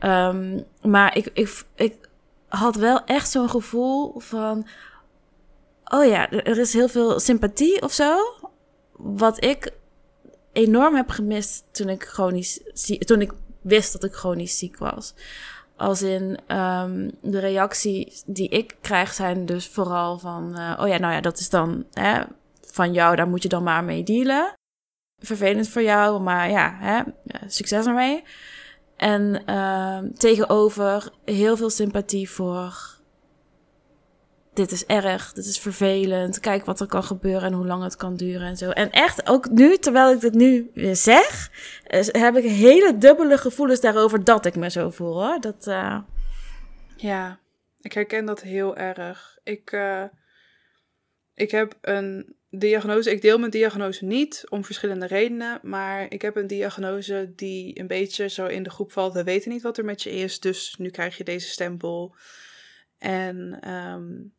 Um, 0.00 0.64
maar 0.82 1.16
ik, 1.16 1.30
ik, 1.32 1.64
ik 1.74 1.94
had 2.48 2.76
wel 2.76 3.04
echt 3.04 3.30
zo'n 3.30 3.50
gevoel 3.50 4.20
van, 4.20 4.66
oh 5.84 6.04
ja, 6.04 6.30
er 6.30 6.58
is 6.58 6.72
heel 6.72 6.88
veel 6.88 7.20
sympathie 7.20 7.82
of 7.82 7.92
zo. 7.92 8.18
Wat 8.92 9.44
ik 9.44 9.70
enorm 10.52 10.94
heb 10.94 11.08
gemist 11.08 11.64
toen 11.70 11.88
ik 11.88 12.04
chronisch 12.04 12.60
toen 12.98 13.20
ik 13.20 13.32
wist 13.60 13.92
dat 13.92 14.04
ik 14.04 14.14
chronisch 14.14 14.58
ziek 14.58 14.78
was. 14.78 15.14
Als 15.82 16.02
in 16.02 16.38
um, 16.48 17.10
de 17.20 17.38
reacties 17.38 18.22
die 18.26 18.48
ik 18.48 18.76
krijg 18.80 19.12
zijn 19.12 19.46
dus 19.46 19.68
vooral 19.68 20.18
van, 20.18 20.54
uh, 20.58 20.78
oh 20.80 20.88
ja, 20.88 20.98
nou 20.98 21.12
ja, 21.12 21.20
dat 21.20 21.38
is 21.38 21.50
dan 21.50 21.84
hè, 21.92 22.22
van 22.60 22.92
jou, 22.92 23.16
daar 23.16 23.28
moet 23.28 23.42
je 23.42 23.48
dan 23.48 23.62
maar 23.62 23.84
mee 23.84 24.02
dealen. 24.02 24.52
Vervelend 25.18 25.68
voor 25.68 25.82
jou, 25.82 26.20
maar 26.20 26.50
ja, 26.50 26.76
hè, 26.80 27.02
succes 27.46 27.86
ermee. 27.86 28.24
En 28.96 29.42
uh, 29.46 29.98
tegenover 30.16 31.12
heel 31.24 31.56
veel 31.56 31.70
sympathie 31.70 32.30
voor 32.30 32.91
dit 34.52 34.70
is 34.70 34.86
erg, 34.86 35.32
dit 35.32 35.44
is 35.44 35.58
vervelend. 35.58 36.40
Kijk 36.40 36.64
wat 36.64 36.80
er 36.80 36.86
kan 36.86 37.04
gebeuren 37.04 37.42
en 37.42 37.52
hoe 37.52 37.66
lang 37.66 37.82
het 37.82 37.96
kan 37.96 38.16
duren 38.16 38.46
en 38.46 38.56
zo. 38.56 38.70
En 38.70 38.90
echt, 38.90 39.28
ook 39.28 39.50
nu, 39.50 39.76
terwijl 39.76 40.12
ik 40.12 40.20
dit 40.20 40.34
nu 40.34 40.70
zeg, 40.94 41.50
heb 42.12 42.36
ik 42.36 42.44
hele 42.44 42.98
dubbele 42.98 43.38
gevoelens 43.38 43.80
daarover 43.80 44.24
dat 44.24 44.46
ik 44.46 44.56
me 44.56 44.70
zo 44.70 44.90
voel 44.90 45.22
hoor. 45.22 45.40
Dat, 45.40 45.66
uh... 45.66 45.98
Ja, 46.96 47.38
ik 47.80 47.92
herken 47.92 48.24
dat 48.24 48.42
heel 48.42 48.76
erg. 48.76 49.38
Ik, 49.42 49.72
uh, 49.72 50.04
ik 51.34 51.50
heb 51.50 51.78
een 51.80 52.36
diagnose, 52.50 53.10
ik 53.10 53.22
deel 53.22 53.38
mijn 53.38 53.50
diagnose 53.50 54.04
niet 54.04 54.44
om 54.48 54.64
verschillende 54.64 55.06
redenen, 55.06 55.60
maar 55.62 56.06
ik 56.12 56.22
heb 56.22 56.36
een 56.36 56.46
diagnose 56.46 57.32
die 57.36 57.80
een 57.80 57.86
beetje 57.86 58.28
zo 58.28 58.46
in 58.46 58.62
de 58.62 58.70
groep 58.70 58.92
valt. 58.92 59.12
We 59.12 59.24
weten 59.24 59.50
niet 59.50 59.62
wat 59.62 59.78
er 59.78 59.84
met 59.84 60.02
je 60.02 60.10
is, 60.10 60.40
dus 60.40 60.74
nu 60.78 60.90
krijg 60.90 61.16
je 61.16 61.24
deze 61.24 61.48
stempel. 61.48 62.14
En 62.98 63.70
um, 63.70 64.32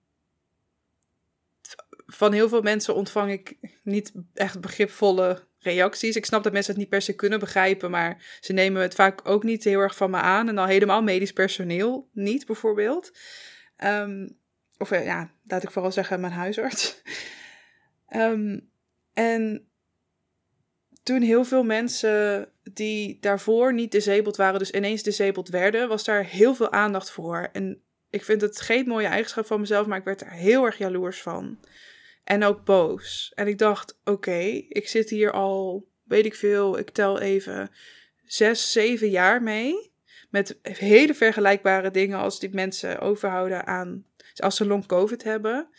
van 2.06 2.32
heel 2.32 2.50
veel 2.50 2.62
mensen 2.62 2.96
ontvang 2.96 3.32
ik 3.32 3.58
niet 3.84 4.12
echt 4.34 4.62
begripvolle 4.62 5.44
reacties. 5.60 6.16
Ik 6.16 6.26
snap 6.26 6.44
dat 6.44 6.54
mensen 6.54 6.72
het 6.72 6.82
niet 6.82 6.90
per 6.90 7.02
se 7.02 7.16
kunnen 7.16 7.40
begrijpen, 7.40 7.92
maar 7.92 8.38
ze 8.40 8.54
nemen 8.54 8.82
het 8.82 8.96
vaak 8.96 9.30
ook 9.30 9.44
niet 9.44 9.64
heel 9.64 9.80
erg 9.80 9.96
van 9.96 10.12
me 10.12 10.18
aan. 10.18 10.48
En 10.48 10.58
al 10.58 10.66
helemaal 10.66 11.04
medisch 11.04 11.34
personeel 11.34 12.10
niet, 12.12 12.46
bijvoorbeeld. 12.46 13.12
Ehm, 13.78 14.28
of 14.78 14.92
eh, 14.92 15.06
ja, 15.06 15.32
laat 15.48 15.64
ik 15.64 15.72
vooral 15.72 15.92
zeggen, 15.92 16.20
mijn 16.20 16.34
huisarts. 16.34 16.96
Ehm, 18.08 18.60
en 19.14 19.68
toen 21.04 21.22
heel 21.22 21.46
veel 21.46 21.64
mensen 21.64 22.50
die 22.74 23.18
daarvoor 23.20 23.74
niet 23.74 23.92
disabled 23.92 24.36
waren, 24.36 24.60
dus 24.60 24.72
ineens 24.72 25.04
disabled 25.04 25.50
werden, 25.50 25.88
was 25.88 26.04
daar 26.04 26.26
heel 26.26 26.56
veel 26.56 26.72
aandacht 26.72 27.12
voor. 27.12 27.50
En 27.52 27.82
ik 28.10 28.24
vind 28.24 28.42
het 28.42 28.62
geen 28.62 28.88
mooie 28.88 29.08
eigenschap 29.08 29.46
van 29.46 29.60
mezelf, 29.60 29.88
maar 29.88 29.98
ik 29.98 30.04
werd 30.04 30.22
er 30.22 30.32
heel 30.32 30.66
erg 30.66 30.78
jaloers 30.78 31.22
van. 31.22 31.60
En 32.24 32.44
ook 32.44 32.64
boos. 32.66 33.32
En 33.36 33.48
ik 33.48 33.58
dacht, 33.58 34.00
oké, 34.04 34.40
ik 34.70 34.88
zit 34.88 35.10
hier 35.10 35.32
al, 35.32 35.88
weet 36.04 36.26
ik 36.26 36.36
veel, 36.36 36.78
ik 36.78 36.90
tel 36.90 37.20
even, 37.20 37.72
zes, 38.24 38.72
zeven 38.72 39.10
jaar 39.10 39.44
mee. 39.44 39.92
Met 40.30 40.60
hele 40.62 41.14
vergelijkbare 41.14 41.92
dingen 41.92 42.20
als 42.20 42.40
die 42.40 42.50
mensen 42.54 43.00
overhouden 43.00 43.66
aan, 43.66 44.06
als 44.36 44.56
ze 44.56 44.66
long 44.66 44.86
covid 44.86 45.24
hebben. 45.24 45.70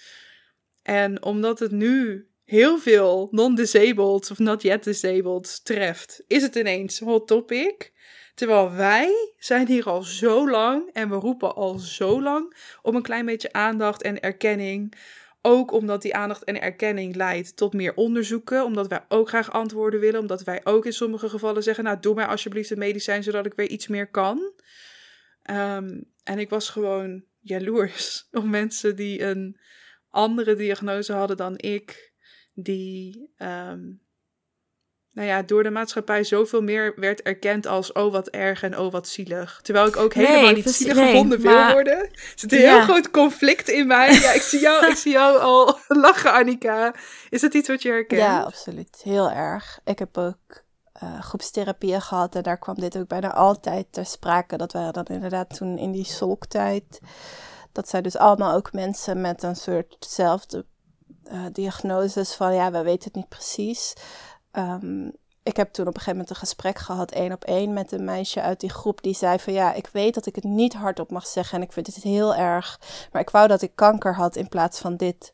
En 0.83 1.23
omdat 1.23 1.59
het 1.59 1.71
nu 1.71 2.29
heel 2.45 2.79
veel 2.79 3.29
non-disabled 3.31 4.31
of 4.31 4.39
not 4.39 4.63
yet 4.63 4.85
disabled 4.85 5.65
treft, 5.65 6.25
is 6.27 6.43
het 6.43 6.55
ineens 6.55 6.99
hot 6.99 7.27
topic. 7.27 7.93
Terwijl 8.35 8.73
wij 8.73 9.35
zijn 9.39 9.67
hier 9.67 9.85
al 9.85 10.03
zo 10.03 10.51
lang 10.51 10.91
en 10.93 11.09
we 11.09 11.15
roepen 11.15 11.55
al 11.55 11.79
zo 11.79 12.23
lang 12.23 12.57
om 12.83 12.95
een 12.97 13.03
klein 13.03 13.27
beetje 13.27 13.53
aandacht 13.53 14.03
en 14.03 14.21
erkenning 14.21 14.95
ook 15.47 15.73
omdat 15.73 16.03
die 16.03 16.15
aandacht 16.15 16.45
en 16.45 16.61
erkenning 16.61 17.15
leidt 17.15 17.57
tot 17.57 17.73
meer 17.73 17.95
onderzoeken. 17.95 18.65
Omdat 18.65 18.89
wij 18.89 19.05
ook 19.09 19.29
graag 19.29 19.53
antwoorden 19.53 20.01
willen. 20.01 20.21
Omdat 20.21 20.45
wij 20.45 20.61
ook 20.65 20.87
in 20.87 20.93
sommige 20.93 21.29
gevallen 21.29 21.63
zeggen: 21.63 21.85
Nou, 21.85 22.01
doe 22.01 22.15
mij 22.15 22.27
alsjeblieft 22.27 22.71
een 22.71 22.79
medicijn 22.79 23.23
zodat 23.23 23.47
ik 23.47 23.55
weer 23.55 23.69
iets 23.69 23.89
meer 23.89 24.11
kan. 24.11 24.53
Ehm, 25.43 26.01
en 26.23 26.39
ik 26.39 26.51
was 26.51 26.69
gewoon 26.69 27.25
jaloers 27.41 28.27
op 28.31 28.45
mensen 28.45 28.97
die 28.97 29.23
een 29.23 29.61
andere 30.11 30.55
diagnose 30.55 31.13
hadden 31.13 31.37
dan 31.37 31.55
ik. 31.57 32.13
Die 32.55 33.31
ehm, 33.37 33.93
nou 35.15 35.29
ja, 35.29 35.43
door 35.43 35.63
de 35.63 35.71
maatschappij 35.71 36.25
zoveel 36.25 36.63
meer 36.63 36.93
werd 36.97 37.23
erkend 37.23 37.67
als 37.67 37.93
oh 37.93 38.13
wat 38.13 38.29
erg 38.29 38.63
en 38.63 38.79
oh 38.79 38.93
wat 38.93 39.09
zielig. 39.09 39.61
Terwijl 39.63 39.87
ik 39.87 39.97
ook 39.97 40.15
helemaal 40.15 40.53
niet 40.53 40.71
zielig 40.71 40.97
gevonden 40.97 41.41
wil 41.41 41.73
worden. 41.73 41.99
Er 41.99 42.33
zit 42.35 42.53
een 42.53 42.59
heel 42.59 42.81
groot 42.81 43.11
conflict 43.11 43.69
in 43.69 43.87
mij. 43.87 44.13
Ja, 44.13 44.33
ik 44.33 44.43
zie 44.43 44.61
jou, 44.61 44.87
ik 44.87 44.97
zie 45.05 45.13
jou 45.13 45.39
al 45.39 45.79
lachen, 45.89 46.33
Annika. 46.33 46.95
Is 47.31 47.41
dat 47.41 47.55
iets 47.55 47.69
wat 47.69 47.83
je 47.83 47.89
herkent? 47.89 48.21
Ja, 48.21 48.43
absoluut. 48.43 49.01
Heel 49.03 49.31
erg. 49.31 49.81
Ik 49.85 49.99
heb 49.99 50.19
ook 50.19 50.63
uh, 51.03 51.21
groepstherapieën 51.21 52.03
gehad 52.03 52.35
en 52.35 52.43
daar 52.43 52.59
kwam 52.59 52.75
dit 52.75 52.99
ook 52.99 53.09
bijna 53.09 53.33
altijd 53.33 53.87
ter 53.91 54.07
sprake. 54.07 54.57
Dat 54.57 54.73
waren 54.73 54.93
dan 54.93 55.05
inderdaad 55.05 55.57
toen 55.57 55.79
in 55.79 55.93
die 55.93 56.05
solktijd. 56.05 57.01
Dat 57.73 57.89
zijn 57.89 58.03
dus 58.03 58.17
allemaal 58.17 58.55
ook 58.55 58.73
mensen 58.73 59.21
met 59.21 59.43
een 59.43 59.57
soortzelfde 59.57 60.65
uh, 61.33 61.45
diagnoses 61.53 62.35
van 62.35 62.55
ja, 62.55 62.71
we 62.71 62.83
weten 62.83 63.05
het 63.05 63.15
niet 63.15 63.29
precies. 63.29 63.95
Um, 64.59 65.13
ik 65.45 65.57
heb 65.57 65.73
toen 65.73 65.87
op 65.87 65.95
een 65.95 66.01
gegeven 66.01 66.13
moment 66.13 66.31
een 66.31 66.47
gesprek 66.47 66.79
gehad, 66.79 67.11
één 67.11 67.33
op 67.33 67.45
één, 67.45 67.73
met 67.73 67.93
een 67.93 68.05
meisje 68.05 68.41
uit 68.41 68.61
die 68.61 68.71
groep. 68.71 69.03
Die 69.03 69.15
zei 69.15 69.39
van 69.39 69.53
ja, 69.53 69.73
ik 69.73 69.89
weet 69.93 70.15
dat 70.15 70.27
ik 70.27 70.35
het 70.35 70.45
niet 70.45 70.75
hardop 70.75 71.11
mag 71.11 71.27
zeggen 71.27 71.59
en 71.59 71.65
ik 71.65 71.73
vind 71.73 71.87
het 71.87 72.03
heel 72.03 72.35
erg. 72.35 72.81
Maar 73.13 73.23
ik 73.23 73.31
wou 73.31 73.49
dat 73.49 73.63
ik 73.63 73.73
kanker 73.75 74.15
had 74.15 74.37
in 74.37 74.49
plaats 74.49 74.81
van 74.81 74.97
dit. 74.97 75.33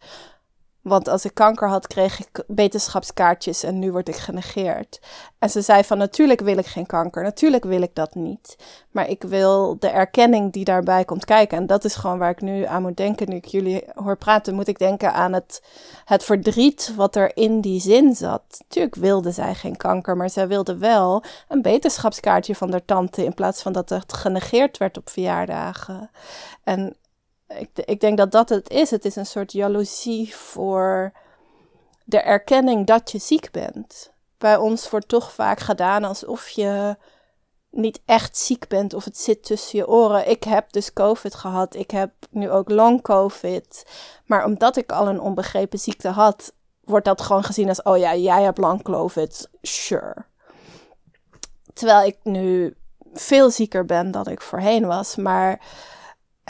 Want 0.83 1.09
als 1.09 1.25
ik 1.25 1.35
kanker 1.35 1.69
had, 1.69 1.87
kreeg 1.87 2.19
ik 2.21 2.45
wetenschapskaartjes 2.47 3.63
en 3.63 3.79
nu 3.79 3.93
word 3.93 4.09
ik 4.09 4.17
genegeerd. 4.17 5.01
En 5.39 5.51
ze 5.51 5.61
zei 5.61 5.85
van 5.85 5.99
natuurlijk 5.99 6.41
wil 6.41 6.59
ik 6.59 6.67
geen 6.67 6.87
kanker, 6.87 7.23
natuurlijk 7.23 7.65
wil 7.65 7.83
ik 7.83 7.95
dat 7.95 8.15
niet. 8.15 8.57
Maar 8.91 9.09
ik 9.09 9.23
wil 9.23 9.77
de 9.79 9.89
erkenning 9.89 10.53
die 10.53 10.65
daarbij 10.65 11.05
komt 11.05 11.25
kijken. 11.25 11.59
En 11.59 11.67
dat 11.67 11.85
is 11.85 11.95
gewoon 11.95 12.19
waar 12.19 12.31
ik 12.31 12.41
nu 12.41 12.65
aan 12.65 12.83
moet 12.83 12.97
denken. 12.97 13.29
Nu 13.29 13.37
ik 13.37 13.45
jullie 13.45 13.85
hoor 13.95 14.17
praten, 14.17 14.55
moet 14.55 14.69
ik 14.69 14.79
denken 14.79 15.13
aan 15.13 15.33
het, 15.33 15.63
het 16.05 16.25
verdriet 16.25 16.93
wat 16.97 17.17
er 17.17 17.37
in 17.37 17.61
die 17.61 17.81
zin 17.81 18.15
zat. 18.15 18.43
Natuurlijk 18.59 18.95
wilde 18.95 19.31
zij 19.31 19.55
geen 19.55 19.77
kanker, 19.77 20.17
maar 20.17 20.31
zij 20.31 20.49
wilde 20.49 20.77
wel 20.77 21.23
een 21.49 21.63
wetenschapskaartje 21.63 22.55
van 22.55 22.71
haar 22.71 22.85
tante 22.85 23.25
in 23.25 23.35
plaats 23.35 23.63
van 23.63 23.73
dat 23.73 23.89
het 23.89 24.13
genegeerd 24.13 24.79
werd 24.79 24.97
op 24.97 25.09
verjaardagen. 25.09 26.11
En 26.65 26.97
ik, 27.59 27.71
ik 27.75 28.01
denk 28.01 28.17
dat 28.17 28.33
dat 28.33 28.49
het 28.49 28.71
is. 28.71 28.91
Het 28.91 29.05
is 29.05 29.17
een 29.17 29.27
soort 29.27 29.53
jaloezie 29.53 30.37
voor 30.37 31.13
de 32.05 32.21
erkenning 32.21 32.87
dat 32.87 33.11
je 33.11 33.19
ziek 33.19 33.51
bent. 33.51 34.13
Bij 34.39 34.57
ons 34.57 34.91
wordt 34.91 35.09
toch 35.09 35.33
vaak 35.33 35.61
gedaan 35.61 36.05
alsof 36.05 36.49
je 36.49 36.97
niet 37.71 38.01
echt 38.05 38.37
ziek 38.37 38.69
bent 38.69 38.95
of 38.95 39.05
het 39.05 39.19
zit 39.19 39.45
tussen 39.45 39.79
je 39.79 39.89
oren. 39.89 40.31
Ik 40.31 40.45
heb 40.45 40.73
dus 40.73 40.93
COVID 40.93 41.35
gehad. 41.35 41.75
Ik 41.75 41.91
heb 41.91 42.13
nu 42.31 42.51
ook 42.51 42.71
long 42.71 43.03
COVID. 43.03 43.87
Maar 44.27 44.45
omdat 44.45 44.77
ik 44.77 44.93
al 44.93 45.09
een 45.09 45.21
onbegrepen 45.21 45.79
ziekte 45.79 46.09
had, 46.09 46.53
wordt 46.85 47.05
dat 47.05 47.21
gewoon 47.21 47.45
gezien 47.45 47.69
als: 47.69 47.83
oh 47.83 47.99
ja, 47.99 48.15
jij 48.15 48.43
hebt 48.43 48.59
long 48.59 48.83
COVID. 48.83 49.49
Sure. 49.63 50.17
Terwijl 51.73 52.07
ik 52.07 52.19
nu 52.23 52.77
veel 53.13 53.51
zieker 53.51 53.85
ben 53.85 54.11
dan 54.11 54.27
ik 54.27 54.41
voorheen 54.41 54.87
was. 54.87 55.17
Maar 55.17 55.61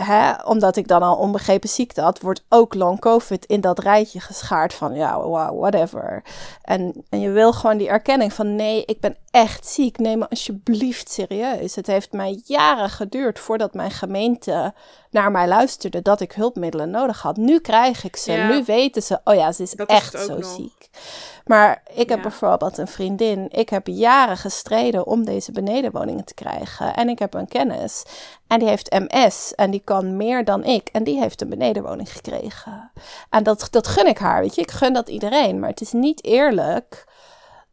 hè, 0.04 0.32
omdat 0.44 0.76
ik 0.76 0.88
dan 0.88 1.02
al 1.02 1.16
onbegrepen 1.16 1.68
ziekte 1.68 2.00
had, 2.00 2.20
wordt 2.20 2.44
ook 2.48 2.74
long 2.74 3.00
COVID 3.00 3.44
in 3.46 3.60
dat 3.60 3.78
rijtje 3.78 4.20
geschaard 4.20 4.74
van 4.74 4.94
ja, 4.94 5.20
wow, 5.22 5.58
whatever. 5.58 6.22
En, 6.62 7.04
en 7.08 7.20
je 7.20 7.30
wil 7.30 7.52
gewoon 7.52 7.76
die 7.76 7.88
erkenning 7.88 8.32
van 8.32 8.56
nee, 8.56 8.84
ik 8.84 9.00
ben 9.00 9.16
echt 9.30 9.66
ziek. 9.66 9.98
Neem 9.98 10.18
me 10.18 10.28
alsjeblieft 10.28 11.10
serieus. 11.10 11.74
Het 11.74 11.86
heeft 11.86 12.12
mij 12.12 12.42
jaren 12.44 12.90
geduurd 12.90 13.38
voordat 13.38 13.74
mijn 13.74 13.90
gemeente 13.90 14.74
naar 15.10 15.30
mij 15.30 15.48
luisterde 15.48 16.02
dat 16.02 16.20
ik 16.20 16.32
hulpmiddelen 16.32 16.90
nodig 16.90 17.22
had. 17.22 17.36
Nu 17.36 17.58
krijg 17.58 18.04
ik 18.04 18.16
ze. 18.16 18.32
Nu 18.32 18.64
weten 18.64 19.02
ze, 19.02 19.20
oh 19.24 19.34
ja, 19.34 19.52
ze 19.52 19.62
is 19.62 19.74
echt 19.74 20.20
zo 20.20 20.40
ziek. 20.40 20.88
Maar 21.44 21.82
ik 21.94 22.08
heb 22.08 22.22
bijvoorbeeld 22.22 22.78
een 22.78 22.88
vriendin. 22.88 23.46
Ik 23.50 23.68
heb 23.68 23.86
jaren 23.86 24.36
gestreden 24.36 25.06
om 25.06 25.24
deze 25.24 25.52
benedenwoningen 25.52 26.24
te 26.24 26.34
krijgen. 26.34 26.94
En 26.94 27.08
ik 27.08 27.18
heb 27.18 27.34
een 27.34 27.48
kennis. 27.48 28.04
En 28.46 28.58
die 28.58 28.68
heeft 28.68 28.90
MS. 28.90 29.54
En 29.54 29.70
die 29.70 29.82
kan 29.84 30.16
meer 30.16 30.44
dan 30.44 30.64
ik. 30.64 30.88
En 30.88 31.04
die 31.04 31.20
heeft 31.20 31.40
een 31.40 31.48
benedenwoning 31.48 32.12
gekregen. 32.12 32.90
En 33.30 33.42
dat, 33.42 33.68
dat 33.70 33.86
gun 33.86 34.06
ik 34.06 34.18
haar. 34.18 34.40
Weet 34.40 34.54
je, 34.54 34.60
ik 34.60 34.70
gun 34.70 34.92
dat 34.92 35.08
iedereen. 35.08 35.58
Maar 35.58 35.68
het 35.68 35.80
is 35.80 35.92
niet 35.92 36.24
eerlijk 36.24 37.04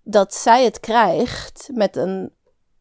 dat 0.04 0.34
zij 0.34 0.64
het 0.64 0.80
krijgt 0.80 1.70
met 1.74 1.96
een 1.96 2.34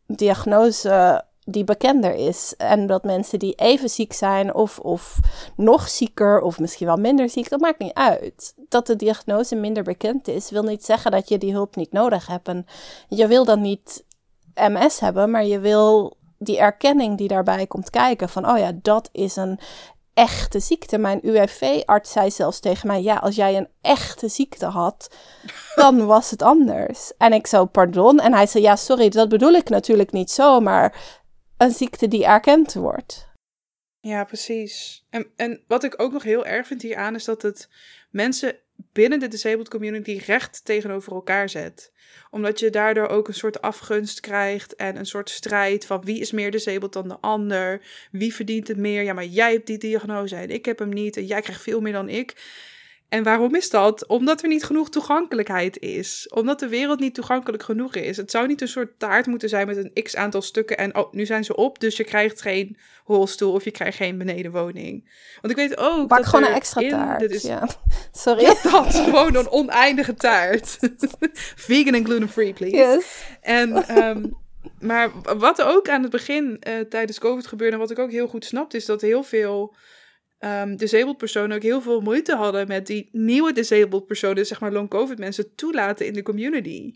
diagnose 0.07 1.25
die 1.49 1.65
bekender 1.65 2.15
is. 2.15 2.55
En 2.57 2.87
dat 2.87 3.05
mensen 3.05 3.39
die 3.39 3.55
even 3.55 3.89
ziek 3.89 4.13
zijn 4.13 4.55
of, 4.55 4.79
of 4.79 5.19
nog 5.57 5.89
zieker 5.89 6.41
of 6.41 6.59
misschien 6.59 6.87
wel 6.87 6.97
minder 6.97 7.29
ziek, 7.29 7.49
dat 7.49 7.61
maakt 7.61 7.79
niet 7.79 7.95
uit. 7.95 8.55
Dat 8.69 8.87
de 8.87 8.97
diagnose 8.97 9.55
minder 9.55 9.83
bekend 9.83 10.29
is, 10.29 10.51
wil 10.51 10.63
niet 10.63 10.85
zeggen 10.85 11.11
dat 11.11 11.29
je 11.29 11.39
die 11.39 11.53
hulp 11.53 11.77
niet 11.77 11.93
nodig 11.93 12.27
hebt. 12.27 12.49
En 12.49 12.67
je 13.09 13.27
wil 13.27 13.45
dan 13.45 13.61
niet 13.61 14.05
MS 14.55 15.01
hebben, 15.01 15.31
maar 15.31 15.45
je 15.45 15.59
wil 15.59 16.17
die 16.39 16.59
erkenning 16.59 17.19
die 17.19 17.29
daarbij 17.29 17.67
komt 17.67 17.91
kijken 17.91 18.29
van, 18.29 18.49
oh 18.51 18.59
ja, 18.59 18.73
dat 18.83 19.09
is 19.13 19.37
een 19.37 19.59
echte 20.17 20.61
ziekte. 20.61 20.99
Mijn 20.99 21.21
UWV-arts 21.23 22.13
zei 22.13 22.31
zelfs 22.31 22.61
tegen 22.61 22.87
mij: 22.87 23.03
Ja, 23.03 23.17
als 23.17 23.37
jij 23.37 23.57
een 23.57 23.69
echte 23.81 24.29
ziekte 24.29 24.67
had, 24.67 25.11
dan 25.75 26.07
was 26.07 26.31
het 26.31 26.43
anders. 26.43 27.13
En 27.19 27.33
ik 27.33 27.47
zo, 27.47 27.65
pardon. 27.65 28.21
En 28.21 28.33
hij 28.33 28.47
zei: 28.47 28.65
Ja, 28.65 28.77
sorry, 28.77 29.09
dat 29.09 29.29
bedoel 29.29 29.53
ik 29.53 29.69
natuurlijk 29.69 30.13
niet 30.13 30.31
zo, 30.31 30.61
maar 30.61 30.95
een 31.57 31.71
ziekte 31.71 32.09
die 32.09 32.25
erkend 32.25 32.75
wordt. 32.75 33.29
Ja, 34.01 34.25
precies. 34.25 35.05
En, 35.11 35.27
en 35.37 35.63
wat 35.67 35.85
ik 35.85 36.03
ook 36.03 36.13
nog 36.13 36.23
heel 36.23 36.47
erg 36.47 36.67
vind 36.67 36.83
hieraan 36.83 37.15
is 37.15 37.25
dat 37.25 37.43
het 37.43 37.69
mensen 38.11 38.59
binnen 38.93 39.21
de 39.21 39.29
disabled 39.29 39.69
community 39.69 40.23
recht 40.27 40.65
tegenover 40.65 41.13
elkaar 41.13 41.49
zet. 41.49 41.93
Omdat 42.31 42.61
je 42.61 42.71
daardoor 42.71 43.09
ook 43.09 43.29
een 43.29 43.35
soort 43.35 43.61
afgunst 43.63 44.21
krijgt 44.21 44.75
en 44.75 44.97
een 44.97 45.07
soort 45.07 45.31
strijd 45.31 45.87
van 45.87 46.05
wie 46.05 46.21
is 46.21 46.33
meer 46.33 46.51
disabled 46.51 46.93
dan 46.93 47.09
de 47.09 47.21
ander. 47.21 47.83
Wie 48.11 48.35
verdient 48.35 48.69
het 48.69 48.77
meer? 48.77 49.03
Ja, 49.03 49.13
maar 49.13 49.25
jij 49.25 49.53
hebt 49.53 49.67
die 49.67 49.79
diagnose 49.79 50.37
en 50.37 50.51
ik 50.51 50.65
heb 50.65 50.79
hem 50.79 50.89
niet 50.89 51.17
en 51.17 51.27
jij 51.27 51.41
krijgt 51.41 51.63
veel 51.63 51.81
meer 51.81 51.93
dan 51.93 52.09
ik. 52.09 52.35
En 53.09 53.23
waarom 53.23 53.55
is 53.55 53.71
dat? 53.71 54.07
Omdat 54.07 54.43
er 54.43 54.49
niet 54.49 54.65
genoeg 54.65 54.91
toegankelijkheid 54.91 55.79
is. 55.79 56.31
Omdat 56.35 56.59
de 56.59 56.69
wereld 56.69 57.01
niet 57.01 57.15
toegankelijk 57.15 57.63
genoeg 57.63 57.95
is. 57.95 58.17
Het 58.17 58.31
zou 58.31 58.47
niet 58.47 58.61
een 58.61 58.69
soort 58.69 58.99
taart 58.99 59.27
moeten 59.27 59.49
zijn 59.49 59.67
met 59.67 59.77
een 59.77 60.03
x 60.03 60.17
aantal 60.17 60.43
stukken. 60.43 60.77
En 60.77 60.97
oh, 60.97 61.13
nu 61.13 61.27
zijn 61.27 61.45
ze 61.45 61.57
op, 61.57 61.79
dus 61.79 61.97
je 61.97 62.05
krijgt 62.05 62.43
geen 62.43 62.77
rolstoel 63.05 63.53
of 63.53 63.65
je 63.65 63.71
krijgt 63.71 63.97
geen 63.97 64.19
benedenwoning. 64.19 65.11
Want 65.41 65.59
ik 65.59 65.69
weet 65.69 65.79
ook. 65.79 66.09
Bak 66.09 66.25
gewoon 66.25 66.45
een 66.45 66.55
extra 66.55 66.89
taart. 66.89 67.31
Is, 67.31 67.43
ja. 67.43 67.69
Sorry. 68.13 68.45
dat, 68.45 68.95
gewoon 68.95 69.37
een 69.37 69.51
oneindige 69.51 70.15
taart. 70.15 70.79
Vegan 71.67 71.95
en 71.95 72.05
gluten-free, 72.05 72.53
please. 72.53 72.77
Yes. 72.77 73.23
En. 73.41 73.99
Um, 73.99 74.45
maar 74.81 75.11
wat 75.39 75.59
er 75.59 75.67
ook 75.67 75.89
aan 75.89 76.03
het 76.03 76.11
begin 76.11 76.61
uh, 76.69 76.81
tijdens 76.81 77.19
COVID 77.19 77.47
gebeurde, 77.47 77.73
en 77.73 77.81
wat 77.81 77.91
ik 77.91 77.99
ook 77.99 78.11
heel 78.11 78.29
goed 78.29 78.45
snapte, 78.45 78.77
is 78.77 78.85
dat 78.85 79.01
heel 79.01 79.23
veel 79.23 79.75
um, 80.41 80.77
disabled 80.77 81.17
personen 81.17 81.57
ook 81.57 81.63
heel 81.63 81.83
veel 81.83 82.01
moeite 82.01 82.35
hadden 82.35 82.69
met 82.69 82.87
die 82.87 83.09
nieuwe 83.13 83.53
disabled 83.53 84.07
personen, 84.07 84.47
zeg 84.47 84.61
maar 84.61 84.73
long 84.73 84.89
COVID 84.89 85.19
mensen, 85.19 85.55
toelaten 85.55 86.07
in 86.07 86.13
de 86.13 86.23
community 86.23 86.95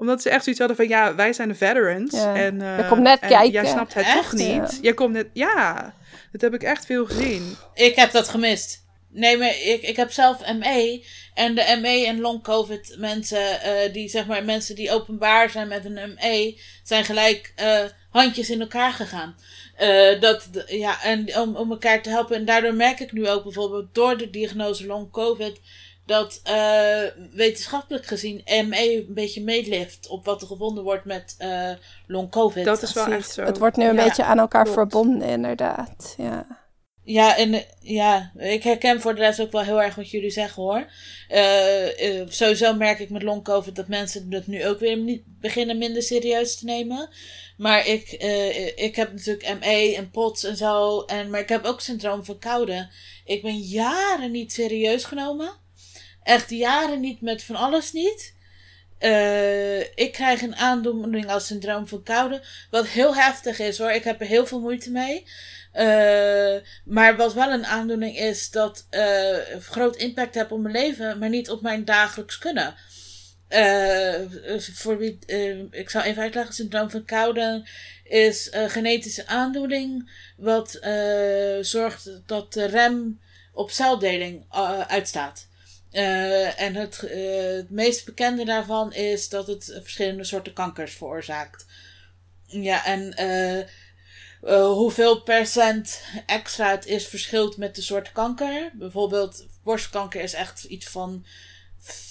omdat 0.00 0.22
ze 0.22 0.30
echt 0.30 0.42
zoiets 0.42 0.60
hadden 0.60 0.76
van, 0.76 0.88
ja, 0.88 1.14
wij 1.14 1.32
zijn 1.32 1.48
de 1.48 1.54
veterans. 1.54 2.12
En, 2.12 2.60
uh, 2.60 2.78
je 2.78 2.86
komt 2.88 3.02
net 3.02 3.18
kijken. 3.18 3.50
Jij 3.50 3.66
snapt 3.66 3.94
het 3.94 4.12
toch 4.12 4.32
niet. 4.32 4.46
Ja. 4.46 4.78
Je 4.80 4.94
komt 4.94 5.12
net, 5.12 5.26
ja, 5.32 5.94
dat 6.32 6.40
heb 6.40 6.54
ik 6.54 6.62
echt 6.62 6.86
veel 6.86 7.06
gezien. 7.06 7.56
Ik 7.74 7.96
heb 7.96 8.10
dat 8.10 8.28
gemist. 8.28 8.84
Nee, 9.12 9.36
maar 9.36 9.48
ik, 9.48 9.82
ik 9.82 9.96
heb 9.96 10.10
zelf 10.10 10.38
ME. 10.58 11.04
En 11.34 11.54
de 11.54 11.78
ME 11.82 12.06
en 12.06 12.20
long 12.20 12.42
COVID 12.42 12.94
mensen, 12.98 13.58
uh, 13.66 13.92
die 13.92 14.08
zeg 14.08 14.26
maar 14.26 14.44
mensen 14.44 14.74
die 14.74 14.90
openbaar 14.90 15.50
zijn 15.50 15.68
met 15.68 15.84
een 15.84 16.14
ME, 16.14 16.60
zijn 16.82 17.04
gelijk 17.04 17.52
uh, 17.62 17.80
handjes 18.10 18.50
in 18.50 18.60
elkaar 18.60 18.92
gegaan. 18.92 19.36
Uh, 19.80 20.20
dat, 20.20 20.48
ja, 20.66 21.02
en 21.02 21.36
om, 21.36 21.56
om 21.56 21.70
elkaar 21.70 22.02
te 22.02 22.10
helpen. 22.10 22.36
En 22.36 22.44
daardoor 22.44 22.74
merk 22.74 23.00
ik 23.00 23.12
nu 23.12 23.28
ook 23.28 23.42
bijvoorbeeld 23.42 23.94
door 23.94 24.16
de 24.16 24.30
diagnose 24.30 24.86
long 24.86 25.10
COVID 25.10 25.60
dat 26.10 26.40
uh, 26.50 27.32
wetenschappelijk 27.32 28.06
gezien 28.06 28.42
ME 28.44 29.04
een 29.08 29.14
beetje 29.14 29.42
meelift 29.42 30.08
op 30.08 30.24
wat 30.24 30.40
er 30.40 30.46
gevonden 30.46 30.84
wordt 30.84 31.04
met 31.04 31.36
uh, 31.38 31.70
long 32.06 32.30
COVID. 32.30 32.64
Dat 32.64 32.82
is 32.82 32.92
wel 32.92 33.06
echt 33.06 33.32
zo. 33.32 33.42
Het 33.42 33.58
wordt 33.58 33.76
nu 33.76 33.88
een 33.88 33.96
beetje 33.96 34.24
aan 34.24 34.38
elkaar 34.38 34.68
verbonden, 34.68 35.28
inderdaad. 35.28 36.14
Ja. 36.16 36.58
Ja, 37.02 37.36
en 37.36 37.64
ja, 37.80 38.32
ik 38.36 38.62
herken 38.62 39.00
voor 39.00 39.14
de 39.14 39.20
rest 39.20 39.40
ook 39.40 39.52
wel 39.52 39.62
heel 39.62 39.82
erg 39.82 39.94
wat 39.94 40.10
jullie 40.10 40.30
zeggen 40.30 40.62
hoor. 40.62 40.86
Uh, 41.30 42.22
sowieso 42.28 42.74
merk 42.74 42.98
ik 42.98 43.10
met 43.10 43.22
long 43.22 43.44
COVID 43.44 43.76
dat 43.76 43.88
mensen 43.88 44.26
het 44.30 44.46
nu 44.46 44.66
ook 44.66 44.78
weer 44.78 44.96
niet 44.96 45.22
beginnen 45.26 45.78
minder 45.78 46.02
serieus 46.02 46.58
te 46.58 46.64
nemen. 46.64 47.08
Maar 47.60 47.86
ik, 47.86 48.22
uh, 48.22 48.66
ik 48.66 48.96
heb 48.96 49.12
natuurlijk 49.12 49.58
ME 49.60 49.94
en 49.96 50.10
POTS 50.10 50.44
en 50.44 50.56
zo. 50.56 51.00
En, 51.00 51.30
maar 51.30 51.40
ik 51.40 51.48
heb 51.48 51.64
ook 51.64 51.80
syndroom 51.80 52.24
van 52.24 52.38
koude. 52.38 52.88
Ik 53.24 53.42
ben 53.42 53.58
jaren 53.58 54.30
niet 54.30 54.52
serieus 54.52 55.04
genomen. 55.04 55.52
Echt 56.22 56.50
jaren 56.50 57.00
niet 57.00 57.20
met 57.20 57.42
van 57.42 57.56
alles 57.56 57.92
niet. 57.92 58.34
Uh, 59.00 59.80
ik 59.80 60.12
krijg 60.12 60.42
een 60.42 60.56
aandoening 60.56 61.30
als 61.30 61.46
syndroom 61.46 61.88
van 61.88 62.02
koude. 62.02 62.42
Wat 62.70 62.86
heel 62.86 63.14
heftig 63.14 63.58
is 63.58 63.78
hoor. 63.78 63.90
Ik 63.90 64.04
heb 64.04 64.20
er 64.20 64.26
heel 64.26 64.46
veel 64.46 64.60
moeite 64.60 64.90
mee. 64.90 65.24
Uh, 65.74 66.56
maar 66.84 67.16
wat 67.16 67.34
wel 67.34 67.50
een 67.50 67.66
aandoening 67.66 68.16
is 68.16 68.50
dat 68.50 68.86
groot 69.60 69.96
impact 69.96 70.34
heeft 70.34 70.52
op 70.52 70.60
mijn 70.60 70.74
leven, 70.74 71.18
maar 71.18 71.28
niet 71.28 71.50
op 71.50 71.62
mijn 71.62 71.84
dagelijks 71.84 72.38
kunnen. 72.38 72.74
Uh, 73.50 74.14
voor 74.74 74.98
wie, 74.98 75.18
uh, 75.26 75.64
ik 75.70 75.90
zal 75.90 76.02
even 76.02 76.22
uitleggen, 76.22 76.54
syndroom 76.54 76.90
van 76.90 77.04
koude 77.04 77.68
is 78.04 78.48
een 78.50 78.70
genetische 78.70 79.26
aandoening 79.26 80.10
wat 80.36 80.78
zorgt 81.60 82.20
dat 82.26 82.52
de 82.52 82.64
rem 82.64 83.20
op 83.52 83.70
celdeling 83.70 84.44
uitstaat. 84.86 85.48
En 86.56 86.74
het, 86.74 87.00
het 87.00 87.70
meest 87.70 88.04
bekende 88.04 88.44
daarvan 88.44 88.92
is 88.92 89.28
dat 89.28 89.46
het 89.46 89.78
verschillende 89.82 90.24
soorten 90.24 90.52
kankers 90.52 90.94
veroorzaakt. 90.94 91.66
Ja, 92.46 92.84
en 92.84 93.14
hoeveel 94.50 95.22
procent 95.22 96.02
extra 96.26 96.70
het 96.70 96.86
is 96.86 97.06
verschilt 97.06 97.56
met 97.56 97.74
de 97.74 97.82
soort 97.82 98.12
kanker. 98.12 98.70
Bijvoorbeeld 98.74 99.46
borstkanker 99.62 100.20
is 100.20 100.32
echt 100.32 100.64
iets 100.64 100.86
van 100.86 101.26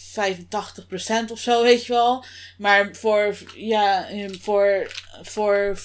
85% 0.09 1.31
of 1.31 1.39
zo, 1.39 1.63
weet 1.63 1.85
je 1.85 1.93
wel. 1.93 2.25
Maar 2.57 2.95
voor, 2.95 3.37
ja, 3.55 4.07
voor, 4.39 4.91
voor, 5.21 5.79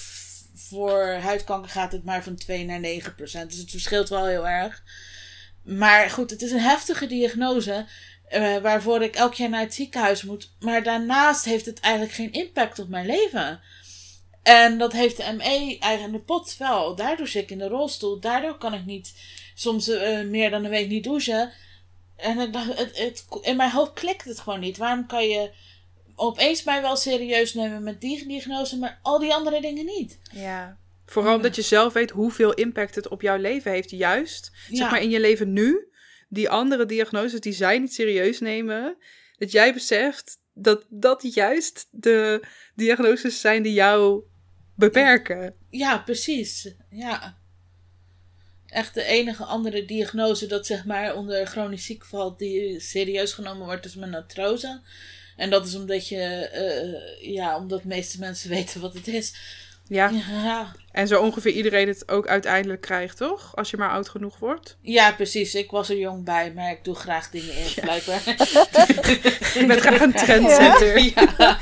voor 0.53 1.05
huidkanker 1.05 1.71
gaat 1.71 1.91
het 1.91 2.03
maar 2.03 2.23
van 2.23 2.35
2 2.35 2.65
naar 2.65 2.79
9%. 2.79 3.15
Dus 3.17 3.35
het 3.35 3.71
verschilt 3.71 4.09
wel 4.09 4.25
heel 4.25 4.47
erg. 4.47 4.83
Maar 5.63 6.09
goed, 6.09 6.29
het 6.29 6.41
is 6.41 6.51
een 6.51 6.59
heftige 6.59 7.07
diagnose. 7.07 7.85
Uh, 8.33 8.57
waarvoor 8.57 9.01
ik 9.03 9.15
elk 9.15 9.33
jaar 9.33 9.49
naar 9.49 9.61
het 9.61 9.73
ziekenhuis 9.73 10.23
moet. 10.23 10.55
Maar 10.59 10.83
daarnaast 10.83 11.45
heeft 11.45 11.65
het 11.65 11.79
eigenlijk 11.79 12.13
geen 12.13 12.31
impact 12.31 12.79
op 12.79 12.89
mijn 12.89 13.05
leven. 13.05 13.61
En 14.43 14.77
dat 14.77 14.93
heeft 14.93 15.17
de 15.17 15.33
ME 15.37 15.77
eigenlijk 15.79 16.25
pot 16.25 16.57
wel. 16.57 16.95
Daardoor 16.95 17.27
zit 17.27 17.43
ik 17.43 17.51
in 17.51 17.57
de 17.57 17.67
rolstoel. 17.67 18.19
Daardoor 18.19 18.57
kan 18.57 18.73
ik 18.73 18.85
niet 18.85 19.13
soms 19.55 19.89
uh, 19.89 20.21
meer 20.21 20.49
dan 20.49 20.63
een 20.63 20.69
week 20.69 20.87
niet 20.87 21.03
douchen. 21.03 21.51
En 22.15 22.37
het, 22.37 22.55
het, 22.55 22.97
het, 22.97 23.25
in 23.41 23.55
mijn 23.55 23.71
hoofd 23.71 23.93
klikt 23.93 24.25
het 24.25 24.39
gewoon 24.39 24.59
niet. 24.59 24.77
Waarom 24.77 25.05
kan 25.07 25.27
je 25.27 25.51
opeens 26.15 26.63
mij 26.63 26.81
wel 26.81 26.95
serieus 26.95 27.53
nemen 27.53 27.83
met 27.83 28.01
die 28.01 28.27
diagnose, 28.27 28.77
maar 28.77 28.99
al 29.01 29.19
die 29.19 29.33
andere 29.33 29.61
dingen 29.61 29.85
niet? 29.85 30.19
Ja. 30.31 30.77
Vooral 31.05 31.35
omdat 31.35 31.55
je 31.55 31.61
zelf 31.61 31.93
weet 31.93 32.09
hoeveel 32.09 32.53
impact 32.53 32.95
het 32.95 33.07
op 33.07 33.21
jouw 33.21 33.37
leven 33.37 33.71
heeft. 33.71 33.89
Juist, 33.89 34.51
zeg 34.69 34.91
maar 34.91 35.01
in 35.01 35.09
je 35.09 35.19
leven 35.19 35.53
nu. 35.53 35.87
Die 36.29 36.49
andere 36.49 36.85
diagnoses 36.85 37.39
die 37.39 37.53
zij 37.53 37.79
niet 37.79 37.93
serieus 37.93 38.39
nemen. 38.39 38.97
Dat 39.37 39.51
jij 39.51 39.73
beseft 39.73 40.39
dat 40.53 40.85
dat 40.89 41.33
juist 41.33 41.87
de 41.91 42.47
diagnoses 42.75 43.41
zijn 43.41 43.63
die 43.63 43.73
jou 43.73 44.23
beperken. 44.75 45.55
Ja, 45.69 45.97
precies. 45.97 46.75
Ja. 46.89 47.37
Echt 48.75 48.93
de 48.93 49.03
enige 49.03 49.43
andere 49.43 49.85
diagnose 49.85 50.47
dat 50.47 50.65
zeg 50.65 50.85
maar 50.85 51.15
onder 51.15 51.45
chronisch 51.45 51.85
ziek 51.85 52.05
valt 52.05 52.39
die 52.39 52.79
serieus 52.79 53.33
genomen 53.33 53.65
wordt 53.65 53.85
is 53.85 53.95
mijn 53.95 54.15
artrose. 54.15 54.81
En 55.35 55.49
dat 55.49 55.65
is 55.67 55.75
omdat 55.75 56.07
je, 56.07 56.49
uh, 57.21 57.33
ja, 57.33 57.57
omdat 57.57 57.81
de 57.81 57.87
meeste 57.87 58.19
mensen 58.19 58.49
weten 58.57 58.81
wat 58.81 58.93
het 58.93 59.07
is. 59.07 59.33
Ja. 59.87 60.11
ja. 60.43 60.71
En 60.91 61.07
zo 61.07 61.21
ongeveer 61.21 61.51
iedereen 61.51 61.87
het 61.87 62.09
ook 62.09 62.27
uiteindelijk 62.27 62.81
krijgt, 62.81 63.17
toch? 63.17 63.55
Als 63.55 63.69
je 63.69 63.77
maar 63.77 63.89
oud 63.89 64.09
genoeg 64.09 64.39
wordt. 64.39 64.77
Ja, 64.81 65.11
precies. 65.11 65.55
Ik 65.55 65.71
was 65.71 65.89
er 65.89 65.97
jong 65.97 66.23
bij, 66.23 66.51
maar 66.55 66.71
ik 66.71 66.83
doe 66.83 66.95
graag 66.95 67.29
dingen 67.29 67.55
in, 67.55 67.65
ja. 67.75 67.81
blijkbaar. 67.81 68.21
je 69.59 69.63
bent 69.67 69.79
graag 69.79 70.01
een 70.01 70.13
trendsetter. 70.13 70.99
Ja. 70.99 71.57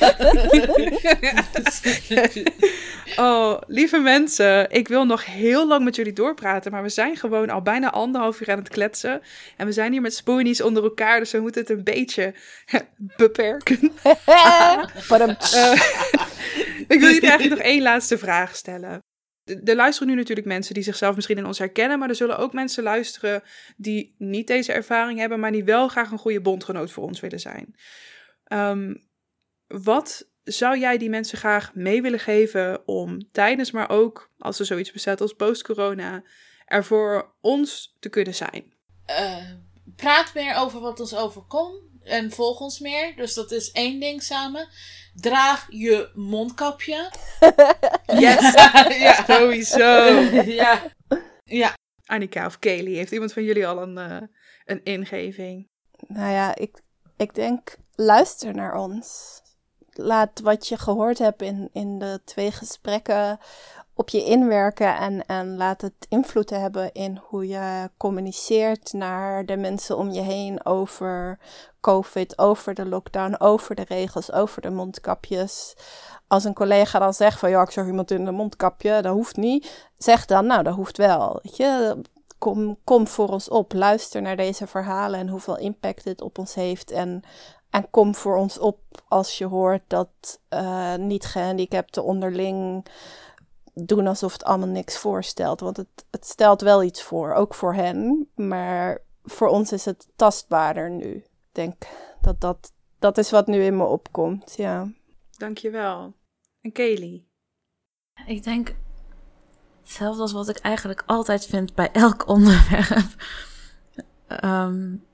oh, 3.25 3.61
lieve 3.67 3.97
mensen. 3.97 4.71
Ik 4.71 4.87
wil 4.87 5.05
nog 5.05 5.25
heel 5.25 5.67
lang 5.67 5.83
met 5.83 5.95
jullie 5.95 6.13
doorpraten, 6.13 6.71
maar 6.71 6.83
we 6.83 6.89
zijn 6.89 7.17
gewoon 7.17 7.49
al 7.49 7.61
bijna 7.61 7.91
anderhalf 7.91 8.41
uur 8.41 8.51
aan 8.51 8.57
het 8.57 8.69
kletsen. 8.69 9.21
En 9.57 9.65
we 9.65 9.71
zijn 9.71 9.91
hier 9.91 10.01
met 10.01 10.15
spoonies 10.15 10.61
onder 10.61 10.83
elkaar, 10.83 11.19
dus 11.19 11.31
we 11.31 11.39
moeten 11.39 11.61
het 11.61 11.69
een 11.69 11.83
beetje 11.83 12.33
beperken. 13.17 13.91
uh, 14.27 14.83
ik 16.87 16.99
wil 16.99 17.09
jullie 17.09 17.29
eigenlijk 17.29 17.49
nog 17.59 17.71
één 17.71 17.81
laatste 17.81 18.17
vraag 18.17 18.55
stellen. 18.55 18.99
Er 19.63 19.75
luisteren 19.75 20.09
nu 20.09 20.15
natuurlijk 20.15 20.47
mensen 20.47 20.73
die 20.73 20.83
zichzelf 20.83 21.15
misschien 21.15 21.37
in 21.37 21.45
ons 21.45 21.59
herkennen, 21.59 21.99
maar 21.99 22.09
er 22.09 22.15
zullen 22.15 22.37
ook 22.37 22.53
mensen 22.53 22.83
luisteren 22.83 23.43
die 23.77 24.15
niet 24.17 24.47
deze 24.47 24.73
ervaring 24.73 25.19
hebben, 25.19 25.39
maar 25.39 25.51
die 25.51 25.63
wel 25.63 25.87
graag 25.87 26.11
een 26.11 26.17
goede 26.17 26.41
bondgenoot 26.41 26.91
voor 26.91 27.03
ons 27.03 27.19
willen 27.19 27.39
zijn. 27.39 27.75
Um, 28.47 29.11
wat 29.67 30.31
zou 30.43 30.79
jij 30.79 30.97
die 30.97 31.09
mensen 31.09 31.37
graag 31.37 31.75
mee 31.75 32.01
willen 32.01 32.19
geven 32.19 32.87
om 32.87 33.31
tijdens, 33.31 33.71
maar 33.71 33.89
ook 33.89 34.31
als 34.37 34.59
er 34.59 34.65
zoiets 34.65 34.91
bestaat 34.91 35.21
als 35.21 35.33
post-corona, 35.33 36.23
er 36.65 36.85
voor 36.85 37.35
ons 37.41 37.95
te 37.99 38.09
kunnen 38.09 38.35
zijn? 38.35 38.73
Uh, 39.09 39.49
praat 39.95 40.33
meer 40.33 40.55
over 40.55 40.79
wat 40.79 40.99
ons 40.99 41.15
overkomt 41.15 41.81
en 42.03 42.31
volg 42.31 42.59
ons 42.59 42.79
meer. 42.79 43.15
Dus 43.15 43.33
dat 43.33 43.51
is 43.51 43.71
één 43.71 43.99
ding 43.99 44.23
samen. 44.23 44.67
Draag 45.13 45.67
je 45.69 46.09
mondkapje. 46.13 47.09
yes. 48.25 48.53
ja, 49.05 49.23
sowieso. 49.27 50.19
ja. 50.41 50.81
Ja. 51.43 51.73
Annika 52.05 52.45
of 52.45 52.59
Kelly, 52.59 52.95
heeft 52.95 53.11
iemand 53.11 53.33
van 53.33 53.43
jullie 53.43 53.67
al 53.67 53.81
een, 53.81 53.97
uh, 53.97 54.27
een 54.65 54.83
ingeving? 54.83 55.67
Nou 56.07 56.31
ja, 56.31 56.55
ik, 56.55 56.81
ik 57.17 57.35
denk, 57.35 57.75
luister 57.95 58.55
naar 58.55 58.75
ons. 58.75 59.41
Laat 59.89 60.39
wat 60.39 60.67
je 60.67 60.77
gehoord 60.77 61.17
hebt 61.17 61.41
in, 61.41 61.69
in 61.73 61.99
de 61.99 62.21
twee 62.25 62.51
gesprekken 62.51 63.39
op 63.95 64.09
je 64.09 64.23
inwerken 64.23 64.97
en, 64.97 65.25
en 65.25 65.57
laat 65.57 65.81
het 65.81 66.05
invloed 66.09 66.49
hebben 66.49 66.91
in 66.91 67.21
hoe 67.23 67.47
je 67.47 67.89
communiceert 67.97 68.93
naar 68.93 69.45
de 69.45 69.57
mensen 69.57 69.97
om 69.97 70.11
je 70.11 70.21
heen 70.21 70.65
over 70.65 71.39
COVID, 71.79 72.37
over 72.37 72.73
de 72.73 72.85
lockdown, 72.85 73.35
over 73.39 73.75
de 73.75 73.85
regels, 73.87 74.31
over 74.31 74.61
de 74.61 74.69
mondkapjes. 74.69 75.75
Als 76.27 76.43
een 76.43 76.53
collega 76.53 76.99
dan 76.99 77.13
zegt 77.13 77.39
van 77.39 77.49
ja, 77.49 77.61
ik 77.61 77.69
zag 77.69 77.85
iemand 77.85 78.11
in 78.11 78.27
een 78.27 78.35
mondkapje, 78.35 79.01
dat 79.01 79.13
hoeft 79.13 79.35
niet. 79.35 79.89
Zeg 79.97 80.25
dan, 80.25 80.45
nou, 80.45 80.63
dat 80.63 80.75
hoeft 80.75 80.97
wel. 80.97 81.39
Weet 81.41 81.57
je? 81.57 82.01
Kom, 82.37 82.77
kom 82.83 83.07
voor 83.07 83.27
ons 83.27 83.49
op, 83.49 83.73
luister 83.73 84.21
naar 84.21 84.35
deze 84.35 84.67
verhalen 84.67 85.19
en 85.19 85.27
hoeveel 85.27 85.57
impact 85.57 86.03
dit 86.03 86.21
op 86.21 86.37
ons 86.37 86.53
heeft. 86.53 86.91
En, 86.91 87.23
en 87.69 87.89
kom 87.89 88.15
voor 88.15 88.35
ons 88.35 88.59
op 88.59 88.79
als 89.07 89.37
je 89.37 89.45
hoort 89.45 89.83
dat 89.87 90.39
uh, 90.49 90.95
niet 90.95 91.25
gehandicapten 91.25 92.03
onderling 92.03 92.85
doen 93.73 94.07
alsof 94.07 94.33
het 94.33 94.43
allemaal 94.43 94.67
niks 94.67 94.97
voorstelt. 94.97 95.59
Want 95.59 95.77
het, 95.77 96.05
het 96.11 96.25
stelt 96.25 96.61
wel 96.61 96.83
iets 96.83 97.03
voor, 97.03 97.33
ook 97.33 97.53
voor 97.53 97.73
hen. 97.73 98.29
Maar 98.35 99.01
voor 99.23 99.47
ons 99.47 99.71
is 99.71 99.85
het 99.85 100.07
tastbaarder 100.15 100.89
nu. 100.89 101.15
Ik 101.15 101.29
denk 101.51 101.83
dat 102.21 102.41
dat, 102.41 102.71
dat 102.99 103.17
is 103.17 103.31
wat 103.31 103.47
nu 103.47 103.63
in 103.63 103.77
me 103.77 103.83
opkomt, 103.85 104.53
ja. 104.57 104.91
Dankjewel. 105.37 106.13
En 106.61 106.71
Kelly? 106.71 107.25
Ik 108.25 108.43
denk 108.43 108.75
hetzelfde 109.81 110.21
als 110.21 110.31
wat 110.31 110.49
ik 110.49 110.57
eigenlijk 110.57 111.03
altijd 111.05 111.45
vind 111.45 111.75
bij 111.75 111.91
elk 111.91 112.27
onderwerp. 112.35 113.15
um, 114.43 115.05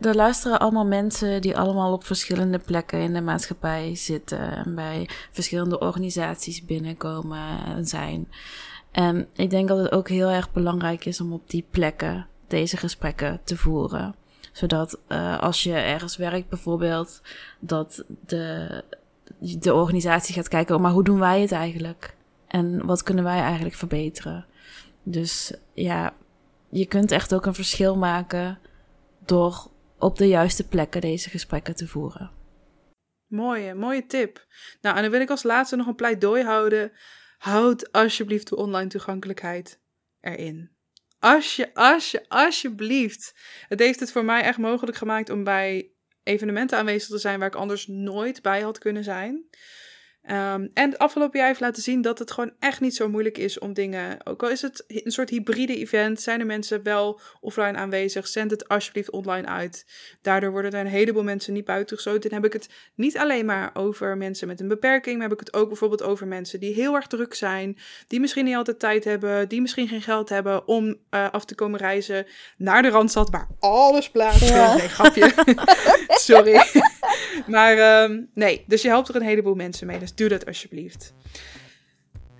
er 0.00 0.14
luisteren 0.14 0.58
allemaal 0.58 0.86
mensen 0.86 1.40
die 1.40 1.56
allemaal 1.56 1.92
op 1.92 2.04
verschillende 2.04 2.58
plekken 2.58 3.00
in 3.00 3.14
de 3.14 3.20
maatschappij 3.20 3.94
zitten 3.94 4.64
en 4.64 4.74
bij 4.74 5.08
verschillende 5.32 5.78
organisaties 5.78 6.64
binnenkomen 6.64 7.64
en 7.66 7.86
zijn. 7.86 8.28
En 8.90 9.28
ik 9.34 9.50
denk 9.50 9.68
dat 9.68 9.78
het 9.78 9.92
ook 9.92 10.08
heel 10.08 10.28
erg 10.28 10.52
belangrijk 10.52 11.04
is 11.04 11.20
om 11.20 11.32
op 11.32 11.50
die 11.50 11.64
plekken 11.70 12.26
deze 12.46 12.76
gesprekken 12.76 13.40
te 13.44 13.56
voeren. 13.56 14.14
Zodat 14.52 14.98
uh, 15.08 15.38
als 15.38 15.62
je 15.62 15.72
ergens 15.72 16.16
werkt 16.16 16.48
bijvoorbeeld, 16.48 17.22
dat 17.60 18.04
de, 18.26 18.82
de 19.38 19.74
organisatie 19.74 20.34
gaat 20.34 20.48
kijken, 20.48 20.74
oh, 20.74 20.80
maar 20.80 20.92
hoe 20.92 21.04
doen 21.04 21.18
wij 21.18 21.40
het 21.40 21.52
eigenlijk? 21.52 22.16
En 22.46 22.86
wat 22.86 23.02
kunnen 23.02 23.24
wij 23.24 23.40
eigenlijk 23.40 23.74
verbeteren? 23.74 24.46
Dus 25.02 25.52
ja, 25.74 26.14
je 26.68 26.86
kunt 26.86 27.10
echt 27.10 27.34
ook 27.34 27.46
een 27.46 27.54
verschil 27.54 27.96
maken 27.96 28.58
door 29.28 29.70
op 29.98 30.16
de 30.16 30.28
juiste 30.28 30.68
plekken 30.68 31.00
deze 31.00 31.30
gesprekken 31.30 31.76
te 31.76 31.88
voeren. 31.88 32.30
Mooie, 33.26 33.74
mooie 33.74 34.06
tip. 34.06 34.46
Nou, 34.80 34.96
en 34.96 35.02
dan 35.02 35.10
wil 35.10 35.20
ik 35.20 35.30
als 35.30 35.42
laatste 35.42 35.76
nog 35.76 35.86
een 35.86 35.94
pleidooi 35.94 36.42
houden. 36.42 36.92
Houd 37.38 37.92
alsjeblieft 37.92 38.48
de 38.48 38.56
online 38.56 38.88
toegankelijkheid 38.88 39.80
erin. 40.20 40.70
Alsje, 41.18 41.74
alsje, 41.74 42.24
alsjeblieft. 42.28 43.34
Het 43.68 43.78
heeft 43.78 44.00
het 44.00 44.12
voor 44.12 44.24
mij 44.24 44.42
echt 44.42 44.58
mogelijk 44.58 44.96
gemaakt 44.96 45.30
om 45.30 45.44
bij 45.44 45.90
evenementen 46.22 46.78
aanwezig 46.78 47.08
te 47.08 47.18
zijn 47.18 47.38
waar 47.38 47.48
ik 47.48 47.54
anders 47.54 47.86
nooit 47.86 48.42
bij 48.42 48.60
had 48.60 48.78
kunnen 48.78 49.04
zijn. 49.04 49.48
Um, 50.30 50.70
en 50.74 50.90
het 50.90 50.98
afgelopen 50.98 51.38
jaar 51.38 51.48
heeft 51.48 51.60
laten 51.60 51.82
zien 51.82 52.02
dat 52.02 52.18
het 52.18 52.30
gewoon 52.30 52.52
echt 52.58 52.80
niet 52.80 52.94
zo 52.94 53.08
moeilijk 53.08 53.38
is 53.38 53.58
om 53.58 53.72
dingen. 53.72 54.26
Ook 54.26 54.42
al 54.42 54.50
is 54.50 54.62
het 54.62 54.84
een 54.86 55.10
soort 55.10 55.30
hybride 55.30 55.76
event, 55.76 56.20
zijn 56.20 56.40
er 56.40 56.46
mensen 56.46 56.82
wel 56.82 57.20
offline 57.40 57.76
aanwezig. 57.76 58.26
Zend 58.26 58.50
het 58.50 58.68
alsjeblieft 58.68 59.10
online 59.10 59.46
uit. 59.46 59.86
Daardoor 60.22 60.50
worden 60.50 60.72
er 60.72 60.80
een 60.80 60.86
heleboel 60.86 61.22
mensen 61.22 61.52
niet 61.52 61.64
buitengesloten. 61.64 62.30
Dan 62.30 62.42
heb 62.42 62.54
ik 62.54 62.60
het 62.60 62.68
niet 62.94 63.18
alleen 63.18 63.46
maar 63.46 63.70
over 63.74 64.16
mensen 64.16 64.48
met 64.48 64.60
een 64.60 64.68
beperking, 64.68 65.18
maar 65.18 65.28
heb 65.28 65.40
ik 65.40 65.46
het 65.46 65.54
ook 65.54 65.68
bijvoorbeeld 65.68 66.02
over 66.02 66.26
mensen 66.26 66.60
die 66.60 66.74
heel 66.74 66.94
erg 66.94 67.06
druk 67.06 67.34
zijn, 67.34 67.78
die 68.06 68.20
misschien 68.20 68.44
niet 68.44 68.56
altijd 68.56 68.78
tijd 68.78 69.04
hebben, 69.04 69.48
die 69.48 69.60
misschien 69.60 69.88
geen 69.88 70.02
geld 70.02 70.28
hebben 70.28 70.68
om 70.68 70.96
uh, 71.10 71.30
af 71.30 71.44
te 71.44 71.54
komen 71.54 71.78
reizen 71.78 72.26
naar 72.56 72.82
de 72.82 72.88
Randstad, 72.88 73.30
waar 73.30 73.48
alles 73.60 74.10
plaatsvindt. 74.10 74.54
Ja. 74.54 74.76
Nee, 74.76 74.88
grapje. 74.88 75.32
Sorry. 76.08 76.62
maar 77.46 78.02
um, 78.02 78.28
nee, 78.34 78.64
dus 78.66 78.82
je 78.82 78.88
helpt 78.88 79.08
er 79.08 79.16
een 79.16 79.22
heleboel 79.22 79.54
mensen 79.54 79.86
mee. 79.86 79.98
Dus 79.98 80.14
doe 80.14 80.28
dat 80.28 80.46
alsjeblieft. 80.46 81.14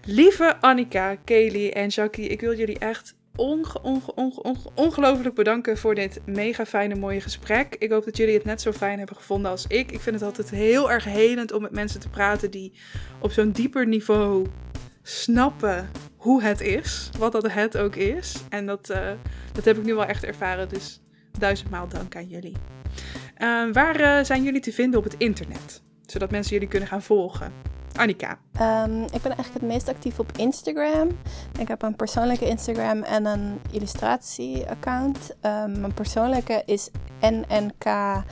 Lieve 0.05 0.57
Annika, 0.61 1.17
Kelly 1.25 1.69
en 1.69 1.89
Jackie, 1.89 2.29
ik 2.29 2.41
wil 2.41 2.55
jullie 2.55 2.79
echt 2.79 3.15
onge, 3.37 3.83
onge, 3.83 4.15
onge, 4.15 4.71
ongelooflijk 4.75 5.35
bedanken 5.35 5.79
voor 5.79 5.95
dit 5.95 6.21
mega 6.27 6.67
fijne, 6.67 6.95
mooie 6.95 7.21
gesprek. 7.21 7.77
Ik 7.79 7.91
hoop 7.91 8.05
dat 8.05 8.17
jullie 8.17 8.35
het 8.35 8.45
net 8.45 8.61
zo 8.61 8.73
fijn 8.73 8.99
hebben 8.99 9.17
gevonden 9.17 9.51
als 9.51 9.67
ik. 9.67 9.93
Ik 9.93 10.01
vind 10.01 10.15
het 10.15 10.25
altijd 10.25 10.51
heel 10.51 10.91
erg 10.91 11.05
helend 11.05 11.53
om 11.53 11.63
met 11.63 11.71
mensen 11.71 12.01
te 12.01 12.09
praten 12.09 12.51
die 12.51 12.73
op 13.21 13.31
zo'n 13.31 13.51
dieper 13.51 13.87
niveau 13.87 14.47
snappen 15.03 15.91
hoe 16.17 16.43
het 16.43 16.61
is. 16.61 17.11
Wat 17.19 17.33
dat 17.33 17.53
het 17.53 17.79
ook 17.79 17.97
is. 17.97 18.37
En 18.49 18.67
dat, 18.67 18.91
uh, 18.91 19.11
dat 19.53 19.65
heb 19.65 19.77
ik 19.77 19.85
nu 19.85 19.95
wel 19.95 20.05
echt 20.05 20.25
ervaren. 20.25 20.69
Dus 20.69 21.01
duizendmaal 21.39 21.89
dank 21.89 22.17
aan 22.17 22.29
jullie. 22.29 22.57
Uh, 23.39 23.73
waar 23.73 24.01
uh, 24.01 24.25
zijn 24.25 24.43
jullie 24.43 24.61
te 24.61 24.73
vinden 24.73 24.99
op 24.99 25.05
het 25.05 25.15
internet? 25.19 25.85
zodat 26.07 26.31
mensen 26.31 26.53
jullie 26.53 26.69
kunnen 26.69 26.89
gaan 26.89 27.03
volgen. 27.03 27.53
Annika. 27.93 28.39
Um, 28.61 29.03
ik 29.03 29.23
ben 29.23 29.33
eigenlijk 29.35 29.53
het 29.53 29.63
meest 29.63 29.89
actief 29.89 30.19
op 30.19 30.33
Instagram. 30.37 31.09
Ik 31.59 31.69
heb 31.69 31.83
een 31.83 31.97
persoonlijke 31.97 32.49
Instagram 32.49 33.03
en 33.03 33.27
een 33.27 33.61
illustratie-account. 33.71 35.37
Um, 35.43 35.81
mijn 35.81 35.95
persoonlijke 35.95 36.63
is 36.67 36.91
NNKMLL. 37.21 38.25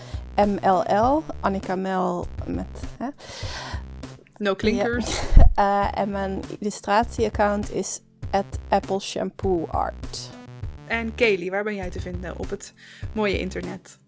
Annika 1.40 1.76
Mel 1.76 2.26
met... 2.46 2.66
Hè? 2.98 3.08
No 4.36 4.54
clinkers. 4.54 5.20
Ja. 5.54 5.92
uh, 5.92 5.98
en 6.00 6.10
mijn 6.10 6.40
illustratie-account 6.58 7.72
is 7.72 8.00
at 8.30 8.58
Apple 8.68 9.00
Shampoo 9.00 9.66
Art. 9.70 10.33
En 10.86 11.14
Kaylee, 11.14 11.50
waar 11.50 11.64
ben 11.64 11.74
jij 11.74 11.90
te 11.90 12.00
vinden 12.00 12.38
op 12.38 12.50
het 12.50 12.74
mooie 13.12 13.38
internet? 13.38 13.98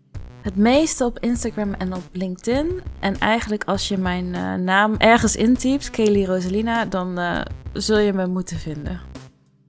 Het 0.43 0.57
meeste 0.57 1.05
op 1.05 1.19
Instagram 1.19 1.75
en 1.75 1.95
op 1.95 2.03
LinkedIn. 2.13 2.81
En 3.01 3.19
eigenlijk 3.19 3.65
als 3.65 3.89
je 3.89 3.97
mijn 3.97 4.27
uh, 4.27 4.55
naam 4.55 4.97
ergens 4.97 5.37
intypt, 5.37 5.91
Kelly 5.91 6.25
Rosalina, 6.25 6.85
dan 6.85 7.19
uh, 7.19 7.41
zul 7.73 7.99
je 7.99 8.13
me 8.13 8.27
moeten 8.27 8.59
vinden. 8.59 9.01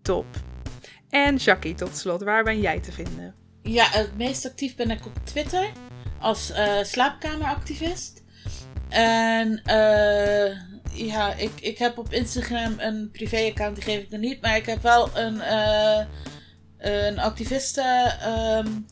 Top. 0.01 0.25
En 1.09 1.35
Jackie, 1.35 1.73
tot 1.73 1.97
slot, 1.97 2.23
waar 2.23 2.43
ben 2.43 2.59
jij 2.59 2.79
te 2.79 2.91
vinden? 2.91 3.35
Ja, 3.61 3.85
het 3.89 4.17
meest 4.17 4.45
actief 4.45 4.75
ben 4.75 4.91
ik 4.91 5.05
op 5.05 5.13
Twitter 5.23 5.71
als 6.19 6.51
uh, 6.51 6.83
slaapkameractivist. 6.83 8.23
En 8.89 9.61
ja, 10.91 11.33
ik, 11.33 11.51
ik 11.61 11.77
heb 11.77 11.97
op 11.97 12.13
Instagram 12.13 12.75
een 12.77 13.09
privé-account, 13.11 13.75
die 13.75 13.83
geef 13.83 14.01
ik 14.01 14.11
er 14.11 14.19
niet. 14.19 14.41
Maar 14.41 14.55
ik 14.55 14.65
heb 14.65 14.81
wel 14.81 15.17
een, 15.17 15.41
een 16.87 17.19
activisten... 17.19 18.17
Um, 18.29 18.85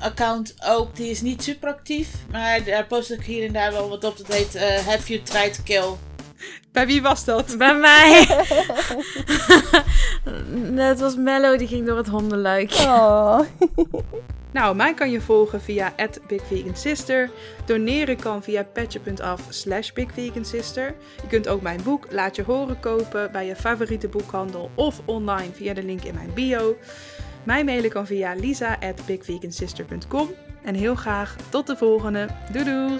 account 0.00 0.54
ook. 0.66 0.96
Die 0.96 1.10
is 1.10 1.20
niet 1.20 1.42
super 1.42 1.68
actief. 1.68 2.08
Maar 2.30 2.64
daar 2.64 2.86
post 2.86 3.10
ik 3.10 3.22
hier 3.22 3.46
en 3.46 3.52
daar 3.52 3.72
wel 3.72 3.88
wat 3.88 4.04
op. 4.04 4.16
Dat 4.16 4.34
heet 4.34 4.54
uh, 4.54 4.62
Have 4.62 5.12
You 5.12 5.22
Tried 5.22 5.54
to 5.54 5.62
Kill. 5.64 5.96
Bij 6.72 6.86
wie 6.86 7.02
was 7.02 7.24
dat? 7.24 7.54
Bij 7.58 7.74
mij. 7.74 8.26
Het 10.90 11.00
was 11.00 11.16
Mello, 11.16 11.56
die 11.56 11.68
ging 11.68 11.86
door 11.86 11.96
het 11.96 12.08
hondenluik. 12.08 12.72
Oh. 12.72 13.40
nou, 14.52 14.76
mij 14.76 14.94
kan 14.94 15.10
je 15.10 15.20
volgen 15.20 15.60
via 15.60 15.94
BigVeganSister. 16.26 17.30
Doneren 17.64 18.16
kan 18.16 18.42
via 18.42 18.64
petje.af 18.64 19.46
slash 19.48 19.92
BigVeganSister. 19.92 20.94
Je 21.22 21.28
kunt 21.28 21.48
ook 21.48 21.62
mijn 21.62 21.82
boek 21.82 22.06
Laat 22.12 22.36
Je 22.36 22.42
Horen 22.42 22.80
kopen 22.80 23.32
bij 23.32 23.46
je 23.46 23.56
favoriete 23.56 24.08
boekhandel 24.08 24.70
of 24.74 25.00
online 25.04 25.52
via 25.52 25.74
de 25.74 25.82
link 25.82 26.02
in 26.02 26.14
mijn 26.14 26.30
bio. 26.34 26.76
Mij 27.42 27.64
mailen 27.64 27.90
kan 27.90 28.06
via 28.06 28.34
lisa@bigvegansister.com. 28.34 30.28
En 30.62 30.74
heel 30.74 30.94
graag 30.94 31.36
tot 31.48 31.66
de 31.66 31.76
volgende. 31.76 32.28
Doei! 32.52 32.98